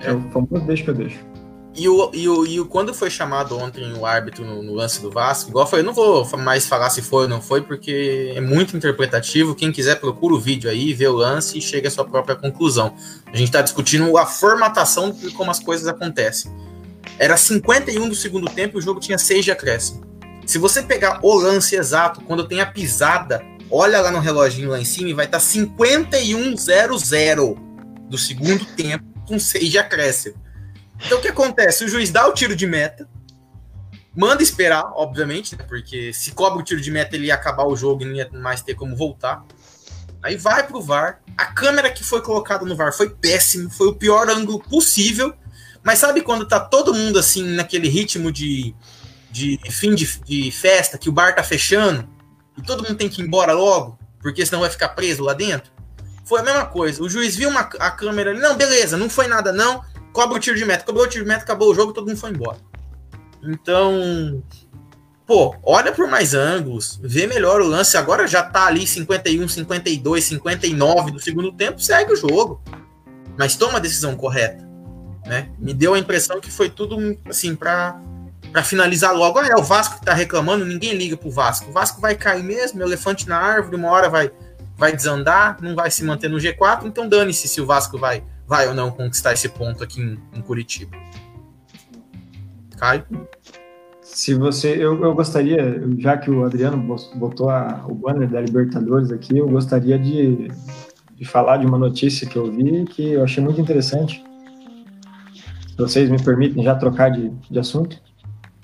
É 0.00 0.12
o 0.12 0.20
famoso 0.30 0.64
deixa 0.66 0.84
que 0.84 0.90
eu 0.90 0.94
deixo. 0.94 1.31
E, 1.74 1.88
o, 1.88 2.10
e, 2.12 2.28
o, 2.28 2.46
e 2.46 2.60
o, 2.60 2.66
quando 2.66 2.92
foi 2.92 3.08
chamado 3.08 3.56
ontem 3.56 3.90
o 3.94 4.04
árbitro 4.04 4.44
no, 4.44 4.62
no, 4.62 4.74
lance 4.74 5.00
do 5.00 5.10
Vasco, 5.10 5.48
igual 5.48 5.66
foi, 5.66 5.80
eu 5.80 5.84
não 5.84 5.94
vou 5.94 6.28
mais 6.36 6.66
falar 6.66 6.90
se 6.90 7.00
foi 7.00 7.22
ou 7.22 7.28
não 7.28 7.40
foi, 7.40 7.62
porque 7.62 8.34
é 8.36 8.42
muito 8.42 8.76
interpretativo. 8.76 9.54
Quem 9.54 9.72
quiser, 9.72 9.98
procura 9.98 10.34
o 10.34 10.40
vídeo 10.40 10.68
aí, 10.68 10.92
vê 10.92 11.06
o 11.06 11.12
lance 11.12 11.56
e 11.56 11.62
chega 11.62 11.88
à 11.88 11.90
sua 11.90 12.04
própria 12.04 12.36
conclusão. 12.36 12.94
A 13.26 13.36
gente 13.36 13.48
está 13.48 13.62
discutindo 13.62 14.18
a 14.18 14.26
formatação 14.26 15.12
de 15.12 15.30
como 15.30 15.50
as 15.50 15.58
coisas 15.58 15.88
acontecem. 15.88 16.52
Era 17.18 17.38
51 17.38 18.06
do 18.06 18.14
segundo 18.14 18.50
tempo 18.50 18.76
e 18.76 18.80
o 18.80 18.82
jogo 18.82 19.00
tinha 19.00 19.16
6 19.16 19.44
de 19.44 19.50
acréscimo. 19.50 20.02
Se 20.44 20.58
você 20.58 20.82
pegar 20.82 21.20
o 21.22 21.34
lance 21.34 21.74
exato, 21.74 22.20
quando 22.22 22.46
tem 22.46 22.60
a 22.60 22.66
pisada, 22.66 23.42
olha 23.70 23.98
lá 24.02 24.10
no 24.10 24.18
reloginho 24.18 24.68
lá 24.70 24.78
em 24.78 24.84
cima 24.84 25.08
e 25.08 25.14
vai 25.14 25.24
estar 25.24 25.38
tá 25.38 25.44
51-0-0 25.44 27.56
do 28.10 28.18
segundo 28.18 28.66
tempo 28.76 29.04
com 29.26 29.38
6 29.38 29.70
de 29.70 29.78
acréscimo. 29.78 30.41
Então 31.04 31.18
o 31.18 31.22
que 31.22 31.28
acontece? 31.28 31.84
O 31.84 31.88
juiz 31.88 32.10
dá 32.10 32.26
o 32.26 32.32
tiro 32.32 32.54
de 32.54 32.66
meta, 32.66 33.08
manda 34.14 34.42
esperar, 34.42 34.92
obviamente, 34.94 35.56
né, 35.56 35.64
porque 35.66 36.12
se 36.12 36.32
cobra 36.32 36.60
o 36.60 36.64
tiro 36.64 36.80
de 36.80 36.90
meta 36.90 37.16
ele 37.16 37.26
ia 37.26 37.34
acabar 37.34 37.64
o 37.66 37.76
jogo 37.76 38.02
e 38.02 38.06
não 38.06 38.14
ia 38.14 38.28
mais 38.32 38.62
ter 38.62 38.74
como 38.74 38.96
voltar. 38.96 39.44
Aí 40.22 40.36
vai 40.36 40.66
pro 40.66 40.80
VAR. 40.80 41.20
A 41.36 41.46
câmera 41.46 41.90
que 41.90 42.04
foi 42.04 42.22
colocada 42.22 42.64
no 42.64 42.76
VAR 42.76 42.92
foi 42.92 43.10
péssimo, 43.10 43.68
foi 43.70 43.88
o 43.88 43.94
pior 43.94 44.28
ângulo 44.28 44.60
possível. 44.60 45.34
Mas 45.82 45.98
sabe 45.98 46.22
quando 46.22 46.46
tá 46.46 46.60
todo 46.60 46.94
mundo 46.94 47.18
assim 47.18 47.42
naquele 47.42 47.88
ritmo 47.88 48.30
de 48.30 48.74
de 49.32 49.58
fim 49.70 49.94
de, 49.94 50.06
de, 50.24 50.50
festa, 50.50 50.98
que 50.98 51.08
o 51.08 51.12
bar 51.12 51.34
tá 51.34 51.42
fechando, 51.42 52.06
e 52.56 52.62
todo 52.62 52.82
mundo 52.82 52.96
tem 52.96 53.08
que 53.08 53.22
ir 53.22 53.24
embora 53.24 53.54
logo, 53.54 53.98
porque 54.20 54.44
senão 54.44 54.60
vai 54.60 54.68
ficar 54.68 54.90
preso 54.90 55.24
lá 55.24 55.32
dentro. 55.32 55.72
Foi 56.26 56.40
a 56.40 56.42
mesma 56.42 56.66
coisa. 56.66 57.02
O 57.02 57.08
juiz 57.08 57.34
viu 57.34 57.48
uma, 57.48 57.60
a 57.60 57.90
câmera 57.90 58.30
ali, 58.30 58.40
não, 58.40 58.54
beleza, 58.56 58.96
não 58.96 59.08
foi 59.08 59.26
nada 59.26 59.50
não, 59.50 59.82
cobra 60.12 60.36
o 60.36 60.40
tiro 60.40 60.56
de 60.56 60.64
meta, 60.64 60.84
cobrou 60.84 61.04
o 61.04 61.08
tiro 61.08 61.24
de 61.24 61.28
meta, 61.28 61.42
acabou 61.42 61.70
o 61.70 61.74
jogo, 61.74 61.92
todo 61.92 62.06
mundo 62.06 62.18
foi 62.18 62.30
embora. 62.30 62.58
Então, 63.42 64.42
pô, 65.26 65.56
olha 65.62 65.92
por 65.92 66.06
mais 66.08 66.34
ângulos, 66.34 67.00
vê 67.02 67.26
melhor 67.26 67.60
o 67.60 67.66
lance. 67.66 67.96
Agora 67.96 68.26
já 68.26 68.42
tá 68.42 68.66
ali 68.66 68.86
51, 68.86 69.48
52, 69.48 70.24
59 70.24 71.10
do 71.10 71.20
segundo 71.20 71.52
tempo, 71.52 71.80
segue 71.80 72.12
o 72.12 72.16
jogo. 72.16 72.62
Mas 73.36 73.56
toma 73.56 73.78
a 73.78 73.80
decisão 73.80 74.14
correta, 74.14 74.68
né? 75.26 75.50
Me 75.58 75.72
deu 75.72 75.94
a 75.94 75.98
impressão 75.98 76.40
que 76.40 76.50
foi 76.50 76.68
tudo 76.68 77.18
assim 77.26 77.56
para 77.56 78.00
para 78.52 78.62
finalizar 78.62 79.14
logo, 79.14 79.38
ah, 79.38 79.46
é 79.46 79.56
o 79.56 79.62
Vasco 79.62 79.98
que 79.98 80.04
tá 80.04 80.12
reclamando, 80.12 80.66
ninguém 80.66 80.92
liga 80.92 81.16
pro 81.16 81.30
Vasco. 81.30 81.70
O 81.70 81.72
Vasco 81.72 82.02
vai 82.02 82.14
cair 82.14 82.44
mesmo, 82.44 82.82
elefante 82.82 83.26
na 83.26 83.38
árvore, 83.38 83.76
uma 83.76 83.90
hora 83.90 84.10
vai, 84.10 84.30
vai 84.76 84.94
desandar, 84.94 85.56
não 85.62 85.74
vai 85.74 85.90
se 85.90 86.04
manter 86.04 86.28
no 86.28 86.36
G4, 86.36 86.84
então 86.84 87.08
dane-se 87.08 87.48
se 87.48 87.62
o 87.62 87.66
Vasco 87.66 87.96
vai, 87.96 88.22
vai 88.46 88.68
ou 88.68 88.74
não 88.74 88.90
conquistar 88.90 89.32
esse 89.32 89.48
ponto 89.48 89.82
aqui 89.82 90.00
em, 90.00 90.18
em 90.34 90.42
Curitiba. 90.42 90.96
Caio? 92.76 93.04
Se 94.02 94.34
você, 94.34 94.74
eu, 94.76 95.02
eu 95.02 95.14
gostaria, 95.14 95.82
já 95.98 96.18
que 96.18 96.30
o 96.30 96.44
Adriano 96.44 96.76
botou 97.14 97.48
a, 97.48 97.84
o 97.88 97.94
banner 97.94 98.28
da 98.28 98.40
Libertadores 98.40 99.10
aqui, 99.10 99.38
eu 99.38 99.48
gostaria 99.48 99.98
de, 99.98 100.48
de 101.14 101.24
falar 101.24 101.58
de 101.58 101.66
uma 101.66 101.78
notícia 101.78 102.28
que 102.28 102.36
eu 102.36 102.50
vi 102.50 102.84
que 102.84 103.12
eu 103.12 103.24
achei 103.24 103.42
muito 103.42 103.60
interessante. 103.60 104.22
Se 105.70 105.76
vocês 105.78 106.10
me 106.10 106.22
permitem 106.22 106.62
já 106.62 106.74
trocar 106.74 107.10
de, 107.10 107.30
de 107.50 107.58
assunto. 107.58 107.96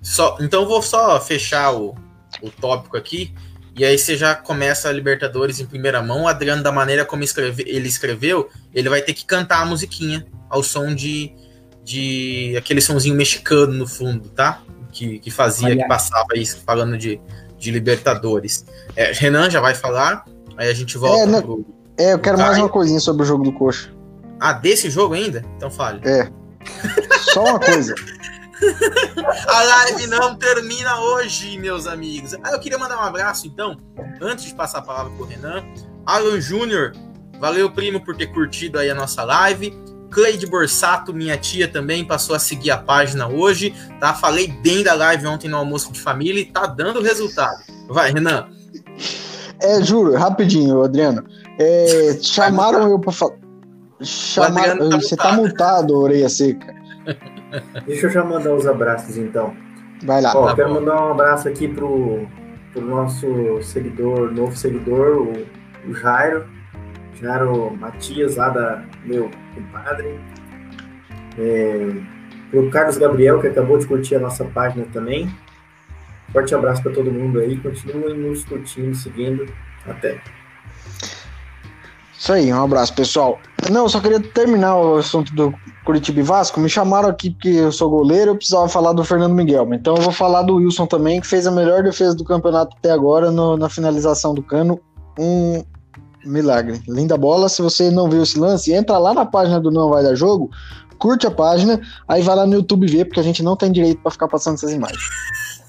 Só, 0.02 0.36
então 0.40 0.66
vou 0.66 0.82
só 0.82 1.18
fechar 1.20 1.72
o, 1.74 1.94
o 2.42 2.50
tópico 2.50 2.96
aqui. 2.96 3.32
E 3.78 3.84
aí 3.84 3.96
você 3.96 4.16
já 4.16 4.34
começa 4.34 4.88
a 4.88 4.92
Libertadores 4.92 5.60
em 5.60 5.66
primeira 5.66 6.02
mão. 6.02 6.22
O 6.24 6.28
Adriano, 6.28 6.62
da 6.62 6.72
maneira 6.72 7.04
como 7.04 7.22
escreve, 7.22 7.62
ele 7.66 7.88
escreveu, 7.88 8.48
ele 8.74 8.88
vai 8.88 9.00
ter 9.00 9.14
que 9.14 9.24
cantar 9.24 9.62
a 9.62 9.64
musiquinha 9.64 10.26
ao 10.50 10.62
som 10.62 10.94
de, 10.94 11.32
de 11.84 12.54
aquele 12.58 12.80
sonzinho 12.80 13.14
mexicano 13.14 13.72
no 13.72 13.86
fundo, 13.86 14.28
tá? 14.30 14.60
Que, 14.90 15.18
que 15.20 15.30
fazia, 15.30 15.76
que 15.76 15.86
passava 15.86 16.26
isso 16.34 16.58
falando 16.66 16.98
de, 16.98 17.20
de 17.56 17.70
Libertadores. 17.70 18.64
É, 18.96 19.12
Renan 19.12 19.48
já 19.48 19.60
vai 19.60 19.74
falar. 19.74 20.24
Aí 20.56 20.68
a 20.68 20.74
gente 20.74 20.98
volta 20.98 21.22
É, 21.22 21.26
não- 21.26 21.40
pro. 21.42 21.64
É, 21.96 22.12
eu 22.14 22.18
quero 22.18 22.38
mais 22.38 22.58
uma 22.58 22.68
coisinha 22.68 23.00
sobre 23.00 23.22
o 23.22 23.26
jogo 23.26 23.44
do 23.44 23.52
Coxa. 23.52 23.90
Ah, 24.40 24.52
desse 24.52 24.88
jogo 24.90 25.14
ainda? 25.14 25.44
Então 25.56 25.70
fale. 25.70 26.00
É. 26.08 26.28
Só 27.32 27.44
uma 27.44 27.60
coisa. 27.60 27.94
A 29.46 29.62
live 29.62 30.06
não 30.06 30.34
termina 30.36 31.00
hoje, 31.00 31.58
meus 31.58 31.86
amigos. 31.86 32.34
Ah, 32.42 32.52
eu 32.52 32.60
queria 32.60 32.78
mandar 32.78 32.96
um 32.98 33.02
abraço, 33.02 33.46
então, 33.46 33.76
antes 34.20 34.44
de 34.46 34.54
passar 34.54 34.78
a 34.78 34.82
palavra 34.82 35.12
pro 35.12 35.24
Renan. 35.24 35.64
Alan 36.04 36.40
Júnior, 36.40 36.92
valeu, 37.38 37.70
primo, 37.70 38.04
por 38.04 38.16
ter 38.16 38.26
curtido 38.28 38.78
aí 38.78 38.90
a 38.90 38.94
nossa 38.94 39.24
live. 39.24 39.72
Cleide 40.10 40.46
Borsato, 40.46 41.12
minha 41.12 41.36
tia, 41.36 41.68
também 41.68 42.04
passou 42.04 42.34
a 42.34 42.38
seguir 42.38 42.70
a 42.70 42.78
página 42.78 43.28
hoje, 43.28 43.74
tá? 44.00 44.14
Falei 44.14 44.48
bem 44.48 44.82
da 44.82 44.94
live 44.94 45.26
ontem 45.26 45.48
no 45.48 45.56
almoço 45.58 45.92
de 45.92 46.00
família 46.00 46.40
e 46.40 46.46
tá 46.46 46.66
dando 46.66 47.02
resultado. 47.02 47.62
Vai, 47.88 48.10
Renan. 48.10 48.48
É, 49.60 49.82
juro, 49.82 50.16
rapidinho, 50.16 50.82
Adriano. 50.82 51.24
É, 51.58 52.18
chamaram 52.22 52.90
eu 52.90 52.98
pra 52.98 53.12
falar. 53.12 53.36
Chamaram. 54.00 54.88
Tá 54.88 54.96
Você 54.96 55.16
tá 55.16 55.32
multado, 55.32 55.98
orelha 55.98 56.28
seca. 56.28 56.77
Deixa 57.86 58.06
eu 58.06 58.10
já 58.10 58.24
mandar 58.24 58.54
os 58.54 58.66
abraços 58.66 59.16
então. 59.16 59.54
Vai 60.04 60.20
lá. 60.20 60.32
Ó, 60.34 60.46
tá 60.46 60.56
quero 60.56 60.68
bom. 60.68 60.74
mandar 60.80 61.06
um 61.06 61.10
abraço 61.10 61.48
aqui 61.48 61.68
pro, 61.68 62.26
pro 62.72 62.82
nosso 62.82 63.62
seguidor, 63.62 64.32
novo 64.32 64.56
seguidor, 64.56 65.18
o, 65.18 65.90
o 65.90 65.94
Jairo. 65.94 66.46
Jairo 67.20 67.76
Matias, 67.76 68.36
lá 68.36 68.48
da 68.48 68.82
meu 69.04 69.30
compadre. 69.54 70.20
É, 71.36 71.88
pro 72.50 72.70
Carlos 72.70 72.96
Gabriel, 72.96 73.40
que 73.40 73.48
acabou 73.48 73.78
de 73.78 73.86
curtir 73.86 74.14
a 74.14 74.20
nossa 74.20 74.44
página 74.44 74.86
também. 74.92 75.28
Forte 76.32 76.54
abraço 76.54 76.82
para 76.82 76.92
todo 76.92 77.10
mundo 77.10 77.40
aí. 77.40 77.56
Continuem 77.58 78.16
nos 78.16 78.44
curtindo, 78.44 78.94
seguindo. 78.94 79.46
Até. 79.86 80.20
Isso 82.16 82.32
aí, 82.32 82.52
um 82.52 82.62
abraço, 82.62 82.94
pessoal. 82.94 83.40
Não, 83.70 83.82
eu 83.82 83.88
só 83.88 84.00
queria 84.00 84.20
terminar 84.20 84.76
o 84.76 84.96
assunto 84.96 85.34
do 85.34 85.52
Curitiba 85.84 86.20
e 86.20 86.22
Vasco. 86.22 86.58
Me 86.60 86.68
chamaram 86.68 87.08
aqui 87.08 87.30
porque 87.30 87.48
eu 87.48 87.70
sou 87.72 87.90
goleiro, 87.90 88.30
eu 88.32 88.36
precisava 88.36 88.68
falar 88.68 88.92
do 88.92 89.04
Fernando 89.04 89.34
Miguel. 89.34 89.68
Então 89.74 89.94
eu 89.96 90.02
vou 90.02 90.12
falar 90.12 90.42
do 90.42 90.56
Wilson 90.56 90.86
também, 90.86 91.20
que 91.20 91.26
fez 91.26 91.46
a 91.46 91.50
melhor 91.50 91.82
defesa 91.82 92.14
do 92.14 92.24
campeonato 92.24 92.76
até 92.78 92.90
agora 92.90 93.30
no- 93.30 93.56
na 93.56 93.68
finalização 93.68 94.34
do 94.34 94.42
cano. 94.42 94.80
Um 95.18 95.62
milagre. 96.24 96.80
Linda 96.88 97.16
bola. 97.16 97.48
Se 97.48 97.60
você 97.62 97.90
não 97.90 98.08
viu 98.08 98.22
esse 98.22 98.38
lance, 98.38 98.72
entra 98.72 98.98
lá 98.98 99.12
na 99.12 99.26
página 99.26 99.60
do 99.60 99.70
Não 99.70 99.90
Vai 99.90 100.02
Dar 100.02 100.14
Jogo, 100.14 100.50
curte 100.98 101.26
a 101.26 101.30
página, 101.30 101.80
aí 102.08 102.22
vai 102.22 102.36
lá 102.36 102.46
no 102.46 102.54
YouTube 102.54 102.86
ver, 102.86 103.04
porque 103.04 103.20
a 103.20 103.22
gente 103.24 103.42
não 103.42 103.56
tem 103.56 103.70
direito 103.70 104.00
para 104.00 104.10
ficar 104.10 104.28
passando 104.28 104.54
essas 104.54 104.72
imagens. 104.72 105.02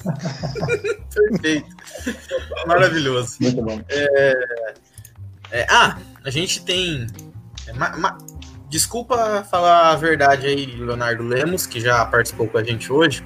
Perfeito. 1.13 1.67
Maravilhoso. 2.65 3.35
Muito 3.41 3.61
bom. 3.61 3.79
É, 5.51 5.65
ah, 5.69 5.97
a 6.23 6.29
gente 6.29 6.63
tem. 6.63 7.07
É, 7.69 7.73
ma- 7.77 7.95
ma- 7.97 8.17
desculpa 8.69 9.45
falar 9.49 9.91
a 9.91 9.95
verdade 9.95 10.47
aí, 10.47 10.65
Leonardo 10.65 11.23
Lemos, 11.23 11.65
que 11.65 11.79
já 11.79 12.05
participou 12.05 12.47
com 12.47 12.57
a 12.57 12.63
gente 12.63 12.91
hoje. 12.91 13.23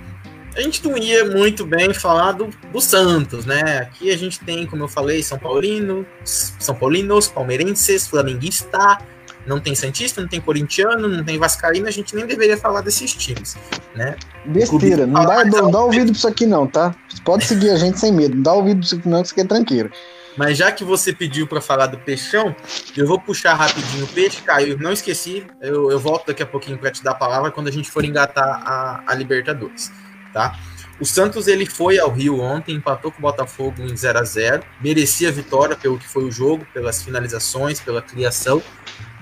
A 0.56 0.62
gente 0.62 0.88
não 0.88 0.96
ia 0.96 1.26
muito 1.26 1.66
bem 1.66 1.94
falar 1.94 2.34
do, 2.34 2.48
do 2.72 2.80
Santos, 2.80 3.44
né? 3.44 3.80
Aqui 3.80 4.12
a 4.12 4.18
gente 4.18 4.40
tem, 4.40 4.68
como 4.68 4.84
eu 4.84 4.88
falei, 4.88 5.24
São 5.24 5.40
Paulino, 5.40 6.06
São 6.24 6.76
Paulinos, 6.76 7.28
palmeirenses, 7.28 8.06
flamenguista, 8.08 9.00
não 9.48 9.60
tem 9.60 9.74
Santista, 9.74 10.22
não 10.22 10.28
tem 10.28 10.40
corintiano, 10.40 11.08
não 11.08 11.24
tem 11.24 11.40
Vascaíno, 11.40 11.88
a 11.88 11.92
gente 11.92 12.16
nem 12.16 12.26
deveria 12.28 12.56
falar 12.56 12.82
desses 12.82 13.14
times, 13.14 13.58
né? 13.96 14.16
Besteira, 14.46 15.08
não 15.08 15.26
dá, 15.26 15.44
não 15.44 15.72
dá 15.72 15.80
ouvido 15.82 16.06
pra 16.12 16.18
isso 16.18 16.28
aqui 16.28 16.46
não, 16.46 16.68
tá? 16.68 16.96
Você 17.10 17.22
pode 17.24 17.46
seguir 17.46 17.72
a 17.72 17.76
gente 17.76 18.00
sem 18.00 18.14
medo, 18.14 18.36
não 18.36 18.44
dá 18.44 18.54
ouvido 18.54 18.78
pra 18.78 18.86
isso 18.86 18.96
aqui 18.96 19.10
não, 19.10 19.22
que 19.22 19.26
isso 19.26 19.34
aqui 19.34 19.42
é 19.42 19.46
tranqueira. 19.46 19.92
Mas 20.36 20.58
já 20.58 20.72
que 20.72 20.84
você 20.84 21.14
pediu 21.14 21.48
para 21.48 21.62
falar 21.62 21.88
do 21.88 21.98
peixão, 21.98 22.56
eu 22.98 23.06
vou 23.06 23.20
puxar 23.20 23.54
rapidinho 23.54 24.06
o 24.06 24.08
peixe, 24.08 24.42
Caio. 24.42 24.78
Não 24.80 24.92
esqueci, 24.92 25.46
eu, 25.62 25.92
eu 25.92 26.00
volto 26.00 26.28
daqui 26.28 26.42
a 26.42 26.46
pouquinho 26.46 26.78
para 26.78 26.92
te 26.92 27.04
dar 27.04 27.12
a 27.12 27.16
palavra 27.16 27.52
quando 27.52 27.68
a 27.68 27.72
gente 27.72 27.90
for 27.90 28.04
engatar 28.04 28.62
a, 28.66 29.04
a 29.06 29.14
Libertadores, 29.14 29.92
tá? 30.34 30.58
O 31.00 31.06
Santos 31.06 31.48
ele 31.48 31.66
foi 31.66 32.00
ao 32.00 32.12
Rio 32.12 32.40
ontem, 32.40 32.76
empatou 32.76 33.12
com 33.12 33.18
o 33.18 33.22
Botafogo 33.22 33.82
em 33.82 33.96
0 33.96 34.20
a 34.20 34.24
0 34.24 34.64
merecia 34.80 35.30
a 35.30 35.32
vitória 35.32 35.76
pelo 35.76 35.98
que 35.98 36.08
foi 36.08 36.24
o 36.24 36.32
jogo, 36.32 36.66
pelas 36.74 37.02
finalizações, 37.04 37.80
pela 37.80 38.02
criação, 38.02 38.62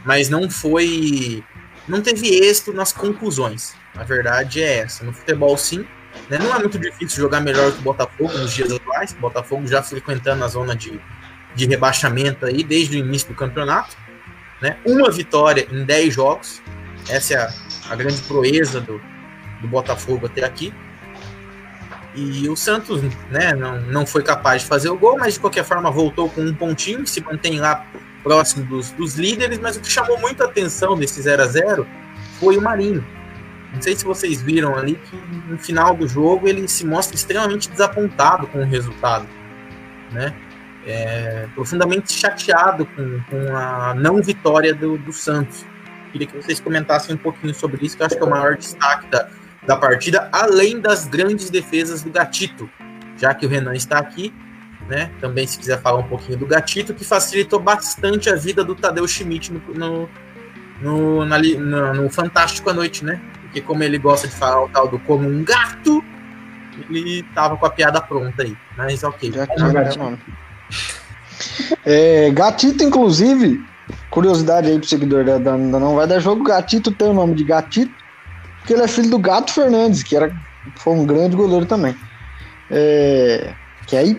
mas 0.05 0.29
não 0.29 0.49
foi. 0.49 1.43
Não 1.87 2.01
teve 2.01 2.27
êxito 2.27 2.73
nas 2.73 2.91
conclusões. 2.91 3.73
A 3.95 4.03
verdade 4.03 4.61
é 4.61 4.79
essa. 4.79 5.03
No 5.03 5.11
futebol, 5.11 5.57
sim, 5.57 5.85
né? 6.31 6.39
Não 6.39 6.55
é 6.55 6.59
muito 6.59 6.79
difícil 6.79 7.19
jogar 7.19 7.41
melhor 7.41 7.73
que 7.73 7.79
o 7.79 7.81
Botafogo 7.81 8.37
nos 8.37 8.53
dias 8.53 8.71
atuais. 8.71 9.11
O 9.11 9.17
Botafogo 9.17 9.67
já 9.67 9.83
frequentando 9.83 10.45
a 10.45 10.47
zona 10.47 10.73
de, 10.73 10.97
de 11.53 11.65
rebaixamento 11.65 12.45
aí 12.45 12.63
desde 12.63 12.95
o 12.95 12.99
início 12.99 13.27
do 13.27 13.35
campeonato. 13.35 13.97
Né? 14.61 14.77
Uma 14.85 15.11
vitória 15.11 15.67
em 15.69 15.83
10 15.83 16.13
jogos. 16.13 16.61
Essa 17.09 17.33
é 17.33 17.37
a, 17.37 17.53
a 17.89 17.95
grande 17.97 18.21
proeza 18.21 18.79
do, 18.79 19.01
do 19.59 19.67
Botafogo 19.67 20.27
até 20.27 20.45
aqui. 20.45 20.73
E 22.15 22.47
o 22.47 22.55
Santos 22.55 23.01
né, 23.29 23.53
não, 23.53 23.81
não 23.81 24.05
foi 24.05 24.23
capaz 24.23 24.61
de 24.61 24.69
fazer 24.69 24.89
o 24.89 24.97
gol, 24.97 25.17
mas 25.17 25.33
de 25.33 25.39
qualquer 25.41 25.65
forma 25.65 25.91
voltou 25.91 26.29
com 26.29 26.41
um 26.41 26.53
pontinho, 26.53 27.05
se 27.05 27.19
mantém 27.21 27.59
lá 27.59 27.85
próximo 28.23 28.65
dos, 28.65 28.91
dos 28.91 29.15
líderes. 29.15 29.59
Mas 29.59 29.75
o 29.75 29.81
que 29.81 29.91
chamou 29.91 30.17
muita 30.17 30.45
atenção 30.45 30.95
nesse 30.95 31.21
0 31.21 31.43
a 31.43 31.47
0 31.47 31.87
foi 32.39 32.57
o 32.57 32.61
Marinho. 32.61 33.05
Não 33.73 33.81
sei 33.81 33.95
se 33.95 34.03
vocês 34.03 34.41
viram 34.41 34.75
ali 34.75 34.95
que 34.95 35.15
no 35.47 35.57
final 35.57 35.95
do 35.95 36.07
jogo 36.07 36.47
ele 36.47 36.67
se 36.67 36.85
mostra 36.85 37.15
extremamente 37.15 37.69
desapontado 37.69 38.47
com 38.47 38.59
o 38.59 38.65
resultado, 38.65 39.25
né? 40.11 40.33
É, 40.85 41.47
profundamente 41.53 42.11
chateado 42.11 42.85
com, 42.87 43.21
com 43.29 43.55
a 43.55 43.93
não 43.93 44.21
vitória 44.21 44.73
do, 44.73 44.97
do 44.97 45.13
Santos. 45.13 45.65
Queria 46.11 46.27
que 46.27 46.35
vocês 46.35 46.59
comentassem 46.59 47.15
um 47.15 47.17
pouquinho 47.17 47.53
sobre 47.53 47.85
isso, 47.85 47.95
que 47.95 48.03
eu 48.03 48.07
acho 48.07 48.17
que 48.17 48.23
é 48.23 48.25
o 48.25 48.29
maior 48.29 48.57
destaque 48.57 49.07
da, 49.07 49.29
da 49.65 49.77
partida, 49.77 50.27
além 50.31 50.79
das 50.79 51.07
grandes 51.07 51.49
defesas 51.49 52.01
do 52.01 52.09
Gatito, 52.09 52.69
já 53.17 53.33
que 53.33 53.45
o 53.45 53.49
Renan 53.49 53.73
está 53.73 53.99
aqui, 53.99 54.33
né? 54.89 55.11
Também 55.21 55.47
se 55.47 55.57
quiser 55.57 55.81
falar 55.81 55.99
um 55.99 56.07
pouquinho 56.07 56.37
do 56.37 56.45
Gatito, 56.45 56.93
que 56.93 57.05
facilitou 57.05 57.59
bastante 57.59 58.29
a 58.29 58.35
vida 58.35 58.63
do 58.63 58.75
Tadeu 58.75 59.07
Schmidt 59.07 59.53
no, 59.53 59.61
no, 59.73 60.09
no, 60.81 61.25
na, 61.25 61.37
no, 61.37 61.93
no 61.93 62.09
Fantástico 62.09 62.69
à 62.69 62.73
Noite, 62.73 63.05
né? 63.05 63.21
Porque 63.51 63.59
como 63.61 63.83
ele 63.83 63.97
gosta 63.97 64.29
de 64.29 64.33
falar 64.33 64.63
o 64.63 64.69
tal 64.69 64.87
do 64.87 64.97
como 64.99 65.27
um 65.27 65.43
gato, 65.43 66.01
ele 66.89 67.21
tava 67.35 67.57
com 67.57 67.65
a 67.65 67.69
piada 67.69 67.99
pronta 67.99 68.43
aí. 68.43 68.55
Mas 68.77 69.03
ok. 69.03 69.29
Já 69.29 69.45
que 69.45 69.55
gatinho. 69.55 69.77
é 69.77 69.97
nome. 70.05 70.19
É, 71.85 72.29
Gatito, 72.31 72.81
inclusive, 72.83 73.61
curiosidade 74.09 74.69
aí 74.69 74.79
pro 74.79 74.87
seguidor 74.87 75.25
da, 75.25 75.37
da- 75.37 75.57
Não 75.57 75.95
Vai 75.95 76.07
Dar 76.07 76.19
Jogo, 76.19 76.43
Gatito 76.45 76.91
tem 76.91 77.09
o 77.09 77.13
nome 77.13 77.33
de 77.35 77.43
Gatito, 77.43 77.91
porque 78.59 78.73
ele 78.73 78.83
é 78.83 78.87
filho 78.87 79.09
do 79.09 79.19
Gato 79.19 79.51
Fernandes, 79.51 80.01
que 80.03 80.15
era, 80.15 80.33
foi 80.77 80.93
um 80.93 81.05
grande 81.05 81.35
goleiro 81.35 81.65
também. 81.65 81.95
É, 82.69 83.53
que 83.85 83.97
aí 83.97 84.17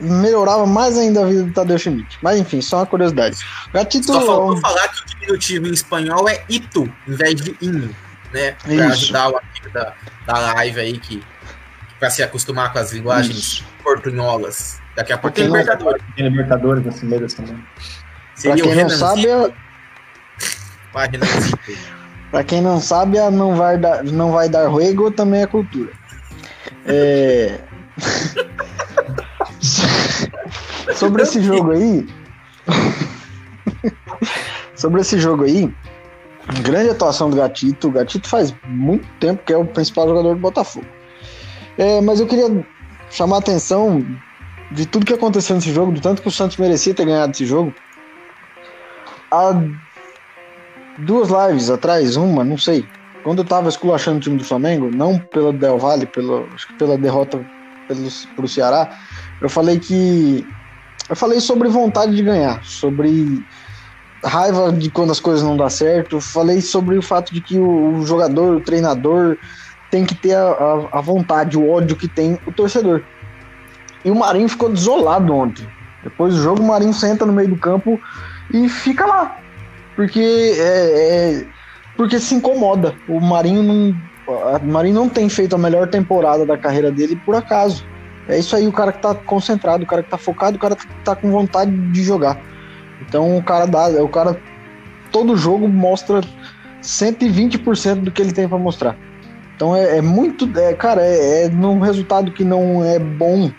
melhorava 0.00 0.64
mais 0.64 0.96
ainda 0.96 1.22
a 1.22 1.26
vida 1.26 1.42
do 1.42 1.52
Tadeu 1.52 1.78
Schmidt. 1.78 2.18
Mas 2.22 2.38
enfim, 2.38 2.62
só 2.62 2.78
uma 2.78 2.86
curiosidade. 2.86 3.36
Gatito 3.74 4.06
Só 4.06 4.14
faltou 4.14 4.52
é 4.54 4.56
um- 4.56 4.60
falar 4.60 4.88
que 4.88 5.02
o 5.02 5.06
diminutivo 5.06 5.66
em 5.66 5.72
espanhol 5.72 6.26
é 6.28 6.42
ito, 6.48 6.90
em 7.06 7.14
vez 7.14 7.34
de 7.34 7.54
inho, 7.60 7.94
né? 8.32 8.52
Pra 8.52 8.72
Isso. 8.72 8.92
ajudar 8.92 9.30
o 9.30 9.38
amigo 9.38 9.70
da, 9.72 9.94
da 10.26 10.38
live 10.54 10.80
aí 10.80 10.98
que 10.98 11.22
para 11.98 12.10
se 12.10 12.22
acostumar 12.22 12.72
com 12.72 12.78
as 12.78 12.92
linguagens 12.92 13.36
Isso. 13.36 13.64
portunholas. 13.82 14.80
Daqui 14.96 15.12
a 15.12 15.18
pouco 15.18 15.36
tem 15.36 15.46
Libertadores. 15.46 16.02
Tem 16.16 16.28
Libertadores 16.28 16.84
nesse 16.84 17.04
meio 17.04 17.26
também. 17.28 17.64
Pra 18.42 18.56
quem 18.56 18.74
não 18.74 18.88
sabe, 18.88 19.26
vai, 20.92 21.08
Renanzito. 21.08 21.58
Pra 22.30 22.44
quem 22.44 22.62
não 22.62 22.80
sabe, 22.80 23.18
a 23.18 23.30
não 23.30 23.56
vai 23.56 23.76
dar, 23.76 24.02
não 24.04 24.32
vai 24.32 24.48
dar 24.48 24.68
ruego 24.68 25.10
também 25.10 25.42
é 25.42 25.46
cultura. 25.46 25.92
É... 26.86 27.60
Sobre 30.94 31.22
esse 31.22 31.42
jogo 31.42 31.72
aí. 31.72 32.08
Sobre 34.74 35.00
esse 35.00 35.20
jogo 35.20 35.44
aí, 35.44 35.72
grande 36.62 36.90
atuação 36.90 37.30
do 37.30 37.36
Gatito. 37.36 37.88
O 37.88 37.92
Gatito 37.92 38.28
faz 38.28 38.54
muito 38.66 39.06
tempo 39.18 39.42
que 39.44 39.52
é 39.52 39.56
o 39.56 39.64
principal 39.64 40.08
jogador 40.08 40.34
do 40.34 40.40
Botafogo. 40.40 40.86
É, 41.78 42.00
mas 42.00 42.20
eu 42.20 42.26
queria 42.26 42.66
chamar 43.10 43.36
a 43.36 43.38
atenção 43.40 44.04
de 44.70 44.86
tudo 44.86 45.06
que 45.06 45.12
aconteceu 45.12 45.56
nesse 45.56 45.72
jogo, 45.72 45.92
do 45.92 46.00
tanto 46.00 46.22
que 46.22 46.28
o 46.28 46.30
Santos 46.30 46.56
merecia 46.56 46.94
ter 46.94 47.04
ganhado 47.04 47.32
esse 47.32 47.46
jogo. 47.46 47.74
Há 49.30 49.54
duas 50.98 51.28
lives 51.28 51.70
atrás, 51.70 52.16
uma, 52.16 52.44
não 52.44 52.58
sei. 52.58 52.84
Quando 53.22 53.38
eu 53.38 53.44
tava 53.44 53.68
esculachando 53.68 54.18
o 54.18 54.20
time 54.20 54.38
do 54.38 54.44
Flamengo, 54.44 54.90
não 54.90 55.18
pelo 55.18 55.52
Del 55.52 55.78
Valle, 55.78 56.06
pelo, 56.06 56.48
acho 56.54 56.66
que 56.68 56.74
pela 56.74 56.96
derrota 56.96 57.44
pelo, 57.86 58.08
pro 58.34 58.48
Ceará, 58.48 58.98
eu 59.40 59.48
falei 59.48 59.78
que. 59.78 60.46
Eu 61.08 61.16
falei 61.16 61.40
sobre 61.40 61.68
vontade 61.68 62.14
de 62.14 62.22
ganhar, 62.22 62.64
sobre 62.64 63.44
raiva 64.24 64.72
de 64.72 64.90
quando 64.90 65.10
as 65.12 65.20
coisas 65.20 65.42
não 65.42 65.56
dão 65.56 65.68
certo, 65.70 66.20
falei 66.20 66.60
sobre 66.60 66.96
o 66.98 67.02
fato 67.02 67.32
de 67.32 67.40
que 67.40 67.58
o, 67.58 68.02
jogador, 68.04 68.56
o 68.56 68.60
treinador, 68.60 69.36
tem 69.90 70.04
que 70.04 70.14
ter 70.14 70.34
a, 70.34 70.42
a- 70.42 70.88
a 70.98 71.00
vontade, 71.00 71.58
o 71.58 71.68
ódio 71.68 71.96
que 71.96 72.08
tem 72.08 72.38
o 72.46 72.52
torcedor. 72.52 73.02
E 74.04 74.10
o 74.10 74.14
Marinho 74.14 74.48
ficou 74.48 74.68
desolado 74.70 75.34
ontem. 75.34 75.66
Depois 76.02 76.34
do 76.34 76.40
jogo, 76.40 76.62
o 76.62 76.66
Marinho 76.66 76.94
senta 76.94 77.26
no 77.26 77.32
meio 77.32 77.48
do 77.48 77.56
campo 77.56 78.00
e 78.52 78.68
fica 78.68 79.04
lá. 79.04 79.36
Porque 79.96 80.20
é, 80.58 81.40
é 81.40 81.46
porque 81.96 82.18
se 82.18 82.34
incomoda. 82.34 82.94
O 83.08 83.20
Marinho 83.20 83.62
não. 83.62 83.94
O 84.26 84.66
Marinho 84.66 84.94
não 84.94 85.08
tem 85.08 85.28
feito 85.28 85.54
a 85.54 85.58
melhor 85.58 85.88
temporada 85.88 86.46
da 86.46 86.56
carreira 86.56 86.90
dele 86.90 87.20
por 87.26 87.34
acaso. 87.34 87.84
É 88.28 88.38
isso 88.38 88.54
aí, 88.54 88.66
o 88.66 88.72
cara 88.72 88.92
que 88.92 89.02
tá 89.02 89.14
concentrado, 89.14 89.82
o 89.82 89.86
cara 89.86 90.02
que 90.02 90.08
tá 90.10 90.16
focado, 90.16 90.56
o 90.56 90.60
cara 90.60 90.76
que 90.76 90.86
tá 91.04 91.16
com 91.16 91.30
vontade 91.30 91.70
de 91.90 92.02
jogar. 92.02 92.38
Então 93.00 93.36
o 93.36 93.42
cara 93.42 93.66
dá, 93.66 93.88
o 94.02 94.08
cara 94.08 94.40
todo 95.10 95.36
jogo 95.36 95.68
mostra 95.68 96.20
120% 96.82 98.00
do 98.00 98.10
que 98.10 98.22
ele 98.22 98.32
tem 98.32 98.48
para 98.48 98.58
mostrar. 98.58 98.96
Então 99.54 99.76
é, 99.76 99.98
é 99.98 100.00
muito, 100.02 100.50
é, 100.58 100.72
cara, 100.74 101.02
é, 101.02 101.44
é 101.44 101.48
num 101.48 101.80
resultado 101.80 102.32
que 102.32 102.44
não 102.44 102.84
é 102.84 102.98
bom 102.98 103.50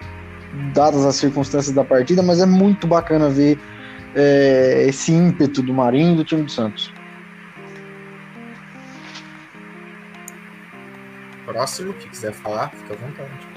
dadas 0.74 1.06
as 1.06 1.16
circunstâncias 1.16 1.74
da 1.74 1.84
partida, 1.84 2.22
mas 2.22 2.40
é 2.42 2.46
muito 2.46 2.88
bacana 2.88 3.30
ver 3.30 3.60
é, 4.16 4.86
esse 4.88 5.12
ímpeto 5.14 5.62
do 5.62 5.74
Marinho 5.74 6.14
e 6.14 6.16
do 6.16 6.24
time 6.24 6.44
do 6.44 6.52
Santos. 6.52 6.94
Próximo, 11.46 11.94
que 11.94 12.10
quiser 12.10 12.34
falar, 12.34 12.70
fica 12.72 12.94
à 12.94 12.98
vontade. 12.98 13.48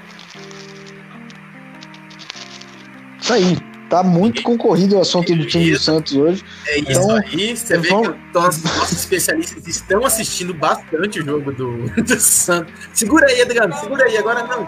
Isso 3.21 3.33
aí. 3.33 3.74
Tá 3.89 4.01
muito 4.01 4.41
concorrido 4.41 4.97
o 4.97 5.01
assunto 5.01 5.35
do 5.35 5.45
time 5.45 5.71
do 5.71 5.79
Santos 5.79 6.15
hoje. 6.15 6.43
É 6.67 6.79
isso 6.79 6.91
então, 6.91 7.17
aí. 7.17 7.55
Você 7.55 7.77
vê 7.77 7.89
vamos... 7.89 8.09
que 8.09 8.37
os 8.37 8.63
nossos 8.63 8.93
especialistas 8.93 9.67
estão 9.67 10.03
assistindo 10.03 10.51
bastante 10.53 11.19
o 11.19 11.25
jogo 11.25 11.51
do, 11.51 11.77
do 12.01 12.19
Santos. 12.19 12.73
Segura 12.93 13.27
aí, 13.27 13.41
Adriano. 13.41 13.73
Segura 13.75 14.05
aí, 14.05 14.17
agora 14.17 14.43
não. 14.43 14.63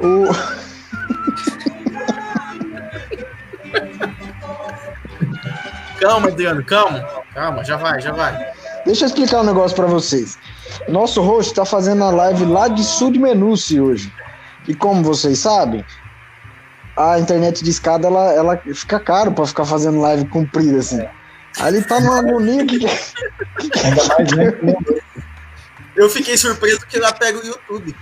O... 0.00 0.28
calma, 6.00 6.28
Adriano, 6.28 6.64
calma. 6.64 7.04
Calma, 7.34 7.64
já 7.64 7.76
vai, 7.76 8.00
já 8.00 8.12
vai. 8.12 8.54
Deixa 8.86 9.04
eu 9.04 9.08
explicar 9.08 9.40
um 9.40 9.44
negócio 9.44 9.74
para 9.74 9.86
vocês. 9.86 10.38
Nosso 10.88 11.20
host 11.22 11.50
está 11.50 11.64
fazendo 11.64 12.04
a 12.04 12.10
live 12.10 12.44
lá 12.44 12.68
de 12.68 12.84
Sudmenuce 12.84 13.80
hoje. 13.80 14.12
E 14.68 14.74
como 14.74 15.02
vocês 15.02 15.40
sabem, 15.40 15.84
a 16.96 17.18
internet 17.18 17.62
de 17.64 17.70
escada 17.70 18.06
ela, 18.06 18.32
ela 18.32 18.62
fica 18.74 19.00
caro 19.00 19.32
para 19.32 19.46
ficar 19.46 19.64
fazendo 19.64 20.00
live 20.00 20.26
comprida 20.26 20.78
assim. 20.78 21.04
Aí 21.60 21.74
ele 21.74 21.82
tá 21.82 22.00
numa 22.00 22.18
agonia 22.18 22.64
que. 22.66 22.84
Ainda 23.84 24.04
mais, 24.08 24.32
né? 24.32 24.52
Eu 25.96 26.10
fiquei 26.10 26.36
surpreso 26.36 26.84
que 26.86 26.96
ela 26.96 27.12
pega 27.12 27.38
o 27.38 27.46
YouTube. 27.46 27.94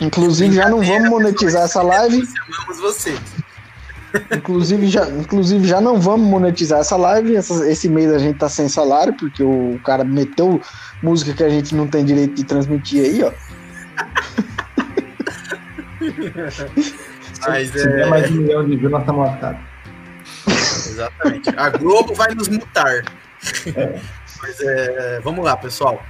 Inclusive, 0.00 0.56
já 0.56 0.68
não 0.68 0.82
vamos 0.82 1.08
monetizar 1.08 1.62
essa 1.62 1.82
live. 1.82 2.28
Amamos 2.46 2.80
vocês. 2.80 3.20
Inclusive 4.32 4.86
já, 4.88 5.06
inclusive, 5.10 5.68
já 5.68 5.80
não 5.80 6.00
vamos 6.00 6.26
monetizar 6.28 6.80
essa 6.80 6.96
live. 6.96 7.36
Essa, 7.36 7.70
esse 7.70 7.88
mês 7.88 8.12
a 8.12 8.18
gente 8.18 8.38
tá 8.38 8.48
sem 8.48 8.68
salário, 8.68 9.14
porque 9.14 9.42
o 9.42 9.78
cara 9.84 10.02
meteu 10.02 10.60
música 11.02 11.32
que 11.32 11.44
a 11.44 11.48
gente 11.48 11.74
não 11.74 11.86
tem 11.86 12.04
direito 12.04 12.34
de 12.34 12.44
transmitir 12.44 13.04
aí, 13.04 13.22
ó. 13.22 13.32
Mas 17.46 17.70
se, 17.70 17.88
é... 17.88 18.06
mais 18.06 18.30
um 18.30 18.34
milhão 18.34 18.68
de 18.68 18.76
views, 18.76 18.92
nós 18.92 19.02
estamos 19.02 19.26
lascados. 19.26 19.60
Exatamente. 20.46 21.50
A 21.56 21.70
Globo 21.70 22.14
vai 22.14 22.34
nos 22.34 22.48
mutar. 22.48 23.04
É. 23.76 24.00
Mas 24.42 24.60
é, 24.60 25.20
vamos 25.20 25.44
lá, 25.44 25.56
pessoal. 25.56 26.02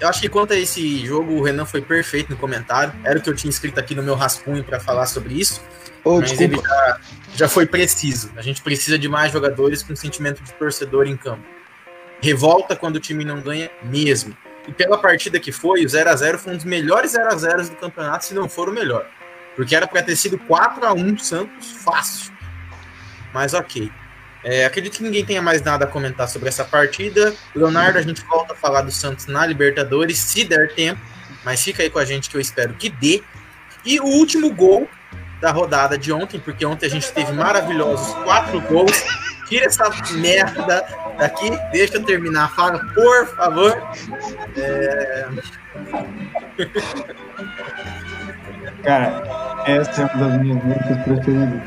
Eu 0.00 0.08
acho 0.08 0.20
que 0.20 0.28
quanto 0.28 0.52
a 0.52 0.56
esse 0.56 1.06
jogo, 1.06 1.34
o 1.34 1.42
Renan 1.42 1.64
foi 1.64 1.80
perfeito 1.80 2.30
no 2.30 2.36
comentário. 2.36 2.92
Era 3.04 3.18
o 3.18 3.22
que 3.22 3.30
eu 3.30 3.34
tinha 3.34 3.50
escrito 3.50 3.78
aqui 3.78 3.94
no 3.94 4.02
meu 4.02 4.14
rascunho 4.14 4.64
para 4.64 4.80
falar 4.80 5.06
sobre 5.06 5.34
isso. 5.34 5.62
Oh, 6.04 6.18
mas 6.18 6.30
desculpa. 6.30 6.54
ele 6.54 6.62
já, 6.62 7.00
já 7.36 7.48
foi 7.48 7.66
preciso. 7.66 8.30
A 8.36 8.42
gente 8.42 8.62
precisa 8.62 8.98
de 8.98 9.08
mais 9.08 9.32
jogadores 9.32 9.82
com 9.82 9.94
sentimento 9.94 10.42
de 10.42 10.52
torcedor 10.54 11.06
em 11.06 11.16
campo. 11.16 11.44
Revolta 12.20 12.74
quando 12.74 12.96
o 12.96 13.00
time 13.00 13.24
não 13.24 13.40
ganha 13.40 13.70
mesmo. 13.84 14.36
E 14.66 14.72
pela 14.72 14.98
partida 14.98 15.38
que 15.40 15.52
foi, 15.52 15.84
o 15.84 15.88
0 15.88 16.10
a 16.10 16.16
0 16.16 16.38
foi 16.38 16.52
um 16.52 16.56
dos 16.56 16.64
melhores 16.64 17.12
0 17.12 17.28
a 17.28 17.36
0 17.36 17.68
do 17.68 17.76
campeonato, 17.76 18.24
se 18.24 18.34
não 18.34 18.48
for 18.48 18.68
o 18.68 18.72
melhor. 18.72 19.06
Porque 19.54 19.76
era 19.76 19.86
para 19.86 20.02
ter 20.02 20.16
sido 20.16 20.38
4 20.38 20.86
a 20.86 20.92
1 20.92 21.18
Santos 21.18 21.72
fácil. 21.72 22.32
Mas 23.32 23.54
ok. 23.54 23.90
É, 24.44 24.64
acredito 24.64 24.96
que 24.96 25.02
ninguém 25.02 25.24
tenha 25.24 25.40
mais 25.40 25.62
nada 25.62 25.84
a 25.84 25.88
comentar 25.88 26.28
sobre 26.28 26.48
essa 26.48 26.64
partida. 26.64 27.34
Leonardo, 27.54 27.98
a 27.98 28.02
gente 28.02 28.24
volta 28.24 28.54
a 28.54 28.56
falar 28.56 28.82
do 28.82 28.90
Santos 28.90 29.26
na 29.26 29.46
Libertadores, 29.46 30.18
se 30.18 30.44
der 30.44 30.74
tempo. 30.74 31.00
Mas 31.44 31.62
fica 31.62 31.82
aí 31.82 31.90
com 31.90 31.98
a 31.98 32.04
gente 32.04 32.28
que 32.28 32.36
eu 32.36 32.40
espero 32.40 32.74
que 32.74 32.90
dê. 32.90 33.22
E 33.84 34.00
o 34.00 34.04
último 34.04 34.52
gol 34.52 34.88
da 35.40 35.50
rodada 35.50 35.98
de 35.98 36.12
ontem, 36.12 36.38
porque 36.38 36.64
ontem 36.64 36.86
a 36.86 36.90
gente 36.90 37.12
teve 37.12 37.32
maravilhosos 37.32 38.14
quatro 38.24 38.60
gols. 38.62 39.02
Tira 39.48 39.66
essa 39.66 39.90
merda 40.12 40.86
daqui, 41.18 41.50
deixa 41.72 41.96
eu 41.96 42.04
terminar 42.04 42.44
a 42.44 42.48
fala, 42.48 42.78
por 42.94 43.26
favor. 43.36 43.76
É... 44.56 45.28
Cara, 48.82 49.62
essa 49.66 50.02
é 50.02 50.04
uma 50.06 50.28
das 50.28 50.40
minhas 50.40 50.64
músicas 50.64 51.02
preferidas. 51.04 51.62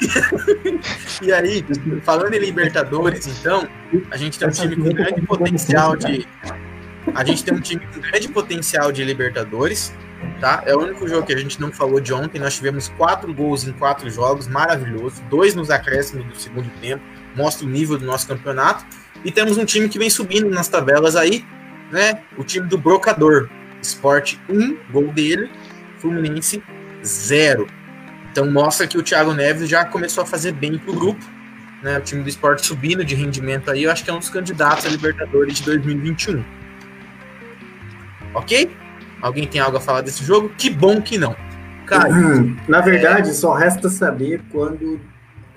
e 1.22 1.32
aí, 1.32 1.64
falando 2.02 2.32
em 2.34 2.38
Libertadores, 2.38 3.26
então, 3.26 3.68
a 4.10 4.16
gente 4.16 4.38
tem 4.38 4.48
um 4.48 4.52
time 4.52 4.76
com 4.76 4.88
grande 4.90 5.22
potencial 5.22 5.96
de. 5.96 6.26
A 7.14 7.24
gente 7.24 7.44
tem 7.44 7.54
um 7.54 7.60
time 7.60 7.84
com 7.92 8.00
grande 8.00 8.28
potencial 8.28 8.92
de 8.92 9.02
Libertadores, 9.02 9.92
tá? 10.40 10.62
É 10.66 10.74
o 10.74 10.80
único 10.80 11.08
jogo 11.08 11.26
que 11.26 11.32
a 11.32 11.38
gente 11.38 11.60
não 11.60 11.72
falou 11.72 11.98
de 11.98 12.12
ontem. 12.12 12.38
Nós 12.38 12.54
tivemos 12.54 12.88
quatro 12.96 13.34
gols 13.34 13.66
em 13.66 13.72
quatro 13.72 14.08
jogos, 14.08 14.46
maravilhoso. 14.46 15.20
Dois 15.28 15.54
nos 15.54 15.70
acréscimos 15.70 16.24
do 16.26 16.36
segundo 16.36 16.70
tempo, 16.80 17.02
mostra 17.34 17.66
o 17.66 17.68
nível 17.70 17.98
do 17.98 18.04
nosso 18.04 18.28
campeonato. 18.28 18.84
E 19.24 19.32
temos 19.32 19.58
um 19.58 19.64
time 19.64 19.88
que 19.88 19.98
vem 19.98 20.08
subindo 20.08 20.48
nas 20.48 20.68
tabelas 20.68 21.16
aí, 21.16 21.44
né? 21.90 22.22
O 22.38 22.44
time 22.44 22.68
do 22.68 22.78
Brocador. 22.78 23.50
Sport 23.82 24.36
1, 24.48 24.76
gol 24.90 25.08
dele, 25.12 25.50
Fluminense 25.98 26.62
0. 27.04 27.66
Então 28.30 28.50
mostra 28.50 28.86
que 28.86 28.96
o 28.96 29.02
Thiago 29.02 29.32
Neves 29.32 29.68
já 29.68 29.84
começou 29.84 30.22
a 30.22 30.26
fazer 30.26 30.52
bem 30.52 30.78
pro 30.78 30.94
grupo. 30.94 31.24
Né, 31.82 31.96
o 31.96 32.00
time 32.02 32.22
do 32.22 32.28
esporte 32.28 32.66
subindo 32.66 33.02
de 33.02 33.14
rendimento 33.14 33.70
aí, 33.70 33.84
eu 33.84 33.90
acho 33.90 34.04
que 34.04 34.10
é 34.10 34.12
um 34.12 34.18
dos 34.18 34.28
candidatos 34.28 34.84
a 34.84 34.88
Libertadores 34.90 35.56
de 35.56 35.64
2021. 35.64 36.44
Ok? 38.34 38.70
Alguém 39.22 39.46
tem 39.46 39.60
algo 39.60 39.78
a 39.78 39.80
falar 39.80 40.02
desse 40.02 40.22
jogo? 40.22 40.50
Que 40.58 40.68
bom 40.68 41.00
que 41.00 41.16
não. 41.16 41.34
Caio, 41.86 42.56
Na 42.68 42.80
verdade, 42.80 43.30
é... 43.30 43.32
só 43.32 43.54
resta 43.54 43.88
saber 43.88 44.42
quando, 44.50 45.00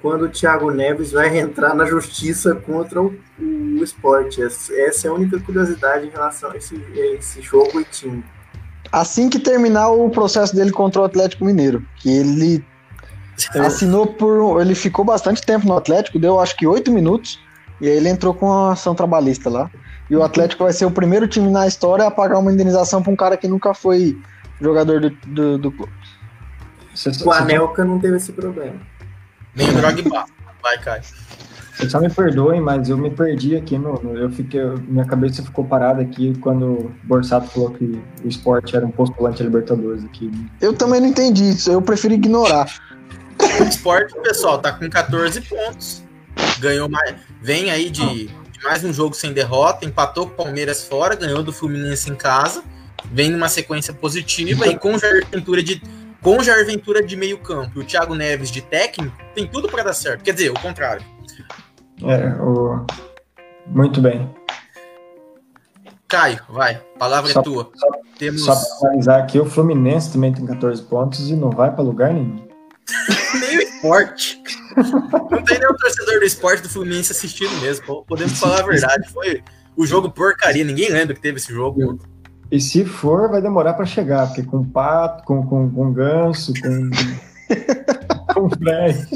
quando 0.04 0.26
o 0.26 0.30
Thiago 0.30 0.70
Neves 0.70 1.14
vai 1.14 1.36
entrar 1.40 1.74
na 1.74 1.86
justiça 1.86 2.54
contra 2.54 3.02
o, 3.02 3.16
o 3.40 3.84
esporte. 3.84 4.44
Essa 4.44 5.08
é 5.08 5.10
a 5.10 5.14
única 5.14 5.40
curiosidade 5.40 6.06
em 6.06 6.12
relação 6.12 6.52
a 6.52 6.58
esse, 6.58 6.76
a 6.76 7.16
esse 7.16 7.42
jogo 7.42 7.82
e 7.82 7.86
time 7.86 8.24
assim 8.94 9.28
que 9.28 9.40
terminar 9.40 9.90
o 9.90 10.08
processo 10.12 10.56
dele 10.56 10.72
contra 10.72 11.02
o 11.02 11.04
Atlético 11.04 11.44
Mineiro, 11.44 11.84
que 11.96 12.10
ele 12.10 12.64
assinou 13.66 14.06
por. 14.06 14.62
Ele 14.62 14.76
ficou 14.76 15.04
bastante 15.04 15.42
tempo 15.42 15.68
no 15.68 15.76
Atlético, 15.76 16.20
deu 16.20 16.40
acho 16.40 16.56
que 16.56 16.68
oito 16.68 16.92
minutos, 16.92 17.40
e 17.82 17.88
aí 17.88 17.98
ele 17.98 18.08
entrou 18.08 18.36
com 18.36 18.54
a 18.54 18.74
ação 18.74 18.94
trabalhista 18.94 19.50
lá. 19.50 19.72
E 20.10 20.16
o 20.16 20.22
Atlético 20.22 20.64
vai 20.64 20.74
ser 20.74 20.86
o 20.86 20.92
primeiro 20.92 21.28
time 21.28 21.50
na 21.50 21.66
história 21.66 22.06
a 22.06 22.12
pagar 22.12 22.38
uma 22.38 22.54
indenização 22.54 23.02
para 23.02 23.12
um 23.12 23.16
cara 23.16 23.36
que 23.36 23.48
nunca 23.48 23.74
foi 23.74 24.16
jogador 24.62 25.02
do, 25.02 25.10
do, 25.26 25.58
do 25.58 25.72
clube. 25.72 25.92
O 27.26 27.32
Anelka 27.32 27.84
não 27.84 28.00
teve 28.00 28.18
esse 28.18 28.32
problema. 28.32 28.76
Nem 29.56 29.70
o 29.70 29.74
Drogba. 29.74 30.26
Vai, 30.62 30.78
Caio. 30.80 31.04
Vocês 31.76 31.92
só 31.92 32.00
me 32.00 32.10
perdoem, 32.10 32.62
mas 32.62 32.88
eu 32.88 32.98
me 32.98 33.10
perdi 33.10 33.56
aqui, 33.56 33.78
meu. 33.78 34.00
Eu 34.16 34.30
fiquei, 34.30 34.62
minha 34.88 35.06
cabeça 35.06 35.42
ficou 35.42 35.66
parada 35.66 36.02
aqui 36.02 36.38
quando 36.40 36.66
o 36.66 36.96
Borsato 37.04 37.48
falou 37.48 37.72
que 37.72 38.00
o 38.24 38.28
esporte 38.28 38.76
era 38.76 38.86
um 38.86 38.92
postulante 38.92 39.42
a 39.42 39.46
Libertadores 39.46 40.06
aqui. 40.06 40.32
Eu 40.62 40.74
também 40.74 41.02
não 41.02 41.08
entendi 41.08 41.50
isso, 41.50 41.72
eu 41.72 41.82
prefiro 41.82 42.14
ignorar. 42.14 42.68
O 43.60 43.64
esporte, 43.64 44.14
pessoal, 44.22 44.60
tá 44.60 44.72
com 44.72 44.88
14 44.88 45.42
pontos. 45.42 46.04
Ganhou 46.60 46.88
mais. 46.88 47.16
Vem 47.42 47.72
aí 47.72 47.90
de, 47.90 48.28
de 48.28 48.64
mais 48.64 48.84
um 48.84 48.94
jogo 48.94 49.16
sem 49.16 49.34
derrota, 49.34 49.86
empatou 49.86 50.28
com 50.28 50.34
o 50.34 50.46
Palmeiras 50.46 50.84
fora, 50.84 51.16
ganhou 51.16 51.42
do 51.42 51.52
Fluminense 51.52 52.10
em 52.10 52.16
casa. 52.16 52.64
Vem 53.12 53.32
numa 53.32 53.50
sequência 53.50 53.94
positiva 53.94 54.68
e 54.68 54.78
com 54.78 54.98
Jair 54.98 55.26
Ventura 55.30 55.62
de 55.62 55.82
com 56.24 56.42
Jair 56.42 56.66
Ventura 56.66 57.04
de 57.04 57.16
meio 57.18 57.38
campo 57.38 57.80
e 57.80 57.84
o 57.84 57.86
Thiago 57.86 58.16
Neves 58.16 58.50
de 58.50 58.62
técnico, 58.62 59.16
tem 59.36 59.46
tudo 59.46 59.68
para 59.68 59.84
dar 59.84 59.94
certo. 59.94 60.24
Quer 60.24 60.34
dizer, 60.34 60.50
o 60.50 60.60
contrário. 60.60 61.06
É, 62.02 62.42
o... 62.42 62.86
Muito 63.68 64.02
bem. 64.02 64.34
Caio, 66.08 66.40
vai, 66.50 66.76
palavra 66.98 67.30
é 67.30 67.34
só, 67.34 67.42
é 67.42 67.44
tua. 67.44 67.72
Só, 67.76 67.88
Temos... 68.18 68.46
só 68.46 68.56
para 68.56 68.80
finalizar 68.80 69.20
aqui, 69.22 69.40
o 69.40 69.46
Fluminense 69.46 70.14
também 70.14 70.32
tem 70.32 70.46
14 70.46 70.82
pontos 70.84 71.30
e 71.30 71.36
não 71.36 71.50
vai 71.50 71.72
para 71.72 71.84
lugar 71.84 72.14
nenhum. 72.14 72.48
nem 73.40 73.58
o 73.58 73.62
esporte. 73.62 74.42
não 74.76 75.44
tem 75.44 75.60
nenhum 75.60 75.76
torcedor 75.76 76.20
do 76.20 76.26
esporte 76.26 76.64
do 76.64 76.70
Fluminense 76.70 77.12
assistindo 77.12 77.54
mesmo. 77.62 78.06
Podemos 78.06 78.40
falar 78.40 78.60
a 78.60 78.66
verdade. 78.66 79.10
Foi 79.12 79.44
o 79.76 79.86
jogo 79.86 80.10
porcaria. 80.10 80.64
Ninguém 80.64 80.90
lembra 80.90 81.16
que 81.16 81.22
teve 81.22 81.38
esse 81.38 81.52
jogo. 81.52 82.00
E 82.54 82.60
se 82.60 82.86
for, 82.86 83.32
vai 83.32 83.42
demorar 83.42 83.74
para 83.74 83.84
chegar, 83.84 84.28
porque 84.28 84.44
com 84.44 84.64
pato, 84.64 85.24
com, 85.24 85.44
com, 85.44 85.72
com 85.72 85.92
ganso, 85.92 86.54
com, 86.62 86.92
com 88.32 88.48
Fred. 88.48 89.08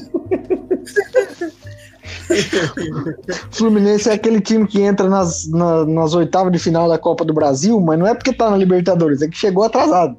Fluminense 3.52 4.10
é 4.10 4.14
aquele 4.14 4.42
time 4.42 4.66
que 4.66 4.82
entra 4.82 5.08
nas, 5.08 5.48
na, 5.52 5.86
nas 5.86 6.16
oitavas 6.16 6.52
de 6.52 6.58
final 6.58 6.90
da 6.90 6.98
Copa 6.98 7.24
do 7.24 7.32
Brasil, 7.32 7.80
mas 7.80 8.00
não 8.00 8.08
é 8.08 8.16
porque 8.16 8.34
tá 8.34 8.50
na 8.50 8.58
Libertadores, 8.58 9.22
é 9.22 9.28
que 9.28 9.38
chegou 9.38 9.64
atrasado. 9.64 10.18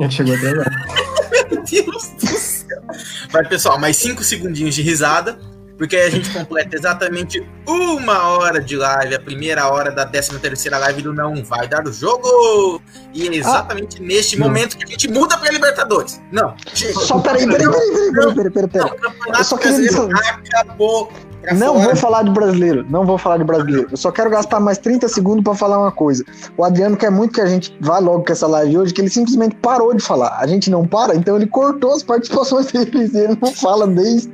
É, 0.00 0.08
chegou 0.08 0.34
atrasado. 0.34 0.70
Meu 1.50 1.62
Deus 1.64 2.12
do 2.18 2.26
céu. 2.26 2.82
Vai, 3.30 3.46
pessoal, 3.46 3.78
mais 3.78 3.98
cinco 3.98 4.24
segundinhos 4.24 4.74
de 4.74 4.80
risada 4.80 5.38
porque 5.76 5.96
a 5.96 6.10
gente 6.10 6.30
completa 6.30 6.76
exatamente 6.76 7.44
uma 7.66 8.28
hora 8.28 8.60
de 8.60 8.76
live, 8.76 9.14
a 9.14 9.20
primeira 9.20 9.68
hora 9.68 9.90
da 9.90 10.06
13 10.06 10.38
terceira 10.38 10.78
live 10.78 11.02
do 11.02 11.12
Não 11.12 11.42
Vai 11.44 11.66
Dar 11.68 11.86
o 11.86 11.92
Jogo. 11.92 12.80
E 13.12 13.28
é 13.28 13.34
exatamente 13.34 13.98
ah, 14.00 14.06
neste 14.06 14.38
não. 14.38 14.46
momento 14.46 14.76
que 14.76 14.84
a 14.84 14.86
gente 14.86 15.10
muda 15.10 15.36
para 15.36 15.50
Libertadores. 15.50 16.20
Não, 16.30 16.54
chega. 16.74 16.94
Só 16.94 17.18
peraí, 17.18 17.46
peraí, 17.46 17.68
peraí, 17.68 18.12
peraí, 18.12 18.34
peraí, 18.34 18.50
peraí, 18.50 18.68
peraí. 18.68 18.90
Não, 19.28 19.38
Eu 19.38 19.44
só 19.44 19.56
queria 19.56 19.80
dizer... 19.80 20.08
acabou. 20.54 21.12
Não 21.52 21.74
fora. 21.74 21.84
vou 21.84 21.96
falar 21.96 22.22
de 22.22 22.30
brasileiro, 22.30 22.86
não 22.88 23.04
vou 23.04 23.18
falar 23.18 23.36
de 23.36 23.44
brasileiro. 23.44 23.88
Eu 23.90 23.96
só 23.98 24.10
quero 24.10 24.30
gastar 24.30 24.60
mais 24.60 24.78
30 24.78 25.08
segundos 25.08 25.44
para 25.44 25.54
falar 25.54 25.78
uma 25.78 25.92
coisa. 25.92 26.24
O 26.56 26.64
Adriano 26.64 26.96
quer 26.96 27.10
muito 27.10 27.34
que 27.34 27.40
a 27.40 27.46
gente 27.46 27.76
vá 27.80 27.98
logo 27.98 28.24
com 28.24 28.32
essa 28.32 28.46
live 28.46 28.78
hoje, 28.78 28.94
que 28.94 29.02
ele 29.02 29.10
simplesmente 29.10 29.54
parou 29.56 29.94
de 29.94 30.02
falar. 30.02 30.38
A 30.38 30.46
gente 30.46 30.70
não 30.70 30.86
para, 30.86 31.14
então 31.14 31.36
ele 31.36 31.46
cortou 31.46 31.92
as 31.92 32.02
participações 32.02 32.66
dele 32.72 33.10
e 33.12 33.18
ele 33.18 33.38
não 33.40 33.52
fala 33.52 33.86
desde 33.86 34.32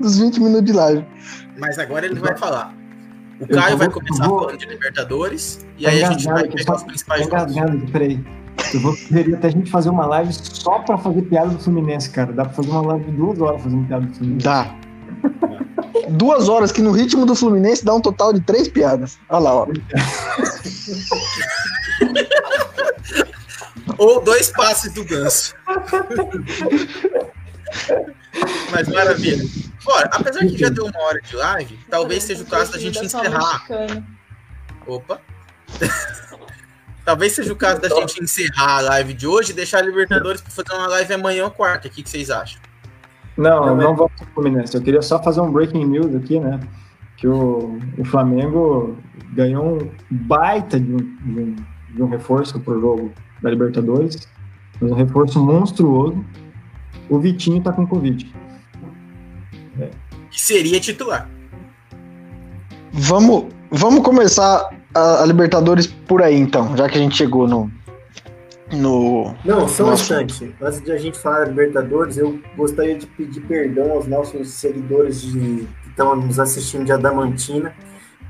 dos 0.00 0.18
20 0.18 0.40
minutos 0.40 0.64
de 0.64 0.72
live. 0.72 1.04
Mas 1.58 1.78
agora 1.78 2.06
ele 2.06 2.18
vai 2.18 2.36
falar. 2.36 2.74
O 3.40 3.46
Caio 3.46 3.70
vou, 3.70 3.78
vai 3.78 3.90
começar 3.90 4.26
vou... 4.26 4.40
falando 4.40 4.58
de 4.58 4.66
Libertadores 4.66 5.66
e 5.78 5.86
aí 5.86 6.02
a 6.02 6.10
gente 6.10 6.24
vai 6.24 6.48
pegar 6.48 6.76
os 6.76 6.82
principais 6.82 7.26
jogos. 7.26 7.54
Peraí. 7.90 8.24
Eu 8.72 8.80
vou 8.80 8.96
querer 8.96 9.34
até 9.34 9.48
a 9.48 9.50
gente 9.50 9.70
fazer 9.70 9.90
uma 9.90 10.06
live 10.06 10.32
só 10.32 10.78
pra 10.80 10.96
fazer 10.96 11.22
piada 11.22 11.50
do 11.50 11.58
Fluminense, 11.58 12.08
cara. 12.10 12.32
Dá 12.32 12.44
pra 12.44 12.54
fazer 12.54 12.70
uma 12.70 12.82
live 12.82 13.04
de 13.04 13.12
duas 13.12 13.40
horas 13.40 13.62
fazendo 13.62 13.86
piada 13.86 14.06
do 14.06 14.14
Fluminense. 14.14 14.44
Dá. 14.44 14.74
duas 16.10 16.48
horas, 16.48 16.72
que 16.72 16.80
no 16.80 16.90
ritmo 16.90 17.26
do 17.26 17.34
Fluminense 17.34 17.84
dá 17.84 17.94
um 17.94 18.00
total 18.00 18.32
de 18.32 18.40
três 18.40 18.68
piadas. 18.68 19.18
Olha 19.28 19.40
lá, 19.40 19.54
ó. 19.54 19.66
Ou 23.98 24.22
dois 24.22 24.50
passes 24.50 24.94
do 24.94 25.04
ganso. 25.04 25.54
Mas 28.70 28.88
maravilha. 28.88 29.44
Bora, 29.84 30.08
apesar 30.12 30.40
que 30.40 30.58
já 30.58 30.68
deu 30.68 30.86
uma 30.86 31.00
hora 31.00 31.20
de 31.20 31.36
live, 31.36 31.78
talvez 31.88 32.24
seja 32.24 32.42
o 32.42 32.46
caso 32.46 32.72
da 32.72 32.78
gente 32.78 32.98
encerrar. 32.98 33.66
Opa! 34.86 35.20
talvez 37.04 37.32
seja 37.32 37.52
o 37.52 37.56
caso 37.56 37.80
da 37.80 37.88
gente 37.88 38.22
encerrar 38.22 38.78
a 38.78 38.80
live 38.80 39.14
de 39.14 39.26
hoje 39.26 39.52
e 39.52 39.54
deixar 39.54 39.78
a 39.78 39.82
Libertadores 39.82 40.40
para 40.40 40.50
fazer 40.50 40.72
uma 40.76 40.88
live 40.88 41.14
amanhã 41.14 41.44
ou 41.44 41.50
quarta. 41.50 41.86
O 41.86 41.90
que, 41.90 42.02
que 42.02 42.10
vocês 42.10 42.30
acham? 42.30 42.60
Não, 43.36 43.66
não, 43.66 43.76
não 43.76 43.96
vamos 43.96 44.12
para 44.16 44.24
o 44.24 44.30
Fluminense. 44.34 44.76
Eu 44.76 44.82
queria 44.82 45.02
só 45.02 45.22
fazer 45.22 45.40
um 45.40 45.52
breaking 45.52 45.84
news 45.84 46.14
aqui, 46.16 46.40
né? 46.40 46.58
Que 47.16 47.28
o, 47.28 47.78
o 47.96 48.04
Flamengo 48.04 48.96
ganhou 49.32 49.82
um 49.82 49.90
baita 50.10 50.80
de 50.80 50.92
um, 50.92 50.96
de 50.96 51.40
um, 51.40 51.56
de 51.90 52.02
um 52.02 52.08
reforço 52.08 52.58
para 52.58 52.74
o 52.74 52.80
jogo 52.80 53.12
da 53.40 53.50
Libertadores. 53.50 54.26
Um 54.82 54.94
reforço 54.94 55.38
monstruoso 55.38 56.24
o 57.08 57.18
Vitinho 57.18 57.62
tá 57.62 57.72
com 57.72 57.86
Covid. 57.86 58.32
É. 59.80 59.90
E 60.32 60.40
seria 60.40 60.80
titular. 60.80 61.28
Vamos, 62.92 63.46
vamos 63.70 64.02
começar 64.02 64.70
a, 64.94 65.22
a, 65.22 65.26
Libertadores 65.26 65.86
por 65.86 66.22
aí, 66.22 66.34
então, 66.34 66.76
já 66.76 66.88
que 66.88 66.96
a 66.96 67.00
gente 67.00 67.16
chegou 67.16 67.46
no. 67.46 67.70
no 68.72 69.34
Não, 69.44 69.68
só 69.68 69.90
um 69.90 69.92
instante. 69.92 70.54
Antes 70.60 70.82
de 70.82 70.92
a 70.92 70.96
gente 70.96 71.18
falar 71.18 71.40
da 71.40 71.50
Libertadores, 71.50 72.16
eu 72.16 72.38
gostaria 72.56 72.96
de 72.96 73.06
pedir 73.06 73.40
perdão 73.42 73.92
aos 73.92 74.06
nossos 74.06 74.48
seguidores 74.48 75.20
de, 75.20 75.68
que 75.82 75.88
estão 75.88 76.16
nos 76.16 76.38
assistindo 76.38 76.84
de 76.84 76.92
Adamantina. 76.92 77.74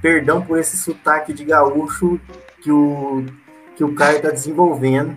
Perdão 0.02 0.42
por 0.42 0.58
esse 0.58 0.76
sotaque 0.76 1.32
de 1.32 1.44
gaúcho 1.44 2.20
que 2.60 2.70
o, 2.70 3.24
que 3.76 3.84
o 3.84 3.94
Caio 3.94 4.16
está 4.16 4.30
desenvolvendo. 4.30 5.16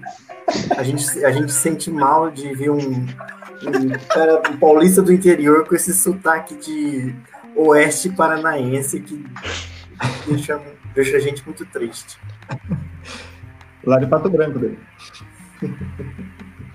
A 0.77 0.83
gente, 0.83 1.25
a 1.25 1.31
gente 1.31 1.51
sente 1.51 1.91
mal 1.91 2.31
de 2.31 2.53
ver 2.53 2.71
um, 2.71 3.05
um 3.67 4.07
cara 4.07 4.41
um 4.49 4.57
paulista 4.57 5.01
do 5.01 5.11
interior 5.11 5.67
com 5.67 5.75
esse 5.75 5.93
sotaque 5.93 6.55
de 6.55 7.15
oeste 7.55 8.09
paranaense 8.09 8.99
que 8.99 9.25
deixa, 10.27 10.61
deixa 10.93 11.17
a 11.17 11.19
gente 11.19 11.43
muito 11.45 11.65
triste. 11.65 12.17
Lá 13.83 13.99
de 13.99 14.07
Pato 14.07 14.29
Branco 14.29 14.59
dele. 14.59 14.79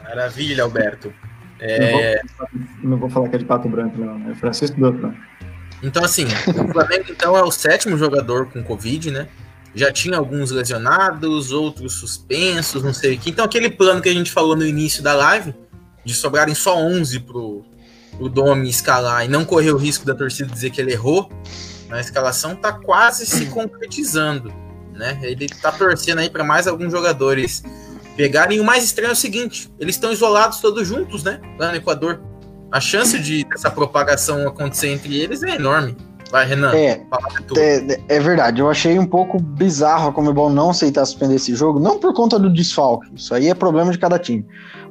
Maravilha, 0.03 0.65
Alberto. 0.65 1.13
É... 1.61 2.21
Não, 2.23 2.39
vou, 2.39 2.49
não, 2.83 2.97
vou, 2.99 3.11
falar 3.11 3.29
que 3.29 3.37
é 3.37 3.39
de 3.39 3.45
Pato 3.45 3.69
Branco, 3.69 3.99
não. 3.99 4.31
É 4.31 4.35
Francisco 4.35 4.79
Dutra. 4.79 5.15
Então, 5.83 6.05
assim, 6.05 6.25
o 6.25 6.73
Flamengo 6.73 7.05
então 7.11 7.37
é 7.37 7.43
o 7.43 7.51
sétimo 7.51 7.97
jogador 7.97 8.47
com 8.47 8.63
Covid, 8.63 9.11
né? 9.11 9.29
Já 9.75 9.93
tinha 9.93 10.17
alguns 10.17 10.51
lesionados, 10.51 11.53
outros 11.53 11.95
suspensos, 11.95 12.83
não 12.83 12.95
sei 12.95 13.15
o 13.15 13.19
que. 13.19 13.31
Então, 13.31 13.45
aquele 13.45 13.69
plano 13.71 14.01
que 14.01 14.09
a 14.09 14.13
gente 14.13 14.31
falou 14.31 14.57
no 14.57 14.65
início 14.65 15.03
da 15.03 15.15
live, 15.15 15.55
de 16.05 16.15
sobrarem 16.15 16.55
só 16.55 16.77
11 16.77 17.21
pro, 17.21 17.65
pro 18.17 18.29
Domi 18.29 18.69
escalar 18.69 19.25
e 19.25 19.29
não 19.29 19.45
correr 19.45 19.71
o 19.71 19.77
risco 19.77 20.05
da 20.05 20.15
torcida 20.15 20.53
dizer 20.53 20.71
que 20.71 20.81
ele 20.81 20.93
errou 20.93 21.31
na 21.89 22.01
escalação, 22.01 22.57
tá 22.57 22.73
quase 22.73 23.27
se 23.27 23.47
concretizando, 23.47 24.53
né? 24.93 25.19
Ele 25.23 25.47
tá 25.49 25.71
torcendo 25.71 26.19
aí 26.19 26.31
para 26.31 26.43
mais 26.43 26.67
alguns 26.67 26.91
jogadores 26.91 27.63
pegarem. 28.17 28.59
E 28.59 28.61
o 28.61 28.65
mais 28.65 28.85
estranho 28.85 29.11
é 29.11 29.13
o 29.13 29.17
seguinte: 29.17 29.71
eles 29.79 29.97
estão 29.97 30.13
isolados 30.13 30.61
todos 30.61 30.87
juntos, 30.87 31.23
né? 31.23 31.41
Lá 31.59 31.71
no 31.71 31.77
Equador. 31.77 32.21
A 32.73 32.81
chance 32.81 33.17
de 33.21 33.47
essa 33.55 33.71
propagação 33.71 34.49
acontecer 34.49 34.89
entre 34.89 35.21
eles 35.21 35.45
é 35.45 35.55
enorme. 35.55 35.97
Vai, 36.31 36.45
Renan. 36.47 36.75
É, 36.75 37.01
é, 37.57 38.01
é, 38.09 38.19
verdade. 38.19 38.61
Eu 38.61 38.69
achei 38.69 38.99
um 38.99 39.07
pouco 39.07 39.41
bizarro 39.41 40.09
a 40.09 40.13
Comebol 40.13 40.51
não 40.51 40.71
aceitar 40.71 41.05
suspender 41.07 41.37
esse 41.37 41.55
jogo, 41.55 41.79
não 41.79 42.01
por 42.01 42.13
conta 42.13 42.37
do 42.37 42.53
desfalque. 42.53 43.07
Isso 43.15 43.33
aí 43.33 43.49
é 43.49 43.55
problema 43.55 43.93
de 43.93 43.99
cada 43.99 44.19
time. 44.19 44.45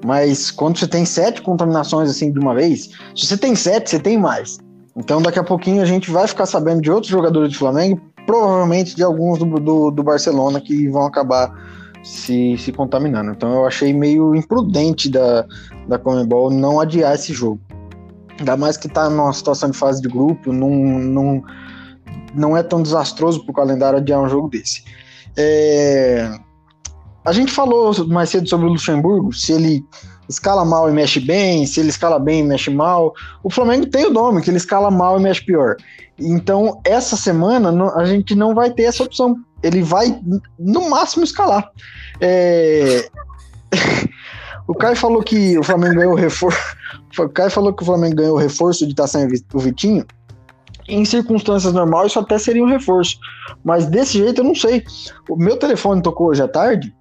Mas 0.04 0.52
quando 0.52 0.78
você 0.78 0.88
tem 0.88 1.06
sete 1.06 1.42
contaminações 1.42 2.10
assim 2.10 2.32
de 2.32 2.40
uma 2.40 2.54
vez, 2.54 2.90
se 3.16 3.26
você 3.26 3.38
tem 3.38 3.56
sete, 3.56 3.90
você 3.90 4.00
tem 4.00 4.18
mais. 4.18 4.58
Então 4.96 5.22
daqui 5.22 5.40
a 5.40 5.44
pouquinho 5.44 5.82
a 5.82 5.86
gente 5.86 6.12
vai 6.12 6.28
ficar 6.28 6.46
sabendo 6.46 6.82
de 6.82 6.92
outros 6.92 7.12
jogadores 7.12 7.54
do 7.54 7.58
Flamengo, 7.58 8.02
provavelmente 8.26 8.96
de 8.96 9.04
alguns 9.04 9.40
do, 9.40 9.46
do, 9.46 9.92
do 9.92 10.04
Barcelona 10.04 10.60
que 10.62 10.88
vão 10.90 11.06
acabar 11.06 11.52
se, 12.04 12.58
se 12.58 12.72
contaminando. 12.72 13.32
Então 13.32 13.52
eu 13.54 13.66
achei 13.66 13.94
meio 13.94 14.36
imprudente 14.36 15.10
da, 15.10 15.46
da 15.88 15.98
Comebol 15.98 16.52
não 16.52 16.80
adiar 16.80 17.16
esse 17.16 17.34
jogo. 17.34 17.60
Ainda 18.38 18.58
mais 18.58 18.78
que 18.78 18.88
está 18.88 19.10
numa 19.10 19.32
situação 19.32 19.70
de 19.70 19.78
fase 19.78 20.02
de 20.02 20.10
grupo, 20.10 20.52
não, 20.52 20.70
não, 20.70 21.44
não 22.36 22.58
é 22.58 22.64
tão 22.64 22.82
desastroso 22.82 23.44
para 23.44 23.52
o 23.52 23.56
calendário 23.56 24.00
adiar 24.00 24.22
um 24.22 24.28
jogo 24.28 24.50
desse. 24.50 24.84
É... 25.38 26.30
A 27.26 27.32
gente 27.32 27.52
falou 27.52 27.94
mais 28.08 28.30
cedo 28.30 28.48
sobre 28.50 28.66
o 28.66 28.70
Luxemburgo, 28.70 29.32
se 29.32 29.54
ele 29.54 29.86
escala 30.28 30.66
mal 30.66 30.90
e 30.90 30.94
mexe 30.94 31.20
bem, 31.20 31.66
se 31.66 31.80
ele 31.80 31.90
escala 31.90 32.20
bem 32.20 32.40
e 32.40 32.44
mexe 32.44 32.70
mal. 32.70 33.14
O 33.44 33.50
Flamengo 33.50 33.86
tem 33.86 34.06
o 34.06 34.12
nome, 34.12 34.42
que 34.42 34.50
ele 34.50 34.58
escala 34.58 34.90
mal 34.92 35.20
e 35.20 35.24
mexe 35.24 35.46
pior. 35.46 35.76
Então, 36.20 36.80
essa 36.86 37.16
semana, 37.16 37.72
a 37.96 38.06
gente 38.06 38.36
não 38.36 38.54
vai 38.54 38.72
ter 38.72 38.84
essa 38.84 39.04
opção. 39.04 39.36
Ele 39.62 39.82
vai, 39.82 40.20
no 40.60 40.90
máximo, 40.90 41.24
escalar. 41.24 41.70
É... 42.22 43.10
o 44.68 44.76
Caio 44.76 44.96
falou 44.96 45.24
que 45.24 45.58
o 45.58 45.64
Flamengo 45.64 45.96
ganhou 45.96 46.16
reforço. 46.16 46.60
O 47.18 47.30
Caio 47.30 47.50
falou 47.50 47.74
que 47.74 47.84
o 47.84 47.86
Flamengo 47.86 48.16
ganhou 48.16 48.36
o 48.36 48.40
reforço 48.40 48.86
de 48.86 48.92
estar 48.92 49.08
sem 49.08 49.28
o 49.54 49.60
Vitinho. 49.60 50.06
Em 50.88 51.06
circunstâncias 51.06 51.72
normais, 51.72 52.08
isso 52.08 52.20
até 52.20 52.38
seria 52.38 52.64
um 52.64 52.68
reforço. 52.68 53.18
Mas 53.64 53.86
desse 53.86 54.18
jeito 54.18 54.42
eu 54.42 54.46
não 54.46 54.56
sei. 54.56 54.84
O 55.30 55.38
meu 55.38 55.58
telefone 55.58 56.02
tocou 56.02 56.28
hoje 56.28 56.42
à 56.42 56.48
tarde. 56.48 56.94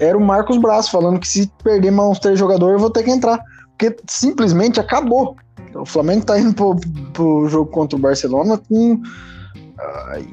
Era 0.00 0.16
o 0.16 0.20
Marcos 0.20 0.56
Braz 0.56 0.88
falando 0.88 1.20
que 1.20 1.28
se 1.28 1.46
perder 1.62 1.90
mais 1.90 2.08
uns 2.08 2.18
três 2.18 2.38
jogadores, 2.38 2.74
eu 2.74 2.80
vou 2.80 2.90
ter 2.90 3.02
que 3.02 3.10
entrar. 3.10 3.38
Porque 3.76 3.96
simplesmente 4.08 4.80
acabou. 4.80 5.36
O 5.74 5.84
Flamengo 5.84 6.24
tá 6.24 6.40
indo 6.40 6.54
pro, 6.54 6.74
pro 7.12 7.48
jogo 7.48 7.70
contra 7.70 7.96
o 7.96 8.00
Barcelona 8.00 8.58
com 8.68 9.00
ai, 10.08 10.26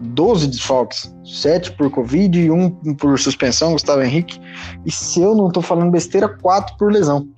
12 0.00 0.46
desfalques. 0.46 1.12
7 1.24 1.72
por 1.72 1.90
Covid 1.90 2.40
e 2.40 2.50
um 2.50 2.70
por 2.94 3.18
suspensão, 3.18 3.72
Gustavo 3.72 4.02
Henrique. 4.02 4.40
E 4.86 4.90
se 4.90 5.20
eu 5.20 5.34
não 5.34 5.50
tô 5.50 5.60
falando 5.60 5.90
besteira, 5.90 6.28
4 6.28 6.76
por 6.78 6.92
lesão. 6.92 7.28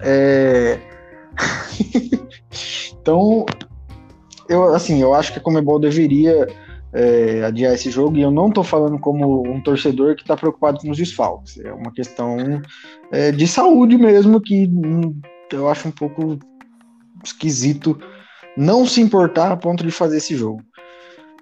É... 0.00 0.78
então, 3.00 3.44
eu, 4.48 4.74
assim, 4.74 5.00
eu 5.00 5.14
acho 5.14 5.32
que 5.32 5.38
a 5.38 5.42
Comebol 5.42 5.78
deveria 5.78 6.48
é, 6.94 7.44
adiar 7.44 7.74
esse 7.74 7.90
jogo, 7.90 8.16
e 8.16 8.22
eu 8.22 8.30
não 8.30 8.48
estou 8.48 8.62
falando 8.62 8.98
como 9.00 9.42
um 9.46 9.60
torcedor 9.60 10.14
que 10.14 10.22
está 10.22 10.36
preocupado 10.36 10.78
com 10.78 10.90
os 10.90 10.96
desfalques. 10.96 11.58
É 11.58 11.72
uma 11.72 11.90
questão 11.90 12.36
é, 13.10 13.32
de 13.32 13.48
saúde 13.48 13.98
mesmo, 13.98 14.40
que 14.40 14.68
hum, 14.68 15.20
eu 15.52 15.68
acho 15.68 15.88
um 15.88 15.90
pouco 15.90 16.38
esquisito 17.24 17.98
não 18.56 18.86
se 18.86 19.00
importar 19.00 19.50
a 19.50 19.56
ponto 19.56 19.84
de 19.84 19.90
fazer 19.90 20.18
esse 20.18 20.36
jogo. 20.36 20.62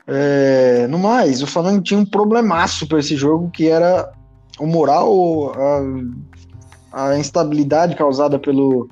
É, 0.06 0.86
no 0.88 0.98
mais, 0.98 1.42
o 1.42 1.46
Flamengo 1.46 1.82
tinha 1.82 2.00
um 2.00 2.06
problemaço 2.06 2.86
para 2.88 2.98
esse 2.98 3.14
jogo, 3.14 3.50
que 3.50 3.68
era 3.68 4.10
o 4.58 4.66
moral, 4.66 5.52
a, 6.92 7.10
a 7.10 7.18
instabilidade 7.18 7.94
causada 7.94 8.38
pelo, 8.38 8.88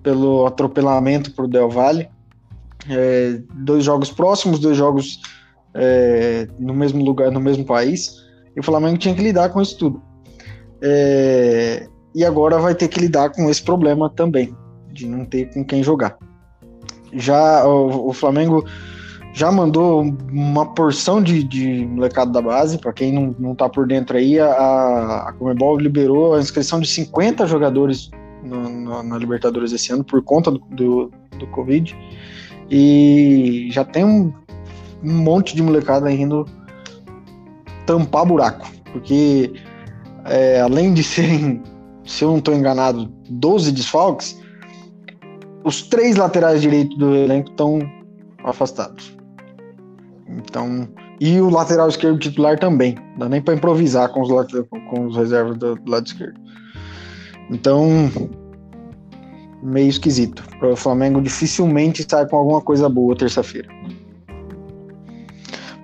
pelo 0.00 0.46
atropelamento 0.46 1.32
por 1.32 1.48
Del 1.48 1.68
Valle. 1.68 2.08
É, 2.88 3.40
dois 3.52 3.84
jogos 3.84 4.12
próximos, 4.12 4.60
dois 4.60 4.76
jogos 4.76 5.20
é, 5.74 6.46
no 6.58 6.74
mesmo 6.74 7.04
lugar, 7.04 7.30
no 7.30 7.40
mesmo 7.40 7.64
país, 7.64 8.22
e 8.56 8.60
o 8.60 8.62
Flamengo 8.62 8.98
tinha 8.98 9.14
que 9.14 9.22
lidar 9.22 9.50
com 9.50 9.60
isso 9.60 9.76
tudo. 9.78 10.02
É, 10.82 11.86
e 12.14 12.24
agora 12.24 12.58
vai 12.58 12.74
ter 12.74 12.88
que 12.88 13.00
lidar 13.00 13.30
com 13.30 13.50
esse 13.50 13.62
problema 13.62 14.08
também, 14.08 14.54
de 14.92 15.06
não 15.06 15.24
ter 15.24 15.52
com 15.52 15.64
quem 15.64 15.82
jogar. 15.82 16.16
Já 17.12 17.66
o, 17.66 18.08
o 18.08 18.12
Flamengo 18.12 18.64
já 19.32 19.50
mandou 19.50 20.02
uma 20.30 20.74
porção 20.74 21.20
de, 21.20 21.42
de 21.42 21.84
molecada 21.86 22.30
da 22.30 22.40
base, 22.40 22.78
para 22.78 22.92
quem 22.92 23.12
não, 23.12 23.34
não 23.36 23.54
tá 23.54 23.68
por 23.68 23.86
dentro 23.86 24.16
aí, 24.16 24.38
a, 24.38 25.26
a 25.26 25.34
Comebol 25.36 25.76
liberou 25.76 26.34
a 26.34 26.40
inscrição 26.40 26.80
de 26.80 26.86
50 26.86 27.44
jogadores 27.46 28.10
no, 28.44 28.68
no, 28.68 29.02
na 29.02 29.18
Libertadores 29.18 29.72
esse 29.72 29.92
ano 29.92 30.04
por 30.04 30.22
conta 30.22 30.52
do, 30.52 30.58
do, 30.70 31.10
do 31.36 31.46
Covid. 31.48 31.96
E 32.70 33.68
já 33.72 33.84
tem 33.84 34.04
um, 34.04 34.32
um 35.04 35.12
monte 35.12 35.54
de 35.54 35.62
molecada 35.62 36.10
indo 36.10 36.46
tampar 37.86 38.26
buraco, 38.26 38.66
porque 38.92 39.52
é, 40.24 40.60
além 40.60 40.94
de 40.94 41.02
serem, 41.04 41.62
se 42.04 42.24
eu 42.24 42.30
não 42.30 42.38
estou 42.38 42.54
enganado, 42.54 43.12
12 43.28 43.72
desfalques, 43.72 44.40
os 45.64 45.82
três 45.82 46.16
laterais 46.16 46.60
direitos 46.60 46.96
do 46.98 47.14
elenco 47.14 47.50
estão 47.50 47.80
afastados. 48.44 49.16
Então, 50.28 50.88
e 51.20 51.40
o 51.40 51.48
lateral 51.48 51.88
esquerdo 51.88 52.18
titular 52.18 52.58
também. 52.58 52.96
Não 53.12 53.20
dá 53.20 53.28
nem 53.28 53.40
para 53.40 53.54
improvisar 53.54 54.10
com 54.10 54.20
os, 54.20 54.28
com 54.90 55.06
os 55.06 55.16
reservas 55.16 55.56
do, 55.56 55.76
do 55.76 55.90
lado 55.90 56.06
esquerdo. 56.06 56.38
Então, 57.50 58.10
meio 59.62 59.88
esquisito. 59.88 60.44
O 60.62 60.76
Flamengo 60.76 61.20
dificilmente 61.20 62.06
sai 62.08 62.26
com 62.28 62.36
alguma 62.36 62.60
coisa 62.60 62.88
boa 62.88 63.16
terça-feira. 63.16 63.68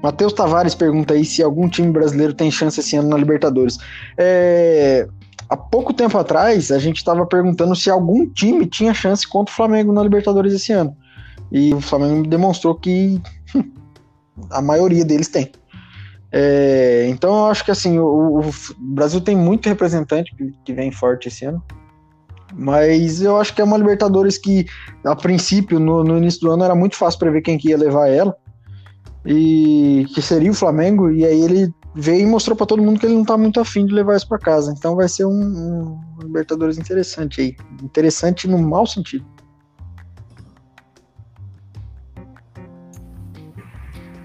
Matheus 0.03 0.33
Tavares 0.33 0.75
pergunta 0.75 1.15
aí 1.15 1.25
se 1.25 1.43
algum 1.43 1.69
time 1.69 1.91
brasileiro 1.91 2.33
tem 2.33 2.51
chance 2.51 2.81
esse 2.81 2.97
ano 2.97 3.09
na 3.09 3.17
Libertadores. 3.17 3.79
É, 4.17 5.07
há 5.49 5.57
pouco 5.57 5.93
tempo 5.93 6.17
atrás, 6.17 6.71
a 6.71 6.79
gente 6.79 6.97
estava 6.97 7.27
perguntando 7.27 7.75
se 7.77 7.91
algum 7.91 8.27
time 8.27 8.67
tinha 8.67 8.95
chance 8.95 9.29
contra 9.29 9.53
o 9.53 9.57
Flamengo 9.57 9.93
na 9.93 10.03
Libertadores 10.03 10.55
esse 10.55 10.73
ano. 10.73 10.97
E 11.53 11.75
o 11.75 11.81
Flamengo 11.81 12.27
demonstrou 12.27 12.75
que 12.75 13.21
a 14.51 14.63
maioria 14.63 15.05
deles 15.05 15.29
tem. 15.29 15.51
É, 16.33 17.07
então 17.09 17.31
eu 17.31 17.47
acho 17.47 17.65
que 17.65 17.73
assim, 17.73 17.99
o, 17.99 18.39
o, 18.39 18.51
Brasil 18.79 19.21
tem 19.21 19.37
muito 19.37 19.69
representante 19.69 20.33
que, 20.37 20.53
que 20.65 20.73
vem 20.73 20.93
forte 20.93 21.29
esse 21.29 21.45
ano. 21.45 21.63
Mas 22.55 23.21
eu 23.21 23.37
acho 23.37 23.55
que 23.55 23.61
é 23.61 23.65
uma 23.65 23.77
Libertadores 23.77 24.37
que, 24.39 24.67
a 25.05 25.15
princípio, 25.15 25.79
no, 25.79 26.03
no 26.03 26.19
início 26.19 26.41
do 26.41 26.51
ano, 26.51 26.65
era 26.65 26.75
muito 26.75 26.97
fácil 26.97 27.19
prever 27.21 27.43
quem 27.43 27.59
que 27.59 27.69
ia 27.69 27.79
levar 27.79 28.09
ela. 28.09 28.35
E 29.25 30.07
que 30.15 30.23
seria 30.23 30.51
o 30.51 30.55
Flamengo. 30.55 31.11
E 31.11 31.25
aí 31.25 31.41
ele 31.43 31.75
veio 31.95 32.23
e 32.23 32.27
mostrou 32.27 32.57
para 32.57 32.67
todo 32.67 32.83
mundo 32.83 33.01
que 33.01 33.07
ele 33.07 33.17
não 33.17 33.25
tá 33.25 33.37
muito 33.37 33.61
afim 33.61 33.85
de 33.85 33.93
levar 33.93 34.17
isso 34.17 34.29
para 34.29 34.39
casa. 34.39 34.73
Então 34.77 34.97
vai 34.97 35.09
ser 35.09 35.25
um, 35.25 35.31
um 35.31 36.01
Libertadores 36.23 36.79
interessante 36.79 37.41
aí. 37.41 37.57
Interessante 37.83 38.49
no 38.49 38.59
mau 38.59 38.87
sentido. 38.87 39.25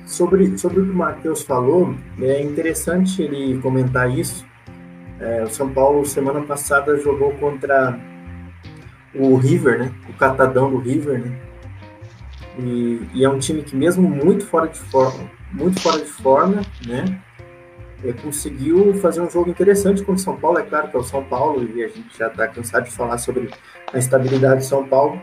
Sobre, 0.05 0.57
sobre 0.57 0.79
o 0.79 0.85
que 0.85 0.91
o 0.91 0.95
Matheus 0.95 1.41
falou, 1.41 1.93
é 2.21 2.41
interessante 2.41 3.21
ele 3.21 3.59
comentar 3.59 4.09
isso. 4.09 4.45
É, 5.19 5.43
o 5.43 5.49
São 5.49 5.73
Paulo, 5.73 6.05
semana 6.05 6.41
passada, 6.41 6.97
jogou 6.97 7.33
contra 7.33 7.99
o 9.13 9.35
River, 9.35 9.79
né? 9.79 9.93
O 10.09 10.13
catadão 10.13 10.69
do 10.69 10.77
River, 10.77 11.21
né? 11.21 11.44
E, 12.59 13.01
e, 13.13 13.25
é 13.25 13.29
um 13.29 13.39
time 13.39 13.61
que 13.63 13.75
mesmo 13.75 14.09
muito 14.09 14.45
fora 14.45 14.67
de 14.67 14.79
forma, 14.79 15.29
muito 15.51 15.81
fora 15.81 15.99
de 15.99 16.05
forma, 16.05 16.61
né? 16.87 17.21
É, 18.03 18.13
conseguiu 18.13 18.93
fazer 18.95 19.21
um 19.21 19.29
jogo 19.29 19.49
interessante 19.49 19.99
contra 19.99 20.15
o 20.15 20.19
São 20.19 20.37
Paulo. 20.37 20.59
É 20.59 20.63
claro 20.63 20.89
que 20.89 20.95
é 20.95 20.99
o 20.99 21.03
São 21.03 21.23
Paulo 21.23 21.67
e 21.75 21.83
a 21.83 21.87
gente 21.87 22.17
já 22.17 22.27
está 22.27 22.47
cansado 22.47 22.85
de 22.85 22.91
falar 22.91 23.17
sobre 23.17 23.49
a 23.91 23.97
estabilidade 23.97 24.61
de 24.61 24.67
São 24.67 24.87
Paulo, 24.87 25.19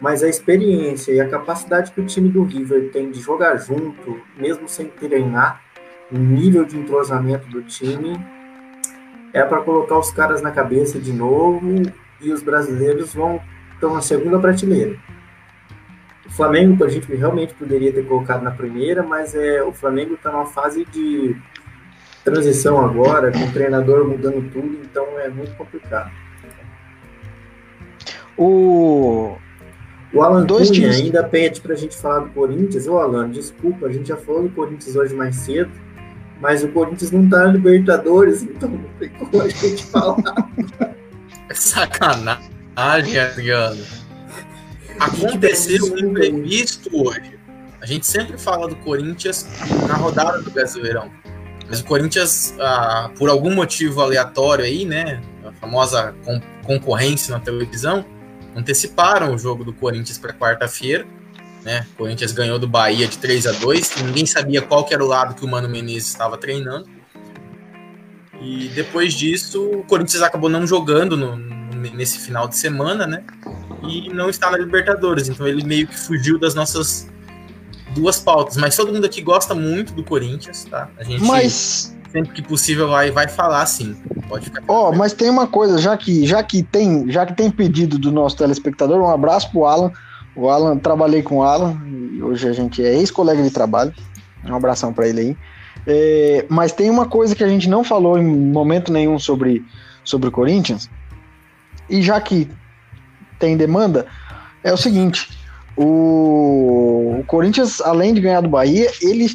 mas 0.00 0.22
a 0.22 0.28
experiência 0.28 1.12
e 1.12 1.20
a 1.20 1.28
capacidade 1.28 1.92
que 1.92 2.00
o 2.00 2.06
time 2.06 2.28
do 2.28 2.42
River 2.42 2.90
tem 2.90 3.10
de 3.10 3.20
jogar 3.20 3.56
junto, 3.56 4.20
mesmo 4.36 4.68
sem 4.68 4.86
treinar, 4.86 5.62
o 6.10 6.18
nível 6.18 6.64
de 6.64 6.76
entrosamento 6.76 7.48
do 7.48 7.62
time 7.62 8.18
é 9.32 9.42
para 9.42 9.62
colocar 9.62 9.98
os 9.98 10.10
caras 10.10 10.42
na 10.42 10.50
cabeça 10.50 10.98
de 10.98 11.12
novo 11.12 11.82
e 12.20 12.32
os 12.32 12.42
brasileiros 12.42 13.14
vão 13.14 13.40
estão 13.82 13.94
na 13.94 14.00
segunda 14.00 14.38
prateleira. 14.38 14.96
O 16.32 16.34
Flamengo 16.34 16.82
a 16.82 16.88
gente 16.88 17.14
realmente 17.14 17.52
poderia 17.52 17.92
ter 17.92 18.06
colocado 18.06 18.42
na 18.42 18.50
primeira, 18.50 19.02
mas 19.02 19.34
é 19.34 19.62
o 19.62 19.70
Flamengo 19.70 20.14
está 20.14 20.32
numa 20.32 20.46
fase 20.46 20.82
de 20.86 21.36
transição 22.24 22.82
agora, 22.82 23.30
com 23.30 23.40
o 23.40 23.52
treinador 23.52 24.08
mudando 24.08 24.50
tudo, 24.50 24.78
então 24.82 25.18
é 25.20 25.28
muito 25.28 25.54
complicado. 25.56 26.10
O 28.34 29.36
o 30.10 30.22
Alan 30.22 30.46
Dois 30.46 30.68
Cunha 30.68 30.90
times. 30.90 31.00
ainda 31.00 31.22
pede 31.22 31.60
para 31.60 31.74
a 31.74 31.76
gente 31.76 31.96
falar 31.96 32.20
do 32.20 32.30
Corinthians. 32.30 32.86
Ô 32.86 32.98
Alan, 32.98 33.30
desculpa, 33.30 33.86
a 33.86 33.92
gente 33.92 34.08
já 34.08 34.16
falou 34.16 34.44
do 34.44 34.50
Corinthians 34.50 34.96
hoje 34.96 35.14
mais 35.14 35.36
cedo, 35.36 35.70
mas 36.40 36.64
o 36.64 36.68
Corinthians 36.68 37.10
não 37.10 37.24
está 37.24 37.40
na 37.40 37.52
Libertadores, 37.52 38.42
então 38.42 38.70
não 38.70 38.88
tem 38.98 39.10
como 39.10 39.42
a 39.42 39.48
gente 39.50 39.84
falar. 39.84 40.34
Sacanagem, 41.52 42.40
Adriano. 43.18 44.01
Aconteceu 44.98 45.92
um 45.92 45.98
imprevisto 45.98 46.90
hoje. 46.92 47.38
A 47.80 47.86
gente 47.86 48.06
sempre 48.06 48.38
fala 48.38 48.68
do 48.68 48.76
Corinthians 48.76 49.46
na 49.88 49.94
rodada 49.94 50.40
do 50.40 50.50
Brasileirão. 50.50 51.10
Mas 51.68 51.80
o 51.80 51.84
Corinthians, 51.84 52.54
ah, 52.60 53.10
por 53.18 53.28
algum 53.28 53.54
motivo 53.54 54.00
aleatório 54.00 54.64
aí, 54.64 54.84
né? 54.84 55.20
A 55.44 55.52
famosa 55.52 56.14
con 56.24 56.40
concorrência 56.64 57.32
na 57.32 57.40
televisão, 57.40 58.04
anteciparam 58.54 59.34
o 59.34 59.38
jogo 59.38 59.64
do 59.64 59.72
Corinthians 59.72 60.18
para 60.18 60.32
quarta-feira. 60.32 61.04
Né? 61.64 61.86
O 61.94 61.96
Corinthians 61.96 62.32
ganhou 62.32 62.58
do 62.58 62.68
Bahia 62.68 63.06
de 63.06 63.18
3 63.18 63.46
a 63.46 63.52
2 63.52 64.02
Ninguém 64.02 64.26
sabia 64.26 64.60
qual 64.60 64.86
era 64.90 65.02
o 65.02 65.06
lado 65.06 65.34
que 65.34 65.44
o 65.44 65.48
Mano 65.48 65.68
Menezes 65.68 66.08
estava 66.08 66.36
treinando. 66.36 66.88
E 68.40 68.68
depois 68.74 69.14
disso, 69.14 69.64
o 69.64 69.84
Corinthians 69.84 70.22
acabou 70.22 70.50
não 70.50 70.66
jogando 70.66 71.16
no, 71.16 71.36
nesse 71.90 72.18
final 72.18 72.48
de 72.48 72.56
semana, 72.56 73.06
né? 73.06 73.22
E 73.82 74.08
não 74.10 74.28
está 74.28 74.50
na 74.50 74.58
Libertadores. 74.58 75.28
Então 75.28 75.46
ele 75.46 75.64
meio 75.64 75.86
que 75.86 75.98
fugiu 75.98 76.38
das 76.38 76.54
nossas 76.54 77.08
duas 77.94 78.18
pautas. 78.18 78.56
Mas 78.56 78.76
todo 78.76 78.92
mundo 78.92 79.04
aqui 79.04 79.20
gosta 79.22 79.54
muito 79.54 79.92
do 79.92 80.02
Corinthians, 80.02 80.64
tá? 80.64 80.88
A 80.98 81.04
gente 81.04 81.22
mas... 81.24 81.94
sempre 82.10 82.32
que 82.32 82.42
possível 82.42 82.88
vai, 82.88 83.10
vai 83.10 83.28
falar 83.28 83.64
sim. 83.66 83.96
Pode 84.28 84.46
ficar. 84.46 84.62
Ó, 84.68 84.90
oh, 84.90 84.92
mas 84.94 85.12
tem 85.12 85.28
uma 85.28 85.46
coisa, 85.46 85.78
já 85.78 85.96
que, 85.96 86.26
já 86.26 86.42
que 86.42 86.62
tem, 86.62 87.10
já 87.10 87.26
que 87.26 87.34
tem 87.34 87.50
pedido 87.50 87.98
do 87.98 88.10
nosso 88.10 88.36
telespectador, 88.36 89.00
um 89.00 89.10
abraço 89.10 89.50
pro 89.50 89.64
Alan. 89.64 89.92
O 90.34 90.48
Alan, 90.48 90.78
trabalhei 90.78 91.22
com 91.22 91.38
o 91.38 91.42
Alan, 91.42 91.76
hoje 92.22 92.48
a 92.48 92.52
gente 92.52 92.82
é 92.82 92.94
ex-colega 92.94 93.42
de 93.42 93.50
trabalho. 93.50 93.92
Um 94.44 94.54
abração 94.54 94.92
para 94.92 95.06
ele 95.06 95.20
aí. 95.20 95.36
É, 95.86 96.46
mas 96.48 96.72
tem 96.72 96.88
uma 96.90 97.06
coisa 97.06 97.34
que 97.34 97.42
a 97.44 97.48
gente 97.48 97.68
não 97.68 97.82
falou 97.82 98.18
em 98.18 98.24
momento 98.24 98.92
nenhum 98.92 99.18
sobre, 99.18 99.64
sobre 100.04 100.28
o 100.28 100.32
Corinthians, 100.32 100.88
e 101.88 102.02
já 102.02 102.20
que 102.20 102.48
tem 103.38 103.56
demanda, 103.56 104.06
é 104.62 104.72
o 104.72 104.76
seguinte: 104.76 105.28
o, 105.76 107.18
o 107.20 107.24
Corinthians, 107.26 107.80
além 107.80 108.14
de 108.14 108.20
ganhar 108.20 108.40
do 108.40 108.48
Bahia, 108.48 108.90
ele 109.00 109.28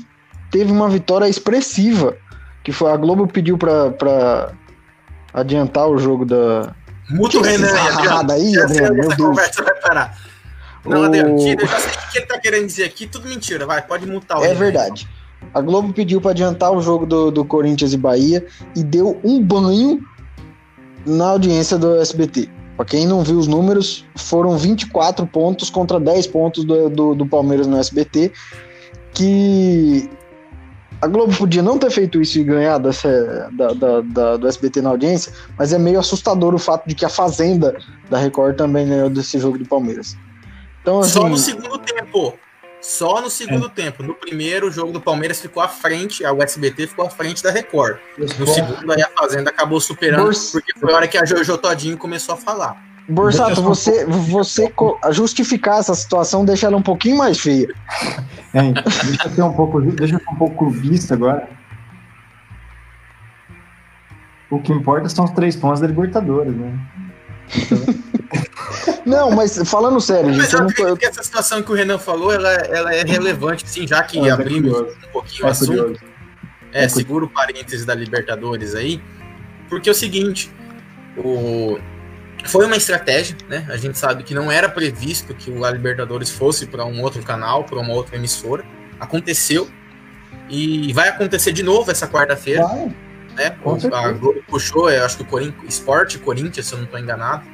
teve 0.51 0.71
uma 0.71 0.89
vitória 0.89 1.27
expressiva, 1.27 2.15
que 2.63 2.71
foi 2.71 2.91
a 2.91 2.97
Globo 2.97 3.27
pediu 3.27 3.57
para 3.57 4.51
adiantar 5.33 5.87
o 5.87 5.97
jogo 5.97 6.25
da. 6.25 6.73
Muito 7.09 7.41
Renan 7.41 7.67
aí, 8.31 8.57
Adriano, 8.57 8.95
meu 8.95 9.07
Deus. 9.09 9.15
Conversa 9.15 9.63
vai 9.63 9.75
parar. 9.75 10.17
Não, 10.85 11.03
Adriano, 11.03 11.37
tira, 11.37 11.63
eu 11.63 11.67
já 11.67 11.79
sei 11.79 11.91
o 11.91 12.11
que 12.11 12.17
ele 12.17 12.25
tá 12.25 12.39
querendo 12.39 12.65
dizer 12.65 12.85
aqui, 12.85 13.07
tudo 13.07 13.27
mentira, 13.27 13.65
vai, 13.65 13.81
pode 13.81 14.05
mutar 14.05 14.39
o 14.39 14.45
É 14.45 14.53
verdade. 14.53 15.07
A 15.53 15.61
Globo 15.61 15.93
pediu 15.93 16.19
para 16.21 16.31
adiantar 16.31 16.71
o 16.71 16.81
jogo 16.81 17.05
do, 17.05 17.29
do 17.29 17.45
Corinthians 17.45 17.93
e 17.93 17.97
Bahia 17.97 18.45
e 18.75 18.83
deu 18.83 19.19
um 19.23 19.41
banho 19.41 20.01
na 21.05 21.29
audiência 21.29 21.77
do 21.77 21.95
SBT. 21.95 22.49
Para 22.75 22.85
quem 22.85 23.07
não 23.07 23.23
viu 23.23 23.37
os 23.37 23.47
números, 23.47 24.05
foram 24.15 24.57
24 24.57 25.25
pontos 25.25 25.69
contra 25.69 25.99
10 25.99 26.27
pontos 26.27 26.63
do, 26.63 26.89
do, 26.89 27.15
do, 27.15 27.25
Palmeiras 27.25 27.65
no 27.65 27.77
SBT, 27.77 28.31
que 29.13 30.07
a 31.01 31.07
Globo 31.07 31.35
podia 31.35 31.63
não 31.63 31.79
ter 31.79 31.89
feito 31.89 32.21
isso 32.21 32.39
e 32.39 32.43
ganhar 32.43 32.77
dessa, 32.77 33.49
da, 33.53 33.73
da, 33.73 34.01
da, 34.01 34.37
do 34.37 34.47
SBT 34.47 34.81
na 34.81 34.89
audiência, 34.89 35.33
mas 35.57 35.73
é 35.73 35.79
meio 35.79 35.99
assustador 35.99 36.53
o 36.53 36.59
fato 36.59 36.87
de 36.87 36.93
que 36.93 37.03
a 37.03 37.09
Fazenda 37.09 37.75
da 38.09 38.19
Record 38.19 38.55
também 38.55 38.87
ganhou 38.87 39.09
desse 39.09 39.39
jogo 39.39 39.57
do 39.57 39.65
Palmeiras. 39.65 40.15
Então, 40.81 40.99
assim, 40.99 41.11
Só 41.13 41.27
no 41.27 41.37
segundo 41.37 41.79
tempo. 41.79 42.33
Só 42.81 43.21
no 43.21 43.29
segundo 43.29 43.67
é. 43.67 43.69
tempo. 43.69 44.03
No 44.03 44.13
primeiro, 44.13 44.67
o 44.67 44.71
jogo 44.71 44.91
do 44.91 45.01
Palmeiras 45.01 45.39
ficou 45.39 45.61
à 45.61 45.67
frente, 45.67 46.23
a 46.23 46.31
USBT 46.31 46.87
ficou 46.87 47.05
à 47.05 47.09
frente 47.09 47.43
da 47.43 47.51
Record. 47.51 47.97
No 48.17 48.47
segundo, 48.47 48.91
aí 48.91 49.01
a 49.01 49.09
Fazenda 49.17 49.49
acabou 49.49 49.79
superando, 49.79 50.31
porque 50.51 50.73
foi 50.79 50.93
a 50.93 50.95
hora 50.95 51.07
que 51.07 51.17
a 51.17 51.25
Jojo 51.25 51.57
Todinho 51.57 51.97
começou 51.97 52.35
a 52.35 52.37
falar. 52.37 52.87
Borsato, 53.09 53.61
você, 53.61 54.05
você 54.05 54.71
justificar 55.11 55.79
essa 55.79 55.95
situação 55.95 56.43
deixa 56.43 56.67
ela 56.67 56.75
um 56.75 56.81
pouquinho 56.81 57.17
mais 57.17 57.39
feia. 57.39 57.73
É, 58.53 58.71
deixa 58.71 59.27
eu 59.27 59.31
ser 59.31 59.41
um 59.43 59.53
pouco, 59.53 59.81
deixa 59.81 60.15
eu 60.15 60.19
ser 60.19 60.29
um 60.29 60.35
pouco 60.35 60.57
clubista 60.57 61.13
agora. 61.13 61.47
O 64.49 64.59
que 64.59 64.71
importa 64.71 65.07
são 65.09 65.25
os 65.25 65.31
três 65.31 65.55
pontos 65.55 65.79
da 65.79 65.87
Libertadores, 65.87 66.55
né? 66.55 66.77
Não, 69.05 69.31
mas 69.31 69.57
falando 69.69 70.01
sério, 70.01 70.33
gente. 70.33 70.39
Mas 70.39 70.53
eu, 70.53 70.87
não... 70.89 70.97
que 70.97 71.05
essa 71.05 71.23
situação 71.23 71.63
que 71.63 71.71
o 71.71 71.73
Renan 71.73 71.97
falou, 71.97 72.33
ela, 72.33 72.51
ela 72.51 72.93
é 72.93 73.03
relevante, 73.03 73.63
sim, 73.67 73.87
já 73.87 74.03
que 74.03 74.29
ah, 74.29 74.33
abrimos 74.33 74.73
é 74.73 74.81
um 74.81 75.11
pouquinho 75.13 75.45
o 75.45 75.47
assunto. 75.47 75.99
É, 76.73 76.83
é 76.83 76.89
segura 76.89 77.23
o 77.23 77.29
parênteses 77.29 77.85
da 77.85 77.95
Libertadores 77.95 78.75
aí, 78.75 79.01
porque 79.69 79.87
é 79.87 79.91
o 79.93 79.95
seguinte, 79.95 80.51
o... 81.17 81.79
foi 82.45 82.65
uma 82.65 82.75
estratégia, 82.75 83.37
né? 83.47 83.65
A 83.69 83.77
gente 83.77 83.97
sabe 83.97 84.23
que 84.23 84.33
não 84.33 84.51
era 84.51 84.67
previsto 84.67 85.33
que 85.33 85.49
o 85.49 85.59
La 85.59 85.71
Libertadores 85.71 86.29
fosse 86.29 86.65
para 86.65 86.85
um 86.85 87.01
outro 87.01 87.23
canal, 87.23 87.63
para 87.63 87.79
uma 87.79 87.93
outra 87.93 88.17
emissora. 88.17 88.65
Aconteceu 88.99 89.69
e 90.49 90.91
vai 90.93 91.09
acontecer 91.09 91.51
de 91.51 91.63
novo 91.63 91.89
essa 91.91 92.07
quarta-feira. 92.07 92.65
Né? 93.37 93.55
A 93.93 94.11
Globo 94.13 94.43
puxou, 94.47 94.89
eu 94.89 95.05
acho 95.05 95.17
que 95.17 95.23
o 95.23 95.25
Corinthians, 95.25 95.75
Sport 95.75 96.17
Corinthians, 96.17 96.65
se 96.65 96.73
eu 96.73 96.79
não 96.79 96.85
estou 96.85 96.99
enganado 96.99 97.45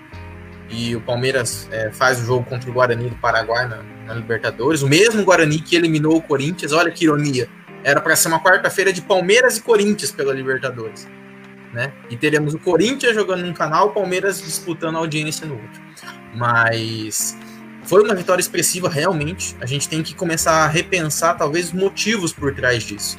e 0.69 0.95
o 0.95 1.01
Palmeiras 1.01 1.67
é, 1.71 1.91
faz 1.91 2.21
o 2.21 2.25
jogo 2.25 2.45
contra 2.45 2.69
o 2.69 2.73
Guarani 2.73 3.09
do 3.09 3.15
Paraguai 3.17 3.67
na, 3.67 3.83
na, 4.07 4.13
Libertadores. 4.13 4.81
O 4.81 4.87
mesmo 4.87 5.23
Guarani 5.23 5.59
que 5.59 5.75
eliminou 5.75 6.15
o 6.15 6.21
Corinthians, 6.21 6.71
olha 6.71 6.89
que 6.89 7.03
ironia. 7.03 7.49
Era 7.83 7.99
para 7.99 8.15
ser 8.15 8.29
uma 8.29 8.41
quarta-feira 8.41 8.93
de 8.93 9.01
Palmeiras 9.01 9.57
e 9.57 9.61
Corinthians 9.61 10.11
pela 10.11 10.33
Libertadores. 10.33 11.07
Né? 11.73 11.91
E 12.09 12.15
teremos 12.15 12.53
o 12.53 12.59
Corinthians 12.59 13.13
jogando 13.13 13.41
num 13.41 13.53
canal, 13.53 13.87
o 13.87 13.91
Palmeiras 13.91 14.41
disputando 14.41 14.95
a 14.95 14.99
audiência 14.99 15.45
no 15.45 15.55
outro. 15.55 15.81
Mas 16.33 17.37
foi 17.83 18.01
uma 18.03 18.15
vitória 18.15 18.41
expressiva 18.41 18.87
realmente. 18.87 19.55
A 19.59 19.65
gente 19.65 19.89
tem 19.89 20.01
que 20.01 20.15
começar 20.15 20.63
a 20.63 20.67
repensar 20.67 21.37
talvez 21.37 21.67
os 21.67 21.73
motivos 21.73 22.31
por 22.31 22.55
trás 22.55 22.83
disso. 22.83 23.17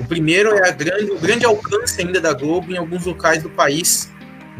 O 0.00 0.04
primeiro 0.04 0.50
é 0.56 0.72
grande, 0.72 1.10
o 1.10 1.18
grande 1.18 1.44
alcance 1.44 2.00
ainda 2.00 2.20
da 2.20 2.32
Globo 2.32 2.72
em 2.72 2.76
alguns 2.76 3.04
locais 3.04 3.42
do 3.42 3.50
país 3.50 4.10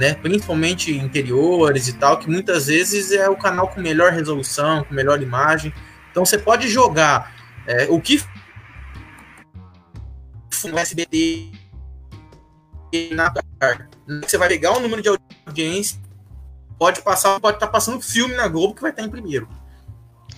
né? 0.01 0.15
Principalmente 0.15 0.97
interiores 0.97 1.87
e 1.87 1.93
tal, 1.93 2.19
que 2.19 2.31
muitas 2.31 2.69
vezes 2.69 3.13
é 3.13 3.29
o 3.29 3.37
canal 3.37 3.69
com 3.69 3.83
melhor 3.83 4.13
resolução, 4.13 4.83
com 4.83 4.95
melhor 4.95 5.23
imagem. 5.23 5.75
Então 6.11 6.25
você 6.25 6.39
pode 6.39 6.69
jogar 6.69 7.35
é, 7.67 7.87
o 7.91 8.01
que 8.01 8.25
no 10.65 10.79
SBT 10.79 11.53
na 13.13 13.31
você 14.23 14.39
vai 14.39 14.49
pegar 14.49 14.73
o 14.73 14.81
número 14.81 15.03
de 15.03 15.11
audiência, 15.47 16.01
pode 16.79 17.03
passar, 17.03 17.39
pode 17.39 17.59
estar 17.59 17.67
tá 17.67 17.73
passando 17.73 18.01
filme 18.01 18.35
na 18.35 18.49
Globo 18.49 18.75
que 18.75 18.81
vai 18.81 18.93
estar 18.93 19.03
em 19.03 19.11
primeiro. 19.11 19.47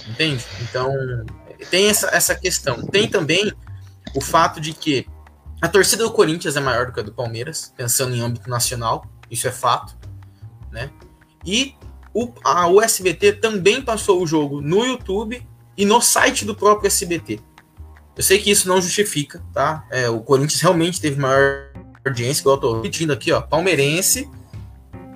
Entende? 0.09 0.45
Então, 0.61 0.93
tem 1.71 1.89
essa, 1.89 2.09
essa 2.09 2.35
questão. 2.35 2.85
Tem 2.87 3.09
também 3.09 3.53
o 4.15 4.21
fato 4.21 4.61
de 4.61 4.73
que 4.73 5.07
a 5.61 5.69
torcida 5.69 6.05
do 6.05 6.11
Corinthians 6.11 6.57
é 6.57 6.61
maior 6.61 6.87
do 6.87 6.93
que 6.93 7.01
a 7.01 7.03
do 7.03 7.13
Palmeiras, 7.13 7.73
pensando 7.77 8.15
em 8.15 8.21
âmbito 8.21 8.49
nacional 8.51 9.05
isso 9.33 9.49
é 9.49 9.51
fato, 9.51 9.97
né? 10.71 10.91
E 11.45 11.75
o, 12.13 12.31
a 12.45 12.69
USBT 12.69 13.33
também 13.35 13.81
passou 13.81 14.23
o 14.23 14.27
jogo 14.27 14.61
no 14.61 14.85
YouTube 14.85 15.43
e 15.75 15.87
no 15.87 16.03
site 16.03 16.45
do 16.45 16.55
próprio 16.55 16.87
SBT. 16.87 17.41
Eu 18.15 18.23
sei 18.23 18.39
que 18.39 18.51
isso 18.51 18.69
não 18.69 18.79
justifica, 18.79 19.43
tá? 19.55 19.87
É, 19.91 20.11
o 20.11 20.21
Corinthians 20.21 20.61
realmente 20.61 21.01
teve 21.01 21.19
maior 21.19 21.73
audiência, 22.05 22.43
igual 22.43 22.57
eu 22.57 22.61
tô 22.61 22.77
repetindo 22.77 23.11
aqui, 23.11 23.33
ó, 23.33 23.41
palmeirense. 23.41 24.31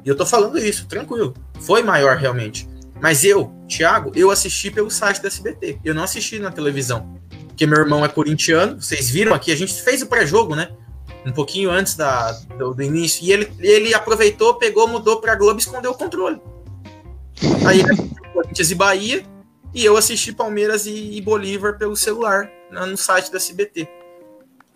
E 0.02 0.08
eu 0.08 0.16
tô 0.16 0.24
falando 0.24 0.56
isso, 0.56 0.86
tranquilo. 0.86 1.34
Foi 1.60 1.82
maior 1.82 2.16
realmente. 2.16 2.66
Mas 2.98 3.22
eu, 3.22 3.52
Thiago, 3.68 4.12
eu 4.14 4.30
assisti 4.30 4.70
pelo 4.70 4.90
site 4.90 5.20
da 5.20 5.28
SBT. 5.28 5.80
Eu 5.84 5.94
não 5.94 6.04
assisti 6.04 6.38
na 6.38 6.50
televisão. 6.50 7.15
Porque 7.56 7.66
meu 7.66 7.78
irmão 7.78 8.04
é 8.04 8.08
corintiano, 8.08 8.82
vocês 8.82 9.08
viram 9.08 9.32
aqui, 9.32 9.50
a 9.50 9.56
gente 9.56 9.72
fez 9.82 10.02
o 10.02 10.06
pré-jogo, 10.06 10.54
né? 10.54 10.68
um 11.24 11.32
pouquinho 11.32 11.70
antes 11.70 11.96
da, 11.96 12.32
do, 12.58 12.74
do, 12.74 12.82
início. 12.82 13.24
E 13.24 13.32
ele, 13.32 13.50
ele 13.60 13.94
aproveitou, 13.94 14.56
pegou, 14.56 14.86
mudou 14.86 15.22
para 15.22 15.34
Globo 15.34 15.58
e 15.58 15.62
escondeu 15.62 15.92
o 15.92 15.94
controle. 15.94 16.38
Aí 17.66 17.82
Corinthians 18.34 18.70
e 18.70 18.74
Bahia, 18.74 19.24
e 19.72 19.82
eu 19.82 19.96
assisti 19.96 20.34
Palmeiras 20.34 20.84
e, 20.84 21.16
e 21.16 21.22
Bolívar 21.22 21.78
pelo 21.78 21.96
celular, 21.96 22.50
no 22.70 22.96
site 22.98 23.32
da 23.32 23.38
CBT. 23.38 23.88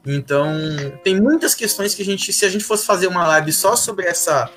Então, 0.06 0.48
tem 1.04 1.20
muitas 1.20 1.54
questões 1.54 1.94
que 1.94 2.00
a 2.00 2.04
gente, 2.04 2.32
se 2.32 2.46
a 2.46 2.48
gente 2.48 2.64
fosse 2.64 2.86
fazer 2.86 3.08
uma 3.08 3.28
live 3.28 3.52
só 3.52 3.76
sobre 3.76 4.06
essa, 4.06 4.50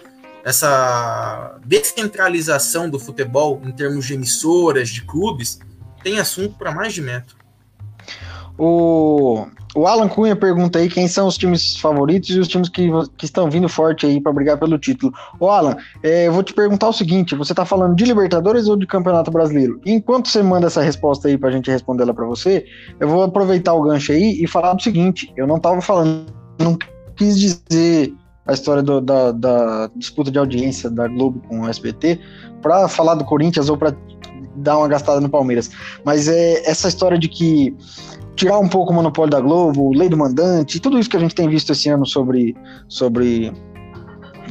essa 0.45 1.59
descentralização 1.65 2.89
do 2.89 2.97
futebol 2.97 3.61
em 3.65 3.73
termos 3.73 4.05
de 4.05 4.13
emissoras, 4.13 4.87
de 4.87 5.01
clubes, 5.01 5.59
tem 6.01 6.19
assunto 6.19 6.57
para 6.57 6.71
mais 6.71 6.93
de 6.93 7.01
metro. 7.01 7.42
O, 8.57 9.45
o 9.75 9.87
Alan 9.87 10.07
Cunha 10.07 10.35
pergunta 10.35 10.77
aí 10.77 10.87
quem 10.87 11.07
são 11.07 11.27
os 11.27 11.37
times 11.37 11.75
favoritos 11.77 12.29
e 12.29 12.39
os 12.39 12.47
times 12.47 12.69
que, 12.69 12.89
que 13.17 13.25
estão 13.25 13.49
vindo 13.49 13.67
forte 13.67 14.05
aí 14.05 14.21
para 14.21 14.31
brigar 14.31 14.57
pelo 14.57 14.77
título. 14.77 15.11
Ô 15.39 15.49
Alan, 15.49 15.75
é, 16.03 16.27
eu 16.27 16.33
vou 16.33 16.43
te 16.43 16.53
perguntar 16.53 16.89
o 16.89 16.93
seguinte: 16.93 17.35
você 17.35 17.53
tá 17.53 17.65
falando 17.65 17.95
de 17.95 18.05
Libertadores 18.05 18.67
ou 18.67 18.75
de 18.75 18.85
Campeonato 18.85 19.31
Brasileiro? 19.31 19.81
enquanto 19.85 20.27
você 20.27 20.43
manda 20.43 20.67
essa 20.67 20.81
resposta 20.81 21.27
aí 21.27 21.37
pra 21.37 21.51
gente 21.51 21.71
responder 21.71 22.03
ela 22.03 22.13
para 22.13 22.25
você, 22.25 22.65
eu 22.99 23.07
vou 23.07 23.23
aproveitar 23.23 23.73
o 23.73 23.81
gancho 23.81 24.11
aí 24.11 24.43
e 24.43 24.47
falar 24.47 24.73
do 24.73 24.83
seguinte: 24.83 25.31
eu 25.35 25.47
não 25.47 25.59
tava 25.59 25.81
falando, 25.81 26.25
não 26.59 26.77
quis 27.15 27.39
dizer 27.39 28.13
a 28.45 28.53
história 28.53 28.83
do, 28.83 28.99
da, 28.99 29.31
da, 29.31 29.89
disputa 29.95 30.29
de 30.29 30.37
audiência 30.37 30.89
da 30.89 31.07
Globo 31.07 31.41
com 31.47 31.61
o 31.61 31.69
SBT 31.69 32.19
para 32.61 32.87
falar 32.87 33.15
do 33.15 33.23
Corinthians 33.23 33.69
ou 33.69 33.77
para 33.77 33.95
dar 34.55 34.77
uma 34.77 34.87
gastada 34.87 35.19
no 35.19 35.29
Palmeiras, 35.29 35.71
mas 36.03 36.27
é 36.27 36.69
essa 36.69 36.87
história 36.87 37.17
de 37.17 37.27
que 37.27 37.75
tirar 38.35 38.59
um 38.59 38.67
pouco 38.67 38.91
o 38.91 38.95
monopólio 38.95 39.31
da 39.31 39.39
Globo, 39.39 39.93
lei 39.93 40.09
do 40.09 40.17
mandante, 40.17 40.79
tudo 40.79 40.97
isso 40.97 41.09
que 41.09 41.17
a 41.17 41.19
gente 41.19 41.35
tem 41.35 41.47
visto 41.47 41.71
esse 41.71 41.89
ano 41.89 42.05
sobre, 42.05 42.55
sobre 42.87 43.51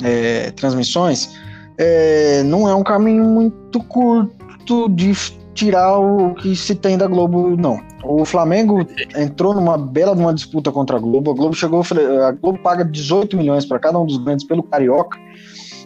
é, 0.03 0.51
transmissões, 0.53 1.37
é, 1.79 2.43
não 2.45 2.69
é 2.69 2.75
um 2.75 2.83
caminho 2.83 3.25
muito 3.25 3.83
curto 3.85 4.89
de 4.89 5.13
tirar 5.55 5.99
o 5.99 6.35
que 6.35 6.57
se 6.57 6.75
tem 6.75 6.97
da 6.97 7.07
Globo, 7.07 7.57
não. 7.57 7.81
O 8.05 8.25
Flamengo 8.25 8.87
entrou 9.17 9.55
numa 9.55 9.77
bela 9.79 10.13
uma 10.13 10.35
disputa 10.35 10.73
contra 10.73 10.97
a 10.97 11.01
Globo. 11.01 11.31
A 11.31 11.35
Globo 11.35 11.55
chegou, 11.55 11.83
a 12.27 12.33
Globo 12.33 12.59
paga 12.59 12.85
18 12.85 13.37
milhões 13.37 13.65
para 13.65 13.79
cada 13.79 13.99
um 13.99 14.07
dos 14.07 14.19
grandes 14.19 14.47
pelo 14.47 14.63
Carioca. 14.63 15.19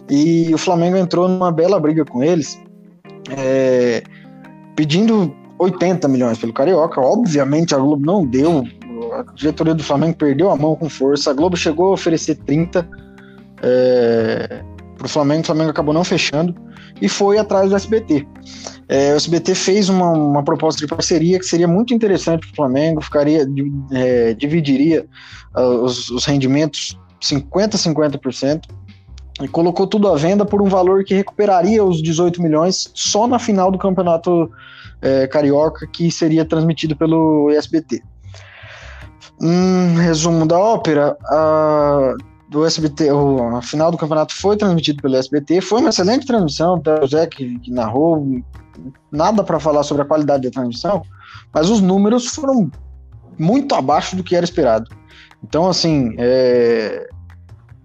E 0.09 0.53
o 0.53 0.57
Flamengo 0.57 0.97
entrou 0.97 1.27
numa 1.27 1.51
bela 1.51 1.79
briga 1.79 2.05
com 2.05 2.23
eles, 2.23 2.57
é, 3.37 4.01
pedindo 4.75 5.35
80 5.59 6.07
milhões 6.07 6.37
pelo 6.37 6.53
Carioca. 6.53 7.01
Obviamente 7.01 7.73
a 7.73 7.77
Globo 7.77 8.05
não 8.05 8.25
deu. 8.25 8.63
A 9.13 9.23
diretoria 9.33 9.75
do 9.75 9.83
Flamengo 9.83 10.17
perdeu 10.17 10.49
a 10.49 10.55
mão 10.55 10.75
com 10.75 10.89
força. 10.89 11.31
A 11.31 11.33
Globo 11.33 11.55
chegou 11.55 11.87
a 11.87 11.93
oferecer 11.93 12.35
30 12.35 12.87
é, 13.61 14.63
para 14.97 15.05
o 15.05 15.09
Flamengo. 15.09 15.41
O 15.41 15.45
Flamengo 15.45 15.69
acabou 15.69 15.93
não 15.93 16.03
fechando 16.03 16.55
e 17.01 17.07
foi 17.07 17.37
atrás 17.37 17.69
do 17.69 17.75
SBT. 17.75 18.27
É, 18.87 19.13
o 19.13 19.17
SBT 19.17 19.55
fez 19.55 19.89
uma, 19.89 20.11
uma, 20.11 20.43
proposta 20.43 20.79
de 20.79 20.87
parceria 20.87 21.37
que 21.37 21.45
seria 21.45 21.67
muito 21.67 21.93
interessante 21.93 22.47
para 22.47 22.53
o 22.53 22.55
Flamengo, 22.55 23.01
ficaria, 23.01 23.45
é, 23.91 24.33
dividiria 24.33 25.05
uh, 25.55 25.83
os, 25.83 26.09
os 26.09 26.25
rendimentos 26.25 26.97
50-50% 27.21 28.61
e 29.41 29.47
colocou 29.47 29.85
tudo 29.85 30.07
à 30.07 30.15
venda 30.15 30.45
por 30.45 30.61
um 30.61 30.69
valor 30.69 31.03
que 31.03 31.13
recuperaria 31.13 31.83
os 31.83 32.01
18 32.01 32.41
milhões 32.41 32.89
só 32.93 33.27
na 33.27 33.37
final 33.37 33.71
do 33.71 33.77
campeonato 33.77 34.49
é, 35.01 35.27
carioca 35.27 35.87
que 35.87 36.11
seria 36.11 36.45
transmitido 36.45 36.95
pelo 36.95 37.49
SBT. 37.51 38.01
Um 39.41 39.95
resumo 39.95 40.47
da 40.47 40.57
ópera, 40.57 41.15
a, 41.25 42.15
do 42.49 42.65
SBT, 42.65 43.11
o, 43.11 43.55
a 43.55 43.61
final 43.61 43.91
do 43.91 43.97
campeonato 43.97 44.33
foi 44.35 44.57
transmitido 44.57 45.01
pelo 45.01 45.15
SBT, 45.15 45.61
foi 45.61 45.79
uma 45.79 45.89
excelente 45.89 46.25
transmissão, 46.25 46.75
até 46.75 47.03
o 47.03 47.07
Zé 47.07 47.27
que, 47.27 47.59
que 47.59 47.71
narrou, 47.71 48.41
nada 49.11 49.43
para 49.43 49.59
falar 49.59 49.83
sobre 49.83 50.03
a 50.03 50.05
qualidade 50.05 50.43
da 50.43 50.51
transmissão, 50.51 51.03
mas 51.53 51.69
os 51.69 51.81
números 51.81 52.27
foram 52.27 52.71
muito 53.37 53.75
abaixo 53.75 54.15
do 54.15 54.23
que 54.23 54.35
era 54.35 54.45
esperado. 54.45 54.89
Então, 55.43 55.67
assim, 55.67 56.15
é, 56.17 57.07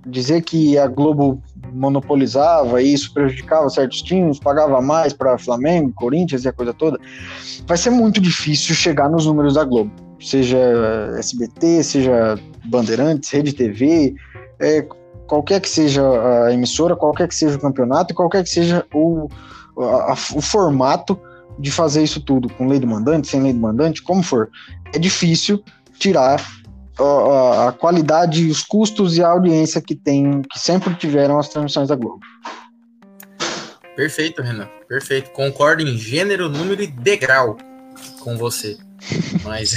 dizer 0.06 0.43
que 0.43 0.78
a 0.78 0.86
Globo 0.86 1.43
monopolizava 1.72 2.82
e 2.82 2.93
isso 2.93 3.12
prejudicava 3.12 3.68
certos 3.70 4.02
times, 4.02 4.39
pagava 4.39 4.80
mais 4.80 5.12
para 5.12 5.39
Flamengo, 5.39 5.93
Corinthians 5.94 6.44
e 6.44 6.48
a 6.48 6.52
coisa 6.52 6.72
toda, 6.72 6.98
vai 7.66 7.76
ser 7.76 7.90
muito 7.90 8.20
difícil 8.20 8.74
chegar 8.74 9.09
nos 9.09 9.26
números 9.26 9.55
da 9.55 9.64
Globo, 9.64 9.90
seja 10.20 10.59
SBT, 11.18 11.82
seja 11.82 12.39
Bandeirantes, 12.64 13.30
Rede 13.30 13.52
TV, 13.52 14.14
é, 14.60 14.86
qualquer 15.26 15.60
que 15.60 15.68
seja 15.68 16.02
a 16.47 16.52
emissora, 16.52 16.97
qualquer 16.97 17.28
que 17.28 17.34
seja 17.34 17.56
o 17.56 17.60
campeonato, 17.60 18.14
qualquer 18.14 18.43
que 18.43 18.51
seja 18.51 18.84
o, 18.93 19.28
a, 19.78 20.12
o 20.34 20.40
formato, 20.40 21.18
de 21.59 21.70
fazer 21.70 22.02
isso 22.02 22.20
tudo 22.20 22.48
com 22.55 22.66
lei 22.66 22.78
do 22.78 22.86
mandante, 22.86 23.28
sem 23.28 23.43
lei 23.43 23.52
do 23.52 23.60
mandante, 23.60 24.02
como 24.02 24.22
for, 24.22 24.51
é 24.93 24.98
difícil 24.98 25.62
tirar 25.98 26.43
a, 26.98 27.73
qualidade, 27.73 28.48
os 28.48 28.62
custos 28.62 29.16
e 29.16 29.23
a 29.23 29.28
audiência 29.28 29.81
que 29.81 29.94
tem, 29.94 30.43
que 30.43 30.59
sempre 30.59 30.94
tiveram 30.94 31.39
as 31.39 31.48
transmissões 31.48 31.89
da 31.89 31.97
Globo. 31.97 32.20
Perfeito, 33.97 34.43
Renan. 34.43 34.69
Perfeito. 34.89 35.31
Concordo 35.31 35.82
em 35.82 35.97
gênero, 35.97 36.48
número 36.48 36.82
e 36.82 36.86
degrau 36.86 37.56
com 38.20 38.36
você. 38.36 38.78
Mas 39.43 39.74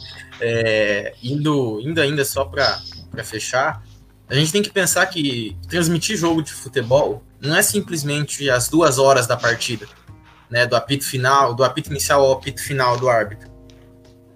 é, 0.40 1.14
indo, 1.22 1.80
indo 1.80 2.00
ainda 2.00 2.24
só 2.24 2.44
para 2.44 2.78
fechar, 3.24 3.82
a 4.28 4.34
gente 4.34 4.52
tem 4.52 4.62
que 4.62 4.70
pensar 4.70 5.06
que 5.06 5.56
transmitir 5.68 6.16
jogo 6.16 6.42
de 6.42 6.52
futebol 6.52 7.22
não 7.40 7.56
é 7.56 7.62
simplesmente 7.62 8.48
as 8.50 8.68
duas 8.68 8.98
horas 8.98 9.26
da 9.26 9.36
partida, 9.36 9.86
né? 10.50 10.66
Do 10.66 10.76
apito 10.76 11.04
final, 11.04 11.54
do 11.54 11.64
apito 11.64 11.90
inicial 11.90 12.22
ao 12.24 12.32
apito 12.32 12.62
final 12.62 12.96
do 12.96 13.08
árbitro. 13.08 13.57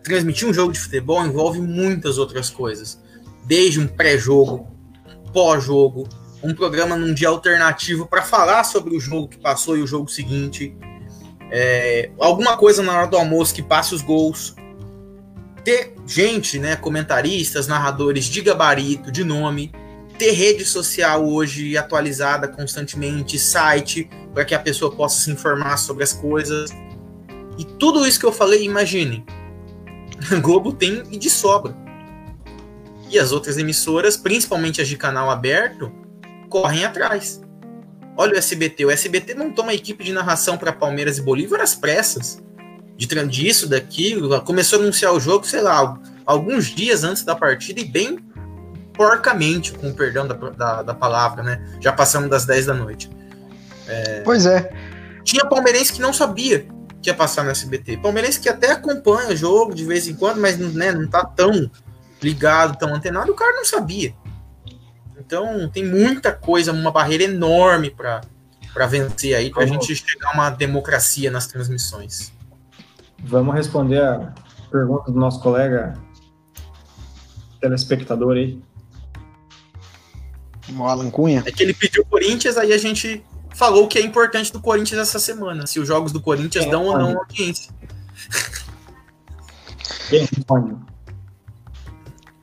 Transmitir 0.02 0.48
um 0.48 0.52
jogo 0.52 0.72
de 0.72 0.80
futebol 0.80 1.24
envolve 1.24 1.60
muitas 1.60 2.18
outras 2.18 2.50
coisas, 2.50 3.00
desde 3.44 3.80
um 3.80 3.86
pré-jogo, 3.86 4.66
pós-jogo, 5.32 6.08
um 6.42 6.54
programa 6.54 6.96
num 6.96 7.14
dia 7.14 7.28
alternativo 7.28 8.06
para 8.06 8.22
falar 8.22 8.64
sobre 8.64 8.96
o 8.96 9.00
jogo 9.00 9.28
que 9.28 9.38
passou 9.38 9.76
e 9.76 9.82
o 9.82 9.86
jogo 9.86 10.08
seguinte, 10.08 10.76
é, 11.50 12.10
alguma 12.18 12.56
coisa 12.56 12.82
na 12.82 12.96
hora 12.96 13.06
do 13.06 13.16
almoço 13.16 13.54
que 13.54 13.62
passe 13.62 13.94
os 13.94 14.02
gols, 14.02 14.56
ter 15.64 15.94
gente, 16.06 16.58
né, 16.58 16.74
comentaristas, 16.74 17.68
narradores 17.68 18.24
de 18.24 18.40
gabarito, 18.40 19.12
de 19.12 19.22
nome, 19.22 19.72
ter 20.18 20.32
rede 20.32 20.64
social 20.64 21.24
hoje 21.24 21.76
atualizada 21.76 22.48
constantemente, 22.48 23.38
site, 23.38 24.10
para 24.34 24.44
que 24.44 24.54
a 24.54 24.58
pessoa 24.58 24.90
possa 24.94 25.22
se 25.22 25.30
informar 25.30 25.76
sobre 25.76 26.02
as 26.02 26.12
coisas. 26.12 26.70
E 27.56 27.64
tudo 27.64 28.06
isso 28.06 28.18
que 28.18 28.26
eu 28.26 28.32
falei, 28.32 28.64
imagine, 28.64 29.24
a 30.30 30.36
Globo 30.40 30.72
tem 30.72 31.02
e 31.10 31.18
de 31.18 31.30
sobra. 31.30 31.74
E 33.08 33.18
as 33.18 33.32
outras 33.32 33.58
emissoras, 33.58 34.16
principalmente 34.16 34.80
as 34.80 34.88
de 34.88 34.96
canal 34.96 35.30
aberto, 35.30 35.92
correm 36.48 36.84
atrás. 36.84 37.42
Olha 38.16 38.34
o 38.34 38.38
SBT. 38.38 38.86
O 38.86 38.90
SBT 38.90 39.34
montou 39.34 39.64
uma 39.64 39.74
equipe 39.74 40.04
de 40.04 40.12
narração 40.12 40.56
para 40.56 40.72
Palmeiras 40.72 41.18
e 41.18 41.22
Bolívar 41.22 41.60
às 41.60 41.74
pressas. 41.74 42.42
De 42.96 43.06
disso, 43.26 43.68
daquilo. 43.68 44.40
Começou 44.42 44.78
a 44.78 44.82
anunciar 44.82 45.12
o 45.12 45.20
jogo, 45.20 45.46
sei 45.46 45.60
lá, 45.60 45.98
alguns 46.24 46.66
dias 46.66 47.04
antes 47.04 47.24
da 47.24 47.34
partida 47.34 47.80
e 47.80 47.84
bem 47.84 48.18
porcamente, 48.92 49.72
com 49.72 49.88
o 49.88 49.94
perdão 49.94 50.26
da, 50.26 50.34
da, 50.34 50.82
da 50.82 50.94
palavra, 50.94 51.42
né? 51.42 51.78
Já 51.80 51.92
passamos 51.92 52.28
das 52.28 52.44
10 52.44 52.66
da 52.66 52.74
noite. 52.74 53.10
É... 53.88 54.20
Pois 54.20 54.46
é. 54.46 54.70
Tinha 55.24 55.46
palmeirense 55.46 55.92
que 55.92 56.00
não 56.00 56.12
sabia 56.12 56.66
que 57.02 57.10
ia 57.10 57.14
passar 57.14 57.42
no 57.44 57.50
SBT. 57.50 57.98
Palmeirense 57.98 58.40
que 58.40 58.48
até 58.48 58.70
acompanha 58.70 59.30
o 59.30 59.36
jogo 59.36 59.74
de 59.74 59.84
vez 59.84 60.06
em 60.06 60.14
quando, 60.14 60.40
mas 60.40 60.56
né, 60.56 60.92
não 60.92 61.08
tá 61.08 61.24
tão 61.24 61.70
ligado, 62.22 62.78
tão 62.78 62.94
antenado, 62.94 63.32
o 63.32 63.34
cara 63.34 63.56
não 63.56 63.64
sabia. 63.64 64.14
Então 65.18 65.68
tem 65.68 65.84
muita 65.84 66.32
coisa, 66.32 66.72
uma 66.72 66.92
barreira 66.92 67.24
enorme 67.24 67.90
para 67.90 68.86
vencer 68.86 69.34
aí, 69.34 69.50
para 69.50 69.64
a 69.64 69.66
gente 69.66 69.94
chegar 69.94 70.30
a 70.30 70.34
uma 70.34 70.50
democracia 70.50 71.30
nas 71.30 71.46
transmissões. 71.46 72.32
Vamos 73.18 73.54
responder 73.54 74.02
a 74.02 74.32
pergunta 74.70 75.10
do 75.10 75.18
nosso 75.18 75.40
colega 75.40 75.94
telespectador 77.60 78.36
aí. 78.36 78.60
O 80.76 80.84
Alan 80.84 81.10
Cunha. 81.10 81.42
É 81.44 81.52
que 81.52 81.62
ele 81.62 81.74
pediu 81.74 82.04
Corinthians, 82.04 82.56
aí 82.56 82.72
a 82.72 82.78
gente 82.78 83.24
falou 83.54 83.84
o 83.84 83.88
que 83.88 83.98
é 83.98 84.02
importante 84.02 84.52
do 84.52 84.60
Corinthians 84.60 85.00
essa 85.00 85.18
semana. 85.18 85.66
Se 85.66 85.80
os 85.80 85.88
jogos 85.88 86.12
do 86.12 86.20
Corinthians 86.20 86.66
é, 86.66 86.70
dão 86.70 86.84
ou 86.84 86.98
não 86.98 87.18
audiência. 87.18 87.72
Quem 90.08 90.26
responde? 90.26 90.76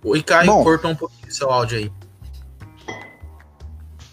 O 0.03 0.15
Icai 0.15 0.45
cortou 0.45 0.91
um 0.91 0.95
pouquinho 0.95 1.31
seu 1.31 1.49
áudio 1.49 1.77
aí. 1.77 1.91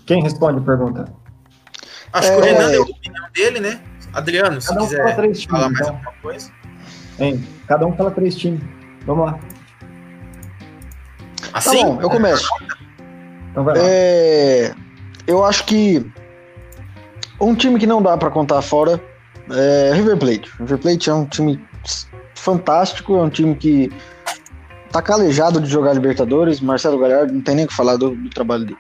Quem 0.05 0.23
responde 0.23 0.59
a 0.59 0.63
pergunta? 0.63 1.13
Acho 2.13 2.29
é... 2.29 2.35
que 2.35 2.41
o 2.41 2.45
Renan 2.45 2.71
deu 2.71 2.83
a 2.83 2.87
opinião 2.87 3.27
dele, 3.33 3.61
né? 3.61 3.81
Adriano, 4.13 4.61
se 4.61 4.69
Cada 4.69 4.83
um 4.83 4.85
quiser 4.87 5.17
três 5.17 5.41
times, 5.41 5.51
falar 5.51 5.71
mais 5.71 5.81
então. 5.81 5.95
alguma 5.97 6.13
coisa. 6.23 6.53
Hein? 7.19 7.49
Cada 7.67 7.87
um 7.87 7.97
fala 7.97 8.11
três 8.11 8.37
times. 8.37 8.63
Vamos 9.05 9.27
lá. 9.27 9.39
Assim? 11.53 11.81
Tá 11.81 11.87
bom, 11.87 12.01
eu 12.01 12.11
começo. 12.11 12.49
Então 13.51 13.65
vai 13.65 13.77
lá. 13.77 13.85
É... 13.85 14.75
Eu 15.27 15.45
acho 15.45 15.65
que 15.65 16.11
um 17.41 17.55
time 17.55 17.79
que 17.79 17.87
não 17.87 18.03
dá 18.03 18.17
para 18.17 18.31
contar 18.31 18.63
fora 18.63 19.01
é 19.51 19.93
River 19.95 20.17
Plate. 20.17 20.51
River 20.59 20.79
Plate 20.79 21.11
é 21.11 21.15
um 21.15 21.25
time 21.25 21.61
fantástico, 22.35 23.17
é 23.17 23.23
um 23.23 23.31
time 23.31 23.55
que 23.55 23.91
tá 24.91 25.03
calejado 25.03 25.61
de 25.61 25.69
jogar 25.69 25.93
Libertadores. 25.93 26.61
Marcelo 26.61 26.99
Galhardo 26.99 27.33
não 27.33 27.41
tem 27.41 27.55
nem 27.55 27.65
o 27.65 27.69
que 27.69 27.75
falar 27.75 27.97
do, 27.97 28.11
do 28.11 28.31
trabalho 28.31 28.65
dele. 28.65 28.79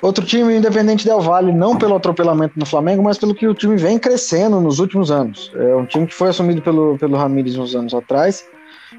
Outro 0.00 0.24
time, 0.24 0.56
Independente 0.56 1.04
Del 1.04 1.20
Vale, 1.20 1.52
não 1.52 1.76
pelo 1.76 1.96
atropelamento 1.96 2.56
no 2.56 2.64
Flamengo, 2.64 3.02
mas 3.02 3.18
pelo 3.18 3.34
que 3.34 3.48
o 3.48 3.54
time 3.54 3.76
vem 3.76 3.98
crescendo 3.98 4.60
nos 4.60 4.78
últimos 4.78 5.10
anos. 5.10 5.50
É 5.56 5.74
um 5.74 5.84
time 5.84 6.06
que 6.06 6.14
foi 6.14 6.28
assumido 6.28 6.62
pelo, 6.62 6.96
pelo 6.98 7.16
Ramires 7.16 7.56
uns 7.56 7.74
anos 7.74 7.92
atrás. 7.92 8.44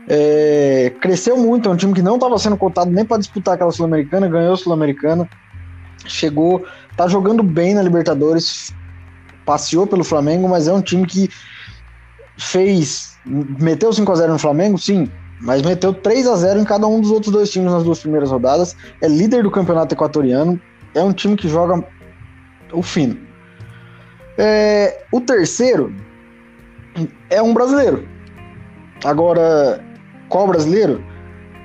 É, 0.07 0.91
cresceu 0.99 1.38
muito, 1.38 1.70
é 1.70 1.72
um 1.72 1.78
time 1.78 1.94
que 1.94 2.02
não 2.02 2.16
estava 2.16 2.38
sendo 2.38 2.57
cotado 2.57 2.91
nem 2.91 3.06
para 3.06 3.18
disputar 3.18 3.56
aquela 3.56 3.72
Sul-Americana, 3.72 4.28
ganhou 4.28 4.53
a 4.53 4.57
Sul-Americana, 4.57 5.28
chegou, 6.06 6.66
tá 6.98 7.07
jogando 7.07 7.41
bem 7.41 7.74
na 7.74 7.82
Libertadores, 7.82 8.74
passeou 9.49 9.88
pelo 9.88 10.03
Flamengo, 10.03 10.47
mas 10.47 10.67
é 10.67 10.73
um 10.73 10.81
time 10.81 11.07
que 11.07 11.27
fez. 12.38 13.17
Meteu 13.26 13.89
5x0 13.89 14.27
no 14.27 14.38
Flamengo, 14.38 14.77
sim, 14.77 15.09
mas 15.41 15.63
meteu 15.63 15.91
3 15.91 16.27
a 16.27 16.35
0 16.35 16.59
em 16.59 16.63
cada 16.63 16.85
um 16.85 17.01
dos 17.01 17.09
outros 17.09 17.34
dois 17.34 17.49
times 17.49 17.71
nas 17.71 17.84
duas 17.84 17.99
primeiras 17.99 18.30
rodadas. 18.30 18.76
É 19.01 19.07
líder 19.07 19.41
do 19.41 19.49
campeonato 19.49 19.95
equatoriano, 19.95 20.61
é 20.93 21.03
um 21.03 21.11
time 21.11 21.35
que 21.35 21.49
joga 21.49 21.84
o 22.71 22.84
fino. 22.84 23.17
É, 24.38 25.03
o 25.11 25.19
terceiro 25.19 25.91
é 27.31 27.41
um 27.41 27.51
brasileiro. 27.51 28.07
Agora, 29.03 29.84
qual 30.30 30.45
brasileiro? 30.47 31.03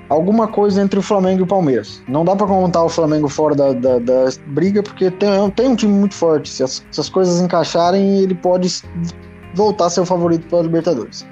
Alguma 0.09 0.47
coisa 0.47 0.82
entre 0.82 0.98
o 0.98 1.02
Flamengo 1.02 1.40
e 1.40 1.43
o 1.43 1.47
Palmeiras. 1.47 2.02
Não 2.06 2.24
dá 2.24 2.36
para 2.36 2.47
contar 2.47 2.85
o 2.85 2.89
Flamengo 2.89 3.28
fora 3.28 3.55
da, 3.55 3.72
da, 3.72 3.98
da, 3.98 4.24
briga, 4.48 4.82
porque 4.82 5.10
tem, 5.10 5.51
tem 5.51 5.68
um 5.68 5.76
time 5.76 5.93
muito 5.93 6.14
forte. 6.14 6.48
Se 6.48 6.62
as, 6.62 6.85
se 6.90 7.01
as 7.01 7.09
coisas 7.09 7.40
encaixarem, 7.40 8.18
ele 8.18 8.35
pode 8.35 8.82
voltar 9.55 9.86
a 9.86 9.90
ser 9.90 10.01
o 10.01 10.06
favorito 10.06 10.47
para 10.48 10.59
a 10.59 10.62
Libertadores. 10.62 11.26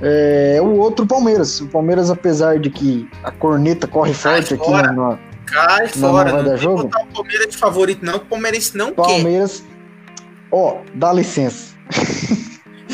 É, 0.00 0.58
o 0.62 0.76
outro, 0.76 1.06
Palmeiras. 1.06 1.60
O 1.60 1.66
Palmeiras, 1.66 2.08
apesar 2.10 2.58
de 2.60 2.70
que 2.70 3.08
a 3.24 3.32
corneta 3.32 3.88
corre 3.88 4.14
forte 4.14 4.54
aqui 4.54 4.70
na, 4.70 4.92
na, 4.92 5.18
Cai 5.46 5.90
não, 5.96 6.10
fora, 6.10 6.42
não, 6.42 6.56
jogo? 6.56 6.82
botar 6.84 7.02
o 7.02 7.06
Palmeiras 7.06 7.48
de 7.48 7.56
favorito, 7.56 8.04
não, 8.04 8.16
o 8.16 8.20
Palmeiras 8.20 8.72
não 8.74 8.92
Palmeiras, 8.92 9.60
quer. 9.60 9.66
ó, 10.52 10.74
oh, 10.74 10.76
dá 10.94 11.12
licença. 11.12 11.74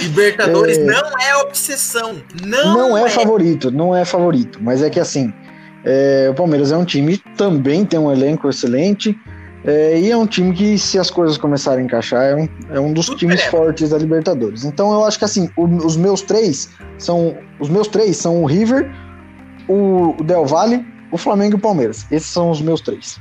Libertadores 0.04 0.78
é... 0.78 0.84
não 0.84 1.18
é 1.20 1.36
obsessão. 1.36 2.22
Não, 2.44 2.90
não 2.90 2.98
é, 2.98 3.04
é, 3.04 3.08
favorito, 3.08 3.70
não 3.70 3.94
é 3.94 4.04
favorito. 4.04 4.58
Mas 4.62 4.82
é 4.82 4.90
que 4.90 5.00
assim, 5.00 5.32
é, 5.84 6.28
o 6.30 6.34
Palmeiras 6.34 6.72
é 6.72 6.76
um 6.76 6.84
time 6.84 7.18
também 7.36 7.84
tem 7.84 7.98
um 7.98 8.10
elenco 8.10 8.48
excelente. 8.48 9.18
É, 9.66 9.98
e 9.98 10.10
é 10.10 10.16
um 10.16 10.26
time 10.26 10.52
que, 10.52 10.78
se 10.78 10.98
as 10.98 11.10
coisas 11.10 11.38
começarem 11.38 11.80
a 11.80 11.84
encaixar, 11.86 12.22
é 12.22 12.34
um, 12.34 12.48
é 12.70 12.78
um 12.78 12.92
dos 12.92 13.06
Tudo 13.06 13.18
times 13.18 13.42
fortes 13.44 13.90
da 13.90 13.96
Libertadores. 13.96 14.64
Então 14.64 14.92
eu 14.92 15.04
acho 15.04 15.18
que 15.18 15.24
assim, 15.24 15.48
o, 15.56 15.64
os 15.64 15.96
meus 15.96 16.20
três 16.20 16.68
são. 16.98 17.36
Os 17.58 17.70
meus 17.70 17.88
três 17.88 18.16
são 18.18 18.42
o 18.42 18.46
River, 18.46 18.90
o, 19.66 20.14
o 20.20 20.24
Del 20.24 20.44
Valle 20.44 20.84
o 21.14 21.16
Flamengo 21.16 21.54
e 21.54 21.58
o 21.58 21.60
Palmeiras. 21.60 22.04
Esses 22.10 22.28
são 22.28 22.50
os 22.50 22.60
meus 22.60 22.80
três. 22.80 23.20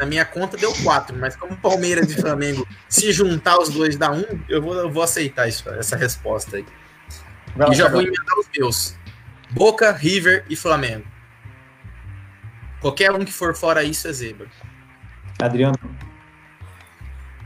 Na 0.00 0.06
minha 0.06 0.24
conta 0.24 0.56
deu 0.56 0.72
quatro, 0.82 1.14
mas 1.14 1.36
como 1.36 1.54
Palmeiras 1.58 2.10
e 2.10 2.18
Flamengo, 2.18 2.66
se 2.88 3.12
juntar 3.12 3.58
os 3.58 3.68
dois 3.68 3.98
dá 3.98 4.10
um, 4.10 4.24
eu 4.48 4.62
vou, 4.62 4.74
eu 4.74 4.90
vou 4.90 5.02
aceitar 5.02 5.46
isso, 5.46 5.68
essa 5.68 5.94
resposta 5.94 6.56
aí. 6.56 6.64
Vai 7.54 7.70
e 7.70 7.74
já 7.74 7.86
vou 7.86 8.00
emendar 8.00 8.38
os 8.38 8.48
meus. 8.56 8.96
Boca, 9.50 9.92
River 9.92 10.46
e 10.48 10.56
Flamengo. 10.56 11.04
Qualquer 12.80 13.12
um 13.12 13.26
que 13.26 13.32
for 13.32 13.54
fora 13.54 13.84
isso 13.84 14.08
é 14.08 14.12
zebra. 14.12 14.46
Adriano. 15.38 15.76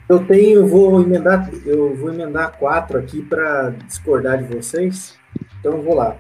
Eu 0.09 0.25
tenho, 0.25 0.65
vou 0.65 1.03
emendar, 1.03 1.51
eu 1.67 1.97
vou 1.97 2.13
emendar 2.13 2.53
quatro 2.53 2.97
aqui 2.99 3.21
para 3.21 3.71
discordar 3.71 4.39
de 4.39 4.55
vocês. 4.55 5.19
Então 5.59 5.83
vou 5.83 5.97
lá. 5.97 6.17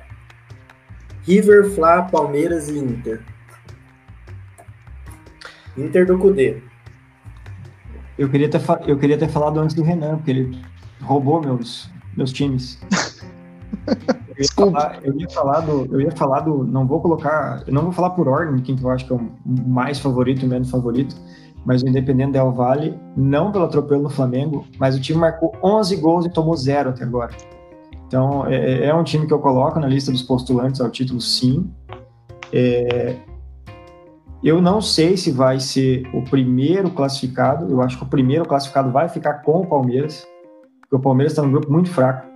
River, 1.22 1.70
Fla, 1.70 2.02
Palmeiras 2.02 2.68
e 2.68 2.76
Inter. 2.76 3.22
Inter 5.76 6.06
do 6.06 6.18
Cudê. 6.18 6.62
Eu 8.16 8.28
queria, 8.28 8.48
ter, 8.48 8.60
eu 8.86 8.96
queria 8.96 9.18
ter 9.18 9.28
falado 9.28 9.58
antes 9.58 9.74
do 9.74 9.82
Renan, 9.82 10.16
porque 10.16 10.30
ele 10.30 10.58
roubou 11.02 11.40
meus, 11.40 11.90
meus 12.16 12.32
times. 12.32 12.80
Eu 14.36 14.42
ia, 14.42 14.50
falar, 14.52 14.98
eu 15.04 15.20
ia, 15.20 15.30
falar, 15.30 15.60
do. 15.60 15.94
Eu 15.94 16.00
ia 16.00 16.10
falar 16.10 16.40
do. 16.40 16.64
Não 16.64 16.86
vou 16.86 17.00
colocar. 17.00 17.62
Eu 17.66 17.72
não 17.72 17.82
vou 17.82 17.92
falar 17.92 18.10
por 18.10 18.26
ordem 18.26 18.60
quem 18.62 18.74
que 18.74 18.82
eu 18.82 18.90
acho 18.90 19.06
que 19.06 19.12
é 19.12 19.16
o 19.16 19.30
mais 19.46 20.00
favorito 20.00 20.44
e 20.44 20.48
menos 20.48 20.70
favorito. 20.70 21.14
mas 21.64 21.82
o 21.82 21.88
Independente 21.88 22.32
Del 22.32 22.50
Valle, 22.50 22.98
não 23.16 23.52
pelo 23.52 23.64
atropelo 23.64 24.02
no 24.02 24.10
Flamengo, 24.10 24.66
mas 24.78 24.96
o 24.96 25.00
time 25.00 25.20
marcou 25.20 25.52
11 25.62 25.96
gols 25.96 26.26
e 26.26 26.30
tomou 26.30 26.56
zero 26.56 26.90
até 26.90 27.04
agora. 27.04 27.32
Então, 28.06 28.46
é, 28.46 28.54
é, 28.54 28.86
é 28.86 28.94
um 28.94 29.04
time 29.04 29.26
que 29.26 29.32
eu 29.32 29.38
coloco 29.38 29.78
na 29.78 29.86
lista 29.86 30.10
dos 30.10 30.22
postulantes 30.22 30.80
ao 30.80 30.90
título, 30.90 31.20
sim. 31.20 31.70
É, 32.52 33.16
eu 34.44 34.60
não 34.60 34.80
sei 34.82 35.16
se 35.16 35.30
vai 35.32 35.58
ser 35.58 36.06
o 36.12 36.22
primeiro 36.22 36.90
classificado, 36.90 37.66
eu 37.70 37.80
acho 37.80 37.96
que 37.96 38.04
o 38.04 38.08
primeiro 38.08 38.44
classificado 38.44 38.92
vai 38.92 39.08
ficar 39.08 39.42
com 39.42 39.62
o 39.62 39.66
Palmeiras, 39.66 40.28
porque 40.82 40.96
o 40.96 41.00
Palmeiras 41.00 41.32
está 41.32 41.42
num 41.42 41.50
grupo 41.50 41.72
muito 41.72 41.90
fraco. 41.90 42.28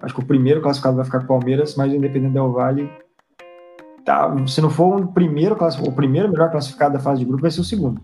Acho 0.00 0.14
que 0.14 0.20
o 0.20 0.26
primeiro 0.26 0.62
classificado 0.62 0.96
vai 0.96 1.04
ficar 1.04 1.18
com 1.18 1.24
o 1.24 1.28
Palmeiras, 1.28 1.76
mas 1.76 1.92
o 1.92 1.96
Independente 1.96 2.32
Del 2.32 2.50
Valle 2.50 2.90
tá, 4.06 4.34
se 4.46 4.62
não 4.62 4.70
for 4.70 5.00
o 5.00 5.06
primeiro 5.08 5.54
o 5.54 5.92
primeiro 5.92 6.30
melhor 6.30 6.50
classificado 6.50 6.94
da 6.94 7.00
fase 7.00 7.20
de 7.20 7.26
grupo 7.26 7.42
vai 7.42 7.50
ser 7.50 7.60
o 7.60 7.64
segundo. 7.64 8.00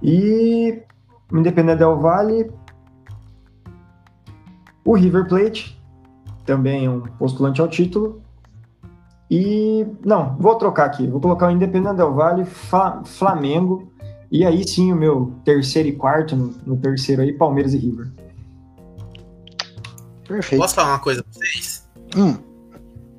E 0.00 0.80
o 1.32 1.38
Independente 1.38 1.78
Del 1.78 1.98
Valle, 1.98 2.52
o 4.84 4.94
River 4.94 5.26
Plate, 5.26 5.76
também 6.46 6.88
um 6.88 7.00
postulante 7.00 7.60
ao 7.60 7.66
título. 7.66 8.22
E 9.30 9.86
não, 10.04 10.36
vou 10.38 10.54
trocar 10.56 10.86
aqui, 10.86 11.06
vou 11.06 11.20
colocar 11.20 11.48
o 11.48 11.50
Independente 11.50 11.96
Del 11.96 12.14
Valle, 12.14 12.46
Flamengo, 13.04 13.92
e 14.30 14.44
aí 14.44 14.66
sim 14.66 14.92
o 14.92 14.96
meu 14.96 15.34
terceiro 15.44 15.88
e 15.88 15.92
quarto, 15.92 16.34
no, 16.34 16.54
no 16.66 16.76
terceiro 16.76 17.22
aí, 17.22 17.32
Palmeiras 17.32 17.74
e 17.74 17.78
River. 17.78 18.08
Perfeito. 20.26 20.60
Posso 20.60 20.74
falar 20.74 20.90
uma 20.90 20.98
coisa 20.98 21.22
pra 21.22 21.32
vocês? 21.32 21.88
Hum. 22.16 22.36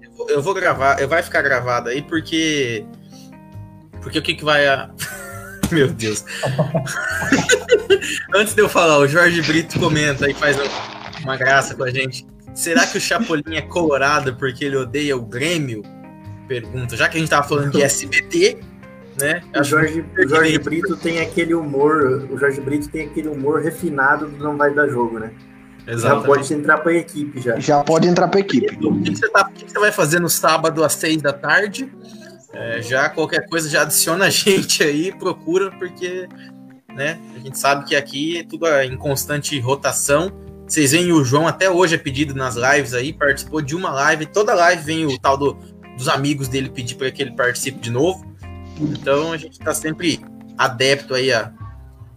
Eu, 0.02 0.11
vou, 0.11 0.30
eu 0.30 0.41
vou 0.41 0.53
gravar, 0.53 1.06
vai 1.07 1.23
ficar 1.23 1.41
gravado 1.41 1.90
aí 1.90 2.02
porque. 2.02 2.86
Porque 4.02 4.19
o 4.19 4.22
que, 4.22 4.36
que 4.36 4.45
vai. 4.45 4.68
A... 4.68 4.90
Meu 5.72 5.88
Deus. 5.88 6.23
Antes 8.34 8.53
de 8.53 8.61
eu 8.61 8.69
falar, 8.69 8.98
o 8.99 9.07
Jorge 9.07 9.41
Brito 9.41 9.80
comenta 9.80 10.30
e 10.30 10.34
faz 10.34 10.57
uma 11.23 11.36
graça 11.36 11.76
com 11.76 11.84
a 11.84 11.91
gente. 11.91 12.26
Será 12.53 12.86
que 12.86 12.98
o 12.98 13.02
Chapolin 13.02 13.56
é 13.56 13.61
colorado 13.61 14.36
porque 14.36 14.65
ele 14.65 14.77
odeia 14.77 15.15
o 15.15 15.22
Grêmio? 15.22 15.84
Pergunta. 16.50 16.98
Já 16.98 17.08
que 17.08 17.16
a 17.16 17.20
gente 17.20 17.30
tava 17.30 17.48
falando 17.48 17.72
de 17.72 17.82
SBT, 17.84 18.58
né? 19.22 19.44
O 19.56 19.64
Jorge, 19.64 20.04
o 20.18 20.28
Jorge 20.28 20.58
Brito 20.58 20.98
tem 20.98 21.20
aquele 21.20 21.54
humor. 21.54 22.28
O 22.32 22.38
Jorge 22.38 22.60
Brito 22.60 22.90
tem 22.90 23.06
aquele 23.06 23.28
humor 23.28 23.62
refinado 23.62 24.28
do 24.28 24.44
não 24.44 24.58
vai 24.58 24.74
dar 24.74 24.88
jogo, 24.88 25.20
né? 25.20 25.32
Exatamente. 25.88 26.28
Já 26.28 26.28
pode 26.28 26.54
entrar 26.54 26.78
para 26.80 26.92
a 26.92 26.96
equipe 26.96 27.40
já. 27.40 27.60
Já 27.60 27.84
pode 27.84 28.08
entrar 28.08 28.28
para 28.28 28.40
a 28.40 28.42
equipe. 28.42 28.78
O 28.84 29.02
que, 29.02 29.16
você 29.16 29.30
tá, 29.30 29.48
o 29.48 29.54
que 29.54 29.72
você 29.72 29.80
vai 29.80 29.92
fazer 29.92 30.20
no 30.20 30.30
sábado 30.30 30.84
às 30.84 30.94
seis 30.94 31.22
da 31.22 31.32
tarde? 31.32 31.92
É, 32.52 32.82
já 32.82 33.08
qualquer 33.10 33.48
coisa 33.48 33.70
já 33.70 33.84
adiciona 33.84 34.26
a 34.26 34.30
gente 34.32 34.84
aí, 34.84 35.12
procura, 35.12 35.70
porque 35.72 36.28
né, 36.96 37.20
a 37.36 37.40
gente 37.40 37.60
sabe 37.60 37.86
que 37.86 37.96
aqui 37.96 38.40
é 38.40 38.44
tudo 38.44 38.68
em 38.82 38.98
constante 38.98 39.60
rotação. 39.60 40.32
Vocês 40.68 40.92
veem 40.92 41.12
o 41.12 41.24
João 41.24 41.48
até 41.48 41.70
hoje 41.70 41.96
é 41.96 41.98
pedido 41.98 42.34
nas 42.36 42.56
lives 42.56 42.94
aí, 42.94 43.14
participou 43.14 43.62
de 43.62 43.76
uma 43.76 43.92
live, 43.92 44.28
toda 44.28 44.54
live 44.54 44.84
vem 44.84 45.06
o 45.06 45.18
tal 45.18 45.36
do, 45.36 45.58
dos 46.00 46.08
amigos 46.08 46.48
dele 46.48 46.70
pedir 46.70 46.96
para 46.96 47.12
que 47.12 47.22
ele 47.22 47.34
participe 47.34 47.78
de 47.78 47.92
novo. 47.92 48.26
Então 48.80 49.34
a 49.34 49.38
gente 49.38 49.60
está 49.60 49.74
sempre 49.74 50.22
adepto 50.58 51.14
aí 51.14 51.32
a, 51.32 51.52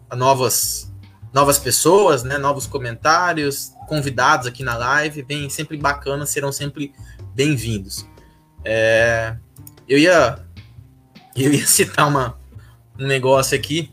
a 0.09 0.15
novas 0.15 0.91
novas 1.33 1.59
pessoas, 1.59 2.23
né, 2.23 2.37
novos 2.37 2.67
comentários, 2.67 3.73
convidados 3.89 4.47
aqui 4.47 4.63
na 4.63 4.77
live, 4.77 5.23
bem 5.23 5.49
sempre 5.49 5.79
bacana, 5.79 6.27
serão 6.27 6.53
sempre 6.53 6.93
bem-vindos. 7.35 8.07
É, 8.65 9.35
eu 9.89 9.99
ia 9.99 10.39
eu 11.35 11.53
ia 11.53 11.67
citar 11.67 12.07
uma, 12.07 12.39
um 12.97 13.07
negócio 13.07 13.57
aqui. 13.57 13.91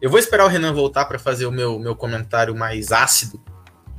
Eu 0.00 0.10
vou 0.10 0.20
esperar 0.20 0.44
o 0.44 0.48
Renan 0.48 0.72
voltar 0.72 1.06
para 1.06 1.18
fazer 1.18 1.46
o 1.46 1.50
meu, 1.50 1.76
meu 1.80 1.96
comentário 1.96 2.54
mais 2.54 2.92
ácido, 2.92 3.42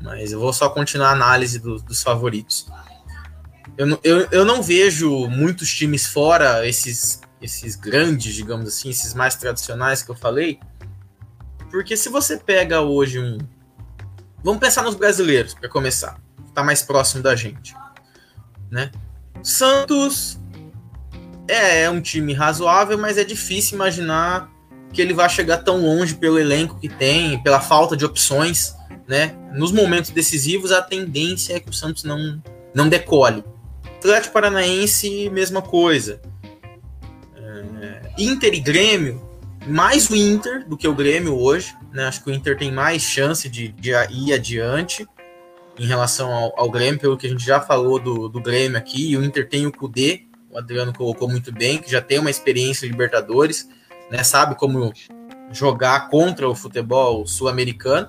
mas 0.01 0.31
eu 0.31 0.39
vou 0.39 0.53
só 0.53 0.69
continuar 0.69 1.09
a 1.09 1.13
análise 1.13 1.59
do, 1.59 1.75
dos 1.75 2.01
favoritos. 2.01 2.71
Eu, 3.79 3.97
eu, 4.03 4.27
eu 4.29 4.43
não 4.43 4.61
vejo 4.61 5.29
muitos 5.29 5.73
times 5.73 6.05
fora 6.05 6.67
esses, 6.67 7.21
esses 7.41 7.77
grandes, 7.77 8.35
digamos 8.35 8.67
assim, 8.67 8.89
esses 8.89 9.13
mais 9.13 9.35
tradicionais 9.35 10.03
que 10.03 10.11
eu 10.11 10.15
falei, 10.15 10.59
porque 11.71 11.95
se 11.95 12.09
você 12.09 12.35
pega 12.35 12.81
hoje 12.81 13.21
um. 13.21 13.37
Vamos 14.43 14.59
pensar 14.59 14.83
nos 14.83 14.95
brasileiros, 14.95 15.53
para 15.53 15.69
começar. 15.69 16.19
Tá 16.53 16.61
mais 16.61 16.81
próximo 16.81 17.23
da 17.23 17.37
gente. 17.37 17.73
Né? 18.69 18.91
Santos 19.41 20.37
é, 21.47 21.83
é 21.83 21.89
um 21.89 22.01
time 22.01 22.33
razoável, 22.33 22.97
mas 22.97 23.17
é 23.17 23.23
difícil 23.23 23.75
imaginar 23.75 24.51
que 24.91 25.01
ele 25.01 25.13
vai 25.13 25.29
chegar 25.29 25.59
tão 25.59 25.77
longe 25.77 26.15
pelo 26.15 26.37
elenco 26.37 26.77
que 26.81 26.89
tem, 26.89 27.41
pela 27.43 27.61
falta 27.61 27.95
de 27.95 28.03
opções, 28.03 28.75
né? 29.07 29.37
Nos 29.53 29.71
momentos 29.71 30.11
decisivos, 30.11 30.73
a 30.73 30.81
tendência 30.81 31.53
é 31.53 31.61
que 31.61 31.69
o 31.69 31.73
Santos 31.73 32.03
não, 32.03 32.43
não 32.73 32.89
decole. 32.89 33.41
Atlético 33.99 34.33
Paranaense, 34.33 35.29
mesma 35.29 35.61
coisa. 35.61 36.21
É, 37.35 38.01
Inter 38.17 38.53
e 38.53 38.59
Grêmio, 38.61 39.21
mais 39.67 40.09
o 40.09 40.15
Inter 40.15 40.65
do 40.67 40.77
que 40.77 40.87
o 40.87 40.95
Grêmio 40.95 41.37
hoje. 41.37 41.75
Né? 41.91 42.05
Acho 42.05 42.23
que 42.23 42.29
o 42.29 42.33
Inter 42.33 42.57
tem 42.57 42.71
mais 42.71 43.01
chance 43.01 43.49
de, 43.49 43.67
de 43.67 43.91
ir 44.09 44.33
adiante 44.33 45.05
em 45.77 45.85
relação 45.85 46.31
ao, 46.31 46.57
ao, 46.57 46.71
Grêmio, 46.71 46.99
pelo 46.99 47.17
que 47.17 47.27
a 47.27 47.29
gente 47.29 47.45
já 47.45 47.59
falou 47.59 47.99
do, 47.99 48.29
do 48.29 48.41
Grêmio 48.41 48.77
aqui. 48.77 49.11
E 49.11 49.17
o 49.17 49.23
Inter 49.23 49.49
tem 49.49 49.67
o 49.67 49.71
Kudê, 49.71 50.23
o 50.49 50.57
Adriano 50.57 50.93
colocou 50.93 51.27
muito 51.27 51.51
bem, 51.51 51.79
que 51.79 51.91
já 51.91 52.01
tem 52.01 52.19
uma 52.19 52.29
experiência 52.29 52.85
em 52.85 52.89
Libertadores, 52.89 53.67
né? 54.09 54.23
sabe 54.23 54.55
como 54.55 54.93
jogar 55.51 56.09
contra 56.09 56.47
o 56.47 56.55
futebol 56.55 57.27
sul-americano. 57.27 58.07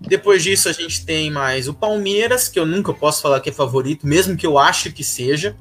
Depois 0.00 0.42
disso, 0.42 0.68
a 0.68 0.72
gente 0.72 1.04
tem 1.04 1.30
mais 1.30 1.68
o 1.68 1.74
Palmeiras, 1.74 2.48
que 2.48 2.58
eu 2.58 2.64
nunca 2.64 2.92
posso 2.92 3.20
falar 3.20 3.40
que 3.40 3.50
é 3.50 3.52
favorito, 3.52 4.06
mesmo 4.06 4.36
que 4.36 4.46
eu 4.46 4.58
ache 4.58 4.92
que 4.92 5.02
seja. 5.02 5.56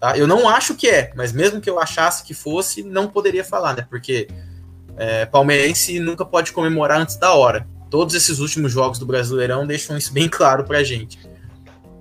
Tá? 0.00 0.18
Eu 0.18 0.26
não 0.26 0.48
acho 0.48 0.74
que 0.74 0.88
é, 0.88 1.12
mas 1.14 1.32
mesmo 1.32 1.60
que 1.60 1.70
eu 1.70 1.78
achasse 1.78 2.24
que 2.24 2.34
fosse, 2.34 2.82
não 2.82 3.08
poderia 3.08 3.44
falar, 3.44 3.74
né? 3.74 3.86
Porque 3.88 4.28
é, 4.96 5.24
palmeirense 5.26 6.00
nunca 6.00 6.24
pode 6.24 6.52
comemorar 6.52 7.00
antes 7.00 7.16
da 7.16 7.32
hora. 7.32 7.66
Todos 7.88 8.14
esses 8.14 8.40
últimos 8.40 8.72
jogos 8.72 8.98
do 8.98 9.06
Brasileirão 9.06 9.66
deixam 9.66 9.96
isso 9.96 10.12
bem 10.12 10.28
claro 10.28 10.64
pra 10.64 10.82
gente. 10.82 11.18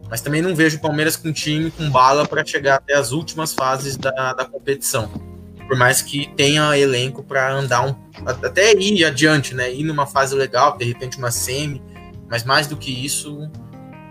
Mas 0.09 0.21
também 0.21 0.41
não 0.41 0.55
vejo 0.55 0.77
o 0.77 0.81
Palmeiras 0.81 1.15
com 1.15 1.31
time 1.31 1.71
com 1.71 1.89
bala 1.89 2.27
para 2.27 2.45
chegar 2.45 2.75
até 2.75 2.95
as 2.95 3.11
últimas 3.11 3.53
fases 3.53 3.95
da, 3.95 4.33
da 4.33 4.45
competição. 4.45 5.34
Por 5.67 5.77
mais 5.77 6.01
que 6.01 6.29
tenha 6.35 6.77
elenco 6.77 7.23
para 7.23 7.51
andar 7.51 7.87
um, 7.87 7.95
até 8.25 8.73
ir 8.73 9.03
adiante, 9.03 9.55
né? 9.55 9.73
Ir 9.73 9.83
numa 9.83 10.05
fase 10.05 10.35
legal, 10.35 10.77
de 10.77 10.85
repente 10.85 11.17
uma 11.17 11.31
semi, 11.31 11.81
mas 12.29 12.43
mais 12.43 12.67
do 12.67 12.77
que 12.77 12.91
isso 13.05 13.49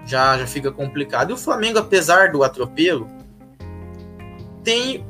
já, 0.05 0.36
já 0.39 0.47
fica 0.47 0.70
complicado. 0.70 1.31
E 1.31 1.32
o 1.32 1.36
Flamengo, 1.36 1.78
apesar 1.78 2.32
do 2.32 2.43
atropelo, 2.43 3.09
tem 4.62 5.06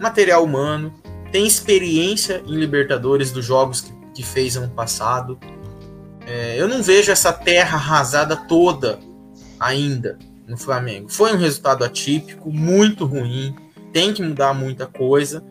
material 0.00 0.44
humano, 0.44 0.92
tem 1.30 1.46
experiência 1.46 2.42
em 2.46 2.54
Libertadores 2.54 3.30
dos 3.30 3.44
jogos 3.44 3.80
que, 3.80 3.92
que 4.14 4.22
fez 4.22 4.56
ano 4.56 4.68
passado. 4.68 5.38
É, 6.26 6.60
eu 6.60 6.68
não 6.68 6.82
vejo 6.82 7.10
essa 7.10 7.32
terra 7.32 7.76
arrasada 7.76 8.36
toda 8.36 9.00
ainda 9.58 10.18
no 10.46 10.56
Flamengo. 10.56 11.08
Foi 11.08 11.32
um 11.32 11.38
resultado 11.38 11.84
atípico, 11.84 12.52
muito 12.52 13.04
ruim, 13.04 13.54
tem 13.92 14.12
que 14.12 14.22
mudar 14.22 14.52
muita 14.52 14.86
coisa. 14.86 15.42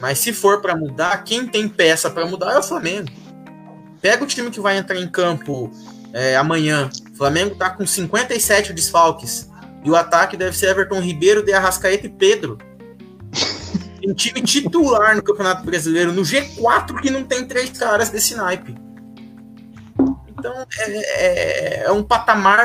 Mas 0.00 0.18
se 0.18 0.32
for 0.32 0.60
para 0.60 0.76
mudar, 0.76 1.24
quem 1.24 1.46
tem 1.46 1.68
peça 1.68 2.10
para 2.10 2.26
mudar 2.26 2.52
é 2.52 2.58
o 2.58 2.62
Flamengo. 2.62 3.10
Pega 4.00 4.22
o 4.22 4.26
time 4.26 4.50
que 4.50 4.60
vai 4.60 4.76
entrar 4.76 4.98
em 4.98 5.08
campo 5.08 5.70
é, 6.12 6.36
amanhã. 6.36 6.90
O 7.12 7.16
Flamengo 7.16 7.54
tá 7.54 7.70
com 7.70 7.86
57 7.86 8.72
desfalques. 8.72 9.50
E 9.84 9.90
o 9.90 9.96
ataque 9.96 10.36
deve 10.36 10.56
ser 10.56 10.70
Everton 10.70 11.00
Ribeiro, 11.00 11.44
De 11.44 11.52
Arrascaeta 11.52 12.06
e 12.06 12.10
Pedro 12.10 12.58
um 14.06 14.14
time 14.14 14.40
titular 14.40 15.16
no 15.16 15.22
Campeonato 15.22 15.64
Brasileiro, 15.64 16.12
no 16.12 16.22
G4, 16.22 17.00
que 17.00 17.10
não 17.10 17.24
tem 17.24 17.46
três 17.46 17.70
caras 17.70 18.08
desse 18.10 18.34
naipe. 18.34 18.74
Então 20.28 20.66
é, 20.78 20.96
é, 20.96 21.84
é 21.84 21.92
um 21.92 22.02
patamar, 22.02 22.64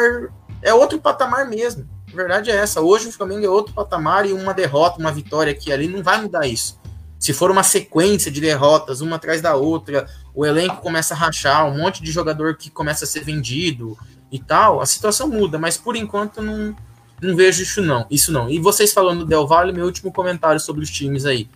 é 0.62 0.74
outro 0.74 1.00
patamar 1.00 1.48
mesmo. 1.48 1.88
A 2.12 2.16
verdade 2.16 2.52
é 2.52 2.56
essa. 2.56 2.82
Hoje 2.82 3.08
o 3.08 3.12
Flamengo 3.12 3.46
é 3.46 3.50
outro 3.50 3.74
patamar 3.74 4.26
e 4.26 4.34
uma 4.34 4.54
derrota, 4.54 5.00
uma 5.00 5.12
vitória 5.12 5.52
aqui 5.52 5.72
ali 5.72 5.88
não 5.88 6.04
vai 6.04 6.22
mudar 6.22 6.46
isso. 6.46 6.81
Se 7.22 7.34
for 7.34 7.52
uma 7.52 7.62
sequência 7.62 8.32
de 8.32 8.42
derrotas, 8.42 9.00
uma 9.00 9.18
atrás 9.18 9.44
da 9.44 9.56
outra, 9.56 10.08
o 10.34 10.44
elenco 10.44 10.78
começa 10.78 11.14
a 11.14 11.18
rachar, 11.18 11.68
um 11.68 11.78
monte 11.78 12.02
de 12.02 12.12
jogador 12.12 12.58
que 12.58 12.72
começa 12.72 13.06
a 13.06 13.08
ser 13.08 13.24
vendido 13.24 13.96
e 14.32 14.40
tal, 14.40 14.82
a 14.82 14.88
situação 14.88 15.28
muda, 15.28 15.60
mas 15.60 15.78
por 15.78 15.96
enquanto 15.96 16.42
não, 16.42 16.76
não 17.22 17.36
vejo 17.36 17.62
isso 17.62 17.80
não, 17.80 18.08
isso 18.10 18.32
não. 18.32 18.50
E 18.50 18.58
vocês 18.58 18.92
falando 18.92 19.20
do 19.20 19.26
Del 19.28 19.46
Valle, 19.46 19.72
meu 19.72 19.86
último 19.86 20.12
comentário 20.12 20.60
sobre 20.60 20.82
os 20.84 20.90
times 20.90 21.24
aí. 21.28 21.48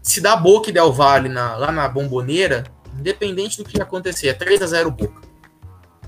Se 0.00 0.20
dá 0.20 0.36
Boca 0.36 0.70
e 0.70 0.72
Del 0.72 0.92
Valle 0.92 1.28
na, 1.28 1.56
lá 1.56 1.72
na 1.72 1.88
bomboneira, 1.88 2.62
independente 2.96 3.58
do 3.58 3.68
que 3.68 3.82
acontecer, 3.82 4.28
é 4.28 4.32
3 4.32 4.62
a 4.62 4.66
0 4.68 4.92
Boca. 4.92 5.22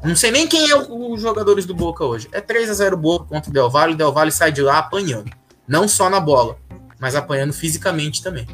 Não 0.04 0.14
sei 0.14 0.30
nem 0.30 0.46
quem 0.46 0.70
é 0.70 0.76
os 0.76 1.20
jogadores 1.20 1.66
do 1.66 1.74
Boca 1.74 2.04
hoje. 2.04 2.28
É 2.30 2.40
3 2.40 2.70
a 2.70 2.74
0 2.74 2.96
Boca 2.96 3.24
contra 3.24 3.50
o 3.50 3.52
Del 3.52 3.68
Valle, 3.68 3.94
o 3.94 3.96
Del 3.96 4.12
Valle 4.12 4.30
sai 4.30 4.52
de 4.52 4.62
lá 4.62 4.78
apanhando. 4.78 5.28
Não 5.66 5.88
só 5.88 6.08
na 6.08 6.20
bola, 6.20 6.56
mas 7.00 7.14
apanhando 7.14 7.52
fisicamente 7.52 8.22
também. 8.22 8.46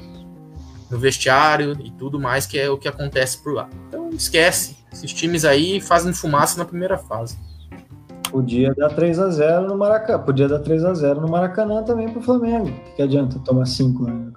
no 0.91 0.99
vestiário 0.99 1.73
e 1.83 1.91
tudo 1.93 2.21
mais, 2.21 2.45
que 2.45 2.59
é 2.59 2.69
o 2.69 2.77
que 2.77 2.87
acontece 2.87 3.43
por 3.43 3.55
lá. 3.55 3.69
Então 3.89 4.11
esquece. 4.11 4.77
Esses 4.93 5.13
times 5.13 5.45
aí 5.45 5.81
fazem 5.81 6.13
fumaça 6.13 6.59
na 6.59 6.67
primeira 6.67 6.99
fase. 6.99 7.39
Podia 8.31 8.75
dar 8.75 8.91
3 8.91 9.19
a 9.19 9.31
0 9.31 9.69
no 9.69 9.77
Maracanã. 9.77 10.19
Podia 10.19 10.49
dar 10.49 10.59
3 10.59 10.85
a 10.85 10.95
0 10.95 11.21
no 11.21 11.29
Maracanã 11.29 11.83
também 11.83 12.11
pro 12.11 12.23
Flamengo. 12.23 12.69
O 12.69 12.73
que, 12.73 12.97
que 12.97 13.03
adianta 13.03 13.39
tomar 13.39 13.67
5 13.67 14.05
né, 14.05 14.33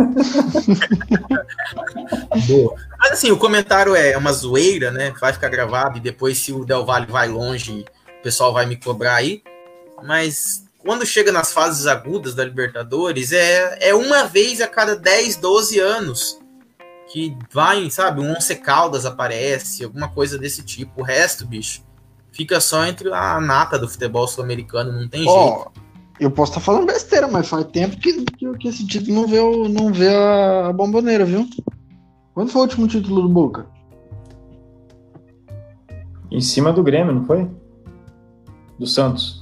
Boa. 2.46 2.74
Mas 2.98 3.12
assim, 3.12 3.30
o 3.30 3.36
comentário 3.36 3.94
é 3.94 4.16
uma 4.16 4.32
zoeira, 4.32 4.90
né? 4.90 5.12
Vai 5.20 5.30
ficar 5.32 5.50
gravado 5.50 5.98
e 5.98 6.00
depois, 6.00 6.38
se 6.38 6.52
o 6.52 6.64
Del 6.64 6.86
Valle 6.86 7.06
vai 7.06 7.28
longe, 7.28 7.84
o 8.18 8.22
pessoal 8.22 8.52
vai 8.52 8.66
me 8.66 8.76
cobrar 8.76 9.14
aí. 9.16 9.42
Mas 10.02 10.64
quando 10.84 11.04
chega 11.04 11.30
nas 11.30 11.52
fases 11.52 11.86
agudas 11.86 12.34
da 12.34 12.44
Libertadores, 12.44 13.32
é, 13.32 13.88
é 13.88 13.94
uma 13.94 14.24
vez 14.24 14.60
a 14.60 14.66
cada 14.66 14.96
10, 14.96 15.36
12 15.36 15.78
anos 15.78 16.38
que 17.12 17.36
vai, 17.52 17.90
sabe, 17.90 18.20
um 18.20 18.32
Once 18.32 18.54
Caldas 18.56 19.04
aparece, 19.04 19.84
alguma 19.84 20.08
coisa 20.08 20.38
desse 20.38 20.62
tipo. 20.62 21.00
O 21.00 21.04
resto, 21.04 21.46
bicho, 21.46 21.82
fica 22.32 22.60
só 22.60 22.86
entre 22.86 23.12
a 23.12 23.40
nata 23.40 23.78
do 23.78 23.88
futebol 23.88 24.26
sul-americano, 24.26 24.92
não 24.92 25.08
tem 25.08 25.28
oh, 25.28 25.32
jeito. 25.32 25.72
Eu 26.20 26.30
posso 26.30 26.52
estar 26.52 26.60
tá 26.60 26.66
falando 26.66 26.86
besteira, 26.86 27.26
mas 27.26 27.48
faz 27.48 27.64
tempo 27.66 27.96
que, 27.96 28.24
que, 28.24 28.58
que 28.58 28.68
esse 28.68 28.86
título 28.86 29.22
não 29.22 29.26
vê, 29.26 29.38
o, 29.40 29.68
não 29.68 29.92
vê 29.92 30.14
a 30.14 30.72
bomboneira, 30.72 31.24
viu? 31.24 31.48
Quando 32.32 32.50
foi 32.50 32.60
o 32.60 32.64
último 32.64 32.86
título 32.86 33.22
do 33.22 33.28
Boca? 33.28 33.66
Em 36.30 36.40
cima 36.40 36.72
do 36.72 36.82
Grêmio, 36.82 37.12
não 37.12 37.24
foi? 37.24 37.50
Do 38.78 38.86
Santos. 38.86 39.39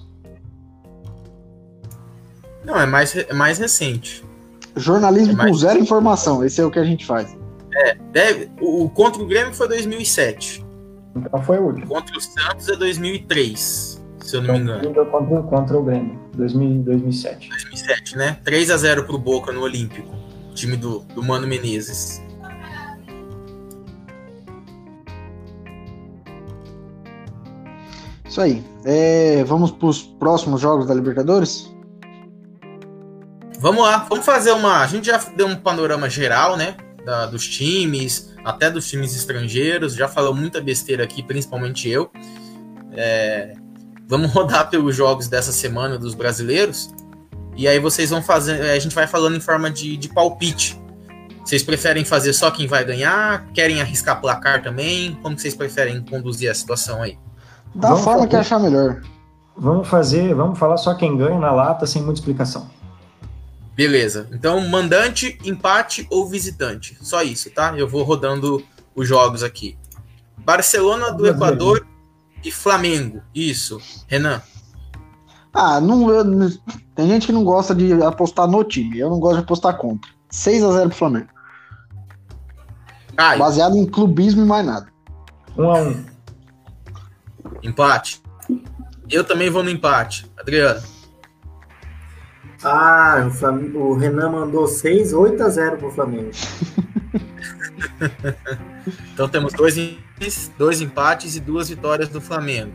Não, 2.68 2.78
é 2.78 2.84
mais, 2.84 3.16
é 3.16 3.32
mais 3.32 3.56
recente. 3.56 4.22
Jornalismo 4.76 5.32
é 5.32 5.36
mais... 5.36 5.50
com 5.50 5.56
zero 5.56 5.78
informação, 5.80 6.44
esse 6.44 6.60
é 6.60 6.64
o 6.64 6.70
que 6.70 6.78
a 6.78 6.84
gente 6.84 7.06
faz. 7.06 7.34
É, 7.74 7.94
deve, 8.12 8.50
o, 8.60 8.84
o 8.84 8.90
contra 8.90 9.22
o 9.22 9.26
Grêmio 9.26 9.54
foi 9.54 9.66
2007. 9.68 10.64
Então 11.16 11.42
foi 11.42 11.58
o 11.58 11.62
último. 11.62 11.86
Contra 11.86 12.16
o 12.16 12.20
Santos 12.20 12.68
é 12.68 12.76
2003, 12.76 14.04
se 14.20 14.36
eu 14.36 14.42
não 14.42 14.56
então, 14.56 14.76
me 14.76 14.86
engano. 14.86 15.06
Contra, 15.06 15.42
contra 15.44 15.78
o 15.78 15.82
Grêmio, 15.82 16.20
2000, 16.36 16.82
2007. 16.82 17.48
2007, 17.48 18.18
né? 18.18 18.38
3 18.44 18.70
a 18.70 18.76
0 18.76 19.04
pro 19.04 19.16
Boca 19.16 19.50
no 19.50 19.62
Olímpico, 19.62 20.14
time 20.54 20.76
do, 20.76 20.98
do 21.14 21.22
Mano 21.22 21.46
Menezes. 21.46 22.22
Isso 28.28 28.42
aí. 28.42 28.62
É, 28.84 29.42
vamos 29.44 29.70
para 29.70 29.88
os 29.88 30.02
próximos 30.02 30.60
jogos 30.60 30.86
da 30.86 30.92
Libertadores? 30.92 31.77
Vamos 33.60 33.82
lá, 33.82 34.06
vamos 34.08 34.24
fazer 34.24 34.52
uma. 34.52 34.82
A 34.82 34.86
gente 34.86 35.06
já 35.06 35.18
deu 35.36 35.48
um 35.48 35.56
panorama 35.56 36.08
geral, 36.08 36.56
né? 36.56 36.76
Da, 37.04 37.26
dos 37.26 37.46
times, 37.46 38.32
até 38.44 38.70
dos 38.70 38.88
times 38.88 39.16
estrangeiros. 39.16 39.94
Já 39.94 40.06
falou 40.06 40.32
muita 40.32 40.60
besteira 40.60 41.02
aqui, 41.02 41.24
principalmente 41.24 41.88
eu. 41.88 42.08
É, 42.92 43.54
vamos 44.06 44.30
rodar 44.32 44.70
pelos 44.70 44.94
jogos 44.94 45.26
dessa 45.26 45.50
semana 45.50 45.98
dos 45.98 46.14
brasileiros. 46.14 46.94
E 47.56 47.66
aí 47.66 47.80
vocês 47.80 48.10
vão 48.10 48.22
fazer. 48.22 48.60
A 48.70 48.78
gente 48.78 48.94
vai 48.94 49.08
falando 49.08 49.36
em 49.36 49.40
forma 49.40 49.68
de, 49.68 49.96
de 49.96 50.08
palpite. 50.08 50.80
Vocês 51.44 51.62
preferem 51.62 52.04
fazer 52.04 52.34
só 52.34 52.52
quem 52.52 52.68
vai 52.68 52.84
ganhar? 52.84 53.46
Querem 53.52 53.80
arriscar 53.80 54.20
placar 54.20 54.62
também? 54.62 55.18
Como 55.20 55.36
vocês 55.36 55.54
preferem 55.54 56.00
conduzir 56.02 56.48
a 56.48 56.54
situação 56.54 57.02
aí? 57.02 57.18
Da 57.74 57.88
vamos 57.88 58.04
forma 58.04 58.18
fazer, 58.20 58.30
que 58.30 58.36
achar 58.36 58.60
melhor. 58.60 59.00
Vamos 59.56 59.88
fazer, 59.88 60.34
vamos 60.34 60.58
falar 60.58 60.76
só 60.76 60.94
quem 60.94 61.16
ganha 61.16 61.40
na 61.40 61.50
lata, 61.50 61.86
sem 61.86 62.02
muita 62.02 62.20
explicação. 62.20 62.77
Beleza. 63.78 64.28
Então, 64.32 64.60
mandante, 64.66 65.38
empate 65.44 66.04
ou 66.10 66.28
visitante. 66.28 66.98
Só 67.00 67.22
isso, 67.22 67.48
tá? 67.48 67.78
Eu 67.78 67.86
vou 67.86 68.02
rodando 68.02 68.60
os 68.92 69.06
jogos 69.06 69.44
aqui. 69.44 69.78
Barcelona 70.36 71.12
do 71.12 71.24
Equador 71.28 71.86
e 72.42 72.50
Flamengo. 72.50 73.22
Isso. 73.32 73.80
Renan. 74.08 74.42
Ah, 75.54 75.80
não, 75.80 76.10
eu, 76.10 76.24
tem 76.96 77.06
gente 77.06 77.26
que 77.26 77.32
não 77.32 77.44
gosta 77.44 77.72
de 77.72 77.92
apostar 78.02 78.48
no 78.48 78.64
time. 78.64 78.98
Eu 78.98 79.10
não 79.10 79.20
gosto 79.20 79.36
de 79.36 79.42
apostar 79.44 79.76
contra. 79.76 80.10
6 80.28 80.64
a 80.64 80.72
0 80.72 80.88
pro 80.88 80.98
Flamengo. 80.98 81.28
Baseado 83.38 83.76
em 83.76 83.86
clubismo 83.86 84.42
e 84.42 84.44
mais 84.44 84.66
nada. 84.66 84.88
1 85.56 85.62
um 85.62 85.70
a 85.70 85.80
1 85.82 85.88
um. 85.88 86.06
Empate. 87.62 88.20
Eu 89.08 89.22
também 89.22 89.48
vou 89.50 89.62
no 89.62 89.70
empate. 89.70 90.28
Adriano. 90.36 90.82
Ah, 92.62 93.24
o, 93.26 93.30
Flam... 93.30 93.70
o 93.74 93.94
Renan 93.94 94.30
mandou 94.30 94.66
6, 94.66 95.12
8 95.12 95.42
a 95.42 95.48
0 95.48 95.76
pro 95.76 95.90
Flamengo. 95.90 96.30
então 99.12 99.28
temos 99.28 99.52
dois, 99.52 99.76
dois 100.56 100.80
empates 100.80 101.36
e 101.36 101.40
duas 101.40 101.68
vitórias 101.68 102.08
do 102.08 102.20
Flamengo. 102.20 102.72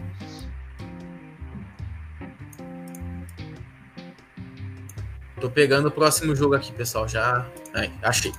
Tô 5.40 5.50
pegando 5.50 5.90
o 5.90 5.92
próximo 5.92 6.34
jogo 6.34 6.56
aqui, 6.56 6.72
pessoal. 6.72 7.08
Já 7.08 7.46
Aí, 7.74 7.92
achei. 8.02 8.32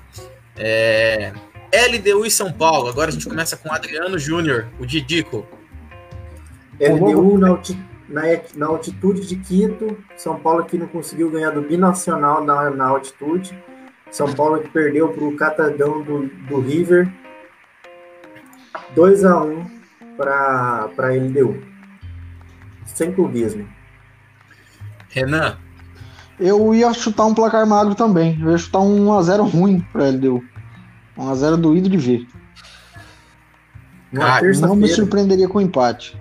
É... 0.56 1.32
LDU 1.72 2.24
e 2.24 2.30
São 2.30 2.52
Paulo. 2.52 2.88
Agora 2.88 3.08
a 3.08 3.12
gente 3.12 3.28
começa 3.28 3.56
com 3.56 3.72
Adriano 3.72 4.16
Júnior, 4.16 4.68
o 4.78 4.86
Didico. 4.86 5.44
LDU 6.80 7.38
na, 7.38 7.60
na, 8.14 8.22
na, 8.54 8.66
altitude 8.66 9.26
de 9.26 9.36
Quito, 9.36 9.98
São 10.16 10.38
Paulo 10.38 10.64
que 10.64 10.78
não 10.78 10.86
conseguiu 10.86 11.30
ganhar 11.30 11.50
do 11.50 11.60
Binacional 11.60 12.44
na, 12.44 12.70
na 12.70 12.86
altitude, 12.86 13.58
São 14.10 14.32
Paulo 14.32 14.60
que 14.60 14.68
perdeu 14.68 15.08
para 15.08 15.24
o 15.24 15.36
Catadão 15.36 16.00
do, 16.00 16.28
do 16.48 16.60
River, 16.60 17.12
2 18.94 19.24
a 19.24 19.42
1 19.42 19.64
para 20.16 20.88
a 20.96 21.08
LDU, 21.08 21.60
sem 22.86 23.12
clubismo. 23.12 23.68
Renan? 25.10 25.58
Eu 26.38 26.74
ia 26.74 26.92
chutar 26.92 27.26
um 27.26 27.34
placar 27.34 27.66
magro 27.66 27.96
também, 27.96 28.40
eu 28.40 28.50
ia 28.50 28.58
chutar 28.58 28.78
um 28.78 29.06
1x0 29.06 29.50
ruim 29.50 29.80
para 29.92 30.04
a 30.04 30.08
LDU, 30.10 30.42
1x0 31.18 31.56
doído 31.56 31.88
de 31.88 31.96
ver. 31.96 32.26
Cara, 34.14 34.52
não 34.60 34.76
me 34.76 34.86
surpreenderia 34.86 35.48
com 35.48 35.60
empate. 35.60 36.16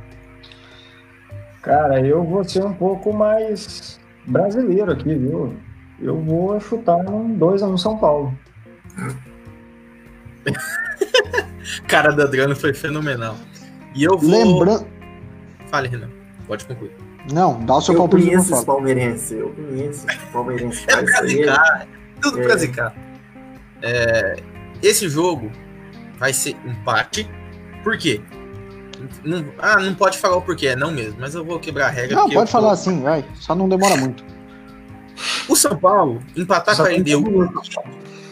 Cara, 1.63 2.05
eu 2.05 2.21
vou 2.23 2.43
ser 2.43 2.63
um 2.63 2.73
pouco 2.73 3.13
mais 3.13 3.97
brasileiro 4.27 4.91
aqui, 4.91 5.15
viu? 5.15 5.55
Eu 5.99 6.19
vou 6.19 6.59
chutar 6.59 6.97
um 6.97 7.39
2x1 7.39 7.71
um 7.71 7.77
São 7.77 7.97
Paulo. 7.97 8.37
Cara 11.87 12.11
do 12.11 12.21
Adriano 12.21 12.53
foi 12.53 12.73
fenomenal. 12.73 13.37
E 13.95 14.03
eu 14.03 14.17
vou. 14.17 14.29
Lembrando. 14.29 14.85
Fale, 15.67 15.87
Renan. 15.87 16.09
Pode 16.45 16.65
concluir. 16.65 16.91
Não, 17.31 17.63
dá 17.65 17.77
o 17.77 17.81
seu 17.81 17.93
eu 17.93 17.99
palpite. 17.99 18.23
Eu 18.23 18.31
conheço 18.31 18.53
os 18.55 18.65
palmeirenses. 18.65 19.31
Eu 19.39 19.49
conheço 19.49 20.05
os 20.05 20.15
palmeirenses. 20.33 20.85
é 20.85 21.01
pra 21.01 21.25
zicar. 21.25 21.87
Tudo 22.21 22.41
é. 22.41 22.43
pra 22.43 22.57
zicar. 22.57 22.95
É, 23.81 24.35
esse 24.81 25.07
jogo 25.07 25.49
vai 26.19 26.33
ser 26.33 26.57
empate. 26.65 27.29
Por 27.85 27.97
quê? 27.97 28.21
Não, 29.23 29.45
ah, 29.59 29.79
não 29.79 29.93
pode 29.95 30.17
falar 30.17 30.37
o 30.37 30.41
porquê, 30.41 30.67
é 30.67 30.75
não 30.75 30.91
mesmo, 30.91 31.17
mas 31.19 31.35
eu 31.35 31.43
vou 31.43 31.59
quebrar 31.59 31.87
a 31.87 31.89
regra. 31.89 32.15
Não, 32.15 32.29
pode 32.29 32.51
falar 32.51 32.71
assim, 32.71 33.01
vai. 33.01 33.25
Só 33.35 33.55
não 33.55 33.67
demora 33.67 33.97
muito. 33.97 34.23
O 35.47 35.55
São 35.55 35.77
Paulo 35.77 36.21
empatar 36.35 36.75
com 36.75 36.83
a 36.83 36.89
LDU 36.89 37.49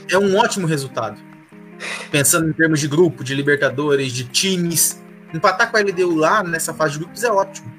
é 0.09 0.17
um 0.17 0.37
ótimo 0.37 0.67
resultado. 0.67 1.21
Pensando 2.11 2.49
em 2.49 2.53
termos 2.53 2.79
de 2.79 2.87
grupo, 2.87 3.23
de 3.23 3.33
Libertadores, 3.33 4.11
de 4.11 4.25
times. 4.25 5.01
Empatar 5.33 5.71
com 5.71 5.77
a 5.77 5.81
LDU 5.81 6.15
lá 6.15 6.43
nessa 6.43 6.73
fase 6.73 6.93
de 6.93 6.99
grupos 6.99 7.23
é 7.23 7.31
ótimo. 7.31 7.71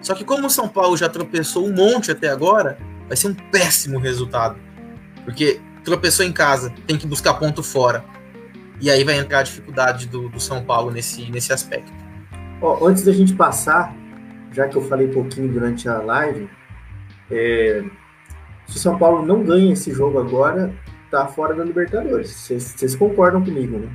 Só 0.00 0.14
que 0.14 0.24
como 0.24 0.46
o 0.46 0.50
São 0.50 0.68
Paulo 0.68 0.96
já 0.96 1.08
tropeçou 1.08 1.66
um 1.66 1.72
monte 1.72 2.10
até 2.10 2.28
agora, 2.28 2.78
vai 3.06 3.16
ser 3.16 3.28
um 3.28 3.34
péssimo 3.34 3.98
resultado. 3.98 4.56
Porque 5.24 5.60
tropeçou 5.82 6.24
em 6.24 6.32
casa, 6.32 6.72
tem 6.86 6.96
que 6.98 7.06
buscar 7.06 7.34
ponto 7.34 7.62
fora. 7.62 8.04
E 8.80 8.90
aí 8.90 9.04
vai 9.04 9.18
entrar 9.18 9.40
a 9.40 9.42
dificuldade 9.42 10.06
do, 10.06 10.28
do 10.28 10.40
São 10.40 10.62
Paulo 10.64 10.90
nesse, 10.90 11.30
nesse 11.30 11.52
aspecto. 11.52 11.92
Ó, 12.60 12.86
antes 12.86 13.04
da 13.04 13.12
gente 13.12 13.34
passar, 13.34 13.94
já 14.52 14.68
que 14.68 14.76
eu 14.76 14.82
falei 14.82 15.08
um 15.08 15.12
pouquinho 15.12 15.52
durante 15.52 15.88
a 15.88 15.98
live, 15.98 16.48
é, 17.30 17.84
se 18.66 18.76
o 18.76 18.80
São 18.80 18.98
Paulo 18.98 19.24
não 19.24 19.42
ganha 19.42 19.72
esse 19.72 19.92
jogo 19.92 20.18
agora, 20.18 20.72
tá 21.10 21.26
fora 21.26 21.54
da 21.54 21.64
Libertadores. 21.64 22.30
Vocês 22.30 22.94
concordam 22.94 23.44
comigo, 23.44 23.78
né? 23.78 23.88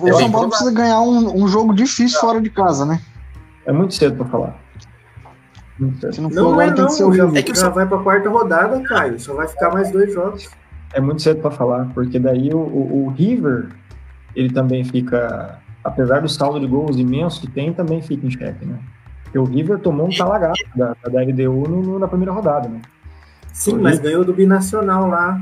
O 0.00 0.08
é 0.08 0.12
São 0.12 0.30
Paulo 0.30 0.48
precisa 0.48 0.72
ganhar 0.72 1.00
um, 1.00 1.42
um 1.42 1.48
jogo 1.48 1.74
difícil 1.74 2.18
é. 2.18 2.20
fora 2.20 2.40
de 2.40 2.50
casa, 2.50 2.84
né? 2.86 3.00
É 3.66 3.72
muito 3.72 3.94
cedo 3.94 4.16
para 4.16 4.26
falar. 4.26 4.60
Se 6.12 6.20
não 6.20 6.28
for 6.28 6.36
não 6.36 6.52
agora, 6.52 6.66
é, 6.66 6.72
tem 6.72 6.86
que 6.86 6.92
ser 6.92 7.04
o 7.04 7.12
jogo. 7.12 7.36
É 7.36 7.42
que 7.42 7.54
já 7.54 7.70
vai 7.70 7.86
para 7.86 7.98
a 7.98 8.02
quarta 8.02 8.28
rodada, 8.28 8.82
Caio. 8.82 9.18
Só 9.18 9.34
vai 9.34 9.48
ficar 9.48 9.70
mais 9.70 9.90
dois 9.90 10.12
jogos. 10.12 10.48
É 10.92 11.00
muito 11.00 11.22
cedo 11.22 11.40
para 11.40 11.50
falar, 11.50 11.88
porque 11.94 12.18
daí 12.18 12.52
o, 12.52 12.58
o, 12.58 13.06
o 13.06 13.08
River 13.10 13.68
ele 14.40 14.52
também 14.52 14.84
fica, 14.84 15.58
apesar 15.84 16.20
do 16.20 16.28
saldo 16.28 16.60
de 16.60 16.66
gols 16.66 16.96
imenso 16.96 17.40
que 17.40 17.50
tem, 17.50 17.72
também 17.72 18.00
fica 18.00 18.26
em 18.26 18.30
xeque, 18.30 18.64
né? 18.64 18.78
Porque 19.24 19.38
o 19.38 19.44
River 19.44 19.78
tomou 19.78 20.06
um 20.06 20.10
talagaço 20.10 20.64
da, 20.74 20.96
da 21.08 21.22
LDU 21.22 21.68
no, 21.68 21.82
no, 21.82 21.98
na 21.98 22.08
primeira 22.08 22.32
rodada, 22.32 22.68
né? 22.68 22.80
Sim, 23.52 23.78
mas 23.78 23.98
ganhou 23.98 24.24
do 24.24 24.32
Binacional 24.32 25.08
lá. 25.08 25.40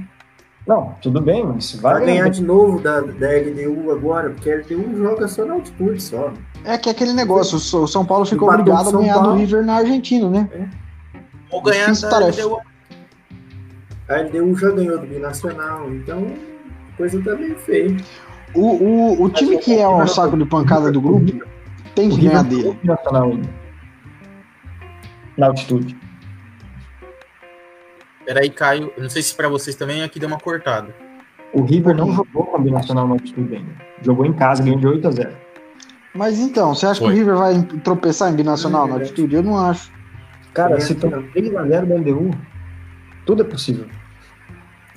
Não, 0.66 0.94
tudo 1.00 1.20
bem, 1.22 1.46
mas 1.46 1.74
vai, 1.76 1.94
vai 1.94 2.04
ganhar 2.04 2.28
de 2.28 2.42
novo 2.42 2.78
da, 2.78 3.00
da 3.00 3.28
LDU 3.28 3.90
agora, 3.90 4.30
porque 4.30 4.50
a 4.50 4.56
LDU 4.56 4.98
joga 4.98 5.26
só 5.26 5.46
na 5.46 5.54
altitude 5.54 6.02
só. 6.02 6.30
É 6.64 6.76
que 6.76 6.90
é 6.90 6.92
aquele 6.92 7.14
negócio, 7.14 7.56
o 7.56 7.86
São 7.86 8.04
Paulo 8.04 8.26
ficou 8.26 8.50
obrigado 8.50 8.88
a 8.88 8.92
ganhar 9.00 9.14
Paulo. 9.14 9.32
do 9.32 9.38
River 9.38 9.64
na 9.64 9.76
Argentina, 9.76 10.28
né? 10.28 10.48
É. 10.52 10.68
Ou 11.50 11.62
ganhar 11.62 11.90
da 11.92 12.18
LDU. 12.18 12.60
A 14.08 14.16
LDU 14.16 14.58
já 14.58 14.70
ganhou 14.70 14.98
do 14.98 15.06
Binacional, 15.06 15.90
então 15.90 16.26
a 16.92 16.96
coisa 16.98 17.22
tá 17.22 17.34
bem 17.34 17.54
feia. 17.54 17.96
O, 18.54 18.60
o, 18.60 19.22
o 19.24 19.30
time 19.30 19.58
que 19.58 19.78
é 19.78 19.88
um 19.88 20.06
saco 20.06 20.36
de 20.36 20.44
pancada 20.44 20.90
do 20.90 21.00
grupo 21.00 21.44
tem 21.94 22.10
que 22.10 22.20
ganhar 22.26 22.44
dele. 22.44 22.78
Na 25.36 25.46
altitude. 25.46 25.96
Peraí, 28.24 28.50
Caio, 28.50 28.92
eu 28.96 29.02
não 29.02 29.10
sei 29.10 29.22
se 29.22 29.34
para 29.34 29.48
vocês 29.48 29.74
também 29.74 30.02
aqui 30.02 30.18
deu 30.18 30.28
uma 30.28 30.38
cortada. 30.38 30.94
O 31.52 31.62
River 31.62 31.96
não 31.96 32.12
jogou 32.12 32.44
com 32.44 32.56
a 32.56 32.60
Binacional 32.60 33.06
no 33.06 33.14
altitude 33.14 33.56
ainda. 33.56 33.72
Jogou 34.02 34.26
em 34.26 34.32
casa, 34.32 34.62
ganhou 34.62 34.78
de 34.78 34.86
8 34.86 35.08
a 35.08 35.10
0. 35.10 35.36
Mas 36.14 36.38
então, 36.38 36.74
você 36.74 36.86
acha 36.86 37.00
Foi. 37.00 37.08
que 37.08 37.14
o 37.14 37.16
River 37.16 37.36
vai 37.36 37.62
tropeçar 37.82 38.30
em 38.30 38.36
Binacional 38.36 38.86
na 38.86 38.96
altitude? 38.96 39.34
Eu 39.34 39.42
não 39.42 39.58
acho. 39.58 39.90
Cara, 40.52 40.78
se 40.80 40.94
tomar 40.94 41.22
3 41.32 41.56
a 41.56 41.66
0 41.66 41.86
da 41.86 41.94
LDU, 41.94 42.30
tudo 43.24 43.42
é 43.42 43.44
possível. 43.44 43.86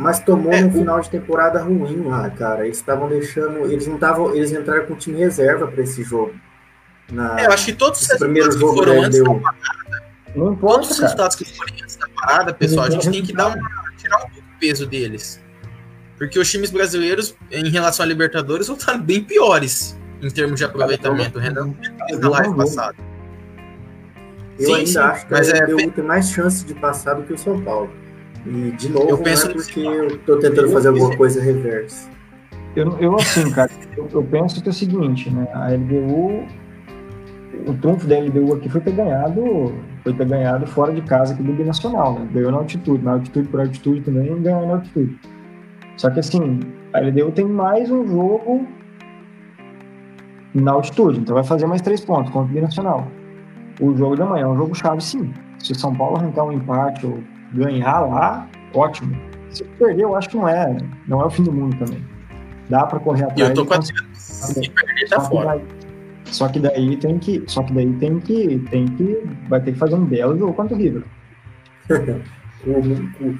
Mas 0.01 0.19
tomou 0.19 0.51
é, 0.51 0.65
um 0.65 0.71
final 0.71 0.99
de 0.99 1.11
temporada 1.11 1.61
ruim 1.61 2.03
lá, 2.03 2.27
cara. 2.31 2.65
Eles 2.65 2.77
estavam 2.77 3.07
deixando. 3.07 3.71
Eles 3.71 3.85
não 3.85 3.95
estavam. 3.95 4.35
Eles 4.35 4.51
entraram 4.51 4.87
com 4.87 4.95
time 4.95 5.19
reserva 5.19 5.67
para 5.67 5.83
esse 5.83 6.01
jogo. 6.01 6.33
Na, 7.11 7.39
é, 7.39 7.45
eu 7.45 7.51
acho 7.51 7.65
que 7.65 7.73
todos 7.73 8.01
os 8.01 8.17
primeiros 8.17 8.57
jogos 8.57 8.79
foram 8.79 9.03
antes 9.03 9.19
da 9.19 9.53
não 10.33 10.53
importa, 10.53 10.77
Todos 10.77 10.91
os 10.91 10.99
resultados 10.99 11.35
que 11.35 11.45
forem 11.45 11.75
antes 11.83 11.97
da 11.97 12.07
parada, 12.07 12.53
pessoal, 12.53 12.87
a 12.87 12.89
gente 12.89 13.11
tem 13.11 13.21
que 13.21 13.33
dar 13.33 13.47
uma, 13.47 13.57
tirar 13.97 14.17
um 14.17 14.21
pouco 14.21 14.39
o 14.39 14.59
peso 14.59 14.87
deles. 14.87 15.39
Porque 16.17 16.39
os 16.39 16.49
times 16.49 16.71
brasileiros, 16.71 17.35
em 17.51 17.69
relação 17.69 18.03
a 18.03 18.07
Libertadores, 18.07 18.67
vão 18.67 18.77
estar 18.77 18.97
bem 18.97 19.23
piores 19.23 19.99
em 20.21 20.29
termos 20.29 20.57
de 20.57 20.63
aproveitamento. 20.63 21.37
O 21.37 21.41
Renan 21.41 21.75
na 22.19 22.29
live 22.29 22.55
passada. 22.55 22.95
Eu 24.57 24.65
sim, 24.65 24.75
ainda 24.75 24.87
sim, 24.87 24.97
acho 24.97 25.25
que 25.27 25.31
mas 25.31 25.49
é, 25.49 25.65
tem 25.65 26.03
mais 26.03 26.31
chance 26.31 26.65
de 26.65 26.73
passar 26.73 27.15
do 27.15 27.23
que 27.23 27.33
o 27.33 27.37
São 27.37 27.61
Paulo. 27.61 28.00
E, 28.45 28.71
de 28.71 28.89
novo, 28.89 29.09
eu 29.09 29.17
penso 29.17 29.49
é 29.49 29.53
porque 29.53 29.79
eu 29.79 30.17
tô 30.19 30.37
tentando 30.37 30.69
fazer 30.69 30.87
alguma 30.89 31.15
coisa 31.15 31.41
reversa. 31.41 32.09
Eu, 32.75 32.97
eu 32.99 33.15
assim, 33.15 33.51
cara, 33.51 33.69
eu, 33.97 34.07
eu, 34.11 34.23
penso 34.23 34.61
que 34.61 34.69
é 34.69 34.71
o 34.71 34.73
seguinte, 34.73 35.29
né? 35.29 35.47
A 35.53 35.69
LDU, 35.69 36.45
o 37.67 37.73
trunfo 37.81 38.07
da 38.07 38.17
LDU 38.17 38.55
aqui 38.55 38.69
foi 38.69 38.81
ter 38.81 38.93
ganhado, 38.93 39.73
foi 40.03 40.13
ter 40.13 40.25
ganhado 40.25 40.65
fora 40.65 40.93
de 40.93 41.01
casa 41.01 41.33
aqui 41.33 41.43
do 41.43 41.53
Binacional, 41.53 42.17
né? 42.17 42.27
Ganhou 42.31 42.51
na 42.51 42.57
altitude, 42.59 43.03
na 43.03 43.13
altitude 43.13 43.47
por 43.49 43.59
altitude 43.59 44.01
também, 44.01 44.41
ganhou 44.41 44.65
na 44.65 44.73
altitude. 44.75 45.19
Só 45.97 46.09
que 46.09 46.19
assim, 46.19 46.61
a 46.93 46.99
LDU 46.99 47.31
tem 47.31 47.45
mais 47.45 47.91
um 47.91 48.07
jogo 48.07 48.65
na 50.55 50.71
altitude, 50.71 51.19
então 51.19 51.35
vai 51.35 51.43
fazer 51.43 51.67
mais 51.67 51.81
três 51.81 52.03
pontos 52.03 52.31
contra 52.31 52.49
o 52.49 52.53
Binacional. 52.53 53.07
O 53.79 53.95
jogo 53.95 54.15
de 54.15 54.21
amanhã 54.21 54.45
é 54.45 54.47
um 54.47 54.57
jogo 54.57 54.73
chave, 54.75 55.01
sim. 55.01 55.33
Se 55.59 55.73
o 55.73 55.75
São 55.75 55.93
Paulo 55.93 56.17
arrancar 56.17 56.45
um 56.45 56.51
empate 56.51 57.05
ou 57.05 57.19
ganhar 57.53 57.99
lá, 58.01 58.47
ótimo. 58.73 59.15
Se 59.49 59.63
perder, 59.63 60.03
eu 60.03 60.15
acho 60.15 60.29
que 60.29 60.37
não 60.37 60.47
é, 60.47 60.77
não 61.07 61.21
é 61.21 61.25
o 61.25 61.29
fim 61.29 61.43
do 61.43 61.51
mundo 61.51 61.77
também. 61.77 62.03
Dá 62.69 62.85
para 62.85 62.99
correr 62.99 63.25
atrás. 63.25 63.49
Eu 63.49 63.55
tô 63.55 63.65
com 63.65 63.73
a 63.73 63.81
Se 63.81 64.69
perder, 64.69 65.09
tá 65.09 65.19
fora. 65.19 65.57
Daí, 65.57 65.65
só 66.25 66.47
que 66.47 66.59
daí 66.59 66.95
tem 66.97 67.19
que, 67.19 67.43
só 67.47 67.61
que 67.63 67.73
daí 67.73 67.91
tem 67.93 68.19
que, 68.19 68.59
tem 68.69 68.87
que, 68.87 69.21
vai 69.49 69.61
ter 69.61 69.73
que 69.73 69.77
fazer 69.77 69.95
um 69.95 70.05
belo 70.05 70.37
jogo 70.37 70.53
contra 70.53 70.75
o 70.75 70.79
River. 70.79 71.03
o, 72.65 72.71
o, 72.71 73.39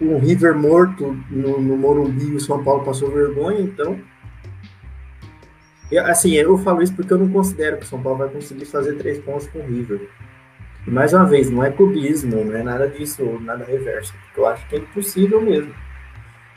o, 0.00 0.18
River 0.18 0.56
morto 0.56 1.16
no, 1.30 1.60
no 1.60 1.76
Morumbi, 1.76 2.34
o 2.34 2.40
São 2.40 2.64
Paulo 2.64 2.84
passou 2.84 3.10
vergonha, 3.12 3.60
então. 3.60 3.96
Eu, 5.92 6.04
assim, 6.06 6.32
eu 6.32 6.58
falo 6.58 6.82
isso 6.82 6.94
porque 6.94 7.12
eu 7.12 7.18
não 7.18 7.28
considero 7.28 7.76
que 7.76 7.84
o 7.84 7.88
São 7.88 8.02
Paulo 8.02 8.18
vai 8.18 8.28
conseguir 8.28 8.64
fazer 8.64 8.94
três 8.94 9.18
pontos 9.20 9.46
com 9.46 9.60
o 9.60 9.66
River. 9.66 10.08
E 10.86 10.90
mais 10.90 11.12
uma 11.12 11.24
vez, 11.24 11.50
não 11.50 11.64
é 11.64 11.70
clubismo, 11.70 12.44
não 12.44 12.54
é 12.54 12.62
nada 12.62 12.88
disso, 12.88 13.24
nada 13.40 13.64
reverso. 13.64 14.12
Porque 14.12 14.40
eu 14.40 14.46
acho 14.46 14.68
que 14.68 14.76
é 14.76 14.78
impossível 14.78 15.40
mesmo. 15.40 15.74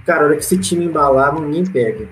Cara, 0.06 0.22
a 0.22 0.26
hora 0.26 0.36
que 0.36 0.44
esse 0.44 0.58
time 0.58 0.86
embalar, 0.86 1.34
ninguém 1.40 1.66
pega. 1.66 2.08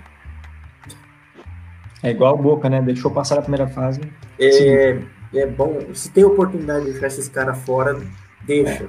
É 2.02 2.12
igual 2.12 2.36
o 2.36 2.42
Boca, 2.42 2.70
né? 2.70 2.82
Deixou 2.82 3.12
passar 3.12 3.40
a 3.40 3.42
primeira 3.42 3.68
fase. 3.68 4.02
É, 4.40 5.00
é 5.34 5.46
bom. 5.46 5.80
Se 5.94 6.12
tem 6.12 6.24
oportunidade 6.24 6.86
de 6.86 6.92
deixar 6.92 7.08
esses 7.08 7.28
caras 7.28 7.58
fora, 7.64 8.00
deixa. 8.44 8.88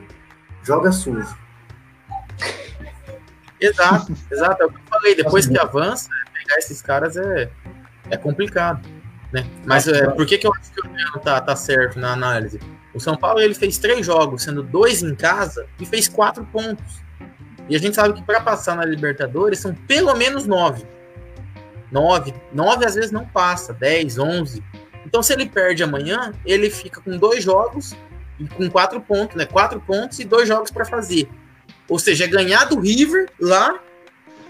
Joga 0.62 0.92
sujo. 0.92 1.36
Exato, 3.60 4.12
exato. 4.30 4.62
É 4.62 4.66
o 4.66 4.70
que 4.70 4.76
eu 4.76 4.82
falei. 4.88 5.14
Depois 5.14 5.46
que 5.46 5.58
avança, 5.58 6.08
pegar 6.32 6.58
esses 6.58 6.82
caras 6.82 7.16
é, 7.16 7.50
é 8.10 8.16
complicado. 8.16 8.86
Né? 9.32 9.46
Mas 9.64 9.88
é, 9.88 10.08
por 10.10 10.26
que, 10.26 10.38
que 10.38 10.46
eu 10.46 10.52
acho 10.52 10.72
que 10.72 10.86
o 10.86 10.92
Leandro 10.92 11.20
tá, 11.20 11.40
tá 11.40 11.56
certo 11.56 11.98
na 11.98 12.12
análise? 12.12 12.60
O 12.96 13.00
São 13.00 13.14
Paulo 13.14 13.40
ele 13.40 13.52
fez 13.52 13.76
três 13.76 14.06
jogos, 14.06 14.42
sendo 14.42 14.62
dois 14.62 15.02
em 15.02 15.14
casa, 15.14 15.66
e 15.78 15.84
fez 15.84 16.08
quatro 16.08 16.46
pontos. 16.46 17.04
E 17.68 17.76
a 17.76 17.78
gente 17.78 17.94
sabe 17.94 18.14
que 18.14 18.22
para 18.22 18.40
passar 18.40 18.74
na 18.74 18.86
Libertadores 18.86 19.58
são 19.58 19.74
pelo 19.74 20.14
menos 20.14 20.46
nove. 20.46 20.82
Nove, 21.92 22.32
nove 22.54 22.86
às 22.86 22.94
vezes 22.94 23.10
não 23.10 23.26
passa, 23.26 23.74
dez, 23.74 24.18
onze. 24.18 24.64
Então 25.04 25.22
se 25.22 25.34
ele 25.34 25.46
perde 25.46 25.82
amanhã, 25.82 26.32
ele 26.44 26.70
fica 26.70 26.98
com 27.02 27.18
dois 27.18 27.44
jogos 27.44 27.94
e 28.40 28.48
com 28.48 28.70
quatro 28.70 28.98
pontos, 28.98 29.36
né? 29.36 29.44
Quatro 29.44 29.78
pontos 29.78 30.18
e 30.18 30.24
dois 30.24 30.48
jogos 30.48 30.70
para 30.70 30.86
fazer. 30.86 31.28
Ou 31.88 31.98
seja, 31.98 32.24
é 32.24 32.28
ganhar 32.28 32.64
do 32.64 32.80
River 32.80 33.28
lá 33.38 33.78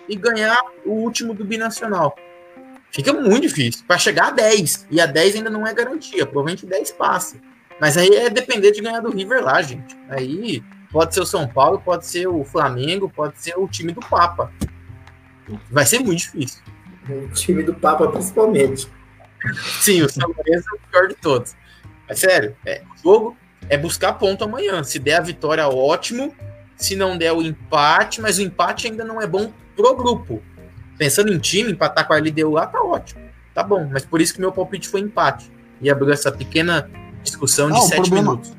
e 0.08 0.14
ganhar 0.14 0.56
o 0.84 0.92
último 0.92 1.34
do 1.34 1.44
Binacional. 1.44 2.14
Fica 2.92 3.12
muito 3.12 3.42
difícil. 3.42 3.84
Para 3.88 3.98
chegar 3.98 4.28
a 4.28 4.30
10. 4.30 4.86
E 4.88 5.00
a 5.00 5.06
10 5.06 5.34
ainda 5.34 5.50
não 5.50 5.66
é 5.66 5.74
garantia. 5.74 6.24
Provavelmente 6.24 6.64
10 6.64 6.92
passa. 6.92 7.36
Mas 7.80 7.96
aí 7.96 8.08
é 8.08 8.30
depender 8.30 8.70
de 8.72 8.80
ganhar 8.80 9.00
do 9.00 9.10
River 9.10 9.42
lá, 9.42 9.60
gente. 9.62 9.96
Aí 10.08 10.62
pode 10.90 11.14
ser 11.14 11.20
o 11.20 11.26
São 11.26 11.46
Paulo, 11.46 11.80
pode 11.80 12.06
ser 12.06 12.26
o 12.26 12.44
Flamengo, 12.44 13.08
pode 13.08 13.38
ser 13.40 13.58
o 13.58 13.68
time 13.68 13.92
do 13.92 14.00
Papa. 14.00 14.50
Vai 15.70 15.84
ser 15.84 15.98
muito 15.98 16.20
difícil. 16.20 16.62
O 17.08 17.28
time 17.28 17.62
do 17.62 17.74
Papa, 17.74 18.08
principalmente. 18.08 18.88
Sim, 19.80 20.02
o 20.02 20.08
São 20.08 20.32
Paulo 20.32 20.48
é 20.48 20.58
o 20.58 20.90
pior 20.90 21.08
de 21.08 21.14
todos. 21.14 21.54
Mas 22.08 22.18
sério, 22.18 22.56
é, 22.64 22.82
o 22.94 23.02
jogo 23.02 23.36
é 23.68 23.76
buscar 23.76 24.14
ponto 24.14 24.44
amanhã. 24.44 24.82
Se 24.82 24.98
der 24.98 25.16
a 25.16 25.20
vitória, 25.20 25.68
ótimo. 25.68 26.34
Se 26.76 26.94
não 26.94 27.16
der 27.16 27.32
o 27.32 27.42
empate, 27.42 28.20
mas 28.20 28.38
o 28.38 28.42
empate 28.42 28.86
ainda 28.86 29.04
não 29.04 29.20
é 29.20 29.26
bom 29.26 29.52
pro 29.74 29.94
grupo. 29.94 30.42
Pensando 30.98 31.32
em 31.32 31.38
time, 31.38 31.72
empatar 31.72 32.06
com 32.06 32.12
a 32.12 32.18
LDU 32.18 32.52
lá 32.52 32.66
tá 32.66 32.82
ótimo. 32.82 33.20
Tá 33.54 33.62
bom, 33.62 33.88
mas 33.90 34.04
por 34.04 34.20
isso 34.20 34.34
que 34.34 34.40
meu 34.40 34.52
palpite 34.52 34.88
foi 34.88 35.00
empate. 35.00 35.50
E 35.80 35.90
abriu 35.90 36.12
essa 36.12 36.30
pequena 36.32 36.90
discussão 37.26 37.70
de 37.70 37.80
sete 37.82 38.08
problema, 38.10 38.30
minutos. 38.30 38.52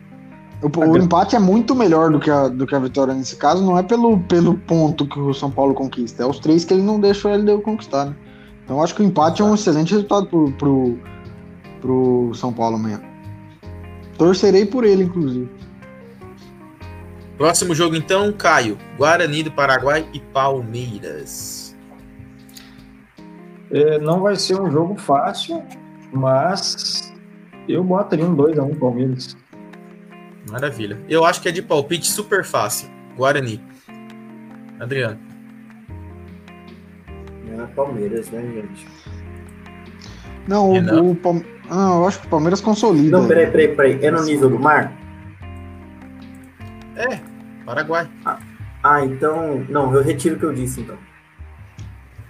O, 0.62 0.92
o, 0.92 0.98
empate 0.98 1.36
é 1.36 1.40
muito 1.40 1.76
melhor 1.76 2.12
do 2.12 2.20
que, 2.20 2.32
a, 2.32 2.48
do 2.48 2.66
que 2.66 2.74
a 2.74 2.80
vitória 2.80 3.14
nesse 3.14 3.36
caso, 3.36 3.64
não 3.64 3.78
é 3.78 3.84
pelo, 3.84 4.20
pelo 4.22 4.56
ponto 4.56 5.08
que 5.08 5.20
o 5.20 5.34
São 5.34 5.52
Paulo 5.52 5.74
conquista, 5.74 6.24
é 6.24 6.26
os 6.26 6.40
três 6.40 6.66
que 6.66 6.74
ele 6.74 6.82
não 6.82 7.00
deixou 7.00 7.32
ele 7.32 7.44
deu 7.44 7.62
conquistar. 7.62 8.06
Né? 8.06 8.16
Então 8.64 8.82
acho 8.82 8.96
que 8.96 9.02
o 9.02 9.06
empate 9.06 9.42
é 9.42 9.46
um 9.46 9.54
excelente 9.54 9.92
resultado 9.92 10.26
pro, 10.28 10.52
pro, 10.54 11.00
pro 11.80 12.32
São 12.34 12.52
Paulo 12.52 12.76
amanhã. 12.76 13.02
Torcerei 14.18 14.66
por 14.66 14.84
ele, 14.84 15.04
inclusive. 15.04 15.50
Próximo 17.38 17.76
jogo 17.76 17.96
então, 17.96 18.34
Caio. 18.34 18.80
Guarani 18.98 19.44
do 19.44 19.52
Paraguai 19.52 20.08
e 20.12 20.20
Palmeiras. 20.20 21.76
É, 23.70 24.00
não 24.00 24.22
vai 24.22 24.36
ser 24.36 24.60
um 24.60 24.72
jogo 24.72 24.96
fácil, 24.96 25.64
mas 26.12 27.14
eu 27.68 27.84
botaria 27.84 28.26
um 28.26 28.36
2x1 28.36 28.72
um 28.72 28.76
Palmeiras. 28.76 29.38
Maravilha. 30.50 30.98
Eu 31.10 31.26
acho 31.26 31.42
que 31.42 31.50
é 31.50 31.52
de 31.52 31.62
palpite 31.62 32.08
super 32.08 32.44
fácil. 32.44 32.90
Guarani. 33.16 33.62
Adriano. 34.80 35.20
É 37.52 37.66
Palmeiras, 37.76 38.30
né, 38.32 38.42
gente? 38.42 38.88
Não, 40.48 40.72
o, 40.72 41.12
o 41.12 41.16
Palme... 41.16 41.46
ah, 41.70 41.96
eu 41.96 42.08
acho 42.08 42.22
que 42.22 42.28
o 42.28 42.30
Palmeiras 42.30 42.62
consolida. 42.62 43.20
Não, 43.20 43.28
peraí, 43.28 43.52
peraí, 43.52 43.76
peraí. 43.76 44.06
É 44.06 44.12
no 44.12 44.24
nível 44.24 44.50
do 44.50 44.60
mar? 44.60 44.94
É, 46.96 47.20
Paraguai. 47.66 48.10
Ah, 48.26 48.40
ah, 48.84 49.06
então. 49.06 49.66
Não, 49.70 49.94
eu 49.94 50.02
retiro 50.02 50.36
o 50.36 50.40
que 50.40 50.46
eu 50.46 50.54
disse, 50.54 50.82
então. 50.82 50.98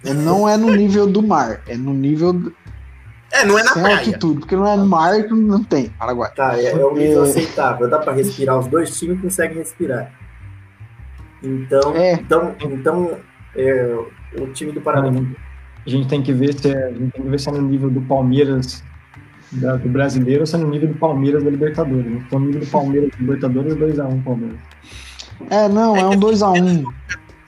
É, 0.04 0.14
não 0.14 0.48
é 0.48 0.58
no 0.58 0.72
nível 0.72 1.06
do 1.06 1.22
mar, 1.22 1.62
é 1.68 1.76
no 1.76 1.94
nível 1.94 2.52
é, 3.32 3.46
não 3.46 3.60
é 3.60 3.64
na 3.64 3.74
Sem 3.74 3.82
praia. 3.82 3.98
altitude, 3.98 4.40
porque 4.40 4.56
não 4.56 4.68
é 4.68 4.78
no 4.78 4.86
mar 4.86 5.22
que 5.24 5.34
não 5.34 5.64
tem, 5.64 5.90
Paraguai. 5.90 6.32
Tá, 6.36 6.58
é, 6.58 6.72
é 6.72 6.86
um 6.86 6.94
nível 6.94 7.26
é... 7.26 7.30
aceitável. 7.30 7.90
Dá 7.90 8.00
para 8.00 8.14
respirar, 8.14 8.58
os 8.58 8.68
dois 8.68 8.98
times 8.98 9.20
conseguem 9.22 9.58
respirar. 9.58 10.12
Então, 11.44 11.96
é. 11.96 12.14
então, 12.14 12.56
então 12.60 13.18
é, 13.56 13.98
o 14.40 14.48
time 14.54 14.72
do 14.72 14.82
Paraná. 14.82 15.10
A 15.86 15.90
gente 15.90 16.08
tem 16.08 16.22
que 16.22 16.34
ver 16.34 16.54
se 16.54 16.70
é, 16.70 16.86
a 16.86 16.90
gente 16.90 17.12
tem 17.12 17.24
que 17.24 17.30
ver 17.30 17.40
se 17.40 17.50
é 17.50 17.52
no 17.52 17.62
nível 17.62 17.90
do 17.90 18.02
Palmeiras 18.02 18.84
da, 19.52 19.76
do 19.76 19.88
brasileiro 19.88 20.42
ou 20.42 20.46
se 20.46 20.56
é 20.56 20.58
no 20.58 20.70
nível 20.70 20.90
do 20.90 20.96
Palmeiras 20.96 21.44
da 21.44 21.50
Libertadores. 21.50 22.06
Né? 22.06 22.24
Então, 22.26 22.40
no 22.40 22.48
nível 22.48 22.62
do 22.62 22.68
Palmeiras 22.68 23.10
da 23.12 23.18
Libertadores, 23.18 23.74
2x1 23.76 24.14
um, 24.14 24.22
Palmeiras. 24.22 24.60
É, 25.50 25.70
não, 25.70 25.96
é, 25.96 26.02
é 26.02 26.06
um 26.06 26.20
2x1. 26.20 26.62
Um. 26.62 26.94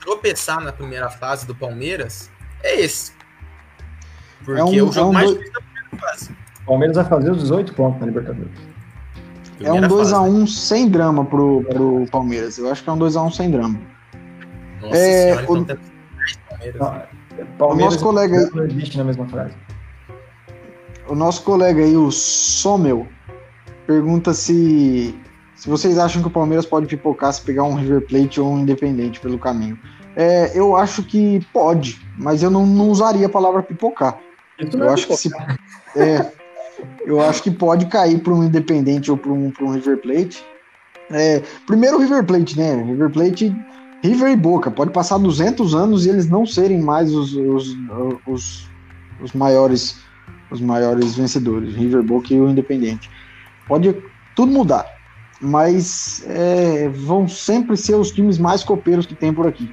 Tropeçar 0.00 0.60
na 0.62 0.72
primeira 0.72 1.10
fase 1.10 1.46
do 1.46 1.54
Palmeiras 1.54 2.30
é 2.62 2.80
esse. 2.80 3.12
Porque 4.44 4.60
é, 4.60 4.64
um, 4.64 4.74
é 4.74 4.82
o 4.82 4.92
jogo 4.92 4.98
é 4.98 5.04
um 5.04 5.12
mais 5.12 5.30
difícil 5.30 5.52
da 5.52 5.60
O 5.92 6.66
Palmeiras 6.66 6.96
vai 6.96 7.04
fazer 7.04 7.30
os 7.30 7.38
18 7.42 7.74
pontos 7.74 8.00
na 8.00 8.06
Libertadores. 8.06 8.52
é 9.60 9.72
um 9.72 9.80
2x1 9.80 10.28
um 10.28 10.46
sem 10.46 10.88
drama 10.88 11.24
pro, 11.24 11.64
pro 11.64 12.06
Palmeiras. 12.10 12.58
Eu 12.58 12.70
acho 12.70 12.82
que 12.82 12.90
é 12.90 12.92
um 12.92 12.98
2x1 12.98 13.32
sem 13.32 13.50
drama. 13.50 13.80
Nossa 14.80 14.96
é, 14.96 15.36
senhora, 15.36 15.52
o... 15.52 15.56
então 15.58 15.76
Palmeiras. 16.48 17.06
Palmeiras 17.58 17.58
o 17.58 17.76
nosso 17.76 17.98
colega 18.00 18.50
não 18.54 18.64
existe 18.64 18.98
na 18.98 19.04
mesma 19.04 19.26
frase. 19.26 19.54
O 21.08 21.14
nosso 21.14 21.42
colega 21.42 21.82
aí, 21.82 21.96
o 21.96 22.10
Somel, 22.10 23.06
pergunta 23.86 24.32
se 24.32 25.18
se 25.60 25.68
vocês 25.68 25.98
acham 25.98 26.22
que 26.22 26.28
o 26.28 26.30
Palmeiras 26.30 26.64
pode 26.64 26.86
pipocar 26.86 27.30
se 27.34 27.42
pegar 27.42 27.64
um 27.64 27.74
River 27.74 28.00
Plate 28.06 28.40
ou 28.40 28.50
um 28.50 28.60
Independente 28.60 29.20
pelo 29.20 29.38
caminho. 29.38 29.78
É, 30.16 30.58
eu 30.58 30.74
acho 30.74 31.02
que 31.02 31.46
pode, 31.52 32.00
mas 32.16 32.42
eu 32.42 32.50
não, 32.50 32.64
não 32.64 32.88
usaria 32.88 33.26
a 33.26 33.28
palavra 33.28 33.62
pipocar. 33.62 34.18
Eu 34.58 34.84
é 34.84 34.88
acho 34.88 35.06
que 35.06 35.16
se, 35.16 35.30
é, 35.96 36.30
eu 37.04 37.20
acho 37.20 37.42
que 37.42 37.50
pode 37.50 37.86
cair 37.86 38.20
para 38.20 38.32
um 38.32 38.44
Independente 38.44 39.10
ou 39.10 39.16
para 39.16 39.32
um, 39.32 39.52
um 39.60 39.70
River 39.72 39.98
Plate. 39.98 40.44
É, 41.10 41.42
primeiro 41.66 41.96
o 41.96 42.00
River 42.00 42.24
Plate, 42.24 42.56
né? 42.56 42.82
River 42.82 43.10
Plate, 43.10 43.56
River 44.02 44.32
e 44.32 44.36
Boca. 44.36 44.70
Pode 44.70 44.92
passar 44.92 45.18
200 45.18 45.74
anos 45.74 46.06
e 46.06 46.08
eles 46.08 46.28
não 46.28 46.46
serem 46.46 46.80
mais 46.80 47.12
os, 47.12 47.34
os, 47.34 47.76
os, 48.26 48.68
os 49.20 49.32
maiores 49.32 49.98
os 50.50 50.60
maiores 50.60 51.14
vencedores, 51.14 51.74
River, 51.74 52.02
Boca 52.02 52.34
e 52.34 52.40
o 52.40 52.48
Independente. 52.48 53.08
Pode 53.66 53.94
tudo 54.34 54.52
mudar, 54.52 54.84
mas 55.40 56.24
é, 56.26 56.88
vão 56.88 57.28
sempre 57.28 57.76
ser 57.76 57.94
os 57.94 58.10
times 58.10 58.38
mais 58.38 58.64
copeiros 58.64 59.06
que 59.06 59.14
tem 59.14 59.32
por 59.32 59.46
aqui. 59.46 59.72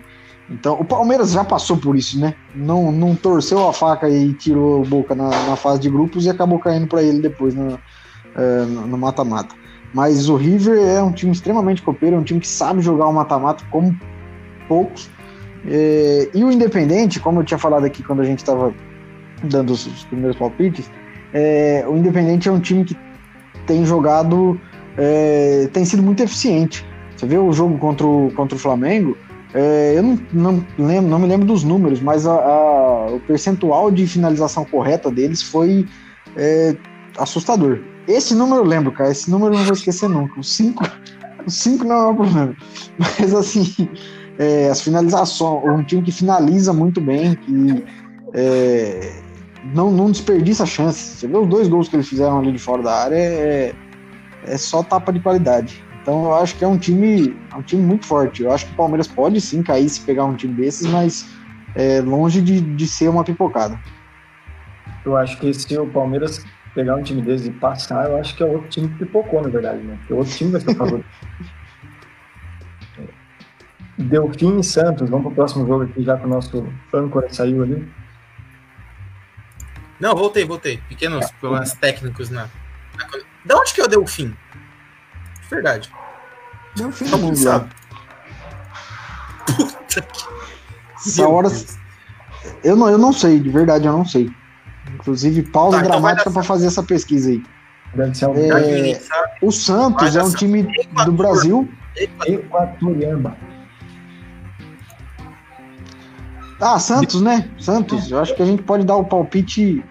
Então, 0.50 0.80
o 0.80 0.86
Palmeiras 0.86 1.32
já 1.32 1.44
passou 1.44 1.78
por 1.78 1.96
isso, 1.96 2.20
né? 2.20 2.34
Não, 2.56 2.92
não 2.92 3.16
torceu 3.16 3.68
a 3.68 3.74
faca 3.74 4.10
e 4.10 4.34
tirou 4.34 4.82
a 4.82 4.86
boca 4.86 5.14
na, 5.14 5.30
na 5.30 5.56
fase 5.56 5.82
de 5.82 5.90
grupos 5.90 6.26
e 6.26 6.30
acabou 6.30 6.58
caindo 6.58 6.88
para 6.88 7.04
ele 7.04 7.20
depois 7.20 7.54
no 7.54 7.78
é, 8.36 8.66
mata-mata. 8.98 9.54
Mas 9.94 10.30
o 10.30 10.36
River 10.36 10.80
é 10.80 11.02
um 11.02 11.12
time 11.12 11.32
extremamente 11.32 11.82
copeiro, 11.82 12.16
é 12.16 12.20
um 12.20 12.24
time 12.24 12.40
que 12.40 12.48
sabe 12.48 12.82
jogar 12.82 13.08
o 13.08 13.14
mata-mata 13.14 13.64
como 13.70 13.98
poucos. 14.68 15.10
É, 15.66 16.30
e 16.34 16.44
o 16.44 16.52
Independente, 16.52 17.20
como 17.20 17.42
eu 17.42 17.44
tinha 17.44 17.58
falado 17.58 17.86
aqui 17.86 18.02
quando 18.02 18.22
a 18.22 18.26
gente 18.26 18.40
estava 18.40 18.74
dando 19.44 19.72
os, 19.72 19.86
os 19.86 20.06
primeiros 20.06 20.38
palpites, 20.38 20.90
é, 21.34 21.86
o 21.88 21.98
Independente 21.98 22.48
é 22.48 22.52
um 22.52 22.60
time 22.60 22.86
que 22.86 22.96
tem 23.66 23.86
jogado, 23.86 24.60
é, 24.98 25.70
tem 25.74 25.84
sido 25.84 26.02
muito 26.02 26.24
eficiente. 26.24 26.86
Você 27.16 27.26
vê 27.26 27.38
o 27.38 27.52
jogo 27.52 27.78
contra 27.78 28.06
o, 28.06 28.32
contra 28.34 28.56
o 28.56 28.60
Flamengo, 28.60 29.18
é, 29.58 29.98
eu 29.98 30.04
não, 30.04 30.20
não, 30.32 30.66
lembro, 30.78 31.10
não 31.10 31.20
me 31.20 31.28
lembro 31.28 31.48
dos 31.48 31.64
números, 31.64 32.00
mas 32.00 32.28
a, 32.28 32.34
a, 32.34 33.06
o 33.08 33.20
percentual 33.22 33.90
de 33.90 34.06
finalização 34.06 34.64
correta 34.64 35.10
deles 35.10 35.42
foi 35.42 35.88
é, 36.36 36.76
assustador. 37.18 37.80
Esse 38.08 38.36
número 38.36 38.62
eu 38.62 38.66
lembro, 38.66 38.92
cara. 38.92 39.12
Esse 39.12 39.30
número 39.30 39.54
eu 39.54 39.58
não 39.58 39.66
vou 39.66 39.74
esquecer 39.74 40.08
nunca. 40.08 40.40
O 40.40 40.44
5 40.44 40.84
o 41.48 41.50
cinco 41.50 41.86
não 41.86 41.96
é 41.96 42.08
um 42.08 42.16
problema. 42.16 42.56
Mas 43.00 43.34
assim, 43.34 43.90
é, 44.38 44.70
as 44.70 44.82
finalizações, 44.82 45.64
um 45.64 45.84
time 45.84 46.04
que 46.04 46.12
finaliza 46.12 46.74
muito 46.74 47.00
bem, 47.00 47.36
que 47.36 47.84
é, 48.34 49.14
não, 49.74 49.90
não 49.90 50.12
desperdiça 50.12 50.64
a 50.64 50.66
chance. 50.66 51.18
Você 51.18 51.28
vê 51.28 51.38
os 51.38 51.48
dois 51.48 51.68
gols 51.68 51.88
que 51.88 51.96
eles 51.96 52.08
fizeram 52.08 52.40
ali 52.40 52.52
de 52.52 52.60
fora 52.60 52.84
da 52.84 52.94
área, 52.94 53.16
é, 53.16 53.74
é 54.46 54.58
só 54.58 54.84
tapa 54.84 55.12
de 55.12 55.22
qualidade. 55.22 55.84
Então 56.08 56.24
eu 56.24 56.36
acho 56.36 56.56
que 56.56 56.64
é 56.64 56.68
um 56.68 56.78
time, 56.78 57.38
é 57.52 57.56
um 57.58 57.62
time 57.62 57.84
muito 57.84 58.06
forte. 58.06 58.42
Eu 58.42 58.54
acho 58.54 58.66
que 58.66 58.72
o 58.72 58.76
Palmeiras 58.78 59.10
pode 59.10 59.42
sim 59.42 59.62
cair 59.62 59.90
se 59.90 60.00
pegar 60.00 60.24
um 60.24 60.38
time 60.38 60.54
desses, 60.54 60.88
mas 60.88 61.30
é 61.76 62.00
longe 62.00 62.42
de, 62.42 62.62
de 62.62 62.88
ser 62.88 63.10
uma 63.10 63.26
pipocada. 63.26 63.78
Eu 65.04 65.18
acho 65.18 65.38
que 65.38 65.54
se 65.54 65.78
o 65.78 65.86
Palmeiras 65.86 66.46
pegar 66.74 66.96
um 66.96 67.04
time 67.04 67.22
desses 67.22 67.48
e 67.48 67.52
passar, 67.52 68.10
eu 68.10 68.16
acho 68.16 68.38
que 68.38 68.42
é 68.42 68.46
outro 68.46 68.70
time 68.70 68.88
que 68.88 69.00
pipocou, 69.00 69.42
na 69.42 69.50
verdade, 69.50 69.84
né? 69.84 69.98
Porque 69.98 70.14
outro 70.14 70.34
time 70.34 70.52
vai 70.52 70.62
ser 70.62 70.76
favorito. 70.76 71.10
Delfim 74.00 74.60
e 74.60 74.64
Santos, 74.64 75.10
vamos 75.10 75.26
para 75.26 75.34
o 75.34 75.36
próximo 75.36 75.68
jogo 75.68 75.84
aqui, 75.84 76.04
já 76.04 76.16
que 76.16 76.26
o 76.26 76.30
nosso 76.30 76.66
âncora 76.94 77.28
saiu 77.34 77.64
ali. 77.64 77.86
Não, 80.00 80.16
voltei, 80.16 80.46
voltei. 80.46 80.78
Pequenos 80.88 81.30
problemas 81.32 81.74
técnicos 81.74 82.30
na. 82.30 82.48
Da 83.44 83.58
onde 83.58 83.74
que 83.74 83.82
é 83.82 83.84
o 83.84 83.88
Delfim? 83.90 84.34
De 86.78 86.84
verdade. 86.84 87.00
Delfim 87.00 87.06
do 87.06 87.18
mundo 87.18 87.44
lá. 87.44 87.68
Puta 89.46 90.02
que. 90.02 91.18
Da 91.18 91.28
hora. 91.28 91.50
Eu 92.64 92.76
não, 92.76 92.90
eu 92.90 92.98
não 92.98 93.12
sei, 93.12 93.40
de 93.40 93.50
verdade, 93.50 93.88
eu 93.88 93.94
não 93.94 94.06
sei. 94.06 94.30
Inclusive, 94.94 95.44
pausa 95.44 95.78
tá, 95.78 95.86
então 95.86 96.00
dramática 96.00 96.32
para 96.32 96.44
fazer 96.44 96.68
essa 96.68 96.84
pesquisa 96.84 97.30
aí. 97.30 97.44
Deve 97.94 98.16
ser 98.16 98.26
é, 98.26 99.02
o 99.42 99.52
Santos 99.52 100.16
é 100.16 100.24
um 100.24 100.32
time 100.32 100.68
do 101.06 101.12
Brasil. 101.12 101.68
Ah, 106.60 106.80
Santos, 106.80 107.22
né? 107.22 107.50
Santos. 107.60 108.12
Eu 108.12 108.20
acho 108.20 108.36
que 108.36 108.42
a 108.42 108.46
gente 108.46 108.64
pode 108.64 108.86
dar 108.86 108.96
o 108.96 109.06
palpite 109.06 109.84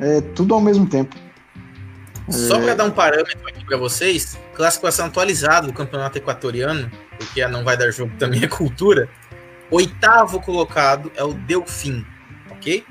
é, 0.00 0.20
tudo 0.20 0.54
ao 0.54 0.60
mesmo 0.60 0.86
tempo. 0.86 1.16
Só 2.30 2.60
para 2.60 2.74
dar 2.74 2.84
um 2.84 2.90
parâmetro 2.90 3.46
aqui 3.48 3.64
para 3.64 3.76
vocês, 3.76 4.38
classificação 4.54 5.06
atualizada 5.06 5.66
do 5.66 5.72
campeonato 5.72 6.18
equatoriano, 6.18 6.90
porque 7.16 7.46
não 7.46 7.64
vai 7.64 7.76
dar 7.76 7.90
jogo 7.90 8.12
também 8.18 8.42
é 8.44 8.48
cultura. 8.48 9.08
Oitavo 9.70 10.40
colocado 10.40 11.10
é 11.14 11.24
o 11.24 11.32
Delfim, 11.32 12.04
ok? 12.50 12.84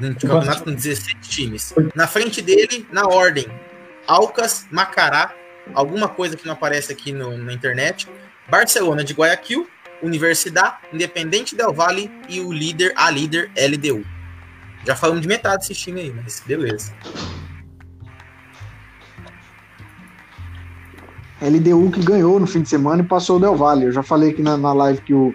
Um 0.00 0.14
campeonato 0.14 0.64
com 0.64 0.72
16 0.72 1.16
times. 1.22 1.74
Na 1.94 2.06
frente 2.06 2.40
dele, 2.40 2.86
na 2.90 3.06
ordem, 3.06 3.46
Alcas, 4.06 4.66
Macará, 4.70 5.34
alguma 5.74 6.08
coisa 6.08 6.36
que 6.36 6.46
não 6.46 6.54
aparece 6.54 6.92
aqui 6.92 7.12
no, 7.12 7.36
na 7.36 7.52
internet, 7.52 8.08
Barcelona 8.48 9.04
de 9.04 9.12
Guayaquil, 9.12 9.68
Universidade, 10.02 10.76
Independente 10.92 11.54
Del 11.54 11.72
Valle 11.72 12.10
e 12.28 12.40
o 12.40 12.52
líder, 12.52 12.92
a 12.96 13.10
líder 13.10 13.50
LDU. 13.56 14.04
Já 14.84 14.96
falamos 14.96 15.22
de 15.22 15.28
metade 15.28 15.58
desse 15.58 15.74
time 15.74 16.00
aí, 16.00 16.10
mas 16.10 16.42
beleza. 16.44 16.92
LDU 21.42 21.90
que 21.90 22.04
ganhou 22.04 22.38
no 22.38 22.46
fim 22.46 22.62
de 22.62 22.68
semana 22.68 23.02
e 23.02 23.06
passou 23.06 23.36
o 23.36 23.40
Del 23.40 23.56
Valle. 23.56 23.86
Eu 23.86 23.92
já 23.92 24.02
falei 24.02 24.30
aqui 24.30 24.42
na, 24.42 24.56
na 24.56 24.72
live 24.72 25.00
que 25.00 25.12
o, 25.12 25.34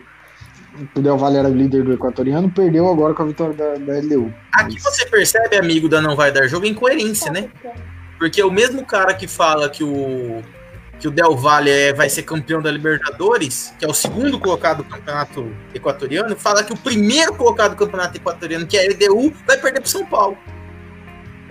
o 0.96 1.02
Del 1.02 1.18
Valle 1.18 1.38
era 1.38 1.50
o 1.50 1.54
líder 1.54 1.84
do 1.84 1.94
equatoriano, 1.94 2.50
perdeu 2.50 2.88
agora 2.88 3.14
com 3.14 3.24
a 3.24 3.26
vitória 3.26 3.54
da, 3.54 3.74
da 3.76 4.00
LDU. 4.00 4.34
Aqui 4.54 4.76
mas... 4.76 4.84
você 4.84 5.06
percebe, 5.06 5.58
amigo 5.58 5.90
da 5.90 6.02
Não 6.02 6.16
Vai 6.16 6.32
Dar 6.32 6.48
Jogo, 6.48 6.66
incoerência, 6.66 7.32
né? 7.32 7.50
Porque 8.18 8.42
o 8.42 8.50
mesmo 8.50 8.86
cara 8.86 9.14
que 9.14 9.28
fala 9.28 9.70
que 9.70 9.84
o 9.84 10.42
que 11.00 11.08
o 11.08 11.12
Del 11.12 11.36
Valle 11.36 11.70
é, 11.70 11.94
vai 11.94 12.10
ser 12.10 12.24
campeão 12.24 12.62
da 12.62 12.72
Libertadores, 12.72 13.74
que 13.78 13.86
é 13.86 13.88
o 13.88 13.94
segundo 13.94 14.40
colocado 14.40 14.78
do 14.78 14.86
campeonato 14.86 15.52
equatoriano, 15.74 16.36
fala 16.36 16.64
que 16.64 16.74
o 16.74 16.78
primeiro 16.78 17.36
colocado 17.36 17.72
do 17.72 17.78
campeonato 17.78 18.18
equatoriano, 18.18 18.66
que 18.66 18.78
é 18.78 18.86
a 18.86 18.90
LDU, 18.90 19.32
vai 19.46 19.58
perder 19.58 19.82
para 19.82 19.90
São 19.90 20.06
Paulo. 20.06 20.38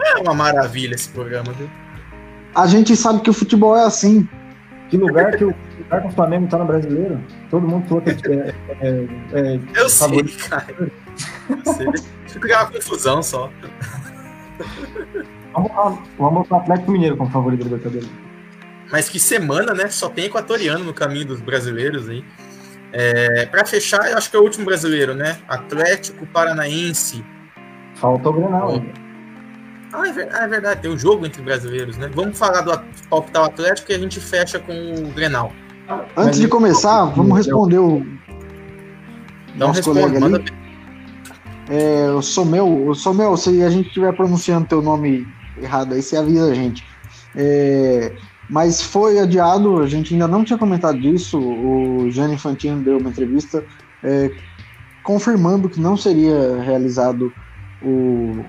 É 0.01 0.19
uma 0.19 0.35
maravilha 0.35 0.95
esse 0.95 1.09
programa, 1.09 1.53
viu? 1.53 1.71
A 2.55 2.67
gente 2.67 2.97
sabe 2.97 3.21
que 3.21 3.31
o 3.31 3.33
futebol 3.33 3.77
é 3.77 3.85
assim. 3.85 4.29
Que 4.89 4.97
lugar 4.97 5.37
que 5.37 5.45
o, 5.45 5.55
lugar 5.79 6.03
que 6.03 6.09
o 6.09 6.11
Flamengo 6.13 6.49
tá 6.49 6.59
no 6.59 6.65
brasileiro? 6.65 7.21
Todo 7.51 7.67
mundo 7.67 7.89
falou 7.89 8.03
que 8.03 8.11
é, 8.11 8.55
é, 8.81 9.07
é, 9.33 9.61
Eu 9.75 9.89
sei, 9.89 10.23
cara. 10.49 10.67
Eu 10.79 11.75
sei. 11.75 11.87
Fica 12.29 12.63
uma 12.63 12.71
confusão 12.71 13.23
só. 13.23 13.51
Vamos, 15.53 15.99
vamos 16.19 16.49
para 16.49 16.59
o 16.59 16.61
Atlético 16.61 16.93
Mineiro 16.93 17.17
como 17.17 17.31
favorito 17.31 17.61
da 17.61 17.77
Libertadores. 17.77 18.11
Mas 18.91 19.09
que 19.09 19.19
semana, 19.19 19.73
né? 19.75 19.89
Só 19.89 20.09
tem 20.09 20.27
equatoriano 20.27 20.85
no 20.85 20.95
caminho 20.95 21.27
dos 21.27 21.41
brasileiros 21.41 22.09
aí. 22.09 22.25
É, 22.93 23.47
para 23.47 23.65
fechar, 23.65 24.11
eu 24.11 24.17
acho 24.17 24.31
que 24.31 24.37
é 24.37 24.39
o 24.39 24.43
último 24.43 24.65
brasileiro, 24.65 25.15
né? 25.15 25.39
Atlético 25.49 26.27
Paranaense. 26.27 27.25
Falta 27.95 28.29
o 28.29 28.33
Grenal. 28.33 28.83
Ah, 29.97 30.07
é, 30.07 30.29
ah, 30.33 30.45
é 30.45 30.49
verdade, 30.49 30.83
tem 30.83 30.91
um 30.91 30.99
jogo 30.99 31.25
entre 31.25 31.41
brasileiros, 31.41 31.97
né? 31.97 32.11
Vamos 32.15 32.39
falar 32.39 32.61
do 32.61 32.79
palpitar 33.09 33.43
o 33.43 33.47
Atlético 33.47 33.91
e 33.91 33.95
a 33.95 33.99
gente 33.99 34.21
fecha 34.21 34.59
com 34.59 34.73
o 34.73 35.11
Grenal. 35.13 35.51
Antes 36.17 36.39
de 36.39 36.49
começar, 36.49 37.05
vamos 37.07 37.37
responder 37.37 37.79
o 37.79 38.05
Dá 39.57 39.69
nosso 39.69 39.83
colega 39.83 40.23
ali. 40.23 40.45
É, 41.71 42.11
o 42.11 42.21
Somel, 42.21 42.89
o 42.89 42.95
Somel, 42.95 43.37
se 43.37 43.63
a 43.63 43.71
gente 43.71 43.89
estiver 43.89 44.15
pronunciando 44.15 44.69
teu 44.69 44.83
nome 44.83 45.27
errado 45.61 45.95
aí, 45.95 46.03
você 46.03 46.17
avisa 46.17 46.51
a 46.51 46.55
gente. 46.55 46.85
É, 47.35 48.13
mas 48.51 48.83
foi 48.83 49.19
adiado, 49.19 49.81
a 49.83 49.87
gente 49.87 50.13
ainda 50.13 50.29
não 50.29 50.45
tinha 50.45 50.59
comentado 50.59 51.01
disso. 51.01 51.39
O 51.39 52.11
Gianni 52.11 52.35
Infantino 52.35 52.83
deu 52.83 52.99
uma 52.99 53.11
entrevista 53.11 53.65
é, 54.05 54.31
confirmando 55.03 55.69
que 55.69 55.81
não 55.81 55.97
seria 55.97 56.61
realizado 56.63 57.33
o, 57.83 58.45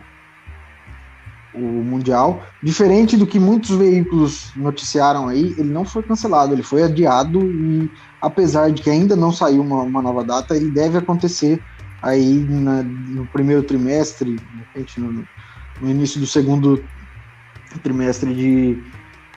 o 1.57 1.83
Mundial. 1.83 2.43
Diferente 2.61 3.17
do 3.17 3.25
que 3.25 3.39
muitos 3.39 3.71
veículos 3.71 4.51
noticiaram 4.55 5.27
aí, 5.27 5.55
ele 5.57 5.69
não 5.69 5.83
foi 5.83 6.03
cancelado, 6.03 6.53
ele 6.53 6.63
foi 6.63 6.83
adiado 6.83 7.41
e 7.41 7.89
apesar 8.21 8.71
de 8.71 8.81
que 8.81 8.89
ainda 8.89 9.15
não 9.15 9.31
saiu 9.31 9.61
uma, 9.61 9.81
uma 9.81 10.01
nova 10.01 10.23
data, 10.23 10.55
ele 10.55 10.69
deve 10.69 10.97
acontecer 10.97 11.61
aí 12.01 12.45
na, 12.49 12.83
no 12.83 13.25
primeiro 13.27 13.63
trimestre, 13.63 14.37
no, 14.97 15.25
no 15.81 15.89
início 15.89 16.19
do 16.19 16.27
segundo 16.27 16.83
trimestre 17.83 18.33
de, 18.33 18.83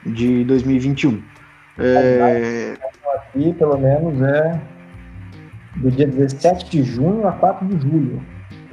de 0.06 0.44
2021. 0.44 1.22
É... 1.78 2.76
Aqui, 3.14 3.52
pelo 3.54 3.78
menos, 3.78 4.20
é 4.22 4.60
do 5.76 5.90
dia 5.90 6.06
17 6.06 6.70
de 6.70 6.82
junho 6.82 7.26
a 7.26 7.32
4 7.32 7.66
de 7.66 7.80
julho. 7.80 8.22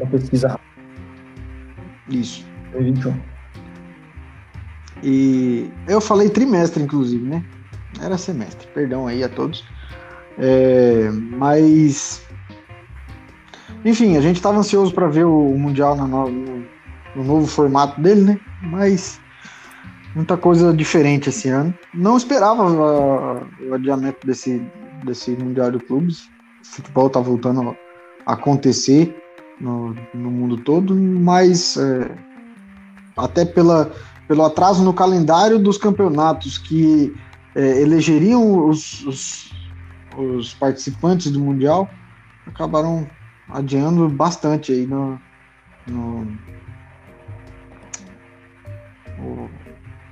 A 0.01 0.05
pesquisa 0.05 0.59
Isso. 2.09 2.45
2021. 2.71 3.36
E 5.03 5.69
eu 5.87 6.01
falei 6.01 6.29
trimestre, 6.29 6.83
inclusive, 6.83 7.23
né? 7.23 7.43
Era 8.01 8.17
semestre, 8.17 8.67
perdão 8.73 9.07
aí 9.07 9.23
a 9.23 9.29
todos. 9.29 9.63
É, 10.37 11.09
mas. 11.11 12.21
Enfim, 13.85 14.17
a 14.17 14.21
gente 14.21 14.37
estava 14.37 14.57
ansioso 14.57 14.93
para 14.93 15.07
ver 15.07 15.25
o 15.25 15.57
Mundial 15.57 15.95
no, 15.95 16.07
no, 16.07 16.65
no, 17.15 17.23
novo 17.23 17.47
formato 17.47 17.99
dele, 18.01 18.21
né? 18.21 18.39
Mas 18.61 19.19
muita 20.15 20.35
coisa 20.35 20.73
diferente 20.73 21.29
esse 21.29 21.49
ano. 21.49 21.73
Não 21.93 22.17
esperava 22.17 22.63
o 22.63 23.73
adiamento 23.73 24.25
desse, 24.25 24.61
desse 25.03 25.31
Mundial 25.31 25.71
de 25.71 25.79
Clubes. 25.79 26.27
O 26.61 26.65
futebol 26.65 27.09
tá 27.09 27.19
voltando 27.19 27.75
a 28.25 28.33
acontecer 28.33 29.15
no, 29.59 29.95
no 30.13 30.29
mundo 30.29 30.57
todo, 30.57 30.95
mas 30.95 31.77
é, 31.77 32.11
até 33.15 33.45
pela, 33.45 33.91
pelo 34.27 34.43
atraso 34.43 34.83
no 34.83 34.93
calendário 34.93 35.57
dos 35.57 35.77
campeonatos 35.77 36.57
que 36.57 37.15
é, 37.55 37.81
elegeriam 37.81 38.67
os, 38.67 39.05
os, 39.05 39.51
os, 40.17 40.53
participantes 40.53 41.31
do 41.31 41.39
Mundial, 41.39 41.89
acabaram 42.45 43.07
adiando 43.49 44.07
bastante 44.09 44.71
aí 44.71 44.85
no, 44.85 45.19
no, 45.87 46.27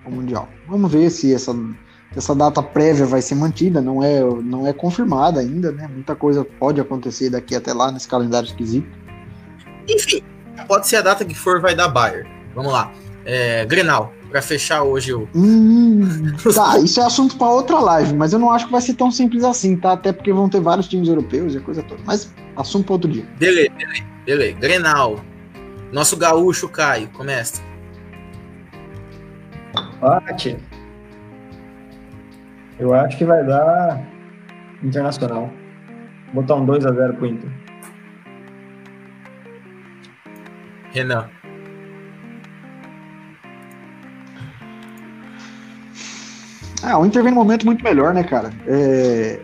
Mundial. 0.09 0.47
Vamos 0.67 0.91
ver 0.91 1.09
se 1.09 1.33
essa, 1.33 1.53
essa 2.15 2.33
data 2.33 2.61
prévia 2.63 3.05
vai 3.05 3.21
ser 3.21 3.35
mantida, 3.35 3.81
não 3.81 4.03
é, 4.03 4.21
não 4.21 4.65
é 4.65 4.71
confirmada 4.71 5.39
ainda, 5.39 5.71
né? 5.71 5.87
Muita 5.91 6.15
coisa 6.15 6.45
pode 6.45 6.79
acontecer 6.79 7.29
daqui 7.29 7.55
até 7.55 7.73
lá 7.73 7.91
nesse 7.91 8.07
calendário 8.07 8.47
esquisito. 8.47 8.87
Enfim, 9.87 10.23
pode 10.67 10.87
ser 10.87 10.97
a 10.97 11.01
data 11.01 11.25
que 11.25 11.35
for, 11.35 11.59
vai 11.59 11.75
dar 11.75 11.89
Bayer. 11.89 12.25
Vamos 12.55 12.71
lá. 12.71 12.91
É, 13.25 13.65
Grenal, 13.65 14.13
para 14.29 14.41
fechar 14.41 14.83
hoje 14.83 15.13
o. 15.13 15.27
Hum, 15.35 16.33
tá, 16.53 16.79
isso 16.79 17.01
é 17.01 17.05
assunto 17.05 17.37
para 17.37 17.49
outra 17.49 17.79
live, 17.79 18.13
mas 18.13 18.33
eu 18.33 18.39
não 18.39 18.51
acho 18.51 18.65
que 18.65 18.71
vai 18.71 18.81
ser 18.81 18.93
tão 18.93 19.09
simples 19.09 19.43
assim, 19.43 19.75
tá? 19.75 19.93
Até 19.93 20.13
porque 20.13 20.31
vão 20.31 20.47
ter 20.47 20.61
vários 20.61 20.87
times 20.87 21.07
europeus 21.07 21.55
e 21.55 21.57
a 21.57 21.61
coisa 21.61 21.81
toda. 21.83 22.01
Mas 22.05 22.33
assunto 22.55 22.85
para 22.85 22.93
outro 22.93 23.11
dia. 23.11 23.25
Beleza, 23.39 23.71
beleza, 23.75 24.03
beleza. 24.25 24.59
Grenal. 24.59 25.19
Nosso 25.91 26.17
gaúcho 26.17 26.69
Caio, 26.69 27.07
começa. 27.09 27.61
Empate. 29.97 30.57
Eu 32.77 32.93
acho 32.93 33.17
que 33.17 33.23
vai 33.23 33.45
dar 33.45 34.05
Internacional. 34.83 35.49
Vou 36.33 36.43
botar 36.43 36.55
um 36.55 36.65
2x0 36.65 37.15
pro 37.15 37.25
Inter. 37.25 37.49
Renan. 40.91 41.29
Ah, 46.87 46.99
o 46.99 47.05
Inter 47.05 47.23
vem 47.23 47.31
num 47.31 47.39
momento 47.39 47.65
muito 47.65 47.83
melhor, 47.83 48.13
né, 48.13 48.23
cara? 48.23 48.51
É... 48.67 49.39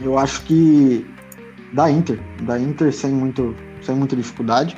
Eu 0.00 0.16
acho 0.16 0.42
que 0.42 1.04
da 1.72 1.90
Inter, 1.90 2.20
da 2.42 2.56
Inter 2.56 2.92
sem, 2.92 3.10
muito, 3.10 3.56
sem 3.82 3.96
muita 3.96 4.14
dificuldade. 4.14 4.76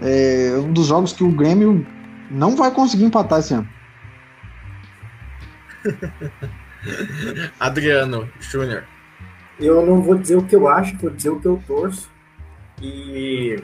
É 0.00 0.54
um 0.58 0.74
dos 0.74 0.88
jogos 0.88 1.14
que 1.14 1.24
o 1.24 1.30
Grêmio 1.30 1.86
não 2.30 2.54
vai 2.54 2.70
conseguir 2.70 3.04
empatar 3.04 3.38
esse 3.38 3.54
ano. 3.54 3.66
Adriano 7.58 8.28
Júnior. 8.38 8.84
Eu 9.58 9.86
não 9.86 10.02
vou 10.02 10.18
dizer 10.18 10.36
o 10.36 10.42
que 10.42 10.54
eu 10.54 10.68
acho, 10.68 10.94
vou 10.98 11.08
dizer 11.08 11.30
o 11.30 11.40
que 11.40 11.46
eu 11.46 11.62
torço. 11.66 12.10
E 12.82 13.58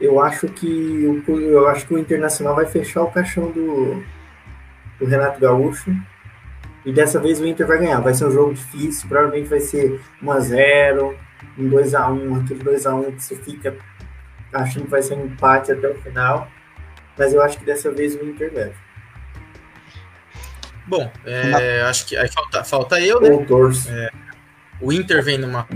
eu 0.00 0.22
acho 0.22 0.48
que 0.48 1.22
o, 1.28 1.38
eu 1.38 1.68
acho 1.68 1.86
que 1.86 1.92
o 1.92 1.98
Internacional 1.98 2.54
vai 2.54 2.64
fechar 2.64 3.02
o 3.02 3.10
caixão 3.10 3.50
do, 3.50 4.02
do 4.98 5.06
Renato 5.06 5.40
Gaúcho. 5.40 5.94
E 6.84 6.92
dessa 6.92 7.20
vez 7.20 7.40
o 7.40 7.46
Inter 7.46 7.66
vai 7.66 7.78
ganhar. 7.78 8.00
Vai 8.00 8.14
ser 8.14 8.26
um 8.26 8.30
jogo 8.30 8.54
difícil, 8.54 9.08
provavelmente 9.08 9.48
vai 9.48 9.60
ser 9.60 10.00
1x0, 10.22 11.16
um 11.58 11.68
2x1, 11.68 12.44
aquele 12.44 12.64
2x1 12.64 13.14
que 13.14 13.22
você 13.22 13.36
fica 13.36 13.76
achando 14.52 14.84
que 14.84 14.90
vai 14.90 15.02
ser 15.02 15.14
um 15.14 15.26
empate 15.26 15.72
até 15.72 15.88
o 15.88 15.94
final. 15.96 16.48
Mas 17.16 17.34
eu 17.34 17.42
acho 17.42 17.58
que 17.58 17.64
dessa 17.64 17.90
vez 17.90 18.14
o 18.14 18.24
Inter 18.24 18.52
leva. 18.54 18.74
Bom, 20.86 21.10
é, 21.26 21.82
acho 21.82 22.06
que 22.06 22.16
aí 22.16 22.28
falta, 22.28 22.64
falta 22.64 23.00
eu, 23.00 23.20
né? 23.20 23.28
É, 23.90 24.10
o 24.80 24.90
Inter 24.90 25.22
vem 25.22 25.36
numa 25.36 25.68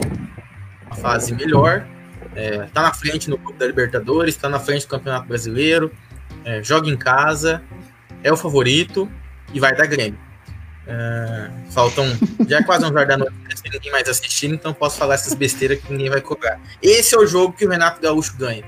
fase 1.01 1.35
melhor. 1.35 1.87
É, 2.35 2.67
tá 2.73 2.83
na 2.83 2.95
frente 2.95 3.29
no 3.29 3.37
Grupo 3.37 3.59
da 3.59 3.67
Libertadores, 3.67 4.37
tá 4.37 4.49
na 4.49 4.59
frente 4.59 4.87
do 4.87 4.91
Campeonato 4.91 5.27
Brasileiro, 5.27 5.93
é, 6.45 6.63
joga 6.63 6.89
em 6.89 6.97
casa, 6.97 7.63
é 8.23 8.33
o 8.33 8.37
favorito 8.37 9.09
e 9.53 9.61
vai 9.61 9.75
dar 9.75 9.87
Grêmio. 9.87 10.19
É, 10.87 11.51
faltam. 11.71 12.05
Já 12.49 12.59
é 12.59 12.63
quase 12.63 12.85
um 12.85 12.93
jardim 12.93 13.09
da 13.09 13.19
noite, 13.19 13.35
sem 13.55 13.71
ninguém 13.71 13.93
mais 13.93 14.09
assistindo, 14.09 14.55
então 14.55 14.75
posso 14.75 14.99
falar 14.99 15.15
essas 15.15 15.35
besteiras 15.35 15.81
que 15.81 15.93
ninguém 15.93 16.11
vai 16.11 16.21
cobrar. 16.21 16.61
Esse 16.83 17.15
é 17.15 17.19
o 17.19 17.27
jogo 17.27 17.53
que 17.53 17.65
o 17.65 17.71
Renato 17.71 18.01
Gaúcho 18.01 18.37
ganha. 18.37 18.65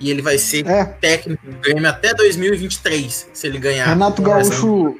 E 0.00 0.10
ele 0.10 0.22
vai 0.22 0.38
ser 0.38 0.66
é. 0.66 0.84
técnico 0.84 1.46
do 1.46 1.56
Grêmio 1.58 1.88
até 1.88 2.12
2023, 2.14 3.30
se 3.32 3.46
ele 3.46 3.58
ganhar. 3.58 3.86
Renato 3.86 4.22
Gaúcho. 4.22 4.96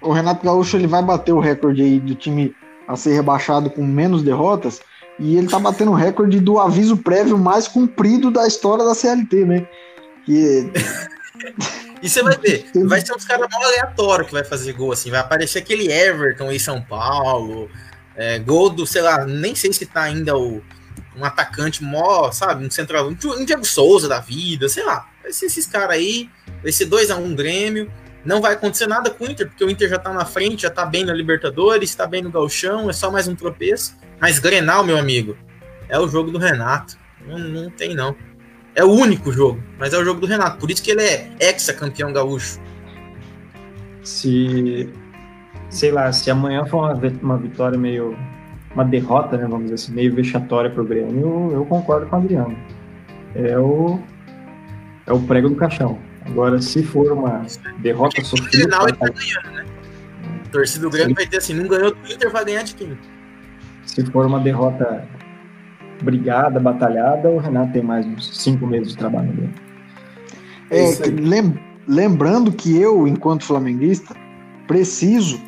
O 0.00 0.12
Renato 0.12 0.44
Gaúcho 0.44 0.76
ele 0.76 0.86
vai 0.86 1.02
bater 1.02 1.32
o 1.32 1.40
recorde 1.40 1.82
aí 1.82 1.98
do 1.98 2.14
time 2.14 2.54
a 2.86 2.94
ser 2.94 3.14
rebaixado 3.14 3.68
com 3.68 3.84
menos 3.84 4.22
derrotas. 4.22 4.80
E 5.18 5.36
ele 5.36 5.48
tá 5.48 5.58
batendo 5.58 5.90
o 5.90 5.94
recorde 5.94 6.38
do 6.38 6.60
aviso 6.60 6.96
prévio 6.96 7.36
mais 7.36 7.66
comprido 7.66 8.30
da 8.30 8.46
história 8.46 8.84
da 8.84 8.94
CLT, 8.94 9.44
né? 9.44 9.66
Que. 10.24 10.70
E 12.02 12.08
você 12.08 12.22
vai 12.22 12.36
ver, 12.36 12.70
vai 12.86 13.00
ser 13.00 13.12
uns 13.14 13.24
caras 13.24 13.48
mal 13.50 13.62
aleatórios 13.62 14.28
que 14.28 14.32
vai 14.32 14.44
fazer 14.44 14.72
gol, 14.72 14.92
assim. 14.92 15.10
Vai 15.10 15.20
aparecer 15.20 15.58
aquele 15.58 15.90
Everton 15.90 16.50
em 16.52 16.58
São 16.58 16.80
Paulo. 16.80 17.70
É, 18.16 18.38
gol 18.38 18.70
do, 18.70 18.86
sei 18.86 19.02
lá, 19.02 19.24
nem 19.24 19.54
sei 19.54 19.72
se 19.72 19.86
tá 19.86 20.02
ainda 20.02 20.36
o, 20.36 20.62
um 21.16 21.24
atacante 21.24 21.82
mó, 21.82 22.30
sabe, 22.30 22.64
um 22.64 22.70
central, 22.70 23.08
um 23.08 23.44
Diego 23.44 23.64
Souza 23.64 24.08
da 24.08 24.20
vida, 24.20 24.68
sei 24.68 24.84
lá. 24.84 25.08
Vai 25.22 25.32
ser 25.32 25.46
esses 25.46 25.66
caras 25.66 25.90
aí, 25.90 26.30
vai 26.62 26.72
ser 26.72 26.86
2x1 26.86 27.18
um 27.18 27.34
Grêmio. 27.34 27.90
Não 28.24 28.40
vai 28.40 28.54
acontecer 28.54 28.86
nada 28.86 29.10
com 29.10 29.24
o 29.24 29.30
Inter, 29.30 29.48
porque 29.48 29.64
o 29.64 29.70
Inter 29.70 29.88
já 29.88 29.98
tá 29.98 30.12
na 30.12 30.24
frente, 30.24 30.62
já 30.62 30.70
tá 30.70 30.84
bem 30.84 31.04
na 31.04 31.12
Libertadores, 31.12 31.94
tá 31.94 32.06
bem 32.06 32.22
no 32.22 32.30
Galchão, 32.30 32.90
é 32.90 32.92
só 32.92 33.10
mais 33.10 33.28
um 33.28 33.34
tropeço. 33.34 33.96
Mas 34.20 34.38
Grenal, 34.38 34.84
meu 34.84 34.98
amigo, 34.98 35.36
é 35.88 35.98
o 35.98 36.08
jogo 36.08 36.30
do 36.30 36.38
Renato. 36.38 36.98
Não, 37.26 37.38
não 37.38 37.70
tem, 37.70 37.94
não. 37.94 38.16
É 38.78 38.84
o 38.84 38.92
único 38.92 39.32
jogo, 39.32 39.60
mas 39.76 39.92
é 39.92 39.98
o 39.98 40.04
jogo 40.04 40.20
do 40.20 40.26
Renato. 40.28 40.56
Por 40.58 40.70
isso 40.70 40.80
que 40.80 40.92
ele 40.92 41.02
é 41.02 41.28
ex-campeão 41.40 42.12
gaúcho. 42.12 42.60
Se, 44.04 44.88
sei 45.68 45.90
lá, 45.90 46.12
se 46.12 46.30
amanhã 46.30 46.64
for 46.64 46.84
uma, 46.84 47.12
uma 47.20 47.36
vitória 47.36 47.76
meio. 47.76 48.16
Uma 48.72 48.84
derrota, 48.84 49.36
né, 49.36 49.48
vamos 49.48 49.62
dizer 49.62 49.74
assim, 49.74 49.92
meio 49.92 50.14
vexatória 50.14 50.70
pro 50.70 50.84
Grêmio, 50.84 51.20
eu, 51.20 51.52
eu 51.54 51.64
concordo 51.64 52.06
com 52.06 52.14
o 52.14 52.18
Adriano. 52.20 52.56
É 53.34 53.58
o, 53.58 53.98
é 55.06 55.12
o 55.12 55.18
prego 55.22 55.48
do 55.48 55.56
caixão. 55.56 55.98
Agora, 56.24 56.62
se 56.62 56.84
for 56.84 57.10
uma 57.10 57.44
derrota 57.78 58.22
sofrida. 58.22 58.58
Final, 58.58 58.86
ele 58.86 58.96
tá 58.96 59.08
ganhando, 59.08 59.56
né? 59.56 59.64
A 60.46 60.50
torcida 60.50 60.84
do 60.84 60.90
Grêmio 60.90 61.16
vai 61.16 61.26
ter 61.26 61.38
assim: 61.38 61.54
não 61.54 61.66
ganhou 61.66 61.96
Inter, 62.08 62.30
vai 62.30 62.44
ganhar 62.44 62.62
de 62.62 62.76
quem? 62.76 62.96
Se 63.86 64.04
for 64.06 64.24
uma 64.24 64.38
derrota 64.38 65.04
brigada, 66.02 66.60
batalhada, 66.60 67.28
o 67.28 67.38
Renato 67.38 67.72
tem 67.72 67.82
mais 67.82 68.06
uns 68.06 68.36
cinco 68.38 68.66
meses 68.66 68.88
de 68.88 68.96
trabalho 68.96 69.32
dele. 69.32 69.54
É, 70.70 70.90
lembrando 71.86 72.52
que 72.52 72.76
eu, 72.76 73.06
enquanto 73.06 73.44
flamenguista, 73.44 74.14
preciso 74.66 75.40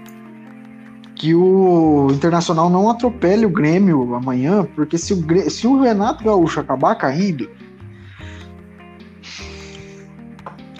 que 1.14 1.34
o 1.34 2.08
Internacional 2.10 2.70
não 2.70 2.88
atropele 2.88 3.44
o 3.44 3.50
Grêmio 3.50 4.14
amanhã, 4.14 4.66
porque 4.74 4.96
se 4.96 5.12
o, 5.12 5.50
se 5.50 5.66
o 5.66 5.78
Renato 5.78 6.24
Gaúcho 6.24 6.60
acabar 6.60 6.94
caindo, 6.94 7.50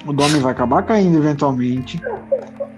o 0.07 0.15
Domi 0.15 0.39
vai 0.39 0.53
acabar 0.53 0.83
caindo 0.83 1.19
eventualmente. 1.19 2.01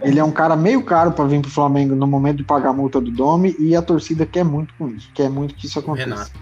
Ele 0.03 0.19
é 0.19 0.25
um 0.25 0.33
cara 0.33 0.57
meio 0.57 0.83
caro 0.83 1.13
para 1.13 1.25
vir 1.27 1.41
pro 1.41 1.51
Flamengo 1.51 1.95
no 1.95 2.05
momento 2.05 2.39
de 2.39 2.45
pagar 2.45 2.71
a 2.71 2.73
multa 2.73 3.01
do 3.01 3.13
Domi 3.13 3.55
e 3.61 3.77
a 3.77 3.81
torcida 3.81 4.27
quer 4.27 4.45
muito 4.45 4.75
com 4.77 4.89
isso, 4.89 5.09
quer 5.15 5.31
muito 5.31 5.55
que 5.55 5.67
isso 5.67 5.79
aconteça. 5.79 6.09
Renato. 6.09 6.42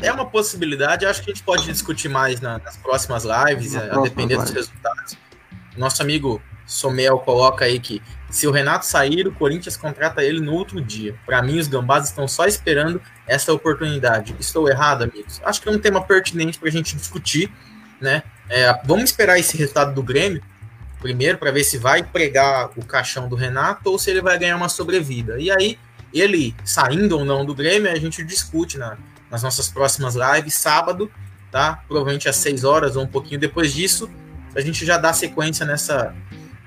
É 0.00 0.12
uma 0.12 0.26
possibilidade, 0.26 1.06
acho 1.06 1.22
que 1.22 1.30
a 1.30 1.34
gente 1.34 1.44
pode 1.44 1.64
discutir 1.64 2.08
mais 2.08 2.40
na, 2.40 2.58
nas 2.58 2.76
próximas 2.76 3.24
lives, 3.24 3.74
a, 3.74 3.84
a 3.84 4.00
depender 4.00 4.36
live. 4.36 4.52
dos 4.52 4.54
resultados. 4.54 5.16
Nosso 5.76 6.02
amigo 6.02 6.40
Somel 6.66 7.18
coloca 7.18 7.64
aí 7.64 7.78
que 7.78 8.02
se 8.30 8.46
o 8.46 8.50
Renato 8.50 8.86
sair, 8.86 9.26
o 9.26 9.32
Corinthians 9.32 9.76
contrata 9.76 10.24
ele 10.24 10.40
no 10.40 10.52
outro 10.52 10.80
dia. 10.80 11.14
Para 11.24 11.42
mim, 11.42 11.58
os 11.58 11.68
gambás 11.68 12.06
estão 12.08 12.26
só 12.26 12.46
esperando 12.46 13.00
essa 13.26 13.52
oportunidade. 13.52 14.34
Estou 14.40 14.68
errado, 14.68 15.02
amigos? 15.02 15.40
Acho 15.44 15.60
que 15.62 15.68
é 15.68 15.72
um 15.72 15.78
tema 15.78 16.02
pertinente 16.02 16.58
para 16.58 16.68
a 16.68 16.72
gente 16.72 16.96
discutir, 16.96 17.52
né? 18.00 18.22
É, 18.48 18.80
vamos 18.84 19.04
esperar 19.04 19.38
esse 19.38 19.56
resultado 19.56 19.94
do 19.94 20.02
Grêmio 20.02 20.42
primeiro 21.00 21.36
para 21.36 21.50
ver 21.50 21.64
se 21.64 21.76
vai 21.76 22.02
pregar 22.02 22.70
o 22.76 22.84
caixão 22.84 23.28
do 23.28 23.36
Renato 23.36 23.90
ou 23.90 23.98
se 23.98 24.10
ele 24.10 24.22
vai 24.22 24.38
ganhar 24.38 24.56
uma 24.56 24.68
sobrevida. 24.70 25.38
E 25.38 25.50
aí, 25.50 25.78
ele 26.12 26.54
saindo 26.64 27.18
ou 27.18 27.24
não 27.24 27.44
do 27.44 27.54
Grêmio, 27.54 27.90
a 27.90 27.96
gente 27.96 28.24
discute 28.24 28.78
na, 28.78 28.96
nas 29.34 29.42
nossas 29.42 29.68
próximas 29.68 30.14
lives, 30.14 30.54
sábado, 30.54 31.10
tá? 31.50 31.82
Provavelmente 31.88 32.28
às 32.28 32.36
6 32.36 32.62
horas 32.62 32.94
ou 32.94 33.02
um 33.02 33.06
pouquinho 33.06 33.40
depois 33.40 33.74
disso, 33.74 34.08
a 34.54 34.60
gente 34.60 34.86
já 34.86 34.96
dá 34.96 35.12
sequência 35.12 35.66
nessa, 35.66 36.14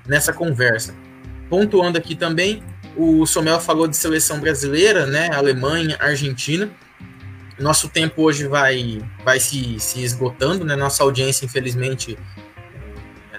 nessa 0.06 0.34
conversa. 0.34 0.94
Pontuando 1.48 1.96
aqui 1.96 2.14
também, 2.14 2.62
o 2.94 3.24
Somel 3.24 3.58
falou 3.58 3.88
de 3.88 3.96
seleção 3.96 4.38
brasileira, 4.38 5.06
né? 5.06 5.30
Alemanha, 5.32 5.96
Argentina. 5.98 6.70
Nosso 7.58 7.88
tempo 7.88 8.22
hoje 8.22 8.46
vai, 8.46 9.00
vai 9.24 9.40
se, 9.40 9.80
se 9.80 10.02
esgotando, 10.02 10.62
né? 10.62 10.76
Nossa 10.76 11.02
audiência, 11.02 11.46
infelizmente, 11.46 12.18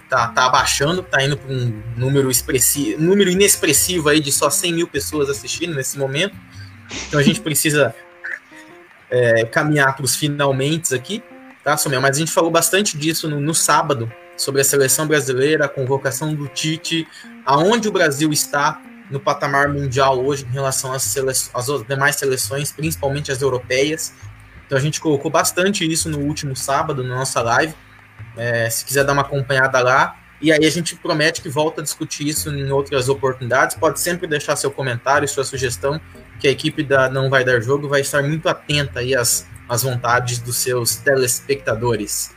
tá, 0.10 0.30
tá 0.30 0.48
abaixando, 0.48 1.04
tá 1.04 1.24
indo 1.24 1.38
para 1.38 1.54
um 1.54 1.84
número 1.96 2.32
expressivo, 2.32 3.00
número 3.00 3.30
inexpressivo 3.30 4.10
aí 4.10 4.20
de 4.20 4.32
só 4.32 4.50
100 4.50 4.74
mil 4.74 4.88
pessoas 4.88 5.30
assistindo 5.30 5.76
nesse 5.76 6.00
momento. 6.00 6.36
Então 7.08 7.20
a 7.20 7.24
gente 7.24 7.40
precisa 7.42 7.94
é, 9.10 9.45
caminhar 9.45 9.95
para 9.95 10.06
os 10.06 10.15
finalmente 10.15 10.94
aqui, 10.94 11.23
tá, 11.64 11.77
Somel? 11.77 12.02
Mas 12.02 12.18
a 12.18 12.19
gente 12.19 12.31
falou 12.31 12.52
bastante 12.52 12.98
disso 12.98 13.30
no, 13.30 13.40
no 13.40 13.53
sábado, 13.53 14.11
sobre 14.38 14.61
a 14.61 14.64
seleção 14.64 15.06
brasileira, 15.07 15.65
a 15.65 15.69
convocação 15.69 16.34
do 16.34 16.48
Tite, 16.48 17.07
aonde 17.45 17.90
o 17.90 17.91
Brasil 17.91 18.31
está 18.31 18.81
no 19.10 19.19
patamar 19.19 19.68
mundial 19.69 20.23
hoje 20.23 20.45
em 20.45 20.52
relação 20.52 20.94
às, 20.94 21.18
às 21.53 21.88
demais 21.88 22.15
seleções, 22.15 22.72
principalmente 22.72 23.31
as 23.31 23.41
europeias. 23.41 24.14
Então 24.65 24.77
a 24.77 24.81
gente 24.81 25.02
colocou 25.02 25.31
bastante 25.31 25.90
isso 25.90 26.10
no 26.10 26.19
último 26.19 26.56
sábado, 26.56 27.03
na 27.03 27.15
nossa 27.15 27.41
live. 27.41 27.73
É, 28.38 28.69
se 28.69 28.86
quiser 28.86 29.03
dar 29.03 29.14
uma 29.14 29.23
acompanhada 29.23 29.81
lá. 29.81 30.15
E 30.41 30.52
aí 30.52 30.65
a 30.65 30.69
gente 30.69 30.95
promete 30.95 31.41
que 31.41 31.49
volta 31.49 31.81
a 31.81 31.84
discutir 31.84 32.27
isso 32.27 32.49
em 32.49 32.72
outras 32.72 33.10
oportunidades. 33.10 33.76
Pode 33.76 33.99
sempre 33.99 34.27
deixar 34.27 34.56
seu 34.56 34.72
comentário, 34.72 35.27
sua 35.27 35.44
sugestão, 35.44 35.99
que 36.40 36.48
a 36.48 36.52
equipe 36.52 36.84
da 36.84 37.10
Não 37.10 37.30
Vai 37.30 37.44
Dar 37.44 37.60
Jogo 37.61 37.88
vai 37.88 38.02
estar 38.02 38.24
muito 38.24 38.48
atenta 38.48 39.02
aí 39.02 39.14
às, 39.14 39.48
às 39.68 39.84
vontades 39.84 40.40
dos 40.40 40.57
seus 40.57 40.95
telespectadores. 40.95 42.34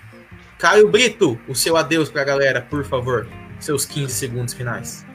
Caio 0.58 0.88
Brito, 0.88 1.38
o 1.48 1.54
seu 1.54 1.76
adeus 1.76 2.10
para 2.10 2.22
a 2.22 2.24
galera, 2.24 2.60
por 2.60 2.84
favor. 2.84 3.26
Seus 3.58 3.84
15 3.84 4.12
segundos 4.12 4.54
finais. 4.54 5.06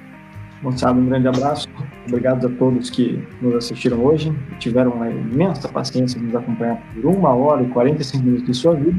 Moçada, 0.61 0.99
um 0.99 1.05
grande 1.05 1.27
abraço. 1.27 1.67
Obrigado 2.07 2.47
a 2.47 2.49
todos 2.49 2.89
que 2.89 3.21
nos 3.41 3.55
assistiram 3.55 4.03
hoje. 4.03 4.33
Tiveram 4.59 4.91
uma 4.91 5.09
imensa 5.09 5.67
paciência 5.67 6.19
de 6.19 6.25
nos 6.25 6.35
acompanhar 6.35 6.81
por 6.93 7.05
uma 7.05 7.33
hora 7.33 7.63
e 7.63 7.67
45 7.67 8.23
minutos 8.23 8.45
de 8.45 8.53
sua 8.53 8.73
vida. 8.75 8.97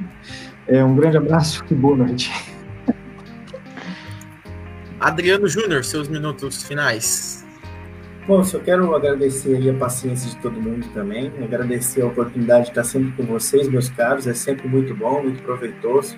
É, 0.66 0.84
um 0.84 0.94
grande 0.94 1.16
abraço 1.16 1.64
e 1.70 1.74
boa 1.74 1.96
noite. 1.96 2.30
Adriano 5.00 5.48
Júnior, 5.48 5.84
seus 5.84 6.08
minutos 6.08 6.62
finais. 6.62 7.47
Bom, 8.28 8.44
só 8.44 8.58
quero 8.58 8.94
agradecer 8.94 9.70
a 9.70 9.72
paciência 9.72 10.28
de 10.28 10.36
todo 10.36 10.60
mundo 10.60 10.86
também, 10.92 11.32
agradecer 11.42 12.02
a 12.02 12.06
oportunidade 12.08 12.64
de 12.64 12.70
estar 12.72 12.84
sempre 12.84 13.10
com 13.12 13.22
vocês, 13.22 13.66
meus 13.70 13.88
caros, 13.88 14.26
é 14.26 14.34
sempre 14.34 14.68
muito 14.68 14.94
bom, 14.94 15.22
muito 15.22 15.42
proveitoso. 15.42 16.14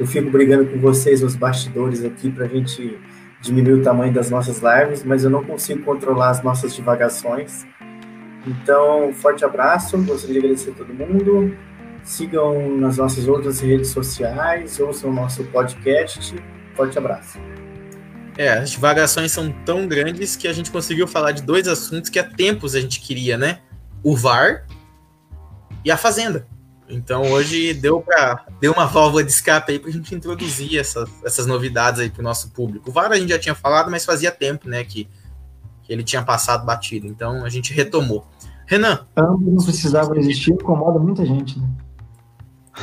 Eu 0.00 0.04
fico 0.04 0.28
brigando 0.30 0.66
com 0.66 0.80
vocês 0.80 1.22
nos 1.22 1.36
bastidores 1.36 2.04
aqui 2.04 2.28
para 2.28 2.46
a 2.46 2.48
gente 2.48 2.98
diminuir 3.40 3.74
o 3.74 3.82
tamanho 3.84 4.12
das 4.12 4.30
nossas 4.30 4.60
lives, 4.60 5.04
mas 5.04 5.22
eu 5.22 5.30
não 5.30 5.44
consigo 5.44 5.84
controlar 5.84 6.30
as 6.30 6.42
nossas 6.42 6.74
divagações. 6.74 7.64
Então, 8.44 9.12
forte 9.12 9.44
abraço, 9.44 9.96
gostaria 9.98 10.32
de 10.32 10.38
agradecer 10.40 10.70
a 10.70 10.74
todo 10.74 10.92
mundo. 10.92 11.56
Sigam 12.02 12.76
nas 12.78 12.98
nossas 12.98 13.28
outras 13.28 13.60
redes 13.60 13.90
sociais, 13.90 14.80
ouçam 14.80 15.10
o 15.10 15.14
nosso 15.14 15.44
podcast. 15.44 16.34
Forte 16.74 16.98
abraço. 16.98 17.38
É, 18.38 18.52
as 18.52 18.70
divagações 18.70 19.32
são 19.32 19.50
tão 19.64 19.88
grandes 19.88 20.36
que 20.36 20.46
a 20.46 20.52
gente 20.52 20.70
conseguiu 20.70 21.08
falar 21.08 21.32
de 21.32 21.42
dois 21.42 21.66
assuntos 21.66 22.08
que 22.08 22.20
há 22.20 22.24
tempos 22.24 22.76
a 22.76 22.80
gente 22.80 23.00
queria, 23.00 23.36
né? 23.36 23.58
O 24.00 24.16
VAR 24.16 24.64
e 25.84 25.90
a 25.90 25.96
Fazenda. 25.96 26.46
Então 26.88 27.32
hoje 27.32 27.74
deu 27.74 28.00
para 28.00 28.46
deu 28.60 28.72
uma 28.72 28.86
válvula 28.86 29.24
de 29.24 29.32
escape 29.32 29.72
aí 29.72 29.78
para 29.80 29.90
a 29.90 29.92
gente 29.92 30.14
introduzir 30.14 30.78
essas, 30.78 31.10
essas 31.24 31.46
novidades 31.46 32.00
aí 32.00 32.08
para 32.08 32.20
o 32.20 32.22
nosso 32.22 32.50
público. 32.50 32.90
O 32.90 32.92
VAR 32.92 33.10
a 33.10 33.18
gente 33.18 33.30
já 33.30 33.40
tinha 33.40 33.56
falado, 33.56 33.90
mas 33.90 34.04
fazia 34.04 34.30
tempo, 34.30 34.68
né, 34.68 34.84
que, 34.84 35.08
que 35.82 35.92
ele 35.92 36.04
tinha 36.04 36.22
passado 36.22 36.64
batido. 36.64 37.08
Então 37.08 37.44
a 37.44 37.48
gente 37.48 37.72
retomou. 37.72 38.24
Renan. 38.66 39.04
Ambos 39.16 39.52
não 39.52 39.64
precisavam 39.64 40.14
existir, 40.14 40.52
incomoda 40.52 41.00
muita 41.00 41.26
gente, 41.26 41.58
né? 41.58 41.68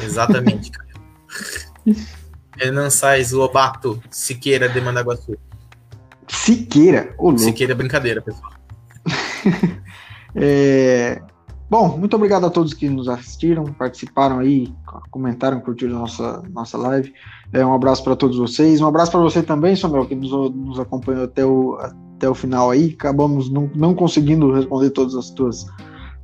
Exatamente, 0.03 0.69
Renan 2.57 2.90
Sais 2.90 3.32
Lobato, 3.32 4.02
Siqueira 4.10 4.68
de 4.68 4.82
Mandaguaçu. 4.82 5.38
Siqueira? 6.27 7.14
Ô, 7.18 7.38
Siqueira 7.38 7.73
é 7.73 7.76
brincadeira, 7.76 8.22
pessoal. 8.22 8.52
é... 10.35 11.22
Bom, 11.68 11.97
muito 11.97 12.15
obrigado 12.15 12.45
a 12.45 12.49
todos 12.49 12.73
que 12.73 12.88
nos 12.88 13.10
assistiram, 13.10 13.65
participaram 13.65 14.38
aí, 14.39 14.72
comentaram, 15.10 15.60
curtiram 15.60 15.99
nossa, 15.99 16.43
nossa 16.52 16.77
live. 16.77 17.11
É, 17.52 17.65
um 17.65 17.73
abraço 17.73 18.03
para 18.03 18.15
todos 18.15 18.38
vocês. 18.38 18.81
Um 18.81 18.88
abraço 18.88 19.11
para 19.11 19.22
você 19.22 19.41
também, 19.41 19.76
Samuel, 19.76 20.06
que 20.06 20.15
nos, 20.15 20.31
nos 20.52 20.80
acompanhou 20.80 21.23
até 21.23 21.43
o, 21.43 21.76
até 22.15 22.30
o 22.30 22.35
final 22.35 22.69
aí. 22.69 22.95
Acabamos 22.97 23.49
não, 23.49 23.69
não 23.76 23.95
conseguindo 23.95 24.53
responder 24.53 24.91
todas 24.91 25.15
as 25.15 25.31
tuas, 25.31 25.65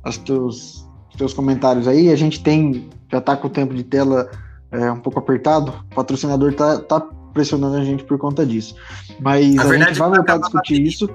as 0.04 0.16
teus, 0.16 0.88
teus 1.18 1.34
comentários 1.34 1.88
aí. 1.88 2.10
A 2.10 2.16
gente 2.16 2.40
tem 2.42 2.88
já 3.12 3.18
está 3.18 3.36
com 3.36 3.46
o 3.46 3.50
tempo 3.50 3.74
de 3.74 3.84
tela 3.84 4.30
é, 4.70 4.90
um 4.90 4.98
pouco 4.98 5.18
apertado, 5.18 5.70
o 5.92 5.94
patrocinador 5.94 6.50
está 6.50 6.78
tá 6.78 7.06
pressionando 7.32 7.76
a 7.76 7.84
gente 7.84 8.04
por 8.04 8.18
conta 8.18 8.44
disso. 8.46 8.74
Mas 9.20 9.58
a, 9.58 9.62
a 9.62 9.78
gente 9.78 9.98
vai 9.98 10.10
voltar 10.10 10.34
a 10.34 10.38
discutir 10.38 10.82
isso. 10.82 11.08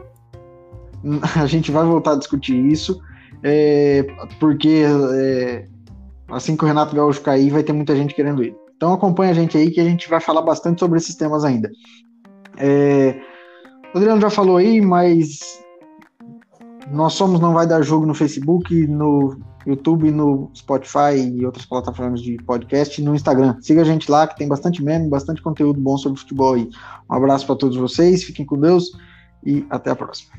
A 1.35 1.45
gente 1.45 1.72
vai 1.72 1.85
voltar 1.85 2.14
a 2.14 2.18
discutir 2.18 2.56
isso, 2.56 2.99
é, 3.44 4.06
porque 4.39 4.84
é, 5.14 5.68
assim 6.27 6.57
que 6.57 6.65
o 6.65 6.68
Renato 6.68 6.95
Gaúcho 6.95 7.22
cair, 7.22 7.49
vai 7.52 7.64
ter 7.64 7.72
muita 7.72 7.95
gente 7.95 8.15
querendo 8.15 8.44
ir. 8.44 8.56
Então 8.76 8.94
acompanha 8.94 9.31
a 9.31 9.34
gente 9.34 9.57
aí 9.57 9.72
que 9.72 9.80
a 9.80 9.84
gente 9.84 10.10
vai 10.10 10.19
falar 10.19 10.41
bastante 10.41 10.80
sobre 10.80 10.98
esses 10.98 11.15
temas 11.15 11.45
ainda. 11.45 11.69
É, 12.57 13.19
o 13.94 13.98
Adriano 13.98 14.19
já 14.19 14.30
falou 14.30 14.57
aí, 14.57 14.81
mas 14.81 15.64
nós 16.91 17.14
somos 17.14 17.39
Não 17.39 17.53
Vai 17.53 17.68
Dar 17.68 17.81
Jogo 17.81 18.06
no 18.06 18.14
Facebook, 18.14 18.88
no 18.88 19.38
YouTube, 19.68 20.10
no 20.11 20.49
Spotify 20.56 21.18
e 21.18 21.45
outras 21.45 21.65
plataformas 21.65 22.22
de 22.22 22.38
podcast 22.38 22.99
e 22.99 23.03
no 23.03 23.14
Instagram. 23.14 23.57
Siga 23.61 23.81
a 23.81 23.85
gente 23.85 24.10
lá 24.10 24.26
que 24.26 24.38
tem 24.38 24.48
bastante 24.48 24.81
meme, 24.81 25.10
bastante 25.10 25.41
conteúdo 25.41 25.80
bom 25.80 25.98
sobre 25.98 26.19
futebol 26.19 26.53
aí. 26.53 26.69
Um 27.10 27.14
abraço 27.14 27.45
para 27.45 27.56
todos 27.56 27.76
vocês, 27.76 28.23
fiquem 28.23 28.45
com 28.45 28.60
Deus 28.60 28.91
e 29.45 29.65
até 29.69 29.91
a 29.91 29.95
próxima. 29.95 30.31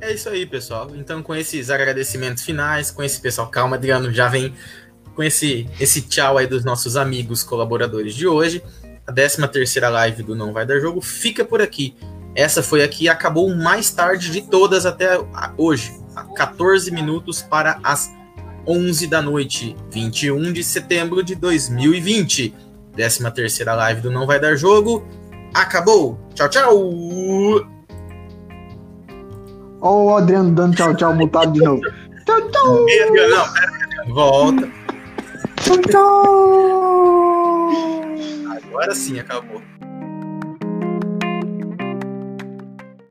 É 0.00 0.12
isso 0.12 0.28
aí, 0.28 0.44
pessoal. 0.44 0.90
Então, 0.94 1.22
com 1.22 1.34
esses 1.34 1.70
agradecimentos 1.70 2.42
finais, 2.42 2.90
com 2.90 3.02
esse 3.02 3.18
pessoal, 3.18 3.48
calma, 3.48 3.76
Adriano, 3.76 4.12
já 4.12 4.28
vem 4.28 4.52
com 5.14 5.22
esse, 5.22 5.66
esse 5.80 6.02
tchau 6.02 6.36
aí 6.36 6.46
dos 6.46 6.64
nossos 6.64 6.96
amigos 6.96 7.42
colaboradores 7.42 8.14
de 8.14 8.26
hoje. 8.26 8.62
A 9.06 9.12
13 9.12 9.48
terceira 9.48 9.88
live 9.88 10.22
do 10.22 10.34
Não 10.34 10.52
Vai 10.52 10.66
Dar 10.66 10.78
Jogo 10.78 11.00
fica 11.00 11.44
por 11.44 11.62
aqui. 11.62 11.96
Essa 12.34 12.62
foi 12.62 12.82
a 12.82 12.88
que 12.88 13.08
acabou 13.08 13.54
mais 13.54 13.90
tarde 13.90 14.30
de 14.30 14.42
todas 14.42 14.84
até 14.84 15.18
hoje. 15.56 16.03
14 16.34 16.90
minutos 16.90 17.42
para 17.42 17.78
as 17.82 18.12
11 18.66 19.06
da 19.06 19.20
noite, 19.20 19.76
21 19.90 20.52
de 20.52 20.64
setembro 20.64 21.22
de 21.22 21.34
2020. 21.34 22.54
13 22.92 23.30
terceira 23.32 23.74
live 23.74 24.00
do 24.00 24.10
Não 24.10 24.26
Vai 24.26 24.40
Dar 24.40 24.56
Jogo. 24.56 25.06
Acabou. 25.52 26.18
Tchau, 26.34 26.48
tchau. 26.48 26.70
Olha 29.80 29.94
o 29.94 30.16
Adriano 30.16 30.50
dando 30.52 30.76
tchau, 30.76 30.94
tchau, 30.94 31.14
mutado 31.14 31.52
de 31.52 31.60
novo. 31.60 31.82
Tchau, 32.24 32.40
tchau. 32.50 32.78
Não, 32.78 32.86
pera, 32.86 33.44
volta. 34.08 34.70
Tchau, 35.56 35.78
tchau. 35.78 37.24
Agora 38.50 38.94
sim, 38.94 39.18
acabou. 39.18 39.60